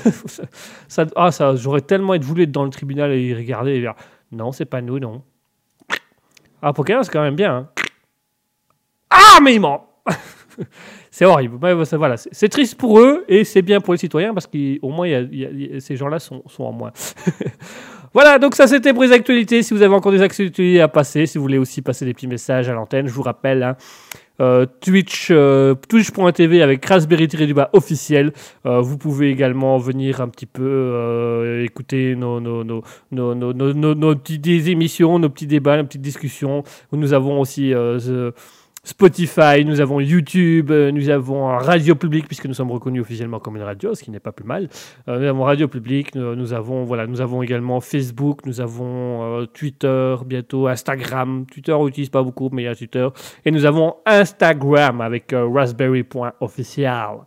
Ah, 1.16 1.32
ça, 1.32 1.56
j'aurais 1.56 1.80
tellement 1.80 2.18
voulu 2.20 2.44
être 2.44 2.52
dans 2.52 2.66
le 2.66 2.72
tribunal 2.72 3.14
et 3.14 3.34
regarder 3.34 3.76
et 3.76 3.80
dire 3.80 3.94
Non, 4.34 4.52
c'est 4.52 4.66
pas 4.66 4.82
nous, 4.82 5.00
non. 5.00 5.22
Ah, 6.62 6.74
Pokémon, 6.74 7.02
c'est 7.02 7.12
quand 7.14 7.22
même 7.22 7.38
bien. 7.38 7.56
hein. 7.56 7.70
Ah, 9.10 9.40
mais 9.42 9.56
il 9.56 9.62
ment 9.62 9.88
C'est 11.10 11.24
horrible. 11.24 11.58
Mais 11.62 11.74
voilà, 11.74 12.18
c'est 12.18 12.50
triste 12.50 12.76
pour 12.78 13.00
eux 13.00 13.24
et 13.30 13.46
c'est 13.46 13.62
bien 13.62 13.80
pour 13.80 13.94
les 13.94 13.98
citoyens 13.98 14.34
parce 14.34 14.46
qu'au 14.48 14.90
moins, 14.90 15.08
ces 15.80 15.96
gens-là 15.96 16.20
sont, 16.20 16.44
sont 16.48 16.64
en 16.66 16.74
moins. 16.74 16.92
Voilà, 18.14 18.40
donc 18.40 18.56
ça 18.56 18.68
c'était 18.68 18.94
pour 18.94 19.03
les 19.03 19.11
actualités. 19.11 19.61
Si 19.64 19.73
vous 19.73 19.81
avez 19.81 19.94
encore 19.94 20.11
des 20.11 20.22
actualités 20.22 20.81
à 20.81 20.88
passer, 20.88 21.26
si 21.26 21.38
vous 21.38 21.44
voulez 21.44 21.57
aussi 21.57 21.81
passer 21.81 22.06
des 22.06 22.14
petits 22.14 22.27
messages 22.27 22.68
à 22.69 22.73
l'antenne, 22.73 23.07
je 23.07 23.14
vous 23.14 23.22
rappelle, 23.22 23.61
hein, 23.64 23.76
euh, 24.41 24.65
Twitch, 24.81 25.27
euh, 25.31 25.76
twitch.tv 25.76 26.61
avec 26.61 26.84
Raspberry 26.86 27.27
du 27.27 27.53
bas 27.53 27.69
officiel. 27.73 28.31
Euh, 28.65 28.80
vous 28.80 28.98
pouvez 28.98 29.30
également 29.30 29.77
venir 29.77 30.22
un 30.22 30.30
petit 30.30 30.45
peu 30.45 31.61
écouter 31.64 32.15
nos, 32.15 32.40
nos, 32.40 32.64
nos, 32.64 32.81
nos, 33.11 33.36
nos, 33.36 33.53
nos, 33.53 33.95
nos- 33.95 34.15
petites 34.15 34.68
émissions, 34.68 35.19
nos 35.19 35.30
petits 35.30 35.48
débats, 35.48 35.77
nos 35.77 35.84
petites 35.84 36.02
discussions. 36.02 36.64
Nous 36.94 37.14
avons 37.14 37.40
aussi 37.41 37.73
Spotify, 38.84 39.66
nous 39.66 39.82
avons 39.82 40.00
YouTube, 40.00 40.72
euh, 40.72 40.92
nous 40.92 41.10
avons 41.10 41.48
Radio 41.48 41.96
Public 41.96 42.28
puisque 42.28 42.46
nous 42.46 42.54
sommes 42.54 42.72
reconnus 42.72 43.02
officiellement 43.02 43.40
comme 43.40 43.58
une 43.58 43.64
radio, 43.64 43.94
ce 43.94 44.04
qui 44.04 44.10
n'est 44.10 44.22
pas 44.22 44.32
plus 44.32 44.46
mal. 44.46 44.70
Euh, 45.08 45.20
nous 45.20 45.28
avons 45.28 45.44
Radio 45.44 45.68
Public, 45.68 46.16
nous, 46.16 46.54
avons 46.54 46.86
voilà, 46.86 47.06
nous 47.06 47.20
avons 47.20 47.44
également 47.44 47.82
Facebook, 47.82 48.46
nous 48.46 48.62
avons 48.62 49.42
euh, 49.42 49.46
Twitter, 49.48 50.16
bientôt 50.26 50.68
Instagram. 50.68 51.46
Twitter 51.46 51.74
on 51.74 51.86
n'utilise 51.86 52.10
pas 52.10 52.24
beaucoup, 52.24 52.50
mais 52.54 52.64
il 52.64 52.66
y 52.66 52.70
a 52.70 52.76
Twitter. 52.76 53.08
Et 53.44 53.52
nous 53.52 53.66
avons 53.66 53.96
Instagram 54.06 55.02
avec 55.02 55.34
euh, 55.34 55.48
raspberry.official. 55.48 57.18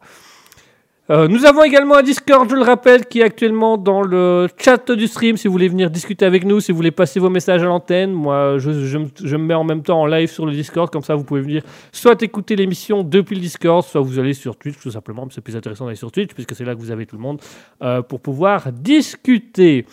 Euh, 1.10 1.26
nous 1.26 1.44
avons 1.44 1.64
également 1.64 1.96
un 1.96 2.02
Discord, 2.02 2.48
je 2.48 2.54
le 2.54 2.62
rappelle, 2.62 3.06
qui 3.06 3.20
est 3.20 3.24
actuellement 3.24 3.76
dans 3.76 4.02
le 4.02 4.46
chat 4.56 4.92
du 4.92 5.08
stream. 5.08 5.36
Si 5.36 5.48
vous 5.48 5.52
voulez 5.52 5.68
venir 5.68 5.90
discuter 5.90 6.24
avec 6.24 6.44
nous, 6.44 6.60
si 6.60 6.70
vous 6.70 6.76
voulez 6.76 6.92
passer 6.92 7.18
vos 7.18 7.28
messages 7.28 7.60
à 7.62 7.66
l'antenne, 7.66 8.12
moi 8.12 8.58
je, 8.58 8.98
me 8.98 9.38
mets 9.38 9.54
en 9.54 9.64
même 9.64 9.82
temps 9.82 10.00
en 10.00 10.06
live 10.06 10.30
sur 10.30 10.46
le 10.46 10.52
Discord, 10.52 10.90
comme 10.90 11.02
ça 11.02 11.16
vous 11.16 11.24
pouvez 11.24 11.40
venir 11.40 11.64
soit 11.90 12.22
écouter 12.22 12.54
l'émission 12.54 13.02
depuis 13.02 13.34
le 13.34 13.40
Discord, 13.40 13.84
soit 13.84 14.00
vous 14.00 14.20
allez 14.20 14.32
sur 14.32 14.56
Twitch 14.56 14.78
tout 14.80 14.92
simplement. 14.92 15.26
C'est 15.30 15.40
plus 15.40 15.56
intéressant 15.56 15.86
d'aller 15.86 15.96
sur 15.96 16.12
Twitch 16.12 16.34
puisque 16.34 16.54
c'est 16.54 16.64
là 16.64 16.74
que 16.74 16.80
vous 16.80 16.92
avez 16.92 17.04
tout 17.04 17.16
le 17.16 17.22
monde 17.22 17.40
euh, 17.82 18.02
pour 18.02 18.20
pouvoir 18.20 18.70
discuter. 18.70 19.86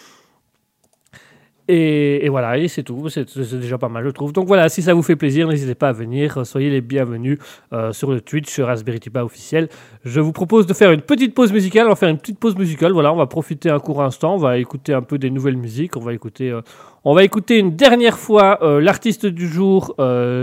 Et, 1.72 2.28
voilà, 2.30 2.58
et 2.58 2.68
c'est 2.68 2.82
tout. 2.82 3.10
C'est 3.10 3.60
déjà 3.60 3.78
pas 3.78 3.90
mal, 3.90 4.04
je 4.04 4.10
trouve. 4.10 4.34
Donc 4.34 4.48
voilà, 4.48 4.70
si 4.70 4.82
ça 4.82 4.96
vous 4.96 5.04
fait 5.04 5.16
plaisir, 5.16 5.48
n'hésitez 5.48 5.76
pas 5.76 5.90
à 5.90 5.92
venir. 5.92 6.44
Soyez 6.44 6.72
les 6.72 6.82
bienvenus 6.82 7.38
euh, 7.74 7.94
sur 7.94 8.10
le 8.10 8.22
Twitch 8.22 8.60
Raspberry 8.60 9.00
Pi 9.00 9.16
officiel. 9.20 9.70
Je 10.04 10.20
vous 10.20 10.32
propose 10.32 10.66
de 10.66 10.74
faire 10.74 10.92
une 10.92 11.02
petite 11.02 11.36
pause 11.36 11.54
musicale. 11.54 11.86
On 11.86 11.90
va 11.90 11.96
faire 11.96 12.10
une 12.10 12.18
petite 12.18 12.40
pause 12.40 12.56
musicale. 12.58 12.92
Voilà, 12.92 13.14
on 13.14 13.18
va 13.18 13.28
profiter 13.28 13.70
un 13.70 13.78
court 13.78 14.02
instant. 14.02 14.34
On 14.34 14.40
va 14.40 14.58
écouter 14.58 14.96
un 14.96 15.04
peu 15.04 15.20
des 15.20 15.30
nouvelles 15.30 15.58
musiques. 15.58 15.96
On 15.96 16.00
va 16.00 16.12
écouter, 16.14 16.50
euh, 16.50 16.62
on 17.06 17.14
va 17.14 17.24
écouter 17.24 17.60
une 17.60 17.76
dernière 17.76 18.18
fois 18.18 18.58
euh, 18.64 18.82
l'artiste 18.82 19.28
du 19.28 19.48
jour, 19.48 19.94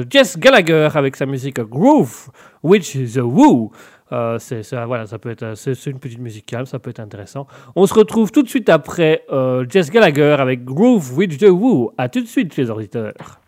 Jess 0.09 0.39
Gallagher, 0.39 0.91
avec 0.95 1.17
sa 1.17 1.27
musique 1.27 1.59
Groove, 1.59 2.31
which 2.63 2.95
is 2.95 3.19
a 3.19 3.25
woo. 3.25 3.73
Euh, 4.13 4.39
c'est, 4.39 4.63
voilà, 4.85 5.07
ça 5.07 5.19
peut 5.19 5.31
être, 5.31 5.43
euh, 5.43 5.75
une 5.87 5.99
petite 5.99 6.21
musique 6.21 6.47
calme, 6.47 6.67
ça 6.67 6.79
peut 6.79 6.91
être 6.91 7.01
intéressant. 7.01 7.47
On 7.75 7.87
se 7.87 7.95
retrouve 7.95 8.31
tout 8.31 8.43
de 8.43 8.49
suite 8.49 8.69
après 8.69 9.25
euh, 9.33 9.67
Jess 9.69 9.91
Gallagher 9.91 10.37
avec 10.39 10.65
Groove 10.65 11.17
with 11.17 11.39
the 11.39 11.49
Woo. 11.49 11.93
À 11.99 12.09
tout 12.09 12.21
de 12.21 12.27
suite, 12.27 12.57
les 12.57 12.71
auditeurs. 12.71 13.41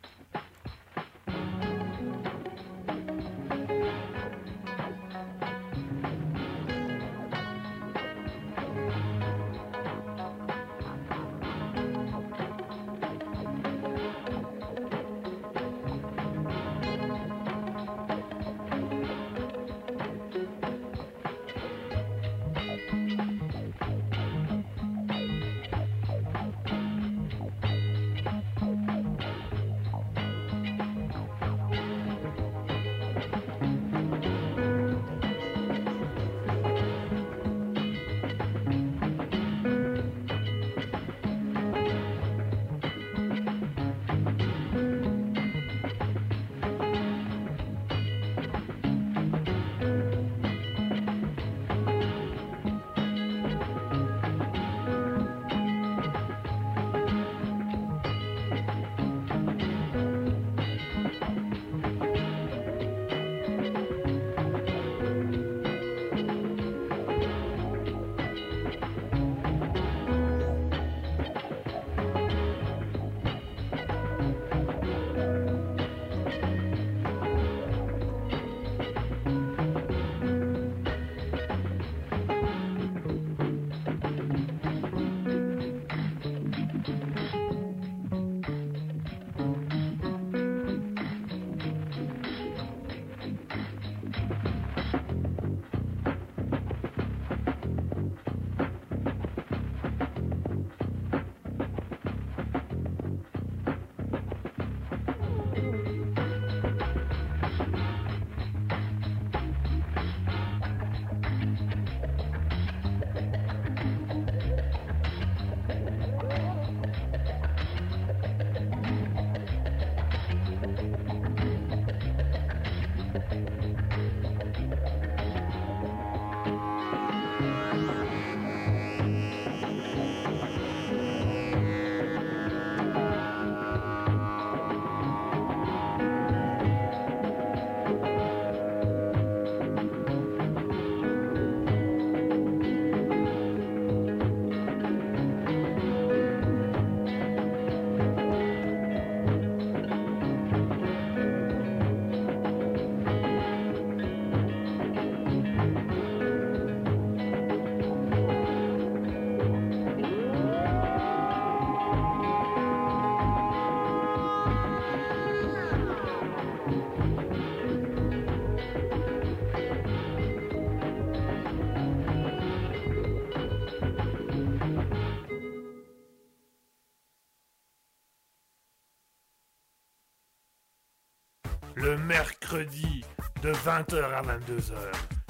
20h 183.69 184.03
à 184.03 184.23
22h, 184.23 184.73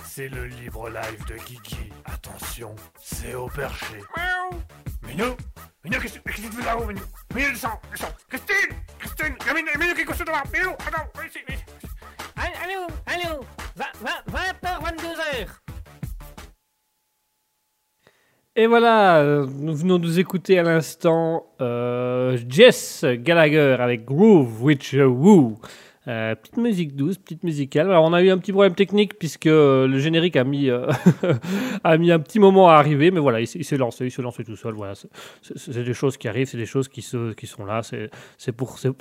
c'est 0.05 0.29
le 0.29 0.47
libre 0.47 0.89
live 0.89 1.25
de 1.27 1.35
Kiki. 1.43 1.91
Attention, 2.05 2.73
c'est 3.03 3.35
au 3.35 3.49
perché. 3.49 3.97
Miaou. 4.17 4.61
Minou 5.09 5.37
Minou, 5.85 6.01
qu'est-ce 6.01 6.21
qu'est-ce 6.21 6.43
que 6.43 6.47
tu 6.47 6.53
fais 6.53 6.65
là-haut, 6.65 6.87
Minou? 6.87 7.01
Minou, 7.35 7.51
descends, 7.51 7.81
descends 7.91 8.15
Christine 8.29 8.77
Christine 9.01 9.35
Il 9.41 9.47
y 9.47 9.51
a 9.51 9.55
Minou, 9.55 9.69
Minou 9.81 9.95
qui 9.95 10.03
est 10.03 10.05
couché 10.05 10.23
devant 10.25 10.39
Minou, 10.55 10.71
attends, 10.71 11.09
viens 11.17 11.27
ici, 11.27 11.39
viens 11.49 11.57
ici. 11.57 11.65
Allô, 12.37 12.87
allô, 13.07 13.45
20h, 13.77 14.85
22h. 14.85 15.49
Et 18.55 18.69
voilà, 18.69 19.47
nous 19.49 19.75
venons 19.75 19.99
de 19.99 20.05
nous 20.07 20.21
écouter 20.21 20.61
à 20.61 20.63
l'instant 20.63 21.45
euh, 21.61 22.39
Jess 22.49 23.05
Gallagher 23.05 23.79
avec 23.81 24.05
Groove 24.05 24.63
Which 24.63 24.95
a 24.95 25.09
Woo. 25.09 25.59
Euh, 26.09 26.35
petite 26.35 26.57
musique 26.57 26.97
douce, 26.97 27.19
petite 27.19 27.43
musique 27.45 27.69
calme. 27.71 27.91
Alors 27.91 28.05
on 28.05 28.15
a 28.15 28.23
eu 28.23 28.31
un 28.31 28.39
petit 28.39 28.53
problème 28.53 28.75
technique 28.75 29.19
puisque 29.19 29.47
euh, 29.47 29.87
le 29.87 29.99
générique 29.99 30.37
a 30.37 30.45
mis, 30.45 30.71
euh, 30.71 30.87
a 31.85 31.99
mis 31.99 32.11
un 32.11 32.19
petit 32.19 32.39
moment 32.39 32.71
à 32.71 32.75
arriver, 32.77 33.11
mais 33.11 33.21
voilà, 33.21 33.41
il, 33.41 33.47
s'est- 33.47 33.77
lancé, 33.77 34.07
il 34.07 34.11
s'est 34.11 34.23
lancé 34.23 34.43
tout 34.43 34.57
seul. 34.57 34.73
Voilà, 34.73 34.95
c'est- 34.95 35.09
des 35.85 35.93
choses 35.93 36.17
qui 36.17 36.27
arrivent, 36.27 36.49
c'est 36.49 36.57
des 36.57 36.65
choses 36.67 36.89
qui, 36.89 37.03
se, 37.03 37.35
qui 37.35 37.47
sont 37.47 37.67
là. 37.67 37.83
C'est 37.83 38.53
pour, 38.53 38.79
c'est- 38.79 38.95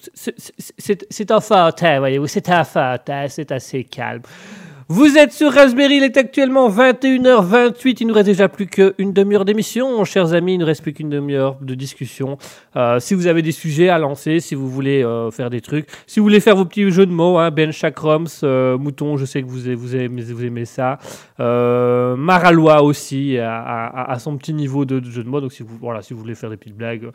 un 1.54 1.72
hein, 1.82 2.00
voyez-vous, 2.00 2.28
c'est 2.28 2.50
un 2.50 2.64
hein, 3.08 3.28
c'est 3.30 3.52
assez 3.54 3.86
calme. 3.86 4.24
Vous 4.90 5.18
êtes 5.18 5.34
sur 5.34 5.52
Raspberry, 5.52 5.98
il 5.98 6.04
est 6.04 6.16
actuellement 6.16 6.70
21h28, 6.70 7.98
il 8.00 8.08
nous 8.08 8.14
reste 8.14 8.28
déjà 8.28 8.48
plus 8.48 8.68
qu'une 8.68 9.12
demi-heure 9.12 9.44
d'émission. 9.44 10.06
Chers 10.06 10.32
amis, 10.32 10.54
il 10.54 10.60
ne 10.60 10.64
reste 10.64 10.82
plus 10.82 10.94
qu'une 10.94 11.10
demi-heure 11.10 11.58
de 11.60 11.76
discussion. 11.76 12.38
Euh, 12.78 12.98
si 13.02 13.14
vous 13.14 13.28
avez 13.28 13.42
des 13.42 13.52
sujets 13.52 13.90
à 13.90 14.00
lancer, 14.00 14.40
si 14.40 14.56
vous 14.56 14.70
voulez 14.70 15.04
euh, 15.04 15.30
faire 15.30 15.50
des 15.50 15.60
trucs, 15.60 15.88
si 16.08 16.22
vous 16.22 16.24
voulez 16.24 16.40
faire 16.40 16.56
vos 16.56 16.64
petits 16.64 16.90
jeux 16.90 17.06
de 17.06 17.12
mots, 17.12 17.38
hein, 17.38 17.52
Ben 17.52 17.74
Chakroms, 17.74 18.28
euh, 18.44 18.78
Mouton, 18.78 19.18
je 19.18 19.26
sais 19.26 19.42
que 19.42 19.48
vous, 19.48 19.68
aimez- 19.68 20.64
ça. 20.64 21.00
Maralois 21.38 22.82
aussi, 22.82 23.38
à, 23.40 24.16
son 24.20 24.38
petit 24.38 24.54
niveau 24.54 24.86
de, 24.86 25.02
de 25.02 25.10
jeu 25.12 25.22
de 25.22 25.28
mots. 25.28 25.42
Donc 25.42 25.52
si 25.52 25.64
vous, 25.64 25.78
si 26.00 26.14
vous 26.14 26.20
voulez 26.22 26.36
faire 26.36 26.50
des 26.50 26.56
petites 26.56 26.78
blagues, 26.78 27.10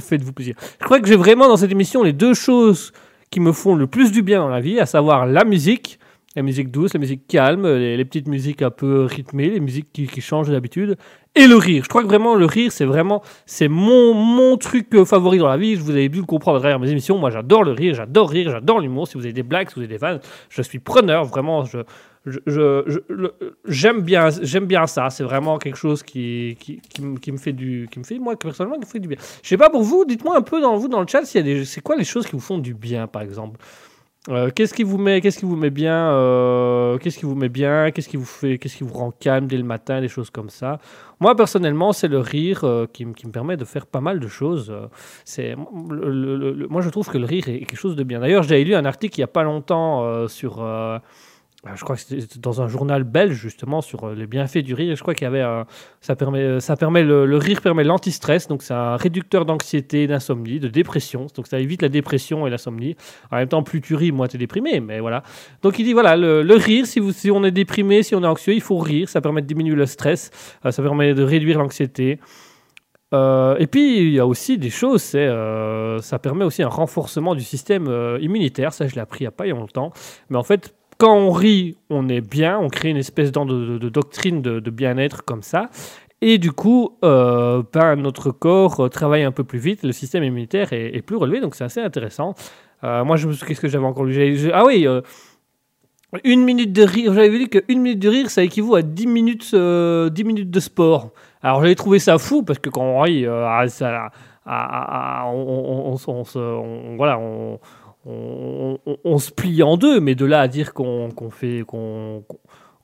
faites-vous 0.00 0.32
plaisir. 0.32 0.56
Je 0.80 0.84
crois 0.84 0.98
que 0.98 1.06
j'ai 1.06 1.14
vraiment 1.14 1.46
dans 1.46 1.56
cette 1.56 1.70
émission 1.70 2.02
les 2.02 2.12
deux 2.12 2.34
choses 2.34 2.92
qui 3.30 3.38
me 3.38 3.52
font 3.52 3.76
le 3.76 3.86
plus 3.86 4.10
du 4.10 4.22
bien 4.22 4.40
dans 4.40 4.48
la 4.48 4.60
vie, 4.60 4.80
à 4.80 4.86
savoir 4.86 5.24
la 5.26 5.44
musique 5.44 6.00
la 6.34 6.42
musique 6.42 6.70
douce, 6.70 6.94
la 6.94 7.00
musique 7.00 7.26
calme, 7.26 7.66
les, 7.66 8.04
petites 8.04 8.28
musiques 8.28 8.62
un 8.62 8.70
peu 8.70 9.04
rythmées, 9.04 9.50
les 9.50 9.60
musiques 9.60 9.92
qui, 9.92 10.06
qui 10.06 10.20
changent 10.20 10.50
d'habitude, 10.50 10.96
et 11.34 11.46
le 11.46 11.56
rire. 11.56 11.84
Je 11.84 11.88
crois 11.88 12.02
que 12.02 12.08
vraiment 12.08 12.34
le 12.34 12.44
rire, 12.44 12.72
c'est 12.72 12.84
vraiment 12.84 13.22
c'est 13.46 13.68
mon, 13.68 14.14
mon 14.14 14.56
truc 14.56 14.94
euh, 14.94 15.04
favori 15.04 15.38
dans 15.38 15.48
la 15.48 15.56
vie. 15.56 15.74
Vous 15.74 15.90
avez 15.90 16.08
dû 16.08 16.18
le 16.18 16.26
comprendre 16.26 16.58
à 16.58 16.60
travers 16.60 16.78
mes 16.78 16.90
émissions. 16.90 17.18
Moi, 17.18 17.30
j'adore 17.30 17.64
le 17.64 17.72
rire, 17.72 17.94
j'adore 17.94 18.30
rire, 18.30 18.50
j'adore 18.50 18.80
l'humour. 18.80 19.08
Si 19.08 19.14
vous 19.14 19.24
avez 19.24 19.32
des 19.32 19.42
blagues, 19.42 19.68
si 19.68 19.74
vous 19.74 19.80
avez 19.80 19.88
des 19.88 19.98
vannes, 19.98 20.20
je 20.50 20.62
suis 20.62 20.78
preneur. 20.78 21.24
Vraiment, 21.24 21.64
je 21.64 21.78
j'aime 23.66 24.02
bien 24.02 24.28
j'aime 24.42 24.66
bien 24.66 24.86
ça. 24.86 25.10
C'est 25.10 25.24
vraiment 25.24 25.58
quelque 25.58 25.76
chose 25.76 26.02
qui 26.02 26.56
qui, 26.60 26.80
qui, 26.80 27.02
qui 27.20 27.32
me 27.32 27.36
fait 27.38 27.52
du 27.52 27.88
qui 27.90 27.98
me 27.98 28.04
fait 28.04 28.18
moi 28.18 28.36
personnellement 28.36 28.76
qui 28.76 28.86
me 28.86 28.90
fait 28.90 29.00
du 29.00 29.08
bien. 29.08 29.18
Je 29.42 29.48
sais 29.48 29.56
pas 29.56 29.70
pour 29.70 29.82
vous. 29.82 30.04
Dites-moi 30.04 30.36
un 30.36 30.42
peu 30.42 30.60
dans 30.60 30.76
vous 30.76 30.88
dans 30.88 31.00
le 31.00 31.06
chat 31.06 31.24
s'il 31.24 31.40
y 31.40 31.50
a 31.50 31.54
des 31.54 31.64
c'est 31.64 31.80
quoi 31.80 31.96
les 31.96 32.04
choses 32.04 32.26
qui 32.26 32.32
vous 32.32 32.40
font 32.40 32.58
du 32.58 32.74
bien 32.74 33.06
par 33.06 33.22
exemple? 33.22 33.58
Euh, 34.28 34.50
qu'est-ce 34.54 34.72
qui 34.72 34.84
vous 34.84 34.98
met, 34.98 35.20
qu'est-ce 35.20 35.40
qui 35.40 35.44
vous 35.44 35.56
met 35.56 35.70
bien, 35.70 36.12
euh, 36.12 36.96
qu'est-ce 36.98 37.18
qui 37.18 37.24
vous 37.24 37.34
met 37.34 37.48
bien, 37.48 37.90
qu'est-ce 37.90 38.08
qui 38.08 38.16
vous 38.16 38.24
fait, 38.24 38.56
qu'est-ce 38.56 38.76
qui 38.76 38.84
vous 38.84 38.94
rend 38.94 39.10
calme 39.10 39.48
dès 39.48 39.56
le 39.56 39.64
matin, 39.64 40.00
des 40.00 40.06
choses 40.06 40.30
comme 40.30 40.48
ça. 40.48 40.78
Moi 41.18 41.34
personnellement, 41.34 41.92
c'est 41.92 42.06
le 42.06 42.20
rire 42.20 42.60
euh, 42.62 42.86
qui, 42.86 43.04
qui 43.14 43.26
me 43.26 43.32
permet 43.32 43.56
de 43.56 43.64
faire 43.64 43.84
pas 43.84 44.00
mal 44.00 44.20
de 44.20 44.28
choses. 44.28 44.70
Euh, 44.70 44.86
C'est, 45.24 45.56
moi 45.56 46.82
je 46.82 46.88
trouve 46.90 47.08
que 47.08 47.18
le 47.18 47.26
rire 47.26 47.48
est 47.48 47.60
quelque 47.60 47.76
chose 47.76 47.96
de 47.96 48.04
bien. 48.04 48.20
D'ailleurs, 48.20 48.44
j'ai 48.44 48.62
lu 48.62 48.76
un 48.76 48.84
article 48.84 49.18
il 49.18 49.22
y 49.22 49.24
a 49.24 49.28
pas 49.28 49.42
longtemps 49.42 50.28
sur, 50.28 50.64
je 51.76 51.84
crois 51.84 51.94
que 51.94 52.02
c'était 52.02 52.40
dans 52.40 52.60
un 52.60 52.66
journal 52.66 53.04
belge 53.04 53.34
justement 53.34 53.82
sur 53.82 54.02
euh, 54.04 54.14
les 54.14 54.26
bienfaits 54.26 54.58
du 54.58 54.74
rire. 54.74 54.96
Je 54.96 55.00
crois 55.00 55.14
qu'il 55.14 55.24
y 55.24 55.28
avait, 55.28 55.42
un- 55.42 55.64
ça 56.00 56.16
permet, 56.16 56.58
permet 56.78 57.04
le, 57.04 57.36
rire 57.36 57.60
permet 57.60 57.84
l'antistress, 57.84 58.48
donc 58.48 58.62
c'est 58.64 58.74
un 58.74 58.96
réducteur 58.96 59.44
d'anxiété, 59.44 60.08
d'insomnie, 60.08 60.58
de 60.58 60.66
dépression. 60.66 61.28
Donc 61.36 61.46
ça 61.46 61.60
évite 61.60 61.82
la 61.82 61.88
dépression 61.88 62.46
et 62.48 62.50
l'insomnie. 62.50 62.96
En 63.30 63.36
même 63.36 63.46
temps, 63.48 63.62
plus 63.62 63.80
tu 63.80 63.94
ris, 63.94 64.10
moins 64.10 64.26
tu 64.26 64.36
es 64.36 64.38
déprimé, 64.38 64.80
mais 64.80 64.98
voilà. 64.98 65.22
Donc 65.62 65.78
il 65.78 65.84
dit 65.84 65.92
voilà, 65.92 66.16
le, 66.16 66.42
le 66.42 66.54
rire, 66.56 66.84
si, 66.84 66.98
vous, 66.98 67.12
on 67.30 67.44
est 67.44 67.52
déprimé, 67.52 68.02
si 68.02 68.16
on 68.16 68.22
est 68.22 68.26
anxieux, 68.26 68.54
il 68.54 68.60
faut 68.60 68.78
rire, 68.78 69.08
ça 69.08 69.20
permet 69.20 69.42
de 69.42 69.46
diminuer 69.46 69.76
le 69.76 69.86
stress, 69.86 70.30
euh, 70.66 70.72
ça 70.72 70.82
permet 70.82 71.14
de 71.14 71.22
réduire 71.22 71.58
l'anxiété. 71.60 72.18
Euh, 73.14 73.56
et 73.58 73.66
puis 73.66 73.98
il 73.98 74.12
y 74.14 74.18
a 74.18 74.26
aussi 74.26 74.56
des 74.58 74.70
choses, 74.70 75.12
euh, 75.14 76.00
ça 76.00 76.18
permet 76.18 76.44
aussi 76.44 76.62
un 76.62 76.68
renforcement 76.68 77.34
du 77.34 77.42
système 77.42 77.86
euh, 77.88 78.18
immunitaire, 78.20 78.72
ça 78.72 78.86
je 78.88 78.94
l'ai 78.94 79.00
appris 79.02 79.20
il 79.20 79.24
n'y 79.24 79.28
a 79.28 79.32
pas 79.32 79.46
longtemps. 79.46 79.92
Mais 80.30 80.38
en 80.38 80.42
fait, 80.42 80.74
quand 81.02 81.16
on 81.16 81.32
rit, 81.32 81.76
on 81.90 82.08
est 82.08 82.20
bien, 82.20 82.60
on 82.60 82.68
crée 82.68 82.90
une 82.90 82.96
espèce 82.96 83.32
de, 83.32 83.76
de- 83.76 83.88
doctrine 83.88 84.40
de, 84.40 84.60
bien-être 84.70 85.24
comme 85.24 85.42
ça. 85.42 85.68
Et 86.20 86.38
du 86.38 86.52
coup, 86.52 86.96
euh, 87.02 87.64
ben, 87.72 87.96
notre 87.96 88.30
corps 88.30 88.78
euh, 88.78 88.88
travaille 88.88 89.24
un 89.24 89.32
peu 89.32 89.42
plus 89.42 89.58
vite, 89.58 89.82
le 89.82 89.90
système 89.90 90.22
immunitaire 90.22 90.72
est, 90.72 91.02
plus 91.02 91.16
relevé, 91.16 91.40
donc 91.40 91.56
c'est 91.56 91.64
assez 91.64 91.80
intéressant. 91.80 92.36
Euh, 92.84 93.04
moi, 93.04 93.16
je 93.16 93.26
me 93.26 93.32
souviens, 93.32 93.48
qu'est-ce 93.48 93.60
que 93.60 93.66
j'avais 93.66 93.84
encore 93.84 94.04
lu? 94.04 94.48
Ah 94.54 94.64
oui, 94.64 94.86
une 96.22 96.44
minute 96.44 96.72
de 96.72 96.84
rire, 96.84 97.12
j'avais 97.14 97.30
vu 97.30 97.48
qu'une 97.48 97.80
minute 97.80 97.98
de 97.98 98.08
rire, 98.08 98.30
ça 98.30 98.44
équivaut 98.44 98.76
à 98.76 98.82
10 98.82 99.08
minutes, 99.08 99.50
euh, 99.54 100.08
10 100.08 100.22
minutes 100.22 100.50
de 100.52 100.60
sport. 100.60 101.10
Alors 101.42 101.62
j'avais 101.62 101.74
trouvé 101.74 101.98
ça 101.98 102.16
fou, 102.18 102.44
parce 102.44 102.60
que 102.60 102.70
quand 102.70 102.82
on 102.84 103.00
rit, 103.00 103.26
ah, 103.26 103.64
ça, 103.66 104.10
ah, 104.46 105.22
ah, 105.24 105.26
on, 105.26 105.94
on- 105.94 105.96
on- 106.06 106.24
on- 106.36 106.96
voilà, 106.96 107.18
on, 107.18 107.58
on, 108.06 108.78
on- 108.86 108.96
on 109.04 109.18
se 109.18 109.30
plie 109.30 109.62
en 109.62 109.76
deux, 109.76 110.00
mais 110.00 110.14
de 110.14 110.24
là 110.24 110.40
à 110.40 110.48
dire 110.48 110.74
qu'on 110.74 111.10
qu'on 111.10 111.30
fait, 111.30 111.62
qu'on 111.66 112.24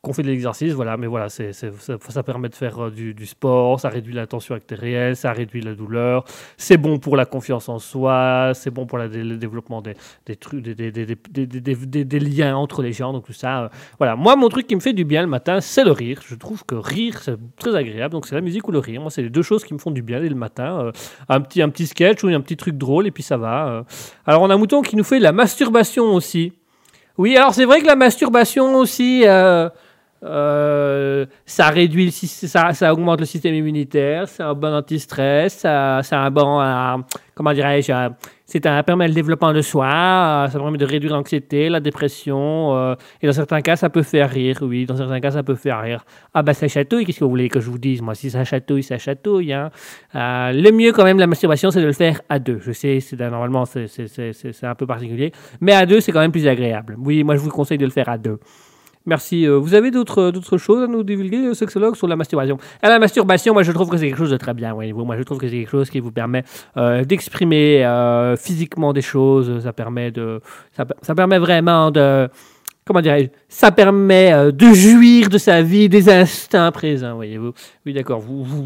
qu'on- 0.02 0.12
fait 0.12 0.22
de 0.22 0.28
l'exercice, 0.28 0.72
voilà, 0.72 0.96
mais 0.96 1.06
voilà, 1.06 1.28
c'est 1.28 1.52
ça, 1.52 1.68
ça 2.08 2.22
permet 2.22 2.48
de 2.48 2.54
faire 2.54 2.86
euh, 2.86 2.90
du, 2.90 3.26
sport, 3.26 3.78
ça 3.78 3.88
réduit 3.88 4.14
la 4.14 4.26
tension 4.26 4.54
artérielle, 4.54 5.16
ça 5.16 5.32
réduit 5.32 5.60
la 5.60 5.74
douleur, 5.74 6.24
c'est 6.56 6.76
bon 6.76 6.98
pour 6.98 7.16
la 7.16 7.24
confiance 7.24 7.68
en 7.68 7.78
soi, 7.78 8.52
c'est 8.54 8.70
bon 8.70 8.86
pour 8.86 8.98
le 8.98 9.08
développement 9.36 9.82
des, 9.82 9.94
liens 12.20 12.56
entre 12.56 12.82
les 12.82 12.92
gens, 12.92 13.12
donc 13.12 13.26
tout 13.26 13.32
ça. 13.32 13.64
euh, 13.64 13.68
voilà, 13.98 14.16
moi, 14.16 14.36
mon 14.36 14.48
truc 14.48 14.66
qui 14.66 14.74
me 14.74 14.80
fait 14.80 14.92
du 14.92 15.04
bien 15.04 15.22
le 15.22 15.28
matin, 15.28 15.60
c'est 15.60 15.84
le 15.84 15.92
rire. 15.92 16.20
Je 16.26 16.34
trouve 16.34 16.64
que 16.64 16.74
rire, 16.74 17.20
c'est 17.22 17.36
très 17.56 17.74
agréable, 17.74 18.12
donc 18.12 18.26
c'est 18.26 18.34
la 18.34 18.40
musique 18.40 18.66
ou 18.68 18.72
le 18.72 18.78
rire. 18.78 19.00
Moi, 19.00 19.10
c'est 19.10 19.22
les 19.22 19.30
deux 19.30 19.42
choses 19.42 19.64
qui 19.64 19.74
me 19.74 19.78
font 19.78 19.90
du 19.90 20.02
bien 20.02 20.20
dès 20.20 20.28
le 20.28 20.34
matin. 20.34 20.80
euh, 20.80 20.92
un, 21.28 21.40
petit, 21.40 21.62
un 21.62 21.68
petit 21.68 21.86
sketch 21.86 22.24
ou 22.24 22.28
un 22.28 22.40
petit 22.40 22.56
truc 22.56 22.76
drôle, 22.76 23.06
et 23.06 23.10
puis 23.10 23.22
ça 23.22 23.36
va. 23.36 23.84
Alors, 24.26 24.42
on 24.42 24.50
a 24.50 24.56
Mouton 24.56 24.82
qui 24.82 24.96
nous 24.96 25.04
fait 25.04 25.18
la 25.18 25.32
masturbation 25.32 26.14
aussi. 26.14 26.52
Oui, 27.16 27.36
alors 27.36 27.52
c'est 27.52 27.64
vrai 27.64 27.80
que 27.80 27.86
la 27.86 27.96
masturbation 27.96 28.76
aussi, 28.76 29.24
euh, 30.24 31.26
ça 31.46 31.68
réduit, 31.68 32.10
ça, 32.10 32.92
augmente 32.92 33.20
le 33.20 33.26
système 33.26 33.54
immunitaire, 33.54 34.28
c'est 34.28 34.42
un 34.42 34.54
bon 34.54 34.74
anti-stress, 34.74 35.58
ça, 35.58 36.02
un 36.10 36.30
bon, 36.30 37.04
comment 37.36 37.52
dirais-je, 37.52 37.92
euh, 37.92 38.08
c'est 38.44 38.66
un 38.66 38.82
permet 38.82 39.06
le 39.06 39.14
développement 39.14 39.52
de 39.52 39.60
soi, 39.62 39.86
euh, 39.86 40.48
ça 40.48 40.58
permet 40.58 40.76
de 40.76 40.84
réduire 40.84 41.12
l'anxiété, 41.12 41.68
la 41.68 41.78
dépression, 41.78 42.96
et 43.22 43.26
dans 43.26 43.32
certains 43.32 43.60
cas 43.60 43.76
ça 43.76 43.90
peut 43.90 44.02
faire 44.02 44.28
rire, 44.28 44.58
oui, 44.62 44.86
dans 44.86 44.96
certains 44.96 45.20
cas 45.20 45.30
ça 45.30 45.44
peut 45.44 45.54
faire 45.54 45.80
rire. 45.80 46.04
Ah 46.34 46.42
bah 46.42 46.52
ça 46.52 46.66
chatouille, 46.66 47.04
qu'est-ce 47.06 47.20
que 47.20 47.24
vous 47.24 47.30
voulez 47.30 47.48
que 47.48 47.60
je 47.60 47.70
vous 47.70 47.78
dise? 47.78 48.02
Moi, 48.02 48.16
si 48.16 48.30
ça 48.30 48.42
chatouille, 48.44 48.82
ça 48.82 48.98
chatouille. 48.98 49.52
Hein. 49.52 49.70
Le 50.14 50.70
mieux 50.72 50.92
quand 50.92 51.04
même 51.04 51.20
la 51.20 51.28
masturbation, 51.28 51.70
c'est 51.70 51.80
de 51.80 51.86
le 51.86 51.92
faire 51.92 52.20
à 52.28 52.40
deux. 52.40 52.58
Je 52.60 52.72
sais, 52.72 52.98
normalement 53.16 53.66
c'est 53.66 54.64
un 54.64 54.74
peu 54.74 54.86
particulier, 54.86 55.30
mais 55.60 55.74
à 55.74 55.86
deux 55.86 56.00
c'est 56.00 56.10
quand 56.10 56.20
même 56.20 56.32
plus 56.32 56.48
agréable. 56.48 56.96
Oui, 56.98 57.22
moi 57.22 57.36
je 57.36 57.40
vous 57.40 57.50
conseille 57.50 57.78
de 57.78 57.84
le 57.84 57.92
faire 57.92 58.08
à 58.08 58.18
deux. 58.18 58.40
Merci. 59.06 59.46
Euh, 59.46 59.58
vous 59.58 59.74
avez 59.74 59.90
d'autres 59.90 60.30
d'autres 60.30 60.58
choses 60.58 60.82
à 60.82 60.86
nous 60.86 61.02
divulguer, 61.02 61.38
le 61.38 61.54
sexologue, 61.54 61.96
sur 61.96 62.06
la 62.08 62.16
masturbation? 62.16 62.58
La 62.82 62.98
masturbation, 62.98 63.54
moi, 63.54 63.62
je 63.62 63.72
trouve 63.72 63.88
que 63.88 63.96
c'est 63.96 64.08
quelque 64.08 64.18
chose 64.18 64.30
de 64.30 64.36
très 64.36 64.54
bien. 64.54 64.74
voyez-vous. 64.74 65.04
Moi, 65.04 65.16
je 65.16 65.22
trouve 65.22 65.38
que 65.38 65.48
c'est 65.48 65.56
quelque 65.56 65.70
chose 65.70 65.90
qui 65.90 66.00
vous 66.00 66.12
permet 66.12 66.44
euh, 66.76 67.04
d'exprimer 67.04 67.84
euh, 67.84 68.36
physiquement 68.36 68.92
des 68.92 69.02
choses. 69.02 69.62
Ça 69.62 69.72
permet 69.72 70.10
de, 70.10 70.40
ça 71.02 71.14
permet 71.14 71.38
vraiment 71.38 71.90
de, 71.90 72.28
comment 72.88 73.02
dirais-je 73.02 73.28
Ça 73.48 73.70
permet 73.70 74.32
euh, 74.32 74.50
de 74.50 74.72
jouir 74.72 75.28
de 75.28 75.36
sa 75.36 75.60
vie, 75.60 75.90
des 75.90 76.08
instincts 76.08 76.72
présents. 76.72 77.14
Voyez-vous. 77.16 77.52
Oui, 77.84 77.92
d'accord. 77.92 78.18
Vous, 78.18 78.42
vous, 78.42 78.64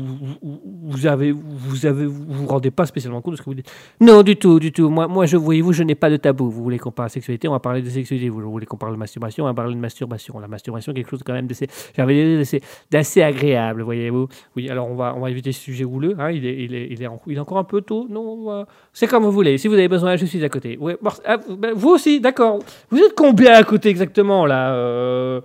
vous, 0.85 1.07
avez, 1.07 1.33
vous 1.33 1.87
avez, 1.87 2.07
vous 2.07 2.25
vous 2.29 2.47
rendez 2.47 2.71
pas 2.71 2.87
spécialement 2.87 3.21
compte 3.21 3.33
de 3.33 3.39
ce 3.39 3.43
que 3.43 3.51
vous 3.51 3.55
dites. 3.55 3.71
Non, 4.01 4.23
du 4.23 4.37
tout, 4.37 4.61
du 4.61 4.71
tout. 4.71 4.89
Moi, 4.89 5.09
moi, 5.09 5.27
je 5.27 5.37
voyez-vous, 5.37 5.73
je 5.73 5.83
n'ai 5.83 5.97
pas 5.97 6.09
de 6.09 6.17
tabou. 6.17 6.49
Vous 6.49 6.63
voulez 6.63 6.79
qu'on 6.79 6.93
parle 6.93 7.09
de 7.09 7.15
sexualité, 7.15 7.49
on 7.49 7.53
va 7.53 7.59
parler 7.59 7.83
de 7.83 7.91
sexualité. 7.91 8.29
Vous 8.29 8.49
voulez 8.49 8.65
qu'on 8.65 8.77
parle 8.77 8.93
de 8.93 8.99
masturbation, 8.99 9.45
on 9.45 9.49
va 9.49 9.55
parler 9.55 9.75
de 9.75 9.81
masturbation. 9.81 10.39
La 10.39 10.49
masturbation, 10.49 10.93
quelque 10.93 11.11
chose 11.11 11.23
quand 11.27 11.33
même 11.33 11.49
d'assez, 11.49 12.63
d'assez, 12.91 13.23
agréable, 13.23 13.83
voyez-vous. 13.83 14.29
Oui, 14.57 14.71
alors 14.71 14.89
on 14.89 14.95
va, 14.95 15.15
on 15.17 15.21
va 15.21 15.31
éviter 15.31 15.51
ce 15.51 15.61
sujet 15.61 15.85
houleux. 15.85 16.15
Hein. 16.21 16.31
Il, 16.31 16.47
est, 16.47 16.65
il, 16.65 16.75
est, 16.75 16.89
il, 16.91 17.03
est 17.03 17.41
encore 17.41 17.59
un 17.59 17.65
peu 17.65 17.81
tôt. 17.81 18.07
Non, 18.09 18.65
c'est 18.93 19.09
comme 19.09 19.25
vous 19.25 19.33
voulez. 19.33 19.59
Si 19.59 19.67
vous 19.67 19.75
avez 19.75 19.89
besoin, 19.89 20.15
je 20.15 20.27
suis 20.27 20.45
à 20.45 20.49
côté. 20.49 20.79
Ah, 21.25 21.39
ben, 21.59 21.73
vous 21.75 21.91
aussi, 21.91 22.21
d'accord. 22.21 22.61
Vous 22.89 22.99
êtes 22.99 23.15
combien 23.17 23.55
à 23.55 23.65
côté 23.65 23.89
exactement? 23.89 24.12
Là 24.19 24.75
euh, 24.75 25.41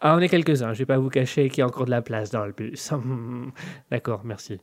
ah, 0.00 0.14
on 0.16 0.20
est 0.20 0.28
quelques-uns, 0.28 0.72
je 0.72 0.78
vais 0.78 0.86
pas 0.86 0.98
vous 0.98 1.08
cacher 1.08 1.48
qu'il 1.48 1.58
y 1.58 1.62
a 1.62 1.66
encore 1.66 1.84
de 1.84 1.90
la 1.90 2.02
place 2.02 2.30
dans 2.30 2.44
le 2.44 2.52
bus. 2.52 2.92
D'accord, 3.90 4.20
merci. 4.24 4.58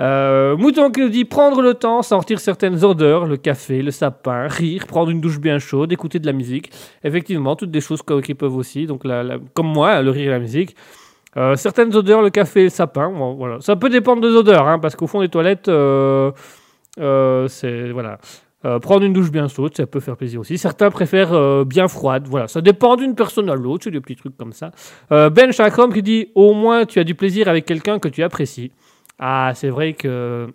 Euh, 0.00 0.56
Mouton 0.56 0.90
qui 0.90 1.10
dit 1.10 1.24
prendre 1.24 1.60
le 1.60 1.74
temps, 1.74 2.02
sentir 2.02 2.40
certaines 2.40 2.84
odeurs, 2.84 3.26
le 3.26 3.36
café, 3.36 3.82
le 3.82 3.90
sapin, 3.90 4.46
rire, 4.46 4.86
prendre 4.86 5.10
une 5.10 5.20
douche 5.20 5.40
bien 5.40 5.58
chaude, 5.58 5.92
écouter 5.92 6.18
de 6.18 6.26
la 6.26 6.32
musique. 6.32 6.70
Effectivement, 7.04 7.56
toutes 7.56 7.70
des 7.70 7.80
choses 7.80 8.02
qui 8.22 8.34
peuvent 8.34 8.56
aussi. 8.56 8.86
Donc, 8.86 9.02
comme 9.54 9.68
moi, 9.68 10.02
le 10.02 10.10
rire 10.10 10.28
et 10.28 10.32
la 10.32 10.38
musique. 10.38 10.76
Euh, 11.36 11.56
certaines 11.56 11.94
odeurs, 11.94 12.22
le 12.22 12.30
café, 12.30 12.64
le 12.64 12.70
sapin. 12.70 13.08
voilà. 13.36 13.60
Ça 13.60 13.76
peut 13.76 13.90
dépendre 13.90 14.22
des 14.22 14.34
odeurs, 14.34 14.66
hein, 14.66 14.78
parce 14.78 14.96
qu'au 14.96 15.06
fond 15.06 15.20
des 15.20 15.28
toilettes, 15.28 15.70
c'est 16.96 17.90
voilà. 17.92 18.18
Euh, 18.64 18.80
prendre 18.80 19.04
une 19.04 19.12
douche 19.12 19.30
bien 19.30 19.46
chaude, 19.46 19.76
ça 19.76 19.86
peut 19.86 20.00
faire 20.00 20.16
plaisir 20.16 20.40
aussi. 20.40 20.58
Certains 20.58 20.90
préfèrent 20.90 21.32
euh, 21.32 21.64
bien 21.64 21.86
froide. 21.86 22.26
Voilà, 22.26 22.48
ça 22.48 22.60
dépend 22.60 22.96
d'une 22.96 23.14
personne 23.14 23.48
à 23.48 23.54
l'autre. 23.54 23.84
C'est 23.84 23.92
des 23.92 24.00
petits 24.00 24.16
trucs 24.16 24.36
comme 24.36 24.52
ça. 24.52 24.72
Euh, 25.12 25.30
ben 25.30 25.52
Chakram 25.52 25.92
qui 25.92 26.02
dit 26.02 26.28
au 26.34 26.54
moins 26.54 26.84
tu 26.84 26.98
as 26.98 27.04
du 27.04 27.14
plaisir 27.14 27.46
avec 27.46 27.66
quelqu'un 27.66 28.00
que 28.00 28.08
tu 28.08 28.24
apprécies. 28.24 28.72
Ah, 29.20 29.52
c'est 29.54 29.68
vrai 29.68 29.92
que 29.92 30.48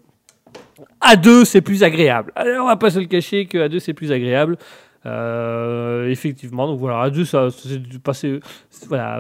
à 0.99 1.15
deux 1.15 1.45
c'est 1.45 1.61
plus 1.61 1.81
agréable. 1.81 2.33
Alors, 2.35 2.65
on 2.65 2.67
va 2.67 2.75
pas 2.75 2.89
se 2.89 2.99
le 2.99 3.05
cacher 3.05 3.45
que 3.45 3.57
à 3.59 3.69
deux 3.69 3.79
c'est 3.79 3.93
plus 3.93 4.11
agréable. 4.11 4.57
Effectivement, 5.05 6.67
donc 6.67 6.79
voilà, 6.79 7.01
à 7.01 7.09
deux, 7.09 7.25
ça, 7.25 7.49
c'est 7.51 7.81
passé. 7.99 8.39
Voilà, 8.87 9.19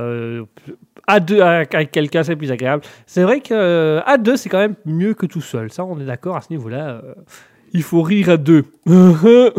à 1.07 1.19
deux 1.19 1.41
avec 1.41 1.91
quelqu'un, 1.91 2.23
c'est 2.23 2.37
plus 2.37 2.51
agréable. 2.51 2.83
C'est 3.05 3.23
vrai 3.23 3.41
que 3.41 4.01
à 4.05 4.17
deux, 4.17 4.37
c'est 4.37 4.47
quand 4.47 4.59
même 4.59 4.75
mieux 4.85 5.13
que 5.13 5.25
tout 5.25 5.41
seul. 5.41 5.71
Ça, 5.71 5.83
on 5.83 5.99
est 5.99 6.05
d'accord 6.05 6.37
à 6.37 6.41
ce 6.41 6.51
niveau-là. 6.51 7.01
Il 7.73 7.83
faut 7.83 8.01
rire 8.01 8.29
à 8.29 8.37
deux. 8.37 8.65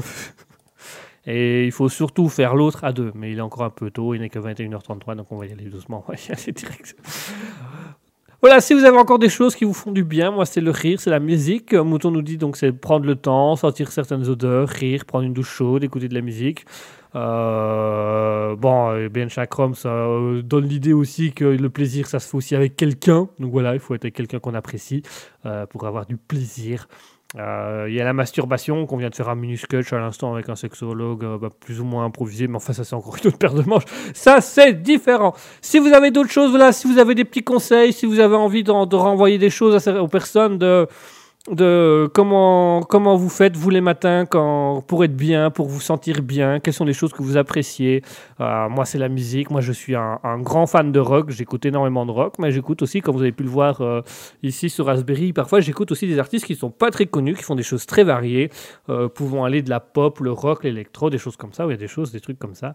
Et 1.27 1.65
il 1.65 1.73
faut 1.73 1.89
surtout 1.89 2.29
faire 2.29 2.55
l'autre 2.55 2.85
à 2.85 2.93
deux. 2.93 3.11
Mais 3.15 3.33
il 3.33 3.39
est 3.39 3.43
encore 3.43 3.65
un 3.65 3.71
peu 3.71 3.91
tôt, 3.91 4.15
il 4.15 4.21
n'est 4.21 4.29
que 4.29 4.39
21h33, 4.39 5.17
donc 5.17 5.27
on 5.31 5.39
va 5.39 5.47
y 5.47 5.53
aller 5.53 5.65
doucement. 5.65 6.05
Voilà, 8.41 8.61
si 8.61 8.75
vous 8.75 8.85
avez 8.85 8.99
encore 8.99 9.19
des 9.19 9.31
choses 9.31 9.55
qui 9.55 9.65
vous 9.65 9.73
font 9.73 9.91
du 9.91 10.05
bien, 10.05 10.31
moi 10.31 10.45
c'est 10.45 10.61
le 10.61 10.71
rire, 10.71 11.01
c'est 11.01 11.09
la 11.09 11.19
musique. 11.19 11.73
Mouton 11.73 12.11
nous 12.11 12.21
dit 12.21 12.37
donc 12.37 12.59
c'est 12.59 12.73
prendre 12.73 13.07
le 13.07 13.17
temps, 13.17 13.57
sentir 13.57 13.91
certaines 13.91 14.29
odeurs, 14.29 14.69
rire, 14.69 15.07
prendre 15.07 15.25
une 15.25 15.33
douche 15.33 15.49
chaude, 15.49 15.83
écouter 15.83 16.09
de 16.09 16.15
la 16.15 16.21
musique. 16.21 16.67
Euh, 17.17 18.57
bon, 18.57 19.09
Ben 19.09 19.31
Chakram, 19.31 19.75
ça 19.75 19.89
euh, 19.89 20.43
donne 20.43 20.67
l'idée 20.67 20.93
aussi 20.93 21.33
que 21.33 21.45
le 21.45 21.71
plaisir, 21.71 22.07
ça 22.07 22.19
se 22.19 22.29
fait 22.29 22.37
aussi 22.37 22.55
avec 22.55 22.77
quelqu'un. 22.77 23.29
Donc 23.39 23.53
voilà, 23.53 23.75
il 23.75 23.81
faut 23.81 23.95
être 23.95 24.05
avec 24.05 24.15
quelqu'un 24.15 24.41
qu'on 24.41 24.55
apprécie 24.55 25.03
euh, 25.47 25.65
pour 25.67 25.87
avoir 25.87 26.07
du 26.07 26.17
plaisir. 26.17 26.89
Euh, 27.37 27.87
Il 27.89 27.95
y 27.95 28.01
a 28.01 28.05
la 28.05 28.13
masturbation 28.13 28.87
qu'on 28.87 28.97
vient 28.97 29.11
de 29.11 29.15
faire 29.15 29.29
un 29.29 29.35
mini 29.35 29.57
sketch 29.57 29.93
à 29.93 29.99
l'instant 29.99 30.33
avec 30.35 30.49
un 30.49 30.55
sexologue 30.55 31.25
euh, 31.25 31.39
bah, 31.39 31.49
plus 31.59 31.81
ou 31.81 31.85
moins 31.85 32.05
improvisé, 32.05 32.47
mais 32.47 32.57
enfin 32.57 32.73
ça 32.73 32.85
c'est 32.85 32.95
encore 32.95 33.17
une 33.17 33.29
autre 33.29 33.39
paire 33.39 33.55
de 33.55 33.63
manches. 33.63 33.85
Ça 34.15 34.41
c'est 34.41 34.73
différent. 34.83 35.35
Si 35.61 35.81
vous 35.81 35.89
avez 35.89 36.13
d'autres 36.13 36.31
choses, 36.31 36.51
voilà, 36.51 36.71
si 36.73 36.87
vous 36.87 36.99
avez 36.99 37.17
des 37.17 37.25
petits 37.25 37.43
conseils, 37.43 37.93
si 37.93 38.07
vous 38.07 38.21
avez 38.21 38.37
envie 38.37 38.63
de, 38.63 38.71
renvoyer 38.71 39.39
des 39.39 39.51
choses 39.51 39.89
à, 39.89 40.01
aux 40.01 40.09
personnes 40.09 40.59
de 40.59 40.87
de 41.51 42.09
comment 42.15 42.83
comment 42.83 43.17
vous 43.17 43.29
faites 43.29 43.55
vous 43.55 43.69
les 43.69 43.83
matins 43.83 44.25
quand 44.25 44.83
pour 44.87 45.05
être 45.05 45.15
bien, 45.15 45.51
pour 45.51 45.69
vous 45.69 45.81
sentir 45.81 46.23
bien, 46.23 46.59
quelles 46.59 46.73
sont 46.73 46.87
les 46.87 46.95
choses 46.95 47.13
que 47.13 47.23
vous 47.23 47.37
appréciez. 47.37 48.03
Euh, 48.41 48.69
moi 48.71 48.87
c'est 48.87 48.97
la 48.99 49.11
musique, 49.11 49.51
moi 49.51 49.61
je 49.61 49.73
suis 49.73 49.95
un, 49.95 50.19
grand 50.39 50.67
fan 50.67 50.91
de 50.91 51.01
rock, 51.01 51.31
j'écoute 51.31 51.67
énormément 51.67 52.07
de 52.07 52.13
rock, 52.13 52.37
mais 52.39 52.51
j'écoute 52.51 52.81
aussi 52.81 53.03
comme 53.03 53.15
vous 53.17 53.23
avez 53.23 53.33
pu 53.33 53.43
le 53.43 53.51
voir 53.51 53.83
euh, 53.83 54.01
ici 54.43 54.71
sur 54.71 54.87
Raspberry, 54.87 55.35
parfois 55.35 55.61
j'écoute 55.61 55.93
aussi 55.93 56.07
des 56.07 56.19
artistes 56.19 56.47
qui 56.47 56.55
sont 56.55 56.71
pas 56.71 56.91
très 56.91 57.05
connus, 57.05 57.35
qui 57.35 57.43
font 57.43 57.57
des 57.57 57.63
choses 57.63 57.85
très 57.85 58.05
variées, 58.05 58.51
euh, 58.89 59.09
pouvant 59.09 59.45
aller 59.45 59.61
de 59.61 59.69
la 59.69 59.81
pop, 59.81 60.21
le 60.21 60.33
rock, 60.33 60.65
l'électro, 60.65 61.11
des 61.11 61.19
choses 61.19 61.37
comme 61.37 61.53
ça, 61.53 61.67
où 61.67 61.71
il 61.71 61.75
y 61.75 61.77
a 61.77 61.79
des 61.79 61.89
choses, 61.89 62.11
des 62.11 62.21
trucs 62.21 62.39
comme 62.39 62.55
ça. 62.55 62.75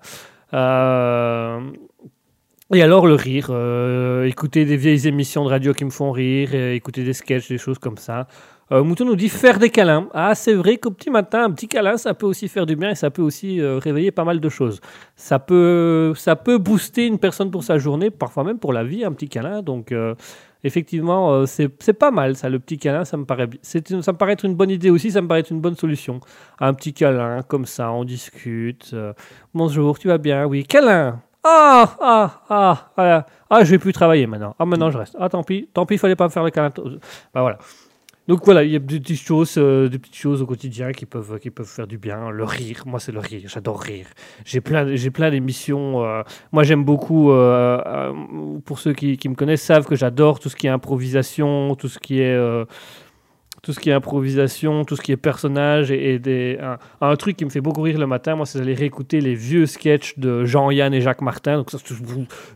Et 2.72 2.84
alors 2.84 3.08
le 3.08 3.16
rire, 3.16 3.50
écouter 4.26 4.64
des 4.66 4.78
vieilles 4.78 5.08
émissions 5.08 5.44
de 5.44 5.50
radio 5.50 5.74
qui 5.74 5.86
me 5.86 5.90
font 5.90 6.12
rire, 6.12 6.54
écouter 6.54 7.04
des 7.04 7.14
sketchs, 7.14 7.50
des 7.50 7.58
choses 7.58 7.80
comme 7.80 7.98
ça. 7.98 8.28
Euh, 8.72 8.84
Mouton 8.84 9.06
nous 9.06 9.16
dit 9.16 9.30
faire 9.30 9.58
des 9.58 9.72
câlins. 9.72 10.08
Ah, 10.14 10.36
c'est 10.36 10.54
vrai 10.54 10.78
qu'au 10.78 10.92
petit 10.92 11.10
matin, 11.10 11.46
un 11.46 11.52
petit 11.52 11.68
câlin, 11.68 11.98
ça 11.98 12.14
peut 12.14 12.28
aussi 12.28 12.48
faire 12.48 12.68
du 12.68 12.76
bien 12.76 12.92
et 12.92 12.96
ça 12.96 13.10
peut 13.10 13.24
aussi 13.24 13.60
euh, 13.60 13.80
réveiller 13.80 14.12
pas 14.12 14.24
mal 14.24 14.40
de 14.40 14.50
choses. 14.50 14.80
Ça 15.16 15.40
peut, 15.40 16.14
ça 16.16 16.36
peut 16.36 16.60
booster 16.60 17.08
une 17.08 17.18
personne 17.18 17.50
pour 17.50 17.64
sa 17.64 17.80
journée, 17.80 18.12
parfois 18.12 18.44
même 18.44 18.60
pour 18.60 18.72
la 18.72 18.84
vie, 18.84 19.04
un 19.04 19.12
petit 19.12 19.28
câlin. 19.28 19.64
Donc, 19.64 19.92
euh, 19.92 20.14
effectivement, 20.64 21.48
c'est 21.48 21.94
pas 21.94 22.12
mal 22.12 22.36
ça, 22.36 22.48
le 22.48 22.60
petit 22.60 22.78
câlin. 22.78 23.06
Ça 23.06 23.18
me 23.18 23.26
paraît, 23.26 23.50
une- 23.90 24.04
ça 24.04 24.12
me 24.12 24.18
paraît 24.20 24.34
être 24.34 24.46
une 24.46 24.56
bonne 24.56 24.70
idée 24.70 24.92
aussi. 24.92 25.10
Ça 25.10 25.22
me 25.24 25.28
paraît 25.28 25.40
être 25.40 25.52
une 25.52 25.62
bonne 25.62 25.76
solution. 25.76 26.20
Un 26.60 26.76
petit 26.76 26.94
câlin, 26.94 27.42
comme 27.42 27.66
ça, 27.66 27.92
on 27.92 28.04
discute. 28.04 28.96
Bonjour, 29.56 29.98
tu 29.98 30.08
vas 30.10 30.20
bien? 30.20 30.46
Oui, 30.46 30.64
câlin. 30.64 31.20
Ah, 31.44 31.96
ah, 32.02 32.42
ah, 32.50 32.92
voilà. 32.96 33.26
Ah, 33.50 33.64
je 33.64 33.72
vais 33.72 33.80
plus 33.80 33.94
travailler 33.94 34.28
maintenant. 34.28 34.56
Ah, 34.60 34.66
maintenant 34.66 34.92
je 34.92 34.98
reste. 35.00 35.16
Ah, 35.20 35.28
tant 35.30 35.42
pis, 35.42 35.70
tant 35.74 35.88
pis, 35.88 35.96
il 35.96 35.98
fallait 35.98 36.16
pas 36.18 36.26
me 36.26 36.30
faire 36.30 36.44
le 36.44 36.52
câlin. 36.52 36.70
Bah 37.34 37.42
voilà. 37.42 37.58
Donc 38.30 38.46
voilà, 38.46 38.64
il 38.64 38.70
y 38.70 38.76
a 38.76 38.80
des 38.80 39.00
petites 39.00 39.20
choses, 39.20 39.56
euh, 39.58 39.90
des 39.90 39.98
petites 39.98 40.16
choses 40.16 40.44
au 40.44 40.46
quotidien 40.46 40.92
qui 40.92 41.08
peuvent, 41.08 41.40
qui 41.40 41.50
peuvent 41.50 41.66
faire 41.66 41.88
du 41.88 41.98
bien. 41.98 42.30
Le 42.30 42.44
rire, 42.44 42.84
moi 42.86 43.00
c'est 43.00 43.12
le 43.12 43.18
rire, 43.18 43.42
j'adore 43.48 43.82
rire. 43.82 44.06
J'ai 44.46 44.62
plein, 44.62 44.96
j'ai 44.96 45.10
plein 45.10 45.32
d'émissions. 45.32 46.06
euh, 46.06 46.22
moi 46.52 46.62
j'aime 46.62 46.84
beaucoup. 46.84 47.32
euh, 47.32 48.14
pour 48.66 48.78
ceux 48.78 48.94
qui, 48.94 49.18
me 49.28 49.34
connaissent 49.34 49.64
savent 49.64 49.88
que 49.88 49.96
j'adore 49.96 50.40
tout 50.40 50.48
ce 50.48 50.56
qui 50.56 50.68
est 50.68 50.70
improvisation, 50.70 51.74
tout 51.74 51.88
ce 51.88 51.98
qui 51.98 52.20
est 52.22 52.38
tout 53.64 53.74
ce 53.74 53.80
qui 53.80 53.90
est 53.90 53.94
improvisation, 53.94 54.86
tout 54.86 54.96
ce 54.96 55.02
qui 55.02 55.12
est 55.12 55.18
personnage 55.18 55.92
et, 55.92 56.20
des, 56.20 56.58
un, 57.02 57.16
truc 57.16 57.36
qui 57.36 57.46
me 57.46 57.50
fait 57.50 57.60
beaucoup 57.60 57.82
rire 57.82 58.00
le 58.00 58.08
matin, 58.08 58.36
moi, 58.36 58.46
c'est 58.46 58.60
d'aller 58.60 58.74
réécouter 58.74 59.20
les 59.20 59.36
vieux 59.36 59.66
sketchs 59.66 60.18
de 60.18 60.46
Jean-Yann 60.46 60.94
et 60.94 61.02
Jacques 61.02 61.22
Martin. 61.22 61.58
Donc, 61.58 61.72
ça, 61.72 61.78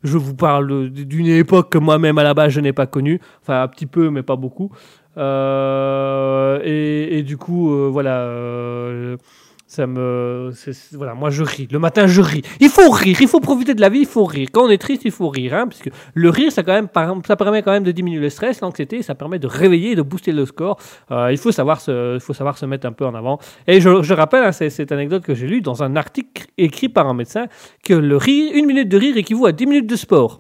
je 0.04 0.18
vous 0.18 0.34
parle 0.34 0.90
d'une 0.90 1.28
époque 1.28 1.72
que 1.72 1.78
moi-même 1.78 2.18
à 2.20 2.24
la 2.24 2.34
base 2.34 2.54
je 2.54 2.62
n'ai 2.62 2.72
pas 2.72 2.88
connue, 2.88 3.20
enfin 3.42 3.64
un 3.64 3.68
petit 3.68 3.86
peu, 3.86 4.10
mais 4.10 4.24
pas 4.24 4.38
beaucoup. 4.38 4.72
Euh, 5.18 6.60
et, 6.64 7.24
du 7.24 7.38
coup, 7.38 7.74
euh, 7.74 7.90
voilà. 7.92 8.22
euh, 8.22 9.18
ça 9.66 9.88
me, 9.88 10.52
voilà, 10.92 11.16
moi 11.16 11.32
je 11.32 11.42
ris. 11.42 11.68
Le 11.72 11.80
matin, 11.80 12.06
je 12.06 12.22
ris. 12.22 12.44
Il 12.60 12.70
faut 12.70 12.92
rire, 12.92 13.18
il 13.20 13.28
faut 13.28 13.40
profiter 13.40 13.74
de 13.74 13.82
la 13.82 13.90
vie, 13.90 14.02
il 14.02 14.06
faut 14.06 14.26
rire. 14.26 14.50
Quand 14.52 14.66
on 14.66 14.70
est 14.70 14.78
triste, 14.78 15.02
il 15.04 15.12
faut 15.12 15.30
rire, 15.30 15.56
hein, 15.56 15.68
parce 15.68 15.82
que 15.82 15.90
le 16.14 16.30
rire, 16.30 16.52
ça 16.52 16.62
quand 16.62 16.74
même, 16.74 16.90
ça 17.26 17.36
permet 17.36 17.64
quand 17.64 17.72
même 17.72 17.84
de 17.84 17.92
diminuer 17.92 18.20
le 18.20 18.30
stress, 18.30 18.62
l'anxiété, 18.62 19.02
ça 19.02 19.16
permet 19.16 19.40
de 19.40 19.48
réveiller, 19.48 19.96
de 19.96 20.04
booster 20.04 20.32
le 20.32 20.46
score. 20.46 20.78
Il 21.10 21.38
faut 21.38 21.52
savoir 21.52 21.82
se, 21.82 22.20
faut 22.22 22.34
savoir 22.34 22.60
se 22.60 22.68
mettre 22.68 22.86
un 22.86 22.92
peu 22.92 23.04
en 23.04 23.16
avant. 23.16 23.40
Et 23.66 23.82
je, 23.82 24.14
rappelle, 24.14 24.44
hein, 24.44 24.52
cette 24.52 24.92
anecdote 24.92 25.24
que 25.24 25.34
j'ai 25.34 25.48
lue 25.48 25.62
dans 25.62 25.82
un 25.82 25.96
article 25.96 26.46
écrit 26.60 26.90
par 26.90 27.08
un 27.08 27.16
médecin, 27.16 27.48
que 27.84 27.96
le 27.96 28.18
rire, 28.18 28.52
une 28.54 28.68
minute 28.68 28.90
de 28.90 28.98
rire 28.98 29.18
équivaut 29.18 29.48
à 29.48 29.54
10 29.54 29.66
minutes 29.66 29.90
de 29.90 29.96
sport. 29.96 30.40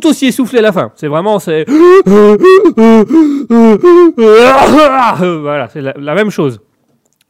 Tout 0.00 0.08
aussi 0.08 0.26
essoufflé 0.26 0.58
à 0.58 0.62
la 0.62 0.72
fin. 0.72 0.90
C'est 0.96 1.06
vraiment, 1.06 1.38
c'est 1.38 1.64
voilà, 4.28 5.68
c'est 5.68 5.80
la, 5.80 6.14
même 6.14 6.30
chose. 6.30 6.60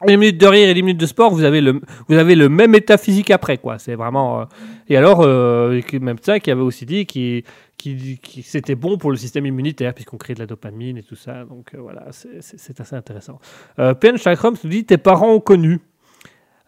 10 0.07 0.17
minutes 0.17 0.39
de 0.39 0.47
rire 0.47 0.69
et 0.69 0.73
10 0.73 0.81
minutes 0.83 0.99
de 0.99 1.05
sport, 1.05 1.31
vous 1.31 1.43
avez 1.43 1.61
le, 1.61 1.79
vous 2.07 2.15
avez 2.17 2.35
le 2.35 2.49
même 2.49 2.73
état 2.75 2.97
physique 2.97 3.29
après, 3.31 3.57
quoi. 3.57 3.77
C'est 3.79 3.95
vraiment. 3.95 4.41
euh, 4.41 4.45
Et 4.89 4.97
alors, 4.97 5.21
euh, 5.21 5.79
le 5.91 5.99
médecin 5.99 6.39
qui 6.39 6.49
avait 6.51 6.61
aussi 6.61 6.85
dit 6.85 7.05
qu'il 7.05 7.43
qui, 7.77 8.19
qui- 8.21 8.41
c'était 8.43 8.75
bon 8.75 8.97
pour 8.97 9.11
le 9.11 9.17
système 9.17 9.45
immunitaire, 9.45 9.93
puisqu'on 9.93 10.17
crée 10.17 10.33
de 10.33 10.39
la 10.39 10.45
dopamine 10.47 10.97
et 10.97 11.03
tout 11.03 11.15
ça. 11.15 11.43
Donc 11.45 11.71
euh, 11.75 11.79
voilà, 11.81 12.05
c'est- 12.11 12.79
assez 12.79 12.95
intéressant. 12.95 13.39
Euh, 13.79 13.93
Pen 13.93 14.17
Chakram 14.17 14.55
nous 14.63 14.69
dit 14.69 14.85
Tes 14.85 14.97
parents 14.97 15.31
ont 15.33 15.39
connu 15.39 15.79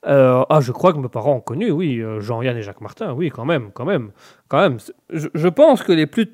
Euh, 0.05 0.43
Ah, 0.49 0.59
je 0.61 0.71
crois 0.71 0.93
que 0.93 0.99
mes 0.99 1.07
parents 1.09 1.35
ont 1.35 1.41
connu, 1.41 1.71
oui. 1.71 1.99
euh, 1.99 2.19
Jean-Yann 2.19 2.55
et 2.57 2.61
Jacques 2.61 2.81
Martin, 2.81 3.13
oui, 3.13 3.29
quand 3.29 3.45
même, 3.45 3.71
quand 3.73 3.85
même. 3.85 4.11
Quand 4.47 4.59
même. 4.61 4.77
Je, 5.09 5.27
je 5.33 5.47
pense 5.47 5.83
que 5.83 5.91
les 5.91 6.05
plus. 6.07 6.25
de- 6.25 6.31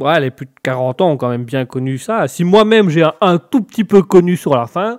Ouais, 0.00 0.18
les 0.18 0.32
plus 0.32 0.46
de 0.46 0.50
40 0.64 1.00
ans 1.02 1.12
ont 1.12 1.16
quand 1.16 1.28
même 1.28 1.44
bien 1.44 1.66
connu 1.66 1.98
ça. 1.98 2.26
Si 2.26 2.42
moi-même 2.42 2.88
j'ai 2.88 3.04
un, 3.20 3.38
tout 3.38 3.62
petit 3.62 3.84
peu 3.84 4.02
connu 4.02 4.36
sur 4.36 4.56
la 4.56 4.66
fin, 4.66 4.98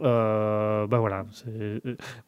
euh, 0.00 0.86
ben 0.86 0.98
voilà. 0.98 1.24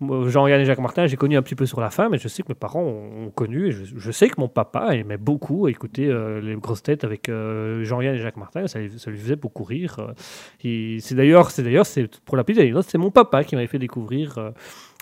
Jean-Yann 0.01 0.61
et 0.61 0.65
Jacques 0.65 0.81
Martin, 0.81 1.07
j'ai 1.07 1.17
connu 1.17 1.37
un 1.37 1.43
petit 1.43 1.55
peu 1.55 1.67
sur 1.67 1.81
la 1.81 1.91
fin, 1.91 2.09
mais 2.09 2.19
je 2.19 2.27
sais 2.27 2.43
que 2.43 2.49
mes 2.49 2.57
parents 2.57 2.83
ont, 2.83 3.31
connu. 3.31 3.69
Et 3.69 3.71
je, 3.71 4.11
sais 4.11 4.29
que 4.29 4.41
mon 4.41 4.49
papa 4.49 4.97
aimait 4.97 5.17
beaucoup 5.19 5.69
écouter 5.69 6.09
euh, 6.09 6.41
les 6.41 6.57
grosses 6.57 6.83
têtes 6.83 7.05
avec 7.05 7.31
Jean-Yann 7.31 8.17
et 8.17 8.19
Jacques 8.19 8.39
Martin. 8.39 8.67
Ça, 8.67 8.81
lui- 8.81 8.91
faisait 8.91 9.37
beaucoup 9.37 9.63
rire. 9.63 10.15
c'est 10.61 11.15
d'ailleurs, 11.15 11.53
c'est 11.53 11.63
d'ailleurs, 11.63 11.87
c'est 11.87 12.09
pour 12.23 12.37
la 12.37 12.43
petite 12.43 12.83
c'est 12.89 12.99
mon 12.99 13.13
papa 13.13 13.45
qui 13.45 13.55
m'avait 13.55 13.69
fait 13.69 13.79
découvrir. 13.79 14.37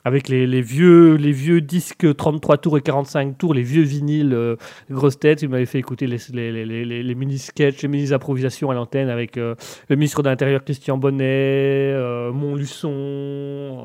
Avec 0.05 0.29
les, 0.29 0.61
vieux, 0.61 1.61
disques 1.61 2.16
33 2.16 2.59
tours 2.59 2.79
et 2.79 2.81
45 2.81 3.39
tours, 3.39 3.55
les 3.55 3.62
vieux 3.62 3.83
vinyles 3.83 4.35
euh, 4.35 4.57
grosses 4.91 5.19
têtes, 5.19 5.43
il 5.43 5.49
m'avait 5.49 5.66
fait 5.66 5.79
écouter 5.79 6.07
les, 6.07 7.15
mini-sketchs, 7.15 7.83
les 7.83 7.89
mini-improvisations 7.89 8.70
à 8.70 8.74
l'antenne 8.74 9.09
avec 9.09 9.37
euh, 9.37 9.55
le 9.89 9.97
ministre 9.97 10.23
de 10.23 10.29
l'Intérieur 10.29 10.65
Christian 10.65 10.99
Bonnet, 10.99 11.93
euh, 11.95 12.33
Montluçon, 12.33 13.85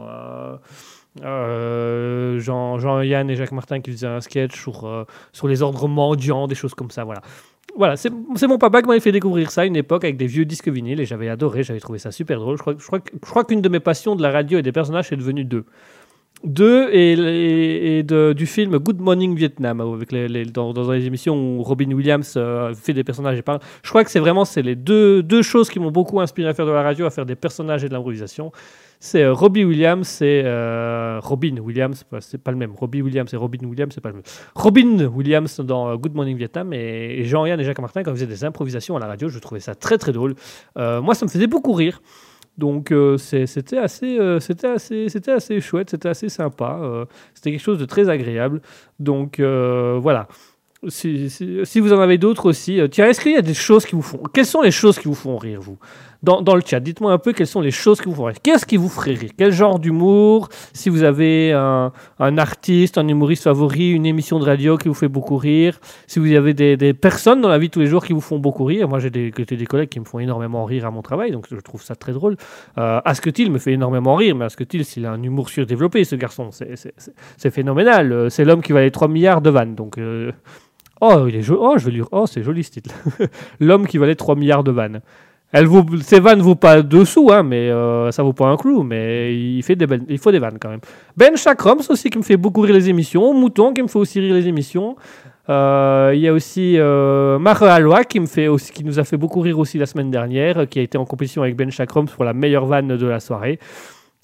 euh, 1.24 2.40
Jean, 2.40 2.80
Jean-Yann 2.80 3.30
et 3.30 3.36
Jacques 3.36 3.52
Martin 3.52 3.80
qui 3.80 3.92
faisaient 3.92 4.08
un 4.08 4.22
sketch 4.22 4.60
sur, 4.60 5.06
les 5.44 5.62
ordres 5.62 5.88
mendiants, 5.88 6.48
des 6.48 6.56
choses 6.56 6.74
comme 6.74 6.92
ça, 6.92 7.04
voilà. 7.04 7.22
Voilà, 7.76 7.96
c'est 7.96 8.10
mon 8.48 8.58
papa 8.58 8.82
qui 8.82 8.88
m'avait 8.88 9.00
fait 9.00 9.12
découvrir 9.12 9.52
ça 9.52 9.62
à 9.62 9.66
une 9.66 9.76
époque 9.76 10.04
avec 10.04 10.18
des 10.18 10.26
vieux 10.26 10.46
disques 10.46 10.70
vinyles 10.70 11.00
et 11.00 11.06
j'avais 11.06 11.30
adoré, 11.30 11.62
j'avais 11.62 11.80
trouvé 11.80 12.00
ça 12.00 12.12
super 12.12 12.40
drôle. 12.40 12.58
Je 12.58 12.62
crois, 12.62 12.74
je 12.76 13.30
crois 13.30 13.44
qu'une 13.44 13.62
de 13.62 13.70
mes 13.70 13.80
passions 13.80 14.16
de 14.16 14.24
la 14.24 14.32
radio 14.32 14.58
et 14.58 14.64
des 14.64 14.72
personnages 14.72 15.14
est 15.14 15.16
devenue 15.16 15.46
deux. 15.46 15.66
Deux 16.44 16.90
et, 16.94 18.04
du 18.04 18.46
film 18.46 18.78
Good 18.78 19.00
Morning 19.00 19.36
Vietnam, 19.36 19.82
avec 19.82 20.12
les, 20.12 20.28
les- 20.28 20.46
dans, 20.46 20.72
dans 20.72 20.92
les 20.92 21.06
émissions 21.06 21.36
où 21.36 21.64
Robin 21.64 21.92
Williams 21.92 22.36
euh, 22.38 22.74
fait 22.76 22.94
des 22.94 23.04
personnages 23.04 23.38
et 23.38 23.42
parle. 23.42 23.60
Je 23.84 23.90
crois 23.90 24.04
que 24.04 24.12
c'est 24.12 24.20
vraiment 24.20 24.46
c'est 24.46 24.62
les 24.62 24.76
deux, 24.76 25.24
deux 25.24 25.42
choses 25.42 25.70
qui 25.70 25.80
m'ont 25.80 25.92
beaucoup 25.92 26.20
inspiré 26.22 26.50
à 26.50 26.54
faire 26.54 26.68
de 26.68 26.72
la 26.72 26.84
radio, 26.84 27.06
à 27.06 27.10
faire 27.10 27.26
des 27.26 27.36
personnages 27.36 27.84
et 27.84 27.90
de 27.90 27.94
l'improvisation. 27.94 28.52
C'est 29.00 29.24
euh, 29.24 29.34
Williams 29.34 30.22
et 30.22 30.42
euh, 30.46 31.20
Robin 31.22 31.58
Williams, 31.60 32.04
c'est 32.20 32.42
pas 32.42 32.52
le 32.52 32.58
même. 32.58 32.72
Robbie 32.76 33.02
Williams 33.02 33.32
et 33.34 33.38
Robin 33.38 33.60
Williams, 33.68 33.92
c'est 33.94 34.02
pas 34.02 34.10
le 34.10 34.16
même. 34.16 34.24
Robin 34.56 35.06
Williams 35.08 35.60
dans 35.60 35.90
euh, 35.90 35.96
Good 35.98 36.16
Morning 36.16 36.38
Vietnam 36.38 36.74
et, 36.74 37.20
et 37.20 37.24
Jean-Yann 37.26 37.60
et 37.60 37.64
Jacques 37.64 37.80
Martin 37.82 38.04
quand 38.04 38.12
ils 38.12 38.16
faisaient 38.16 38.26
des 38.28 38.44
improvisations 38.44 38.96
à 38.96 39.00
la 39.00 39.08
radio, 39.08 39.28
je 39.30 39.40
trouvais 39.40 39.60
ça 39.60 39.76
très 39.76 39.98
très 39.98 40.12
drôle. 40.14 40.36
Euh, 40.78 41.02
moi, 41.02 41.14
ça 41.16 41.26
me 41.26 41.32
faisait 41.32 41.48
beaucoup 41.48 41.74
rire. 41.74 42.02
Donc 42.58 42.92
euh, 42.92 43.18
c'est- 43.18 43.46
c'était 43.46 43.78
assez, 43.78 44.18
euh, 44.20 44.40
c'était 44.40 44.68
assez, 44.68 45.62
chouette, 45.62 45.90
c'était 45.92 46.10
assez 46.10 46.30
sympa. 46.30 46.80
euh, 46.82 47.06
c'était 47.34 47.52
quelque 47.52 47.62
chose 47.62 47.78
de 47.80 47.86
très 47.86 48.10
agréable. 48.10 48.62
Donc 49.00 49.40
voilà. 49.40 50.28
Si, 50.90 51.28
vous 51.80 51.92
en 51.94 52.00
avez 52.00 52.20
d'autres 52.20 52.46
aussi, 52.48 52.80
tiens, 52.92 53.08
est-ce 53.08 53.20
qu'il 53.20 53.32
y 53.32 53.38
a 53.38 53.42
des 53.42 53.56
choses 53.56 53.86
qui 53.86 53.96
vous 53.96 54.04
font 54.04 54.22
Quelles 54.32 54.46
sont 54.46 54.62
les 54.62 54.70
choses 54.72 55.00
qui 55.00 55.08
vous 55.08 55.16
font 55.16 55.36
rire, 55.38 55.60
vous? 55.60 55.78
Dans, 56.28 56.56
le 56.56 56.62
chat. 56.66 56.80
Dites-moi 56.80 57.12
un 57.12 57.18
peu 57.18 57.34
quelles 57.34 57.48
sont 57.48 57.62
les 57.62 57.72
choses 57.72 58.02
qui 58.02 58.10
vous 58.10 58.16
font 58.16 58.26
rire. 58.26 58.36
Qu'est-ce 58.44 58.66
qui 58.66 58.78
vous 58.78 58.90
ferait 58.90 59.14
rire? 59.14 59.32
Quel 59.38 59.52
genre 59.52 59.80
d'humour? 59.80 60.50
Si 60.74 60.90
vous 60.90 61.04
avez 61.04 61.54
un, 61.54 61.92
artiste, 62.38 62.98
un 62.98 63.08
humoriste 63.08 63.44
favori, 63.44 63.92
une 63.92 64.06
émission 64.06 64.40
de 64.40 64.46
radio 64.46 64.78
qui 64.78 64.88
vous 64.88 64.94
fait 64.94 65.08
beaucoup 65.08 65.38
rire, 65.38 65.80
si 66.06 66.20
vous 66.20 66.32
avez 66.34 66.54
des, 66.54 66.94
personnes 66.94 67.42
dans 67.42 67.50
la 67.50 67.58
vie 67.58 67.70
tous 67.70 67.80
les 67.80 67.88
jours 67.88 68.06
qui 68.06 68.14
vous 68.14 68.22
font 68.22 68.40
beaucoup 68.40 68.66
rire. 68.66 68.88
Moi, 68.90 69.00
j'ai 69.00 69.10
des, 69.10 69.32
des 69.32 69.66
collègues 69.66 69.90
qui 69.90 70.00
me 70.00 70.06
font 70.06 70.20
énormément 70.20 70.66
rire 70.66 70.86
à 70.86 70.92
mon 70.92 71.02
travail, 71.02 71.32
donc 71.32 71.48
je 71.50 71.56
trouve 71.58 71.82
ça 71.82 71.96
très 71.96 72.12
drôle. 72.12 72.38
Euh, 72.78 73.02
Asketil 73.06 73.52
me 73.52 73.58
fait 73.58 73.74
énormément 73.74 74.16
rire, 74.16 74.36
mais 74.36 74.46
Asketil, 74.46 74.84
il 74.96 75.06
a 75.06 75.12
un 75.12 75.24
humour 75.24 75.50
surdéveloppé, 75.50 76.04
ce 76.04 76.16
garçon. 76.16 76.50
C'est, 76.52 77.50
phénoménal. 77.50 78.12
Euh, 78.12 78.30
C'est 78.30 78.46
l'homme 78.46 78.62
qui 78.62 78.74
valait 78.74 78.92
3 78.92 79.08
milliards 79.08 79.42
de 79.42 79.50
vannes. 79.50 79.76
Donc, 79.76 79.98
euh, 79.98 80.32
oh, 81.02 81.26
il 81.28 81.36
est 81.36 81.42
joli. 81.42 81.60
Oh, 81.62 81.76
je 81.78 81.86
vais 81.86 81.92
lui... 81.92 82.04
oh, 82.12 82.26
c'est 82.26 82.44
joli 82.44 82.64
ce 82.64 82.72
titre. 82.72 82.94
l'homme 83.60 83.88
qui 83.88 83.98
valait 83.98 84.16
3 84.16 84.36
milliards 84.36 84.64
de 84.64 84.72
vannes. 84.72 85.02
Elle 85.52 85.66
vaut... 85.66 85.86
Ces 86.02 86.20
vannes 86.20 86.40
ne 86.40 86.44
vaut 86.44 86.56
pas 86.56 86.82
deux 86.82 87.06
sous, 87.06 87.32
hein, 87.32 87.44
mais 87.44 87.70
euh, 87.70 88.12
ça 88.12 88.22
vaut 88.24 88.34
pas 88.34 88.48
un 88.48 88.58
clou. 88.58 88.84
Mais 88.84 89.34
il, 89.36 89.64
fait 89.64 89.76
des 89.76 89.88
belles- 89.88 90.06
il 90.10 90.18
faut 90.18 90.32
des 90.32 90.40
vannes 90.40 90.58
quand 90.60 90.70
même. 90.70 90.82
Ben 91.16 91.36
Chakroms 91.38 91.82
aussi 91.90 92.10
qui 92.10 92.18
me 92.18 92.24
fait 92.24 92.38
beaucoup 92.38 92.62
rire 92.62 92.74
les 92.76 92.90
émissions. 92.90 93.34
Mouton 93.34 93.74
qui 93.74 93.82
me 93.82 93.88
fait 93.88 94.00
aussi 94.00 94.20
rire 94.20 94.34
les 94.36 94.48
émissions. 94.48 94.96
Euh, 95.50 96.12
Il 96.14 96.20
y 96.20 96.28
a 96.28 96.34
aussi 96.34 96.76
euh, 96.78 97.40
Mare 97.40 98.06
qui, 98.10 98.20
me 98.20 98.26
fait 98.26 98.50
aussi, 98.50 98.72
qui 98.74 98.84
nous 98.84 99.00
a 99.00 99.06
fait 99.06 99.16
beaucoup 99.18 99.40
rire 99.40 99.58
aussi 99.58 99.78
la 99.78 99.86
semaine 99.86 100.12
dernière, 100.12 100.68
qui 100.68 100.80
a 100.80 100.82
été 100.82 100.98
en 100.98 101.06
compétition 101.06 101.42
avec 101.42 101.56
Ben 101.56 101.72
Chakroms 101.72 102.06
pour 102.06 102.26
la 102.26 102.34
meilleure 102.34 102.66
vanne 102.66 102.98
de 102.98 103.08
la 103.08 103.22
soirée. 103.22 103.60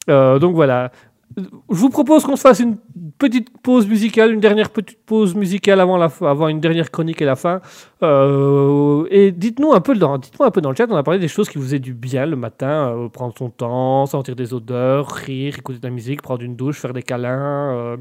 Euh, 0.09 0.39
donc 0.39 0.55
voilà. 0.55 0.91
Je 1.37 1.75
vous 1.75 1.89
propose 1.89 2.23
qu'on 2.23 2.35
se 2.35 2.41
fasse 2.41 2.59
une 2.59 2.77
petite 3.17 3.49
pause 3.61 3.87
musicale, 3.87 4.33
une 4.33 4.39
dernière 4.39 4.69
petite 4.69 5.03
pause 5.05 5.33
musicale 5.35 5.79
avant, 5.79 5.97
la, 5.97 6.11
avant 6.21 6.47
une 6.47 6.59
dernière 6.59 6.91
chronique 6.91 7.21
et 7.21 7.25
la 7.25 7.35
fin. 7.35 7.61
Euh, 8.03 9.05
et 9.09 9.31
dites-nous 9.31 9.73
un 9.73 9.81
peu 9.81 9.95
dans, 9.95 10.17
dites-moi 10.17 10.47
un 10.47 10.51
peu 10.51 10.61
dans 10.61 10.69
le 10.69 10.75
chat. 10.75 10.87
On 10.89 10.95
a 10.95 11.03
parlé 11.03 11.19
des 11.19 11.27
choses 11.27 11.49
qui 11.49 11.57
vous 11.57 11.63
faisaient 11.63 11.79
du 11.79 11.93
bien 11.93 12.25
le 12.25 12.35
matin, 12.35 12.95
euh, 12.95 13.09
prendre 13.09 13.33
son 13.37 13.49
temps, 13.49 14.05
sentir 14.05 14.35
des 14.35 14.53
odeurs, 14.53 15.07
rire, 15.07 15.55
écouter 15.57 15.79
de 15.79 15.87
la 15.87 15.93
musique, 15.93 16.21
prendre 16.21 16.43
une 16.43 16.55
douche, 16.55 16.79
faire 16.79 16.93
des 16.93 17.03
câlins. 17.03 17.75
euh, 17.75 17.97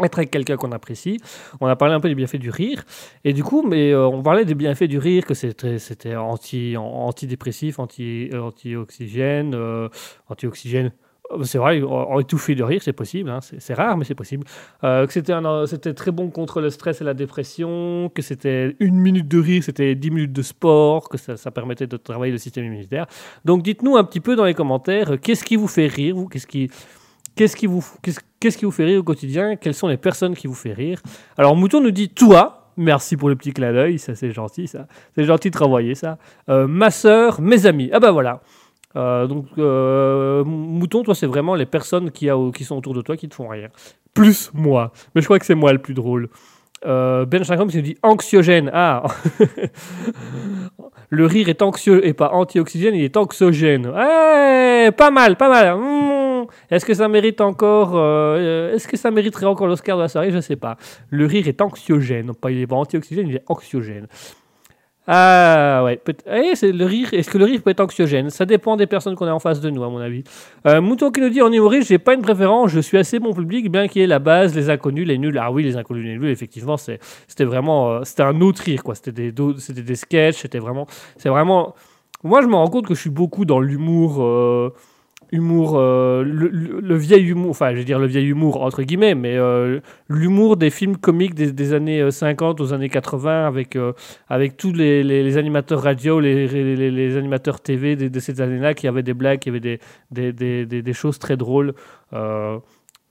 être 0.00 0.18
avec 0.18 0.30
quelqu'un 0.30 0.56
qu'on 0.56 0.70
apprécie. 0.70 1.18
On 1.60 1.66
a 1.66 1.74
parlé 1.74 1.92
un 1.92 1.98
peu 2.00 2.08
des 2.08 2.14
bienfaits 2.14 2.36
du 2.36 2.50
rire. 2.50 2.84
Et 3.24 3.32
du 3.32 3.42
coup, 3.42 3.66
mais 3.66 3.92
on 3.96 4.22
parlait 4.22 4.44
des 4.44 4.54
bienfaits 4.54 4.84
du 4.84 4.96
rire, 4.98 5.26
que 5.26 5.34
c'était, 5.34 5.80
c'était 5.80 6.14
anti, 6.14 6.76
an- 6.76 6.84
antidépressif, 6.84 7.80
anti, 7.80 8.30
anti-oxygène, 8.32 9.54
euh, 9.56 9.88
antioxygène. 10.28 10.92
Euh, 11.32 11.44
C'est 11.44 11.58
vrai, 11.58 11.82
en 11.82 12.18
étouffé 12.20 12.54
de 12.54 12.62
rire, 12.62 12.80
c'est 12.82 12.92
possible. 12.92 13.30
hein, 13.30 13.40
C'est 13.40 13.74
rare, 13.74 13.96
mais 13.96 14.04
c'est 14.04 14.14
possible. 14.14 14.44
Euh, 14.84 15.06
que 15.06 15.30
euh, 15.30 15.66
c'était 15.66 15.94
très 15.94 16.10
bon 16.10 16.30
contre 16.30 16.60
le 16.60 16.70
stress 16.70 17.00
et 17.00 17.04
la 17.04 17.14
dépression. 17.14 18.10
Que 18.14 18.22
c'était 18.22 18.76
une 18.80 18.96
minute 18.96 19.28
de 19.28 19.38
rire, 19.38 19.62
c'était 19.62 19.94
10 19.94 20.10
minutes 20.10 20.32
de 20.32 20.42
sport. 20.42 21.08
Que 21.08 21.18
ça, 21.18 21.50
permettait 21.50 21.86
de 21.86 21.96
travailler 21.96 22.32
le 22.32 22.38
système 22.38 22.64
immunitaire. 22.64 23.06
Donc, 23.44 23.62
dites-nous 23.62 23.96
un 23.96 24.04
petit 24.04 24.20
peu 24.20 24.36
dans 24.36 24.44
les 24.44 24.54
commentaires, 24.54 25.18
qu'est-ce 25.20 25.44
qui 25.44 25.56
vous 25.56 25.68
fait 25.68 25.86
rire, 25.86 26.14
vous 26.14 26.28
Qu'est-ce 26.28 26.46
qui, 26.46 26.70
qu'est-ce 27.34 27.56
qui 27.56 27.66
vous, 27.66 27.84
qu'est-ce, 28.40 28.58
qui 28.58 28.64
vous 28.64 28.70
fait 28.70 28.84
rire 28.84 29.00
au 29.00 29.04
quotidien? 29.04 29.56
Quelles 29.56 29.74
sont 29.74 29.88
les 29.88 29.96
personnes 29.96 30.34
qui 30.34 30.46
vous 30.46 30.54
fait 30.54 30.72
rire? 30.72 31.00
Alors, 31.36 31.56
Mouton 31.56 31.80
nous 31.80 31.90
dit 31.90 32.08
toi. 32.08 32.54
Merci 32.80 33.16
pour 33.16 33.28
le 33.28 33.34
petit 33.34 33.52
clin 33.52 33.72
d'œil, 33.72 33.98
ça 33.98 34.14
c'est 34.14 34.30
gentil, 34.30 34.68
ça. 34.68 34.86
C'est 35.16 35.24
gentil 35.24 35.50
de 35.50 35.58
renvoyer 35.58 35.96
ça. 35.96 36.16
Ma 36.46 36.92
sœur, 36.92 37.40
mes 37.40 37.66
amis. 37.66 37.90
Ah 37.92 37.98
bah 37.98 38.12
voilà. 38.12 38.40
Euh, 38.98 39.26
donc, 39.26 39.46
euh, 39.58 40.44
Mouton, 40.44 41.02
toi, 41.02 41.14
c'est 41.14 41.26
vraiment 41.26 41.54
les 41.54 41.66
personnes 41.66 42.10
qui, 42.10 42.28
a, 42.28 42.36
qui 42.52 42.64
sont 42.64 42.76
autour 42.76 42.94
de 42.94 43.02
toi 43.02 43.16
qui 43.16 43.28
te 43.28 43.34
font 43.34 43.48
rire. 43.48 43.70
Plus 44.12 44.50
moi. 44.52 44.92
Mais 45.14 45.20
je 45.20 45.26
crois 45.26 45.38
que 45.38 45.46
c'est 45.46 45.54
moi 45.54 45.72
le 45.72 45.78
plus 45.78 45.94
drôle. 45.94 46.28
Euh, 46.86 47.24
ben 47.24 47.42
qui 47.42 47.76
nous 47.76 47.82
dit 47.82 47.96
anxiogène. 48.02 48.70
Ah 48.72 49.02
Le 51.10 51.26
rire 51.26 51.48
est 51.48 51.60
anxieux 51.62 52.06
et 52.06 52.12
pas 52.12 52.30
antioxygène, 52.30 52.94
il 52.94 53.02
est 53.02 53.16
anxiogène. 53.16 53.86
Ouais, 53.86 54.92
pas 54.96 55.10
mal, 55.10 55.36
pas 55.36 55.48
mal. 55.48 55.76
Mmh. 55.76 56.46
Est-ce 56.70 56.84
que 56.84 56.94
ça 56.94 57.08
mérite 57.08 57.40
encore. 57.40 57.96
Est-ce 58.36 58.86
que 58.86 58.96
ça 58.96 59.10
mériterait 59.10 59.46
encore 59.46 59.66
l'Oscar 59.66 59.96
de 59.96 60.02
la 60.02 60.08
soirée? 60.08 60.30
Je 60.30 60.40
sais 60.40 60.56
pas. 60.56 60.76
Le 61.10 61.26
rire 61.26 61.48
est 61.48 61.60
anxiogène. 61.60 62.32
Pas, 62.34 62.50
il 62.50 62.60
est 62.60 62.66
pas 62.66 62.76
antioxygène, 62.76 63.28
il 63.28 63.36
est 63.36 63.44
anxiogène. 63.48 64.06
Ah 65.10 65.84
ouais, 65.84 65.98
eh, 66.26 66.52
le 66.70 66.84
rire. 66.84 67.08
Est-ce 67.14 67.30
que 67.30 67.38
le 67.38 67.46
rire 67.46 67.62
peut 67.62 67.70
être 67.70 67.80
anxiogène? 67.80 68.28
Ça 68.28 68.44
dépend 68.44 68.76
des 68.76 68.86
personnes 68.86 69.14
qu'on 69.14 69.26
a 69.26 69.32
en 69.32 69.38
face 69.38 69.58
de 69.58 69.70
nous, 69.70 69.82
à 69.82 69.88
mon 69.88 70.00
avis. 70.00 70.22
Euh, 70.66 70.82
Mouton 70.82 71.10
qui 71.10 71.22
nous 71.22 71.30
dit 71.30 71.40
en 71.40 71.50
humoriste, 71.50 71.88
j'ai 71.88 71.98
pas 71.98 72.12
une 72.12 72.20
préférence, 72.20 72.70
je 72.72 72.80
suis 72.80 72.98
assez 72.98 73.18
bon 73.18 73.32
public, 73.32 73.72
bien 73.72 73.88
qu'il 73.88 74.02
y 74.02 74.04
ait 74.04 74.06
la 74.06 74.18
base, 74.18 74.54
les 74.54 74.68
inconnus, 74.68 75.06
les 75.06 75.16
nuls. 75.16 75.38
Ah 75.40 75.50
oui, 75.50 75.62
les 75.62 75.78
inconnus, 75.78 76.04
les 76.04 76.18
nuls, 76.18 76.28
effectivement, 76.28 76.76
c'était 76.76 77.44
vraiment, 77.44 77.90
euh, 77.90 78.00
c'était 78.04 78.22
un 78.22 78.38
autre 78.42 78.62
rire, 78.62 78.84
quoi. 78.84 78.94
C'était 78.94 79.12
des, 79.30 79.34
c'était 79.56 79.94
sketchs, 79.94 80.42
c'était 80.42 80.58
vraiment, 80.58 80.86
c'est 81.16 81.30
vraiment. 81.30 81.74
Moi, 82.22 82.42
je 82.42 82.46
me 82.46 82.56
rends 82.56 82.68
compte 82.68 82.86
que 82.86 82.94
je 82.94 83.00
suis 83.00 83.08
beaucoup 83.10 83.46
dans 83.46 83.60
l'humour. 83.60 84.22
euh, 84.22 84.74
Humour, 85.30 85.74
euh, 85.76 86.22
le, 86.24 86.96
vieil 86.96 87.24
humour, 87.26 87.50
enfin, 87.50 87.72
je 87.72 87.78
veux 87.78 87.84
dire 87.84 87.98
le 87.98 88.06
vieil 88.06 88.26
humour 88.26 88.62
entre 88.62 88.82
guillemets, 88.82 89.14
mais 89.14 89.36
euh, 89.36 89.80
l'humour 90.08 90.56
des 90.56 90.70
films 90.70 90.96
comiques 90.96 91.34
des, 91.34 91.52
des 91.52 91.72
années 91.74 92.00
euh, 92.00 92.10
50 92.10 92.60
aux 92.62 92.72
années 92.72 92.88
80 92.88 93.46
avec, 93.46 93.76
euh, 93.76 93.92
avec 94.28 94.56
tous 94.56 94.72
les, 94.72 95.02
les- 95.04 95.22
les 95.22 95.36
animateurs 95.36 95.82
radio, 95.82 96.18
les, 96.20 96.46
les- 96.48 97.16
animateurs 97.18 97.60
TV 97.60 97.94
de, 97.94 98.08
de 98.08 98.20
ces 98.20 98.40
années-là 98.40 98.72
qui 98.72 98.88
avaient 98.88 99.02
des 99.02 99.12
blagues, 99.12 99.38
qui 99.40 99.50
avaient 99.50 99.60
des, 99.60 99.78
des, 100.10 100.32
des- 100.32 100.92
choses 100.94 101.18
très 101.18 101.36
drôles. 101.36 101.74
Euh, 102.14 102.58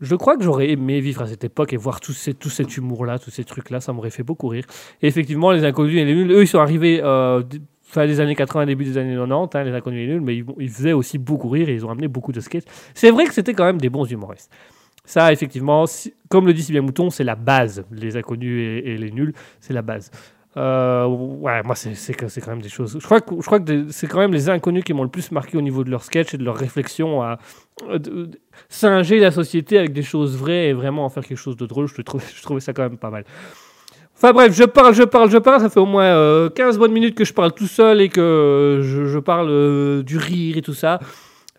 je 0.01 0.15
crois 0.15 0.37
que 0.37 0.43
j'aurais 0.43 0.69
aimé 0.71 0.99
vivre 0.99 1.21
à 1.21 1.27
cette 1.27 1.43
époque 1.43 1.73
et 1.73 1.77
voir 1.77 1.99
tout, 1.99 2.13
ces, 2.13 2.33
tout 2.33 2.49
cet 2.49 2.77
humour-là, 2.77 3.19
tous 3.19 3.31
ces 3.31 3.43
trucs-là, 3.43 3.79
ça 3.79 3.93
m'aurait 3.93 4.09
fait 4.11 4.23
beaucoup 4.23 4.47
rire. 4.47 4.65
Et 5.01 5.07
effectivement, 5.07 5.51
les 5.51 5.63
inconnus 5.65 5.97
et 5.97 6.05
les 6.05 6.13
nuls, 6.15 6.31
eux, 6.31 6.41
ils 6.43 6.47
sont 6.47 6.59
arrivés 6.59 6.99
euh, 7.03 7.41
fin 7.87 8.05
des 8.05 8.19
années 8.19 8.35
80, 8.35 8.65
début 8.65 8.83
des 8.83 8.97
années 8.97 9.15
90, 9.15 9.55
hein, 9.55 9.63
les 9.63 9.73
inconnus 9.73 10.07
et 10.07 10.11
nuls, 10.11 10.21
mais 10.21 10.35
ils, 10.59 10.69
faisaient 10.69 10.93
aussi 10.93 11.17
beaucoup 11.17 11.49
rire 11.49 11.69
et 11.69 11.73
ils 11.73 11.85
ont 11.85 11.89
amené 11.89 12.07
beaucoup 12.07 12.33
de 12.33 12.41
sketchs. 12.41 12.65
C'est 12.93 13.11
vrai 13.11 13.25
que 13.25 13.33
c'était 13.33 13.53
quand 13.53 13.63
même 13.63 13.79
des 13.79 13.89
bons 13.89 14.05
humoristes. 14.05 14.51
Ça, 15.05 15.31
effectivement, 15.31 15.85
comme 16.29 16.45
le 16.45 16.53
dit 16.53 16.61
si 16.61 16.73
bien 16.73 16.81
Mouton, 16.81 17.09
c'est 17.09 17.23
la 17.23 17.35
base. 17.35 17.85
Les 17.91 18.17
inconnus 18.17 18.83
et, 18.85 18.97
les 18.97 19.09
nuls, 19.09 19.33
c'est 19.61 19.73
la 19.73 19.81
base. 19.81 20.11
Euh, 20.57 21.05
ouais, 21.05 21.63
moi, 21.63 21.75
c'est 21.75 22.13
quand 22.41 22.47
même 22.47 22.61
des 22.61 22.67
choses. 22.67 22.97
Je 22.99 23.05
crois 23.05 23.21
que, 23.21 23.35
je 23.35 23.45
crois 23.45 23.61
que 23.61 23.89
c'est 23.89 24.07
quand 24.07 24.19
même 24.19 24.33
les 24.33 24.49
inconnus 24.49 24.83
qui 24.83 24.91
m'ont 24.91 25.03
le 25.03 25.09
plus 25.09 25.31
marqué 25.31 25.57
au 25.57 25.61
niveau 25.61 25.85
de 25.85 25.89
leur 25.89 26.03
sketch 26.03 26.33
et 26.33 26.37
de 26.37 26.43
leur 26.43 26.57
réflexion 26.57 27.21
à 27.21 27.39
euh, 27.87 27.99
de- 27.99 28.31
singer 28.67 29.19
la 29.19 29.31
société 29.31 29.77
avec 29.77 29.93
des 29.93 30.01
choses 30.01 30.35
vraies 30.35 30.69
et 30.69 30.73
vraiment 30.73 31.05
en 31.05 31.09
faire 31.09 31.25
quelque 31.25 31.37
chose 31.37 31.55
de 31.55 31.65
drôle. 31.65 31.87
Je, 31.87 32.01
trouvais, 32.01 32.25
je 32.35 32.41
trouvais 32.41 32.59
ça 32.59 32.73
quand 32.73 32.83
même 32.83 32.97
pas 32.97 33.11
mal. 33.11 33.23
Enfin 34.17 34.33
bref, 34.33 34.51
je 34.51 34.63
parle, 34.63 34.95
je 34.95 35.03
parle, 35.03 35.29
je 35.29 35.37
parle. 35.37 35.61
Ça 35.61 35.69
fait 35.69 35.79
au 35.79 35.85
moins 35.85 36.05
euh, 36.05 36.49
15 36.49 36.79
bonnes 36.79 36.91
minutes 36.91 37.15
que 37.15 37.23
je 37.23 37.33
parle 37.33 37.53
tout 37.53 37.67
seul 37.67 38.01
et 38.01 38.09
que 38.09 38.79
je, 38.81 39.05
je 39.05 39.19
parle 39.19 39.47
euh, 39.49 40.01
du 40.01 40.17
rire 40.17 40.57
et 40.57 40.63
tout 40.63 40.73
ça. 40.73 40.99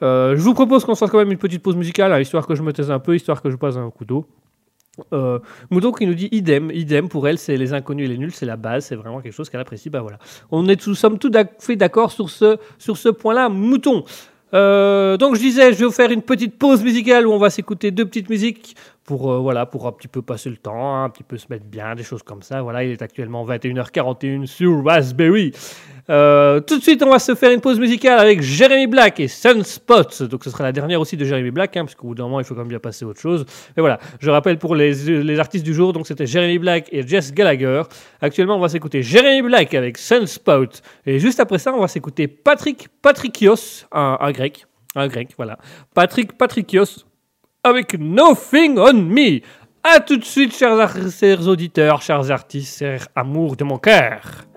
Euh, 0.02 0.36
je 0.36 0.40
vous 0.42 0.54
propose 0.54 0.84
qu'on 0.84 0.94
se 0.94 1.00
fasse 1.00 1.10
quand 1.10 1.18
même 1.18 1.30
une 1.30 1.38
petite 1.38 1.62
pause 1.62 1.76
musicale, 1.76 2.12
hein, 2.12 2.20
histoire 2.20 2.46
que 2.46 2.56
je 2.56 2.62
me 2.62 2.72
taise 2.72 2.90
un 2.90 2.98
peu, 2.98 3.14
histoire 3.14 3.42
que 3.42 3.50
je 3.50 3.56
passe 3.56 3.76
un 3.76 3.90
coup 3.90 4.04
d'eau. 4.04 4.26
Euh, 5.12 5.38
Mouton 5.70 5.92
qui 5.92 6.06
nous 6.06 6.14
dit 6.14 6.28
idem, 6.32 6.72
idem 6.72 7.08
pour 7.08 7.28
elle, 7.28 7.38
c'est 7.38 7.56
les 7.56 7.72
inconnus 7.72 8.06
et 8.06 8.08
les 8.08 8.18
nuls, 8.18 8.32
c'est 8.32 8.46
la 8.46 8.56
base, 8.56 8.86
c'est 8.86 8.96
vraiment 8.96 9.20
quelque 9.20 9.34
chose 9.34 9.48
qu'elle 9.48 9.60
apprécie. 9.60 9.90
Bah 9.90 10.00
voilà, 10.00 10.18
on 10.50 10.66
est 10.68 10.76
tous, 10.76 10.94
sommes 10.94 11.18
tout 11.18 11.30
fait 11.60 11.76
d'accord 11.76 12.10
sur 12.10 12.30
ce, 12.30 12.56
sur 12.78 12.96
ce 12.96 13.08
point-là. 13.08 13.48
Mouton. 13.48 14.04
Euh, 14.54 15.16
donc 15.16 15.36
je 15.36 15.40
disais, 15.40 15.72
je 15.72 15.78
vais 15.78 15.84
vous 15.84 15.92
faire 15.92 16.10
une 16.10 16.22
petite 16.22 16.58
pause 16.58 16.82
musicale 16.82 17.26
où 17.26 17.32
on 17.32 17.38
va 17.38 17.50
s'écouter 17.50 17.90
deux 17.90 18.06
petites 18.06 18.30
musiques 18.30 18.76
pour 19.08 19.32
euh, 19.32 19.38
voilà 19.38 19.64
pour 19.64 19.86
un 19.86 19.92
petit 19.92 20.06
peu 20.06 20.20
passer 20.20 20.50
le 20.50 20.58
temps, 20.58 21.02
un 21.02 21.08
petit 21.08 21.22
peu 21.22 21.38
se 21.38 21.46
mettre 21.48 21.64
bien, 21.64 21.94
des 21.94 22.02
choses 22.02 22.22
comme 22.22 22.42
ça. 22.42 22.60
Voilà, 22.60 22.84
il 22.84 22.90
est 22.90 23.00
actuellement 23.00 23.42
21h41 23.46 24.44
sur 24.44 24.84
Raspberry. 24.84 25.52
Euh, 26.10 26.60
tout 26.60 26.76
de 26.76 26.82
suite, 26.82 27.02
on 27.02 27.08
va 27.08 27.18
se 27.18 27.34
faire 27.34 27.50
une 27.50 27.62
pause 27.62 27.80
musicale 27.80 28.18
avec 28.18 28.42
Jeremy 28.42 28.86
Black 28.86 29.18
et 29.18 29.26
Sunspot. 29.26 30.24
Donc 30.24 30.44
ce 30.44 30.50
sera 30.50 30.62
la 30.62 30.72
dernière 30.72 31.00
aussi 31.00 31.16
de 31.16 31.24
Jeremy 31.24 31.50
Black, 31.50 31.74
hein, 31.78 31.86
parce 31.86 31.94
qu'au 31.94 32.08
bout 32.08 32.16
d'un 32.16 32.24
moment, 32.24 32.38
il 32.40 32.44
faut 32.44 32.54
quand 32.54 32.60
même 32.60 32.68
bien 32.68 32.80
passer 32.80 33.06
à 33.06 33.08
autre 33.08 33.20
chose. 33.20 33.46
Et 33.78 33.80
voilà, 33.80 33.98
je 34.20 34.28
rappelle 34.28 34.58
pour 34.58 34.74
les, 34.74 34.92
les 35.22 35.38
artistes 35.38 35.64
du 35.64 35.72
jour, 35.72 35.94
donc 35.94 36.06
c'était 36.06 36.26
Jeremy 36.26 36.58
Black 36.58 36.88
et 36.92 37.06
Jess 37.06 37.32
Gallagher. 37.32 37.84
Actuellement, 38.20 38.56
on 38.56 38.60
va 38.60 38.68
s'écouter 38.68 39.02
Jeremy 39.02 39.40
Black 39.40 39.72
avec 39.72 39.96
Sunspot. 39.96 40.82
Et 41.06 41.18
juste 41.18 41.40
après 41.40 41.58
ça, 41.58 41.72
on 41.72 41.80
va 41.80 41.88
s'écouter 41.88 42.28
Patrick 42.28 42.88
Patrikios, 43.00 43.86
un, 43.90 44.18
un 44.20 44.32
grec. 44.32 44.66
Un 44.94 45.08
grec, 45.08 45.30
voilà. 45.38 45.58
Patrick 45.94 46.36
Patrikios 46.36 47.07
avec 47.68 47.98
Nothing 47.98 48.78
on 48.78 48.94
Me. 48.94 49.40
A 49.84 50.00
tout 50.00 50.16
de 50.16 50.24
suite, 50.24 50.54
chers, 50.54 50.92
chers 51.10 51.46
auditeurs, 51.46 52.02
chers 52.02 52.30
artistes, 52.30 52.78
chers 52.78 53.06
amours 53.14 53.56
de 53.56 53.64
mon 53.64 53.78
cœur. 53.78 54.47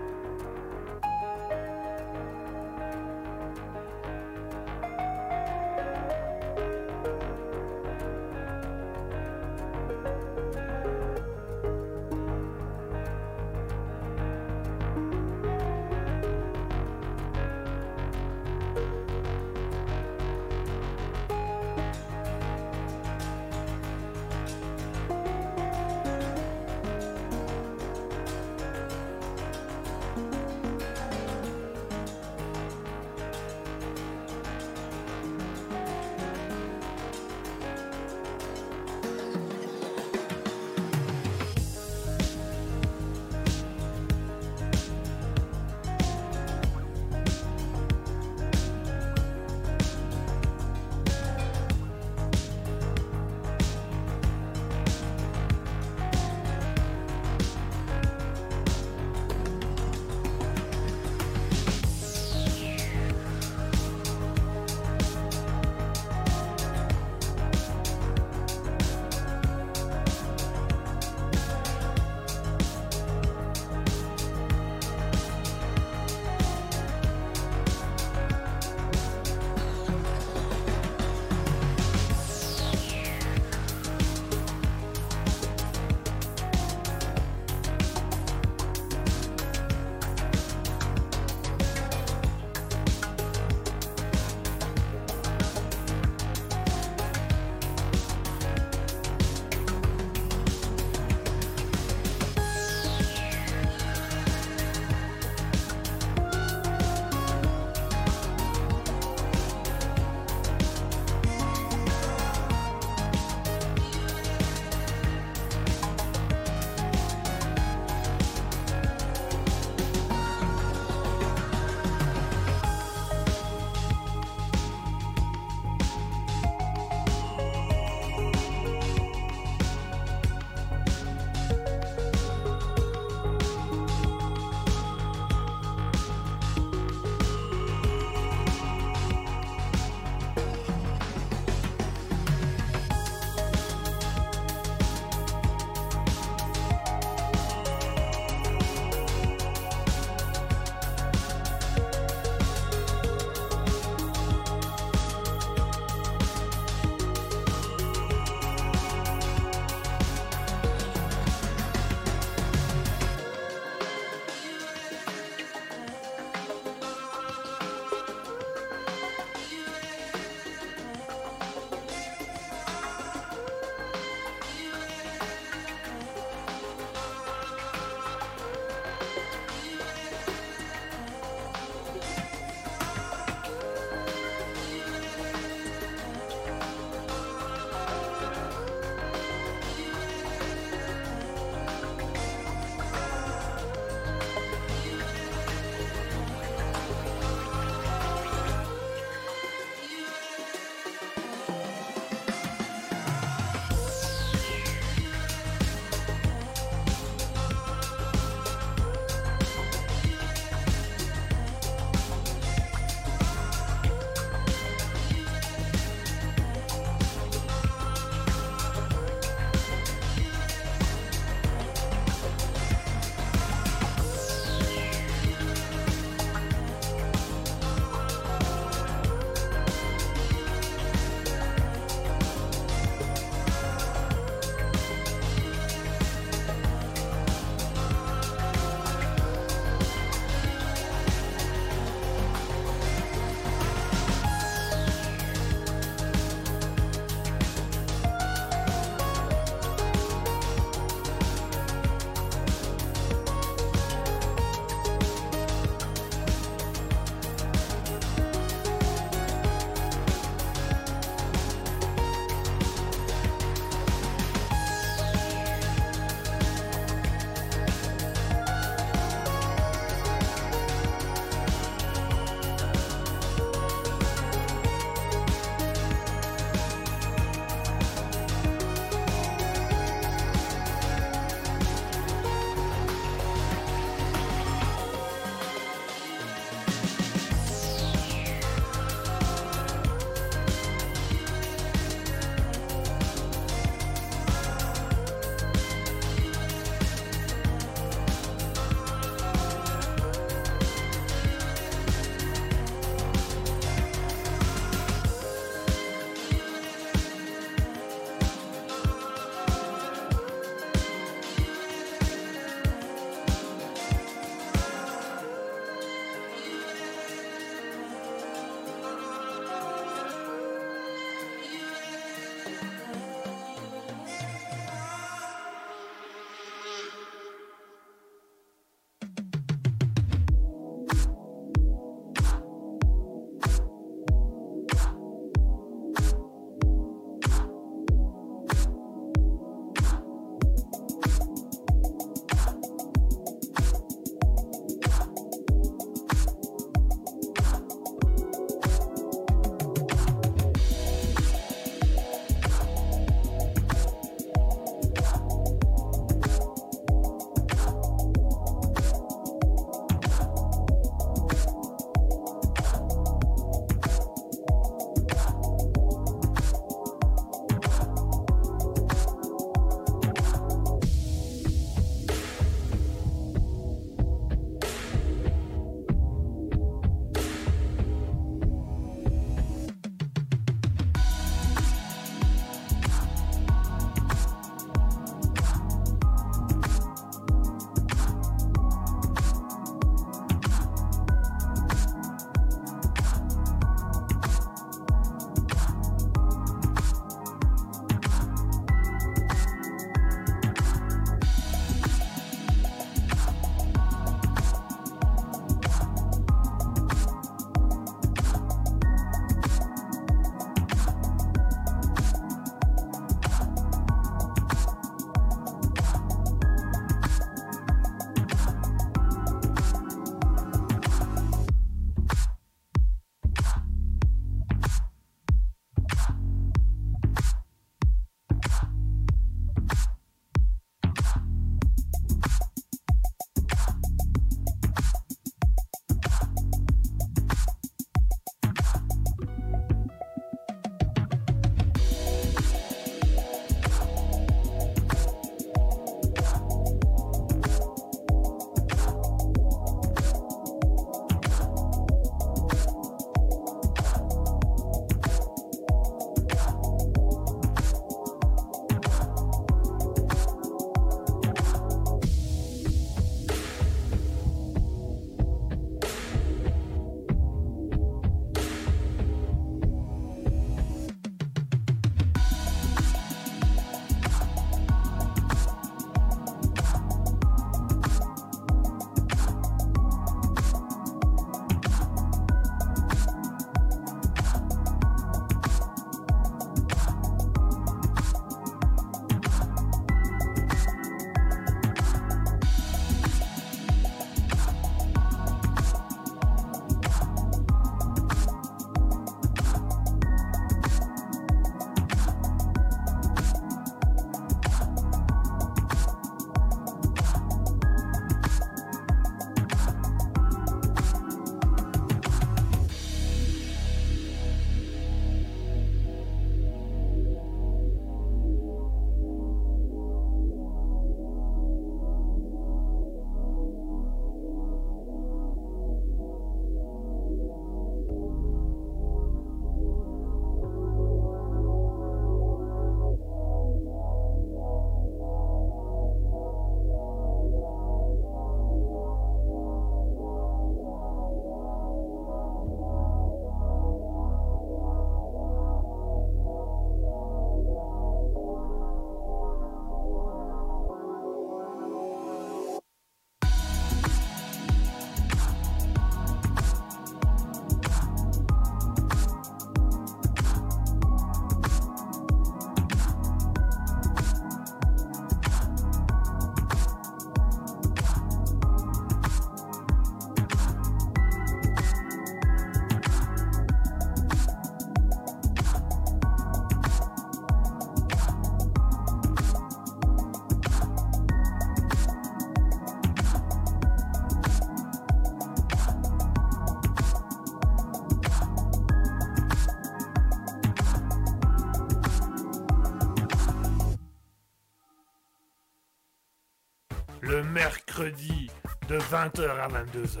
20h 598.90 599.28
à 599.38 599.48
22h. 599.48 600.00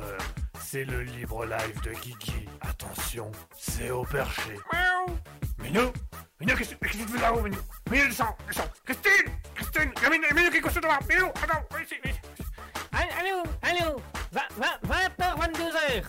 C'est 0.60 0.84
le 0.84 1.02
libre 1.02 1.44
live 1.44 1.80
de 1.82 1.90
Guigui. 1.90 2.48
Attention, 2.62 3.30
c'est 3.54 3.90
au 3.90 4.02
perché. 4.04 4.54
Miaou. 4.72 5.18
Minou 5.62 5.92
Minou, 6.40 6.56
qu'est-ce 6.56 6.74
que 6.74 6.86
tu 6.86 6.98
fais 6.98 7.20
là-haut, 7.20 7.42
Minou? 7.42 7.58
Minou, 7.90 8.06
descends, 8.06 8.34
descends 8.46 8.70
Christine 8.84 9.32
Christine 9.54 9.92
Minou, 10.10 10.26
Minou, 10.34 10.50
qu'est-ce 10.50 10.62
que 10.62 10.68
tu 10.68 10.74
fais 10.74 10.80
là 10.80 10.98
Minou, 11.06 11.26
attends, 11.26 11.66
viens 11.70 11.82
ici, 11.82 11.94
viens 12.02 12.12
ici. 12.12 12.22
Allô, 12.92 13.42
allô, 13.62 14.00
20h, 14.32 15.38
22h. 15.38 16.04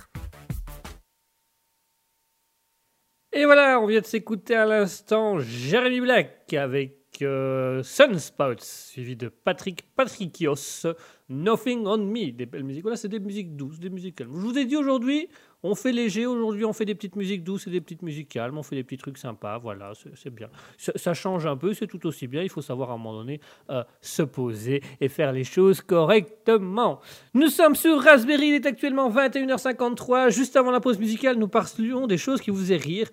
Et 3.33 3.45
voilà, 3.45 3.79
on 3.79 3.87
vient 3.87 3.99
de 3.99 4.05
s'écouter 4.05 4.55
à 4.55 4.65
l'instant 4.65 5.39
Jeremy 5.39 5.99
Black 5.99 6.53
avec 6.53 6.98
euh, 7.21 7.83
Sunspouts, 7.83 8.61
suivi 8.61 9.15
de 9.15 9.29
Patrick 9.29 9.85
Patrickios, 9.95 10.87
Nothing 11.29 11.85
on 11.85 11.97
Me. 11.97 12.31
Des 12.31 12.45
belles 12.45 12.63
musiques. 12.63 12.83
Voilà, 12.83 12.97
c'est 12.97 13.07
des 13.07 13.19
musiques 13.19 13.55
douces, 13.55 13.79
des 13.79 13.89
musiques 13.89 14.15
calmes. 14.15 14.31
Je 14.33 14.39
vous 14.39 14.57
ai 14.57 14.65
dit 14.65 14.75
aujourd'hui, 14.75 15.29
on 15.61 15.75
fait 15.75 15.91
léger. 15.91 16.25
Aujourd'hui, 16.25 16.65
on 16.65 16.73
fait 16.73 16.85
des 16.85 16.95
petites 16.95 17.15
musiques 17.15 17.43
douces 17.43 17.67
et 17.67 17.69
des 17.69 17.81
petites 17.81 18.01
musiques 18.01 18.29
calmes. 18.29 18.57
On 18.57 18.63
fait 18.63 18.75
des 18.75 18.83
petits 18.83 18.97
trucs 18.97 19.17
sympas. 19.17 19.57
Voilà, 19.57 19.91
c'est 20.15 20.33
bien. 20.33 20.49
Ça, 20.77 20.93
ça 20.95 21.13
change 21.13 21.45
un 21.45 21.57
peu, 21.57 21.73
c'est 21.73 21.87
tout 21.87 22.05
aussi 22.07 22.27
bien. 22.27 22.41
Il 22.41 22.49
faut 22.49 22.61
savoir 22.61 22.91
à 22.91 22.93
un 22.93 22.97
moment 22.97 23.19
donné 23.19 23.39
euh, 23.69 23.83
se 24.01 24.23
poser 24.23 24.81
et 24.99 25.09
faire 25.09 25.31
les 25.31 25.43
choses 25.43 25.81
correctement. 25.81 26.99
Nous 27.33 27.47
sommes 27.47 27.75
sur 27.75 28.01
Raspberry. 28.01 28.47
Il 28.47 28.55
est 28.55 28.65
actuellement 28.65 29.09
21h53. 29.11 30.31
Juste 30.31 30.55
avant 30.55 30.71
la 30.71 30.79
pause 30.79 30.97
musicale, 30.97 31.37
nous 31.37 31.47
parlions 31.47 32.07
des 32.07 32.17
choses 32.17 32.41
qui 32.41 32.51
vous 32.51 32.59
faisaient 32.59 32.77
rire. 32.77 33.09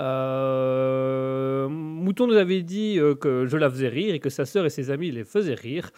Euh, 0.00 1.68
Mouton 1.68 2.28
nous 2.28 2.36
avait 2.36 2.62
dit 2.62 2.98
euh, 2.98 3.14
que 3.14 3.46
je 3.46 3.56
la 3.56 3.68
faisais 3.68 3.88
rire 3.88 4.14
et 4.14 4.20
que 4.20 4.30
sa 4.30 4.46
sœur 4.46 4.64
et 4.64 4.70
ses 4.70 4.90
amis 4.90 5.10
les 5.10 5.24
faisaient 5.24 5.54
rire. 5.54 5.90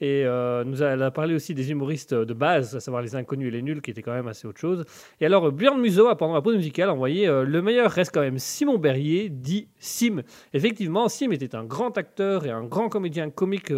Et 0.00 0.22
euh, 0.24 0.62
nous 0.62 0.84
a, 0.84 0.90
elle 0.90 1.02
a 1.02 1.10
parlé 1.10 1.34
aussi 1.34 1.54
des 1.54 1.72
humoristes 1.72 2.14
de 2.14 2.32
base, 2.32 2.76
à 2.76 2.80
savoir 2.80 3.02
les 3.02 3.16
inconnus 3.16 3.48
et 3.48 3.50
les 3.50 3.62
nuls, 3.62 3.82
qui 3.82 3.90
étaient 3.90 4.02
quand 4.02 4.12
même 4.12 4.28
assez 4.28 4.46
autre 4.46 4.60
chose. 4.60 4.84
Et 5.20 5.26
alors, 5.26 5.50
Björn 5.50 5.80
Museau, 5.80 6.06
a, 6.06 6.16
pendant 6.16 6.34
la 6.34 6.40
pause 6.40 6.54
musicale, 6.54 6.88
envoyé 6.88 7.26
le 7.26 7.62
meilleur 7.62 7.90
reste 7.90 8.14
quand 8.14 8.20
même 8.20 8.38
Simon 8.38 8.78
Berrier, 8.78 9.28
dit 9.28 9.66
Sim. 9.80 10.22
Effectivement, 10.52 11.08
Sim 11.08 11.32
était 11.32 11.56
un 11.56 11.64
grand 11.64 11.98
acteur 11.98 12.46
et 12.46 12.50
un 12.50 12.62
grand 12.62 12.88
comédien 12.88 13.28
comique, 13.28 13.72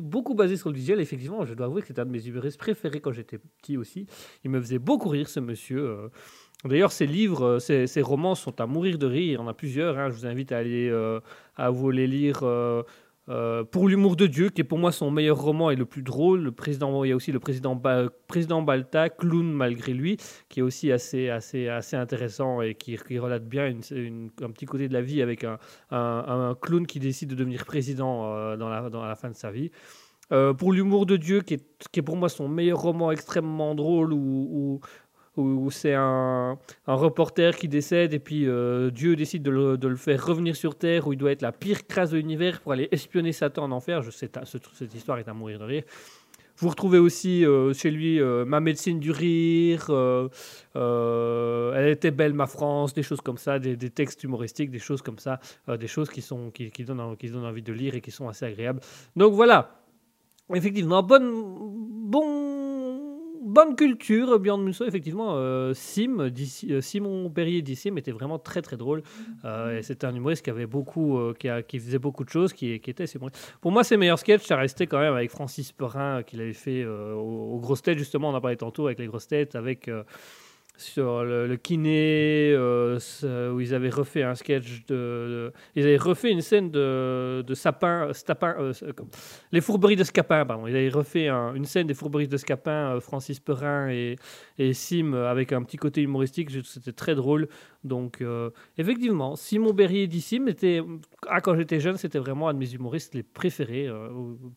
beaucoup 0.00 0.34
basé 0.34 0.56
sur 0.56 0.68
le 0.68 0.74
visuel. 0.74 1.00
Effectivement, 1.00 1.44
je 1.44 1.54
dois 1.54 1.66
avouer 1.66 1.82
que 1.82 1.86
c'était 1.86 2.00
un 2.00 2.06
de 2.06 2.10
mes 2.10 2.26
humoristes 2.26 2.58
préférés 2.58 2.98
quand 2.98 3.12
j'étais 3.12 3.38
petit 3.38 3.76
aussi. 3.76 4.08
Il 4.42 4.50
me 4.50 4.60
faisait 4.60 4.80
beaucoup 4.80 5.10
rire, 5.10 5.28
ce 5.28 5.38
monsieur. 5.38 6.10
D'ailleurs, 6.64 6.92
ses 6.92 7.06
livres, 7.06 7.58
euh, 7.70 7.86
ses 7.86 8.02
romans 8.02 8.34
sont 8.34 8.60
à 8.60 8.66
mourir 8.66 8.98
de 8.98 9.06
rire. 9.06 9.32
Il 9.32 9.34
y 9.34 9.36
en 9.36 9.48
a 9.48 9.54
plusieurs. 9.54 9.98
hein. 9.98 10.10
Je 10.10 10.14
vous 10.14 10.26
invite 10.26 10.52
à 10.52 10.58
aller 10.58 10.88
euh, 10.88 11.20
à 11.56 11.70
vous 11.70 11.90
les 11.90 12.06
lire. 12.06 12.40
euh, 12.42 12.82
pour 13.64 13.88
l'humour 13.88 14.16
de 14.16 14.26
Dieu, 14.26 14.50
qui 14.50 14.60
est 14.62 14.64
pour 14.64 14.78
moi 14.78 14.90
son 14.92 15.10
meilleur 15.10 15.40
roman 15.40 15.70
et 15.70 15.76
le 15.76 15.86
plus 15.86 16.02
drôle. 16.02 16.40
Le 16.42 16.52
président, 16.52 17.04
il 17.04 17.08
y 17.10 17.12
a 17.12 17.16
aussi 17.16 17.30
le 17.32 17.38
président, 17.40 17.80
président 18.26 18.62
Balta, 18.62 19.08
clown 19.10 19.52
malgré 19.52 19.92
lui, 19.92 20.16
qui 20.48 20.60
est 20.60 20.62
aussi 20.62 20.90
assez, 20.90 21.30
assez, 21.30 21.68
assez 21.68 21.96
intéressant 21.96 22.62
et 22.62 22.74
qui, 22.74 22.96
relate 23.18 23.46
bien 23.46 23.66
un 23.68 24.50
petit 24.50 24.66
côté 24.66 24.88
de 24.88 24.92
la 24.92 25.02
vie 25.02 25.22
avec 25.22 25.44
un, 25.44 26.56
clown 26.60 26.86
qui 26.86 26.98
décide 26.98 27.30
de 27.30 27.36
devenir 27.36 27.64
président 27.64 28.56
dans, 28.56 28.68
la, 28.68 29.14
fin 29.14 29.30
de 29.30 29.36
sa 29.36 29.52
vie. 29.52 29.70
Pour 30.58 30.72
l'humour 30.72 31.06
de 31.06 31.16
Dieu, 31.16 31.42
qui 31.42 31.54
est, 31.54 31.64
qui 31.92 32.00
est 32.00 32.02
pour 32.02 32.16
moi 32.16 32.28
son 32.28 32.48
meilleur 32.48 32.78
roman 32.80 33.12
extrêmement 33.12 33.74
drôle, 33.76 34.12
où- 34.12 34.80
où- 35.36 35.70
c'est 35.70 35.94
un, 35.94 36.58
reporter 36.86 37.56
qui 37.56 37.68
décède 37.68 38.12
et 38.14 38.18
puis 38.18 38.46
euh, 38.46 38.90
Dieu 38.90 39.16
décide 39.16 39.42
de 39.42 39.50
le, 39.50 39.96
faire 39.96 40.24
revenir 40.26 40.54
sur 40.56 40.74
Terre 40.76 41.06
où 41.06 41.12
il 41.12 41.16
doit 41.18 41.32
être 41.32 41.42
la 41.42 41.52
pire 41.52 41.86
crasse 41.86 42.10
de 42.10 42.16
l'univers 42.18 42.60
pour 42.60 42.72
aller 42.72 42.88
espionner 42.92 43.32
Satan 43.32 43.64
en 43.64 43.70
enfer. 43.72 44.02
Je 44.02 44.10
sais, 44.10 44.30
ce- 44.44 44.58
cette 44.74 44.94
histoire 44.94 45.18
est 45.18 45.28
à 45.28 45.32
mourir 45.34 45.58
de 45.58 45.64
rire. 45.64 45.82
Vous 46.58 46.68
retrouvez 46.68 46.98
aussi 46.98 47.44
euh, 47.46 47.72
chez 47.72 47.90
lui 47.90 48.20
euh, 48.20 48.44
Ma 48.44 48.60
médecine 48.60 49.00
du 49.00 49.10
rire, 49.10 49.90
Elle 50.74 51.88
était 51.88 52.10
belle 52.10 52.34
ma 52.34 52.46
France, 52.46 52.92
des 52.94 53.02
choses 53.02 53.20
comme 53.20 53.38
ça, 53.38 53.58
des, 53.58 53.76
textes 53.90 54.22
humoristiques, 54.22 54.70
des 54.70 54.78
choses 54.78 55.02
comme 55.02 55.18
ça, 55.18 55.40
des 55.68 55.86
choses 55.88 56.10
qui, 56.10 56.20
sont, 56.22 56.50
qui, 56.50 56.70
donnent, 56.84 57.00
en- 57.00 57.16
qui 57.16 57.30
donnent 57.30 57.46
envie 57.46 57.62
de 57.62 57.72
lire 57.72 57.94
et 57.94 58.00
qui 58.00 58.10
sont 58.10 58.28
assez 58.28 58.44
agréables. 58.44 58.80
Donc 59.16 59.32
voilà, 59.32 59.80
effectivement, 60.54 61.02
bonne, 61.02 61.30
bon, 61.32 62.71
bonne 63.42 63.76
culture, 63.76 64.38
Björn 64.38 64.62
Musso, 64.62 64.84
effectivement, 64.86 65.34
euh, 65.36 65.74
Sim, 65.74 66.18
euh, 66.20 66.80
Simon 66.80 67.28
Perrier 67.30 67.62
d'Issim 67.62 67.96
était 67.98 68.12
vraiment 68.12 68.38
très 68.38 68.62
très 68.62 68.76
drôle. 68.76 69.02
Euh, 69.44 69.78
et 69.78 69.82
c'était 69.82 70.06
un 70.06 70.14
humoriste 70.14 70.44
qui 70.44 70.50
avait 70.50 70.66
beaucoup, 70.66 71.18
qui, 71.38 71.78
faisait 71.78 71.98
beaucoup 71.98 72.24
de 72.24 72.30
choses, 72.30 72.52
qui, 72.52 72.72
était 72.72 73.04
bon. 73.18 73.28
Pour 73.60 73.72
moi, 73.72 73.84
ses 73.84 73.96
meilleurs 73.96 74.18
sketchs, 74.18 74.46
ça 74.46 74.56
restait 74.56 74.86
quand 74.86 75.00
même 75.00 75.14
avec 75.14 75.30
Francis 75.30 75.72
Perrin, 75.72 76.22
qu'il 76.22 76.40
avait 76.40 76.52
fait 76.52 76.84
aux, 76.86 77.54
aux 77.54 77.58
grosses 77.60 77.82
têtes, 77.82 77.98
justement, 77.98 78.30
on 78.30 78.34
en 78.34 78.40
parlait 78.40 78.56
tantôt 78.56 78.86
avec 78.86 78.98
les 78.98 79.06
grosses 79.06 79.28
têtes, 79.28 79.54
avec 79.54 79.90
sur 80.76 81.22
le, 81.24 81.46
le 81.46 81.56
kiné, 81.56 82.52
euh, 82.54 82.98
où 83.52 83.60
ils 83.60 83.74
avaient 83.74 83.90
refait 83.90 84.22
un 84.22 84.34
sketch 84.34 84.84
de, 84.86 84.94
de- 84.94 85.52
Ils 85.76 85.84
avaient 85.84 85.96
refait 85.96 86.30
une 86.30 86.40
scène 86.40 86.70
de, 86.70 87.42
de 87.46 87.54
sapin, 87.54 88.12
Stapin, 88.12 88.54
euh, 88.58 88.72
comme- 88.96 89.08
les 89.52 89.60
fourberies 89.60 89.96
de 89.96 90.04
Scapin, 90.04 90.44
pardon. 90.44 90.66
Ils 90.66 90.74
avaient 90.74 90.88
refait 90.88 91.28
un- 91.28 91.54
une 91.54 91.66
scène 91.66 91.86
des 91.86 91.94
fourberies 91.94 92.26
de 92.28 92.36
Scapin, 92.36 92.96
euh, 92.96 93.00
Francis 93.00 93.38
Perrin 93.38 93.90
et, 93.90 94.16
et 94.58 94.72
Sim, 94.72 95.12
euh, 95.14 95.30
avec 95.30 95.52
un 95.52 95.62
petit 95.62 95.76
côté 95.76 96.02
humoristique. 96.02 96.50
C'était 96.64 96.92
très 96.92 97.14
drôle. 97.14 97.48
Donc, 97.84 98.20
euh, 98.20 98.50
effectivement, 98.78 99.34
Simon 99.34 99.72
Berrier 99.72 100.06
d'Issim 100.06 100.46
était, 100.46 100.80
ah, 101.28 101.40
quand 101.40 101.56
j'étais 101.56 101.80
jeune, 101.80 101.96
c'était 101.96 102.18
vraiment 102.18 102.48
un 102.48 102.54
de 102.54 102.58
mes 102.58 102.72
humoristes 102.72 103.14
les 103.14 103.22
préférés. 103.22 103.88
euh, 103.88 104.08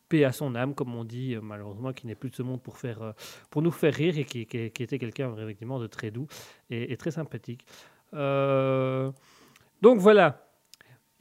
paix 0.10 0.24
à 0.24 0.32
son 0.32 0.54
âme, 0.56 0.76
comme 0.76 0.94
on 0.96 1.04
dit, 1.04 1.36
euh, 1.36 1.42
malheureusement, 1.42 1.92
qui 1.94 2.06
n'est 2.08 2.16
plus 2.16 2.30
de 2.30 2.36
ce 2.36 2.44
monde 2.44 2.62
pour, 2.62 2.78
faire, 2.78 3.14
pour 3.50 3.62
nous 3.62 3.72
faire 3.72 3.94
rire 3.94 4.18
et 4.18 4.26
qui, 4.26 4.42
était 4.42 5.00
quelqu'un 5.00 5.36
effectivement 5.38 5.80
de 5.80 5.88
très 5.88 6.12
doux 6.12 6.28
et, 6.70 6.92
et 6.92 6.98
très 6.98 7.12
sympathique. 7.12 7.66
Donc 8.14 10.00
voilà. 10.00 10.42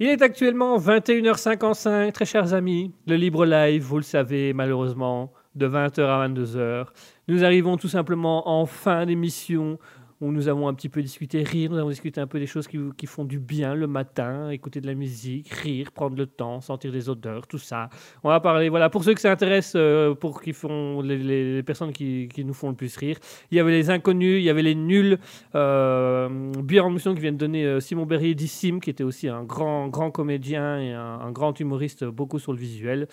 Il 0.00 0.08
est 0.08 0.22
actuellement 0.22 0.76
21h55, 0.76 2.12
très 2.12 2.24
chers 2.24 2.52
amis. 2.52 2.92
Le 3.06 3.14
libre 3.16 3.46
live, 3.46 3.82
vous 3.82 3.96
le 3.96 4.02
savez, 4.02 4.52
malheureusement, 4.52 5.32
de 5.54 5.68
20h 5.68 6.02
à 6.02 6.28
22h. 6.28 6.86
Nous 7.28 7.44
arrivons 7.44 7.76
tout 7.76 7.88
simplement 7.88 8.48
en 8.48 8.66
fin 8.66 9.06
d'émission 9.06 9.78
où 10.24 10.32
nous 10.32 10.48
avons 10.48 10.68
un 10.68 10.74
petit 10.74 10.88
peu 10.88 11.02
discuté, 11.02 11.42
rire, 11.42 11.70
nous 11.70 11.78
avons 11.78 11.90
discuté 11.90 12.20
un 12.20 12.26
peu 12.26 12.38
des 12.38 12.46
choses 12.46 12.66
qui, 12.66 13.06
font 13.06 13.24
du 13.24 13.38
bien 13.38 13.74
le 13.74 13.86
matin, 13.86 14.48
écouter 14.50 14.80
de 14.80 14.86
la 14.86 14.94
musique, 14.94 15.50
rire, 15.50 15.92
prendre 15.92 16.16
le 16.16 16.26
temps, 16.26 16.60
sentir 16.62 16.90
des 16.92 17.08
odeurs, 17.10 17.46
tout 17.46 17.58
ça. 17.58 17.90
On 18.22 18.30
va 18.30 18.40
parler, 18.40 18.70
voilà, 18.70 18.88
pour 18.88 19.04
ceux 19.04 19.12
que 19.14 19.20
ça 19.20 19.30
intéresse, 19.30 19.74
euh, 19.76 20.14
pour 20.14 20.40
qui 20.40 20.52
font 20.54 21.02
les, 21.02 21.18
les- 21.18 21.54
les 21.56 21.62
personnes 21.62 21.92
qui, 21.92 22.28
qui 22.32 22.44
nous 22.44 22.54
font 22.54 22.70
le 22.70 22.74
plus 22.74 22.96
rire. 22.96 23.18
Il 23.50 23.56
y 23.58 23.60
avait 23.60 23.72
les 23.72 23.90
inconnus, 23.90 24.40
il 24.40 24.44
y 24.44 24.50
avait 24.50 24.62
les 24.62 24.74
nuls. 24.74 25.18
Euh, 25.54 26.28
Björn 26.62 26.96
qui 26.96 27.20
vient 27.20 27.32
de 27.32 27.36
donner 27.36 27.64
euh, 27.66 27.80
Simon 27.80 28.06
Berrier 28.06 28.34
d'Issim, 28.34 28.80
qui 28.80 28.90
était 28.90 29.04
aussi 29.04 29.28
un 29.28 29.44
grand, 29.44 29.88
grand 29.88 30.10
comédien 30.10 30.80
et 30.80 30.92
un 30.92 31.30
grand 31.32 31.58
humoriste, 31.60 32.04
beaucoup 32.04 32.38
sur 32.38 32.52
le 32.52 32.58
visuel. 32.58 33.08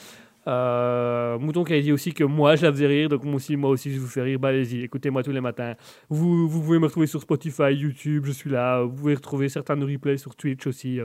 Euh, 0.47 1.37
Mouton 1.37 1.63
qui 1.63 1.73
a 1.73 1.81
dit 1.81 1.91
aussi 1.91 2.13
que 2.13 2.23
moi 2.23 2.55
je 2.55 2.65
la 2.65 2.71
faisais 2.71 2.87
rire, 2.87 3.09
donc 3.09 3.23
moi 3.23 3.35
aussi, 3.35 3.93
je 3.93 3.99
vous 3.99 4.07
fais 4.07 4.21
rire. 4.21 4.39
Bah 4.39 4.49
allez-y, 4.49 4.83
écoutez-moi 4.83 5.23
tous 5.23 5.31
les 5.31 5.41
matins. 5.41 5.75
Vous, 6.09 6.47
vous 6.47 6.61
pouvez 6.61 6.79
me 6.79 6.85
retrouver 6.85 7.07
sur 7.07 7.21
Spotify, 7.21 7.73
YouTube, 7.73 8.23
je 8.25 8.31
suis 8.31 8.49
là. 8.49 8.81
Vous 8.81 8.91
pouvez 8.91 9.15
retrouver 9.15 9.49
certains 9.49 9.75
replays 9.75 10.17
sur 10.17 10.35
Twitch 10.35 10.65
aussi. 10.67 10.99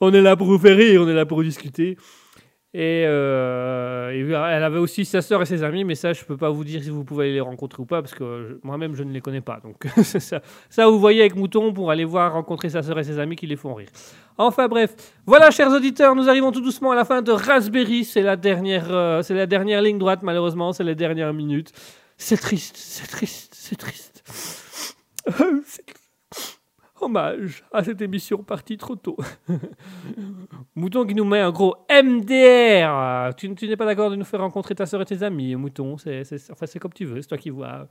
On 0.00 0.12
est 0.12 0.20
là 0.20 0.36
pour 0.36 0.46
vous 0.46 0.58
faire 0.58 0.76
rire, 0.76 1.02
on 1.02 1.08
est 1.08 1.14
là 1.14 1.26
pour 1.26 1.42
discuter. 1.42 1.96
Et, 2.74 3.04
euh, 3.06 4.08
elle 4.10 4.64
avait 4.64 4.78
aussi 4.78 5.04
sa 5.04 5.20
sœur 5.20 5.42
et 5.42 5.46
ses 5.46 5.62
amis, 5.62 5.84
mais 5.84 5.94
ça, 5.94 6.14
je 6.14 6.24
peux 6.24 6.38
pas 6.38 6.48
vous 6.48 6.64
dire 6.64 6.82
si 6.82 6.88
vous 6.88 7.04
pouvez 7.04 7.30
les 7.30 7.40
rencontrer 7.40 7.82
ou 7.82 7.86
pas, 7.86 8.00
parce 8.00 8.14
que 8.14 8.58
moi-même, 8.62 8.94
je 8.94 9.02
ne 9.02 9.12
les 9.12 9.20
connais 9.20 9.42
pas. 9.42 9.60
Donc, 9.62 9.86
ça, 10.70 10.88
vous 10.88 10.98
voyez 10.98 11.20
avec 11.20 11.36
Mouton 11.36 11.74
pour 11.74 11.90
aller 11.90 12.04
voir 12.04 12.32
rencontrer 12.32 12.70
sa 12.70 12.82
sœur 12.82 12.98
et 12.98 13.04
ses 13.04 13.18
amis 13.18 13.36
qui 13.36 13.46
les 13.46 13.56
font 13.56 13.74
rire. 13.74 13.88
Enfin 14.38 14.68
bref, 14.68 14.94
voilà, 15.26 15.50
chers 15.50 15.70
auditeurs, 15.70 16.14
nous 16.14 16.30
arrivons 16.30 16.50
tout 16.50 16.62
doucement 16.62 16.92
à 16.92 16.94
la 16.94 17.04
fin 17.04 17.20
de 17.20 17.32
Raspberry. 17.32 18.04
C'est 18.04 18.22
la 18.22 18.36
dernière, 18.36 18.86
euh, 18.90 19.20
c'est 19.20 19.34
la 19.34 19.46
dernière 19.46 19.82
ligne 19.82 19.98
droite, 19.98 20.20
malheureusement, 20.22 20.72
c'est 20.72 20.84
les 20.84 20.94
dernières 20.94 21.34
minutes. 21.34 21.72
C'est 22.16 22.38
triste, 22.38 22.76
c'est 22.76 23.06
triste, 23.06 23.54
c'est 23.54 23.76
triste. 23.76 24.24
Hommage 27.02 27.64
à 27.72 27.82
cette 27.82 28.00
émission 28.00 28.38
partie 28.44 28.76
trop 28.76 28.94
tôt. 28.96 29.16
Mouton 30.76 31.04
qui 31.06 31.14
nous 31.14 31.24
met 31.24 31.40
un 31.40 31.50
gros 31.50 31.74
MDR. 31.90 33.34
Tu, 33.36 33.54
tu 33.54 33.68
n'es 33.68 33.76
pas 33.76 33.86
d'accord 33.86 34.10
de 34.10 34.16
nous 34.16 34.24
faire 34.24 34.40
rencontrer 34.40 34.74
ta 34.74 34.86
soeur 34.86 35.02
et 35.02 35.04
tes 35.04 35.22
amis, 35.22 35.54
Mouton 35.56 35.96
c'est- 35.98 36.22
Enfin, 36.50 36.66
c'est 36.66 36.78
comme 36.78 36.92
tu 36.92 37.04
veux, 37.04 37.20
c'est 37.20 37.28
toi 37.28 37.38
qui 37.38 37.50
vois. 37.50 37.86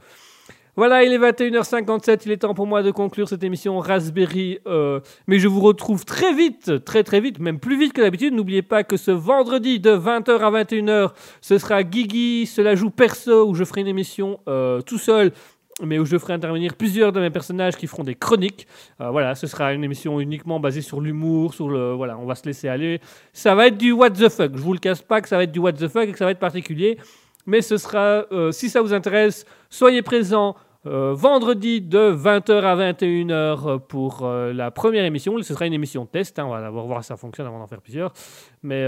Voilà, 0.77 1.03
il 1.03 1.11
est 1.11 1.17
21h57, 1.17 2.21
il 2.27 2.31
est 2.31 2.37
temps 2.37 2.53
pour 2.53 2.65
moi 2.65 2.81
de 2.81 2.91
conclure 2.91 3.27
cette 3.27 3.43
émission 3.43 3.77
Raspberry. 3.79 4.59
euh, 4.67 5.01
mais 5.27 5.37
je 5.37 5.49
vous 5.49 5.59
retrouve 5.59 6.05
très 6.05 6.33
vite, 6.33 6.85
très 6.85 7.03
très 7.03 7.19
vite, 7.19 7.39
même 7.39 7.59
plus 7.59 7.77
vite 7.77 7.91
que 7.91 7.99
d'habitude. 8.01 8.33
N'oubliez 8.33 8.61
pas 8.61 8.85
que 8.85 8.95
ce 8.95 9.11
vendredi 9.11 9.81
de 9.81 9.91
20h 9.91 10.39
à 10.39 10.49
21h, 10.63 11.11
ce 11.41 11.57
sera 11.57 11.83
Guigui, 11.83 12.45
cela 12.45 12.75
joue 12.75 12.89
perso, 12.89 13.49
où 13.49 13.53
je 13.53 13.65
ferai 13.65 13.81
une 13.81 13.87
émission 13.87 14.39
euh, 14.47 14.79
tout 14.79 14.97
seul 14.97 15.33
mais 15.81 15.99
où 15.99 16.05
je 16.05 16.17
ferai 16.17 16.33
intervenir 16.33 16.75
plusieurs 16.75 17.11
de 17.11 17.19
mes 17.19 17.29
personnages 17.29 17.75
qui 17.75 17.87
feront 17.87 18.03
des 18.03 18.15
chroniques. 18.15 18.67
Euh, 18.99 19.09
voilà, 19.09 19.35
ce 19.35 19.47
sera 19.47 19.73
une 19.73 19.83
émission 19.83 20.19
uniquement 20.19 20.59
basée 20.59 20.81
sur 20.81 21.01
l'humour, 21.01 21.53
sur 21.53 21.69
le 21.69 21.93
voilà, 21.93 22.17
on 22.17 22.25
va 22.25 22.35
se 22.35 22.45
laisser 22.45 22.67
aller. 22.67 22.99
Ça 23.33 23.55
va 23.55 23.67
être 23.67 23.77
du 23.77 23.91
what 23.91 24.11
the 24.11 24.29
fuck. 24.29 24.51
Je 24.55 24.61
vous 24.61 24.73
le 24.73 24.79
casse 24.79 25.01
pas 25.01 25.21
que 25.21 25.27
ça 25.27 25.37
va 25.37 25.43
être 25.43 25.51
du 25.51 25.59
what 25.59 25.73
the 25.73 25.87
fuck 25.87 26.07
et 26.07 26.11
que 26.11 26.17
ça 26.17 26.25
va 26.25 26.31
être 26.31 26.39
particulier. 26.39 26.97
Mais 27.45 27.61
ce 27.61 27.77
sera, 27.77 28.25
euh, 28.31 28.51
si 28.51 28.69
ça 28.69 28.81
vous 28.81 28.93
intéresse, 28.93 29.45
soyez 29.69 30.01
présents 30.01 30.55
euh, 30.85 31.13
vendredi 31.13 31.81
de 31.81 32.11
20h 32.11 32.61
à 32.61 32.91
21h 32.91 33.79
pour 33.79 34.27
la 34.27 34.71
première 34.71 35.05
émission. 35.05 35.37
Ce 35.41 35.53
sera 35.53 35.65
une 35.65 35.73
émission 35.73 36.05
test. 36.05 36.39
hein, 36.39 36.45
on 36.45 36.51
va 36.51 36.61
d'abord 36.61 36.87
voir 36.87 37.03
si 37.03 37.07
ça 37.07 37.17
fonctionne 37.17 37.47
avant 37.47 37.59
d'en 37.59 37.67
faire 37.67 37.81
plusieurs. 37.81 38.13
Mais. 38.63 38.85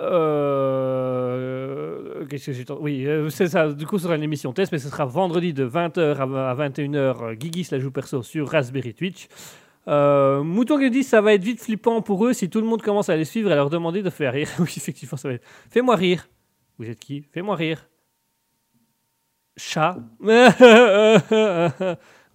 Euh, 0.00 1.86
Qu'est-ce 2.26 2.46
que 2.46 2.52
j'ai 2.52 2.64
Oui, 2.80 3.06
euh, 3.06 3.28
c'est 3.30 3.48
ça. 3.48 3.72
Du 3.72 3.86
coup, 3.86 3.98
ce 3.98 4.04
sera 4.04 4.16
une 4.16 4.22
émission 4.22 4.52
test, 4.52 4.72
mais 4.72 4.78
ce 4.78 4.88
sera 4.88 5.04
vendredi 5.04 5.52
de 5.52 5.66
20h 5.66 6.16
à 6.16 6.54
21h. 6.54 6.96
euh, 6.96 7.34
Guigui 7.34 7.66
la 7.70 7.78
joue 7.78 7.90
perso 7.90 8.22
sur 8.22 8.48
Raspberry 8.48 8.94
Twitch. 8.94 9.28
Euh, 9.88 10.42
Mouton 10.42 10.78
qui 10.78 10.90
dit 10.90 11.04
ça 11.04 11.20
va 11.20 11.32
être 11.34 11.44
vite 11.44 11.60
flippant 11.60 12.02
pour 12.02 12.26
eux 12.26 12.32
si 12.32 12.50
tout 12.50 12.60
le 12.60 12.66
monde 12.66 12.82
commence 12.82 13.08
à 13.08 13.16
les 13.16 13.24
suivre 13.24 13.50
et 13.50 13.52
à 13.52 13.56
leur 13.56 13.70
demander 13.70 14.02
de 14.02 14.10
faire 14.10 14.32
rire. 14.32 14.48
oui, 14.58 14.72
effectivement, 14.76 15.16
ça 15.16 15.28
va 15.28 15.34
être. 15.34 15.46
Fais-moi 15.70 15.94
rire. 15.96 16.28
Vous 16.78 16.90
êtes 16.90 16.98
qui? 16.98 17.22
Fais-moi 17.32 17.54
rire. 17.56 17.88
Chat. 19.56 19.96
vous 20.20 20.30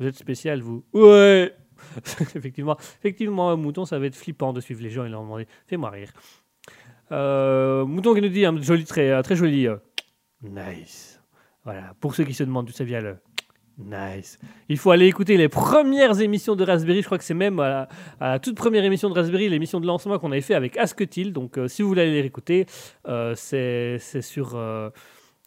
êtes 0.07 0.15
spécial, 0.15 0.61
vous. 0.61 0.83
Ouais. 0.93 1.53
effectivement, 2.35 2.77
effectivement, 2.99 3.55
Mouton, 3.57 3.85
ça 3.85 3.99
va 3.99 4.05
être 4.05 4.15
flippant 4.15 4.53
de 4.53 4.61
suivre 4.61 4.81
les 4.81 4.89
gens 4.89 5.03
et 5.05 5.09
leur 5.09 5.21
demander 5.21 5.47
Fais-moi 5.67 5.89
rire. 5.89 6.13
Euh, 7.11 7.85
Mouton 7.85 8.13
qui 8.13 8.21
nous 8.21 8.29
dit 8.29 8.45
un 8.45 8.59
joli 8.61 8.85
un 8.97 9.21
très 9.21 9.35
joli. 9.35 9.67
euh, 9.67 9.77
nice. 10.41 11.21
Voilà. 11.63 11.93
Pour 11.99 12.15
ceux 12.15 12.23
qui 12.23 12.33
se 12.33 12.43
demandent 12.43 12.65
d'où 12.65 12.73
ça 12.73 12.83
vient 12.83 13.01
le. 13.01 13.17
Nice. 13.77 14.39
Il 14.69 14.77
faut 14.77 14.91
aller 14.91 15.07
écouter 15.07 15.37
les 15.37 15.49
premières 15.49 16.19
émissions 16.21 16.55
de 16.55 16.63
Raspberry. 16.63 17.01
Je 17.01 17.05
crois 17.05 17.17
que 17.17 17.23
c'est 17.23 17.33
même 17.33 17.59
à 17.59 17.87
la, 18.19 18.39
toute 18.39 18.55
première 18.55 18.83
émission 18.83 19.09
de 19.09 19.15
Raspberry, 19.15 19.49
l'émission 19.49 19.79
de 19.79 19.87
lancement 19.87 20.19
qu'on 20.19 20.31
avait 20.31 20.41
fait 20.41 20.53
avec 20.53 20.77
Asketil. 20.77 21.33
Donc, 21.33 21.57
euh, 21.57 21.67
si 21.67 21.81
vous 21.81 21.87
voulez 21.87 22.01
aller 22.01 22.11
les 22.11 22.21
réécouter, 22.21 22.65
euh, 23.07 23.33
c'est 23.35 23.97
sur, 24.21 24.55
euh, 24.55 24.89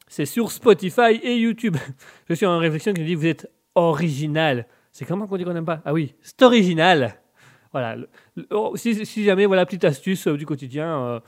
sur 0.09 0.51
Spotify 0.51 1.21
et 1.23 1.37
YouTube. 1.37 1.77
Je 2.29 2.35
suis 2.35 2.47
en 2.47 2.59
réflexion 2.59 2.93
qui 2.93 3.03
me 3.03 3.07
dit 3.07 3.15
Vous 3.15 3.27
êtes 3.27 3.51
original. 3.75 4.67
C'est 4.91 5.05
comment 5.05 5.27
qu'on 5.27 5.37
dit 5.37 5.45
qu'on 5.45 5.55
n'aime 5.55 5.65
pas? 5.65 5.83
Ah 5.85 5.93
oui, 5.93 6.15
c'est 6.23 6.43
original. 6.43 7.17
Voilà. 7.73 7.97
Oh, 8.51 8.75
si, 8.77 9.25
jamais, 9.25 9.47
voilà, 9.47 9.67
petite 9.67 9.85
astuce 9.85 10.29
euh, 10.29 10.37
du 10.37 10.47
quotidien. 10.47 11.21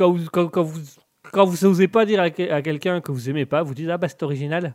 Euh, 0.00 0.24
quand 0.32 0.42
vous, 0.42 0.48
quand, 0.50 0.62
vous, 0.62 0.80
quand 1.32 1.44
vous 1.44 1.66
n'osez 1.66 1.88
pas 1.88 2.04
dire 2.04 2.20
à, 2.20 2.30
que- 2.30 2.50
à 2.50 2.62
quelqu'un 2.62 3.00
que 3.00 3.12
vous 3.12 3.28
aimez 3.30 3.46
pas, 3.46 3.62
vous 3.62 3.74
dites 3.74 3.88
Ah 3.88 3.98
bah 3.98 4.08
c'est 4.08 4.22
original. 4.22 4.74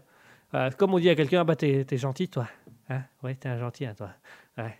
C'est 0.53 0.75
comme 0.75 0.93
on 0.93 0.99
dit 0.99 1.09
à 1.09 1.15
quelqu'un, 1.15 1.41
ah 1.41 1.43
bah 1.43 1.55
t'es, 1.55 1.85
t'es 1.85 1.97
gentil 1.97 2.27
toi. 2.27 2.47
Hein? 2.89 3.03
Ouais, 3.23 3.35
t'es 3.35 3.47
un 3.47 3.57
gentil, 3.57 3.85
hein, 3.85 3.93
toi. 3.95 4.09
Ouais, 4.57 4.77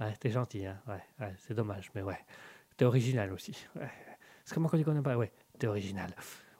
ouais 0.00 0.14
t'es 0.18 0.30
gentil, 0.30 0.64
hein. 0.64 0.78
Ouais, 0.88 1.02
ouais, 1.20 1.34
c'est 1.38 1.54
dommage, 1.54 1.90
mais 1.94 2.02
ouais. 2.02 2.18
T'es 2.76 2.86
original 2.86 3.30
aussi. 3.32 3.52
Ouais. 3.76 3.90
C'est 4.44 4.54
comment 4.54 4.68
qu'on 4.68 4.78
dit 4.78 4.84
qu'on 4.84 4.94
n'aime 4.94 5.02
pas 5.02 5.16
Ouais, 5.16 5.30
t'es 5.58 5.66
original. 5.66 6.10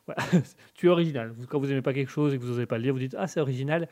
Voilà. 0.06 0.22
tu 0.74 0.86
es 0.86 0.90
original. 0.90 1.32
Quand 1.48 1.58
vous 1.58 1.66
n'aimez 1.66 1.80
pas 1.82 1.94
quelque 1.94 2.10
chose 2.10 2.34
et 2.34 2.38
que 2.38 2.42
vous 2.42 2.50
n'osez 2.50 2.66
pas 2.66 2.76
le 2.76 2.82
dire, 2.82 2.92
vous 2.92 2.98
dites 2.98 3.16
Ah, 3.18 3.26
c'est 3.26 3.40
original. 3.40 3.88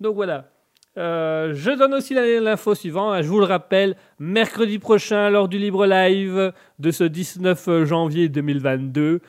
Donc 0.00 0.14
voilà. 0.14 0.50
Euh, 0.98 1.52
je 1.54 1.70
donne 1.70 1.94
aussi 1.94 2.14
l'info 2.14 2.74
suivante. 2.74 3.22
Je 3.22 3.28
vous 3.28 3.38
le 3.38 3.44
rappelle, 3.44 3.96
mercredi 4.18 4.78
prochain, 4.78 5.30
lors 5.30 5.48
du 5.48 5.58
Libre 5.58 5.86
Live 5.86 6.52
de 6.78 6.90
ce 6.90 7.04
19 7.04 7.84
janvier 7.84 8.28
2022, 8.28 9.20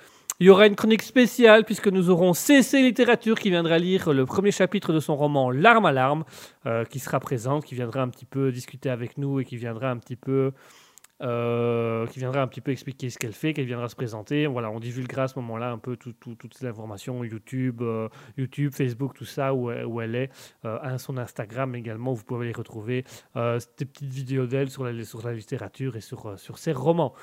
il 0.42 0.48
y 0.48 0.50
aura 0.50 0.66
une 0.66 0.76
chronique 0.76 1.04
spéciale 1.04 1.66
puisque 1.66 1.88
nous 1.88 2.10
aurons 2.10 2.34
CC 2.34 2.82
Littérature 2.82 3.40
qui 3.40 3.52
viendra 3.52 3.78
lire 3.78 4.12
le 4.12 4.26
premier 4.26 4.50
chapitre 4.50 4.92
de 4.92 5.00
son 5.00 5.16
roman 5.16 5.52
L'arme 5.52 5.86
à 5.86 5.92
l'arme, 5.92 6.24
euh, 6.66 6.84
qui 6.84 6.98
sera 6.98 7.20
présente, 7.20 7.64
qui 7.64 7.76
viendra 7.76 8.02
un 8.02 8.10
petit 8.10 8.26
peu 8.26 8.52
discuter 8.52 8.90
avec 8.90 9.20
nous 9.20 9.40
et 9.40 9.46
qui 9.46 9.56
viendra 9.56 9.92
un 9.92 9.98
petit 9.98 10.16
peu, 10.16 10.54
euh, 11.22 12.06
qui 12.08 12.20
viendra 12.20 12.42
un 12.42 12.48
petit 12.48 12.62
peu 12.62 12.72
expliquer 12.72 13.10
ce 13.10 13.18
qu'elle 13.18 13.34
fait, 13.34 13.54
qu'elle 13.54 13.66
viendra 13.66 13.88
se 13.90 13.96
présenter. 13.96 14.48
Voilà, 14.48 14.72
on 14.72 14.80
divulguera 14.80 15.24
à 15.24 15.28
ce 15.28 15.38
moment-là 15.40 15.72
un 15.72 15.78
peu 15.78 15.96
tout- 15.98 16.14
tout- 16.14 16.36
toutes 16.36 16.54
ces 16.56 16.66
informations, 16.66 17.24
YouTube, 17.24 17.82
euh, 17.82 18.10
YouTube, 18.38 18.74
Facebook, 18.74 19.14
tout 19.14 19.26
ça, 19.26 19.54
où, 19.54 19.70
elle- 19.72 20.16
est, 20.16 20.30
euh, 20.66 20.98
son 20.98 21.18
Instagram 21.18 21.76
également, 21.76 22.14
vous 22.14 22.24
pouvez 22.24 22.48
les 22.48 22.54
retrouver, 22.54 23.04
euh, 23.36 23.60
des 23.78 23.86
petites 23.86 24.12
vidéos 24.12 24.46
d'elle 24.48 24.70
sur 24.70 24.84
la, 24.84 25.04
sur 25.04 25.26
la 25.26 25.34
littérature 25.34 25.96
et 25.96 26.02
sur, 26.02 26.38
sur 26.40 26.58
ses 26.58 26.72
romans. 26.74 27.14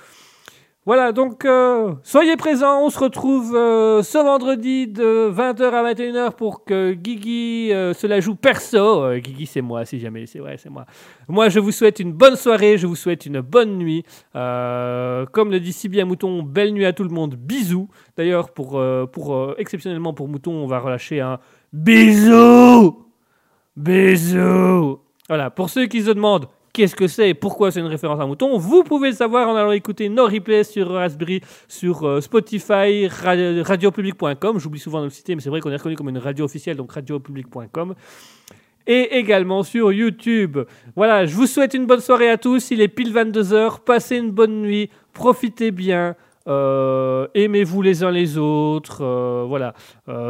Voilà, 0.89 1.12
donc 1.12 1.44
euh, 1.44 1.93
soyez 2.02 2.39
présents, 2.39 2.82
on 2.82 2.89
se 2.89 2.98
retrouve 2.98 3.55
euh, 3.55 4.02
ce 4.02 4.16
vendredi 4.16 4.86
de 4.86 5.31
20h 5.31 5.65
à 5.65 5.93
21h 5.93 6.32
pour 6.32 6.65
que 6.65 6.94
Guigui 6.94 7.74
euh, 7.74 7.93
se 7.93 8.06
la 8.06 8.20
joue 8.20 8.35
perso. 8.35 9.15
Guigui, 9.19 9.44
c'est 9.44 9.60
moi, 9.60 9.85
si 9.85 10.01
jamais, 10.01 10.24
c'est 10.24 10.39
vrai, 10.39 10.56
c'est 10.56 10.70
moi. 10.70 10.86
Moi, 11.28 11.51
je 11.51 11.60
vous 11.60 11.73
souhaite 11.73 12.01
une 12.01 12.15
bonne 12.15 12.36
soirée, 12.36 12.78
je 12.78 12.86
vous 12.86 12.97
souhaite 12.97 13.27
une 13.27 13.43
bonne 13.43 13.77
nuit. 13.77 14.02
Comme 14.32 15.51
le 15.51 15.59
dit 15.60 15.74
si 15.74 15.90
bien 15.90 16.06
Mouton, 16.06 16.43
belle 16.43 16.73
nuit 16.73 16.86
à 16.86 16.94
tout 16.94 17.05
le 17.05 17.10
monde, 17.10 17.35
bisous. 17.35 17.90
D'ailleurs, 18.16 18.48
pour, 18.48 18.82
exceptionnellement 19.59 20.15
pour 20.15 20.27
Mouton, 20.27 20.52
on 20.52 20.66
va 20.66 20.78
relâcher 20.78 21.20
un 21.20 21.39
bisou 21.70 23.05
Bisous 23.77 25.01
Voilà, 25.28 25.51
pour 25.51 25.69
ceux 25.69 25.85
qui 25.85 26.01
se 26.01 26.12
demandent 26.12 26.48
qu'est-ce 26.78 26.94
que 26.94 27.09
c'est 27.09 27.30
et 27.30 27.34
pourquoi 27.34 27.72
c'est 27.72 27.80
une 27.80 27.86
référence 27.86 28.20
à 28.20 28.26
Mouton, 28.26 28.56
vous 28.56 28.84
pouvez 28.84 29.09
le 29.10 29.16
savoir 29.16 29.48
en 29.48 29.56
allant 29.56 29.72
écouter 29.72 30.09
nos 30.09 30.26
replays 30.26 30.62
sur 30.62 30.88
Raspberry, 30.90 31.40
sur 31.66 32.05
euh, 32.06 32.20
Spotify, 32.20 33.09
ra- 33.09 33.62
radiopublic.com. 33.64 34.60
J'oublie 34.60 34.78
souvent 34.78 35.00
de 35.00 35.05
le 35.06 35.10
citer, 35.10 35.34
mais 35.34 35.40
c'est 35.40 35.50
vrai 35.50 35.59
qu'on 35.60 35.70
est 35.72 35.76
reconnu 35.76 35.96
comme 35.96 36.09
une 36.09 36.18
radio 36.18 36.44
officielle, 36.44 36.76
donc 36.76 36.92
radiopublic.com. 36.92 37.94
Et 38.86 39.18
également 39.18 39.64
sur 39.64 39.90
YouTube. 39.92 40.59
Voilà, 40.94 41.26
je 41.26 41.34
vous 41.34 41.46
souhaite 41.46 41.74
une 41.74 41.86
bonne 41.86 42.00
soirée 42.00 42.30
à 42.30 42.38
tous. 42.38 42.70
Il 42.70 42.80
est 42.80 42.86
pile 42.88 43.12
22h. 43.12 43.80
Passez 43.84 44.16
une 44.16 44.30
bonne 44.30 44.62
nuit. 44.62 44.88
Profitez 45.12 45.72
bien. 45.72 46.14
Euh, 46.46 47.26
aimez-vous 47.34 47.82
les 47.82 48.02
uns 48.05 48.10
les 48.12 48.38
autres. 48.38 49.02
euh, 49.02 49.44
voilà. 49.46 49.74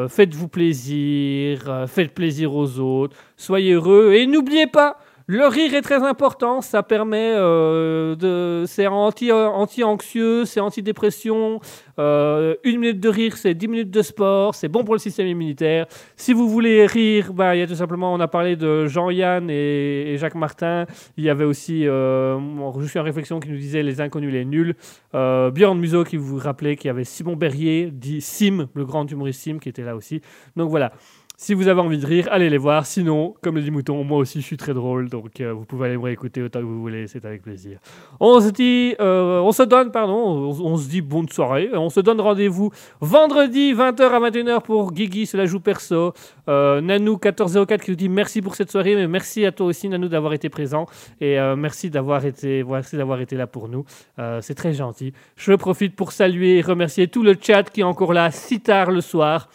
Faites-vous 0.09 0.49
plaisir. 0.49 1.85
faites 1.87 2.13
plaisir 2.15 2.55
aux 2.55 2.81
autres. 2.81 3.17
Soyez 3.37 3.75
heureux. 3.75 4.15
Et 4.15 4.27
n'oubliez 4.27 4.67
pas, 4.67 4.99
le 5.31 5.47
rire 5.47 5.75
est 5.75 5.83
très 5.83 6.03
important, 6.03 6.63
ça 6.63 6.83
permet 6.83 7.35
euh, 7.37 8.17
de, 8.17 8.65
c'est 8.67 8.87
anti, 8.87 9.31
anti-anxieux, 9.31 10.47
c'est 10.47 10.59
anti-dépression. 10.59 11.61
Euh, 11.99 12.55
une 12.65 12.81
minute 12.81 12.99
de 12.99 13.11
rire, 13.11 13.37
c'est 13.37 13.53
10 13.53 13.69
minutes 13.69 13.91
de 13.91 14.01
sport, 14.01 14.55
c'est 14.55 14.69
bon 14.69 14.85
pour 14.85 14.95
le 14.95 14.99
système 14.99 15.27
immunitaire. 15.27 15.85
Si 16.17 16.33
vous 16.33 16.49
voulez 16.49 16.87
rire, 16.87 17.35
bah, 17.35 17.55
il 17.55 17.59
y 17.59 17.63
a 17.63 17.67
tout 17.67 17.75
simplement, 17.75 18.15
on 18.15 18.21
a 18.21 18.27
parlé 18.27 18.57
de 18.57 18.87
Jean-Yann 18.87 19.51
et, 19.51 20.17
Jacques 20.17 20.35
Martin. 20.35 20.87
Il 21.19 21.25
y 21.25 21.29
avait 21.29 21.45
aussi, 21.45 21.87
euh, 21.87 22.39
je 22.81 22.87
suis 22.87 22.99
en 22.99 23.03
réflexion 23.03 23.39
qui 23.39 23.51
nous 23.51 23.59
disait 23.59 23.83
les 23.83 24.01
inconnus, 24.01 24.33
les 24.33 24.47
nuls. 24.47 24.77
Euh, 25.15 25.51
Björn 25.51 25.79
Museau 25.79 26.05
qui 26.05 26.17
vous 26.17 26.39
rappelait 26.39 26.77
qu'il 26.77 26.89
y 26.89 26.91
avait 26.91 27.05
Simon 27.05 27.37
Berrier, 27.37 27.91
dit 27.93 28.23
Sim, 28.23 28.69
le 28.73 28.87
grand 28.87 29.05
humoriste 29.11 29.43
Sim, 29.43 29.59
qui 29.59 29.69
était 29.69 29.85
là 29.85 29.95
aussi. 29.95 30.23
Donc 30.57 30.71
voilà. 30.71 30.93
Si 31.41 31.55
vous 31.55 31.69
avez 31.69 31.81
envie 31.81 31.99
de 31.99 32.05
rire, 32.05 32.27
allez 32.33 32.51
les 32.51 32.59
voir. 32.59 32.85
Sinon, 32.85 33.33
comme 33.43 33.55
le 33.55 33.63
dit 33.63 33.71
Mouton, 33.71 34.03
moi 34.03 34.19
aussi 34.19 34.41
je 34.41 34.45
suis 34.45 34.57
très 34.57 34.75
drôle, 34.75 35.09
donc 35.09 35.41
euh, 35.41 35.53
vous 35.53 35.65
pouvez 35.65 35.87
aller 35.87 35.97
me 35.97 36.03
réécouter 36.03 36.43
autant 36.43 36.59
que 36.59 36.65
vous 36.65 36.81
voulez, 36.81 37.07
c'est 37.07 37.25
avec 37.25 37.43
plaisir. 37.43 37.79
On 38.19 38.41
se 38.41 38.49
dit, 38.49 38.97
euh, 38.99 39.39
on 39.39 39.53
se 39.53 39.63
donne, 39.63 39.93
pardon, 39.93 40.17
on, 40.17 40.77
se 40.77 40.89
dit 40.89 41.01
bonne 41.01 41.29
soirée. 41.29 41.71
On 41.75 41.91
se 41.91 42.01
donne 42.01 42.21
rendez-vous 42.21 42.73
vendredi 43.01 43.73
20h 43.73 44.03
à 44.03 44.31
21h 44.31 44.63
pour 44.63 44.93
Guigui, 44.93 45.27
se 45.27 45.37
la 45.37 45.47
joue 45.47 45.61
perso. 45.61 46.13
Euh, 46.49 46.81
Nanou1404 46.81 47.83
qui 47.83 47.93
nous 47.93 47.97
dit 47.97 48.09
merci 48.09 48.43
pour 48.43 48.57
cette 48.57 48.73
soirée, 48.73 48.97
mais 48.97 49.07
merci 49.07 49.47
à 49.47 49.53
toi 49.53 49.67
aussi 49.67 49.89
Nanou 49.89 50.09
d'avoir 50.09 50.33
été 50.33 50.49
présent 50.49 50.87
et 51.21 51.39
euh, 51.39 51.55
merci 51.55 51.89
d'avoir 51.89 52.25
été, 52.25 52.65
merci 52.65 52.97
d'avoir 52.97 53.21
été 53.21 53.37
là 53.37 53.47
pour 53.47 53.69
nous. 53.69 53.85
Euh, 54.19 54.41
c'est 54.41 54.57
très 54.57 54.73
gentil. 54.73 55.13
Je 55.37 55.53
profite 55.53 55.95
pour 55.95 56.11
saluer 56.11 56.59
et 56.59 56.63
remercier 56.63 57.07
tout 57.07 57.23
le 57.23 57.37
chat 57.41 57.63
qui 57.63 57.83
est 57.83 57.85
encore 57.85 58.13
là 58.13 58.33
si 58.33 58.59
tard 58.59 58.91
le 58.91 59.03
soir. 59.03 59.49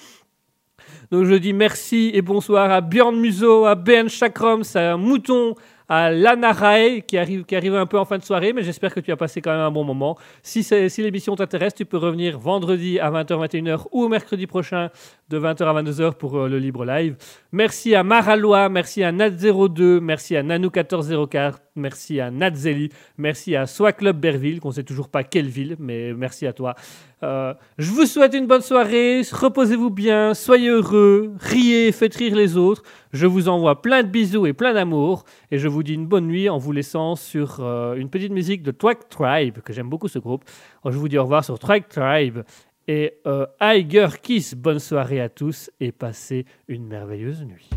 Donc 1.14 1.26
je 1.26 1.36
dis 1.36 1.54
merci 1.54 2.10
et 2.16 2.24
bonsoir 2.24 2.72
à 2.72 2.82
Björn 2.82 3.16
Museau, 3.16 3.66
à 3.66 3.76
Ben 3.76 4.10
Chakroms, 4.10 4.64
à 4.74 4.98
Mouton, 4.98 5.54
à 5.88 6.10
Lana 6.10 6.52
Rae 6.52 7.02
qui 7.06 7.18
arrive, 7.20 7.76
un 7.76 7.86
peu 7.86 8.00
en 8.00 8.06
fin 8.06 8.18
de 8.18 8.24
soirée, 8.24 8.52
mais 8.52 8.64
j'espère 8.64 8.92
que 8.92 9.00
tu 9.00 9.12
as 9.12 9.16
passé 9.16 9.40
quand 9.40 9.52
même 9.52 9.60
un 9.60 9.70
bon 9.70 9.84
moment. 9.84 10.18
Si, 10.42 10.66
l'émission 10.98 11.36
t'intéresse, 11.36 11.76
tu 11.76 11.86
peux 11.86 11.98
revenir 11.98 12.40
vendredi 12.40 13.00
à 13.00 13.12
20h-21h 13.12 13.86
ou 13.92 14.08
mercredi 14.08 14.48
prochain 14.48 14.90
de 15.30 15.40
20h 15.40 15.64
à 15.64 15.84
22h 15.84 16.14
pour 16.14 16.36
euh, 16.36 16.50
le 16.50 16.58
libre 16.58 16.84
live. 16.84 17.16
Merci 17.52 17.94
à 17.94 18.02
Maralois, 18.02 18.70
merci 18.70 19.04
à 19.04 19.12
Nat02, 19.12 20.00
merci 20.00 20.36
à 20.36 20.42
Nanou1404, 20.42 21.58
merci 21.76 22.20
à 22.20 22.32
Natzeli, 22.32 22.90
merci 23.18 23.56
à 23.56 23.66
Soi 23.66 23.94
Club 23.94 24.20
Berville, 24.20 24.60
qu'on 24.60 24.72
sait 24.72 24.84
toujours 24.84 25.10
pas 25.10 25.24
quelle 25.24 25.48
ville, 25.48 25.76
mais 25.80 26.14
merci 26.14 26.46
à 26.48 26.54
toi. 26.54 26.76
Euh, 27.24 27.54
je 27.78 27.92
vous 27.92 28.06
souhaite 28.06 28.34
une 28.34 28.48
bonne 28.48 28.62
soirée, 28.62 29.22
reposez-vous 29.32 29.90
bien, 29.90 30.34
soyez 30.34 30.70
heureux, 30.70 31.34
riez, 31.40 31.92
faites 31.92 32.16
rire 32.16 32.36
les 32.36 32.58
autres. 32.58 32.84
Je 33.12 33.26
vous 33.26 33.50
envoie 33.50 33.82
plein 33.82 34.04
de 34.04 34.08
bisous 34.08 34.46
et 34.46 34.54
plein 34.54 34.74
d'amour, 34.74 35.24
et 35.52 35.58
je 35.58 35.68
vous 35.68 35.84
dis 35.84 35.94
une 35.94 36.08
bonne 36.08 36.28
nuit 36.28 36.50
en 36.50 36.58
vous 36.58 36.72
laissant 36.72 37.16
sur 37.16 37.58
euh, 37.60 37.96
une 37.96 38.10
petite 38.10 38.32
musique 38.32 38.64
de 38.64 38.72
Twag 38.72 38.98
Tribe, 39.10 39.60
que 39.60 39.74
j'aime 39.74 39.90
beaucoup 39.90 40.08
ce 40.08 40.20
groupe. 40.20 40.44
Je 40.86 40.98
vous 40.98 41.08
dis 41.08 41.18
au 41.18 41.24
revoir 41.24 41.44
sur 41.44 41.60
Twag 41.60 41.88
Tribe. 41.88 42.40
Et 42.88 43.14
euh, 43.28 43.46
Kiss, 44.22 44.56
bonne 44.56 44.80
soirée 44.80 45.22
à 45.22 45.30
tous 45.30 45.72
et 45.80 45.92
passez 45.92 46.46
une 46.68 46.86
merveilleuse 46.86 47.44
nuit. 47.46 47.70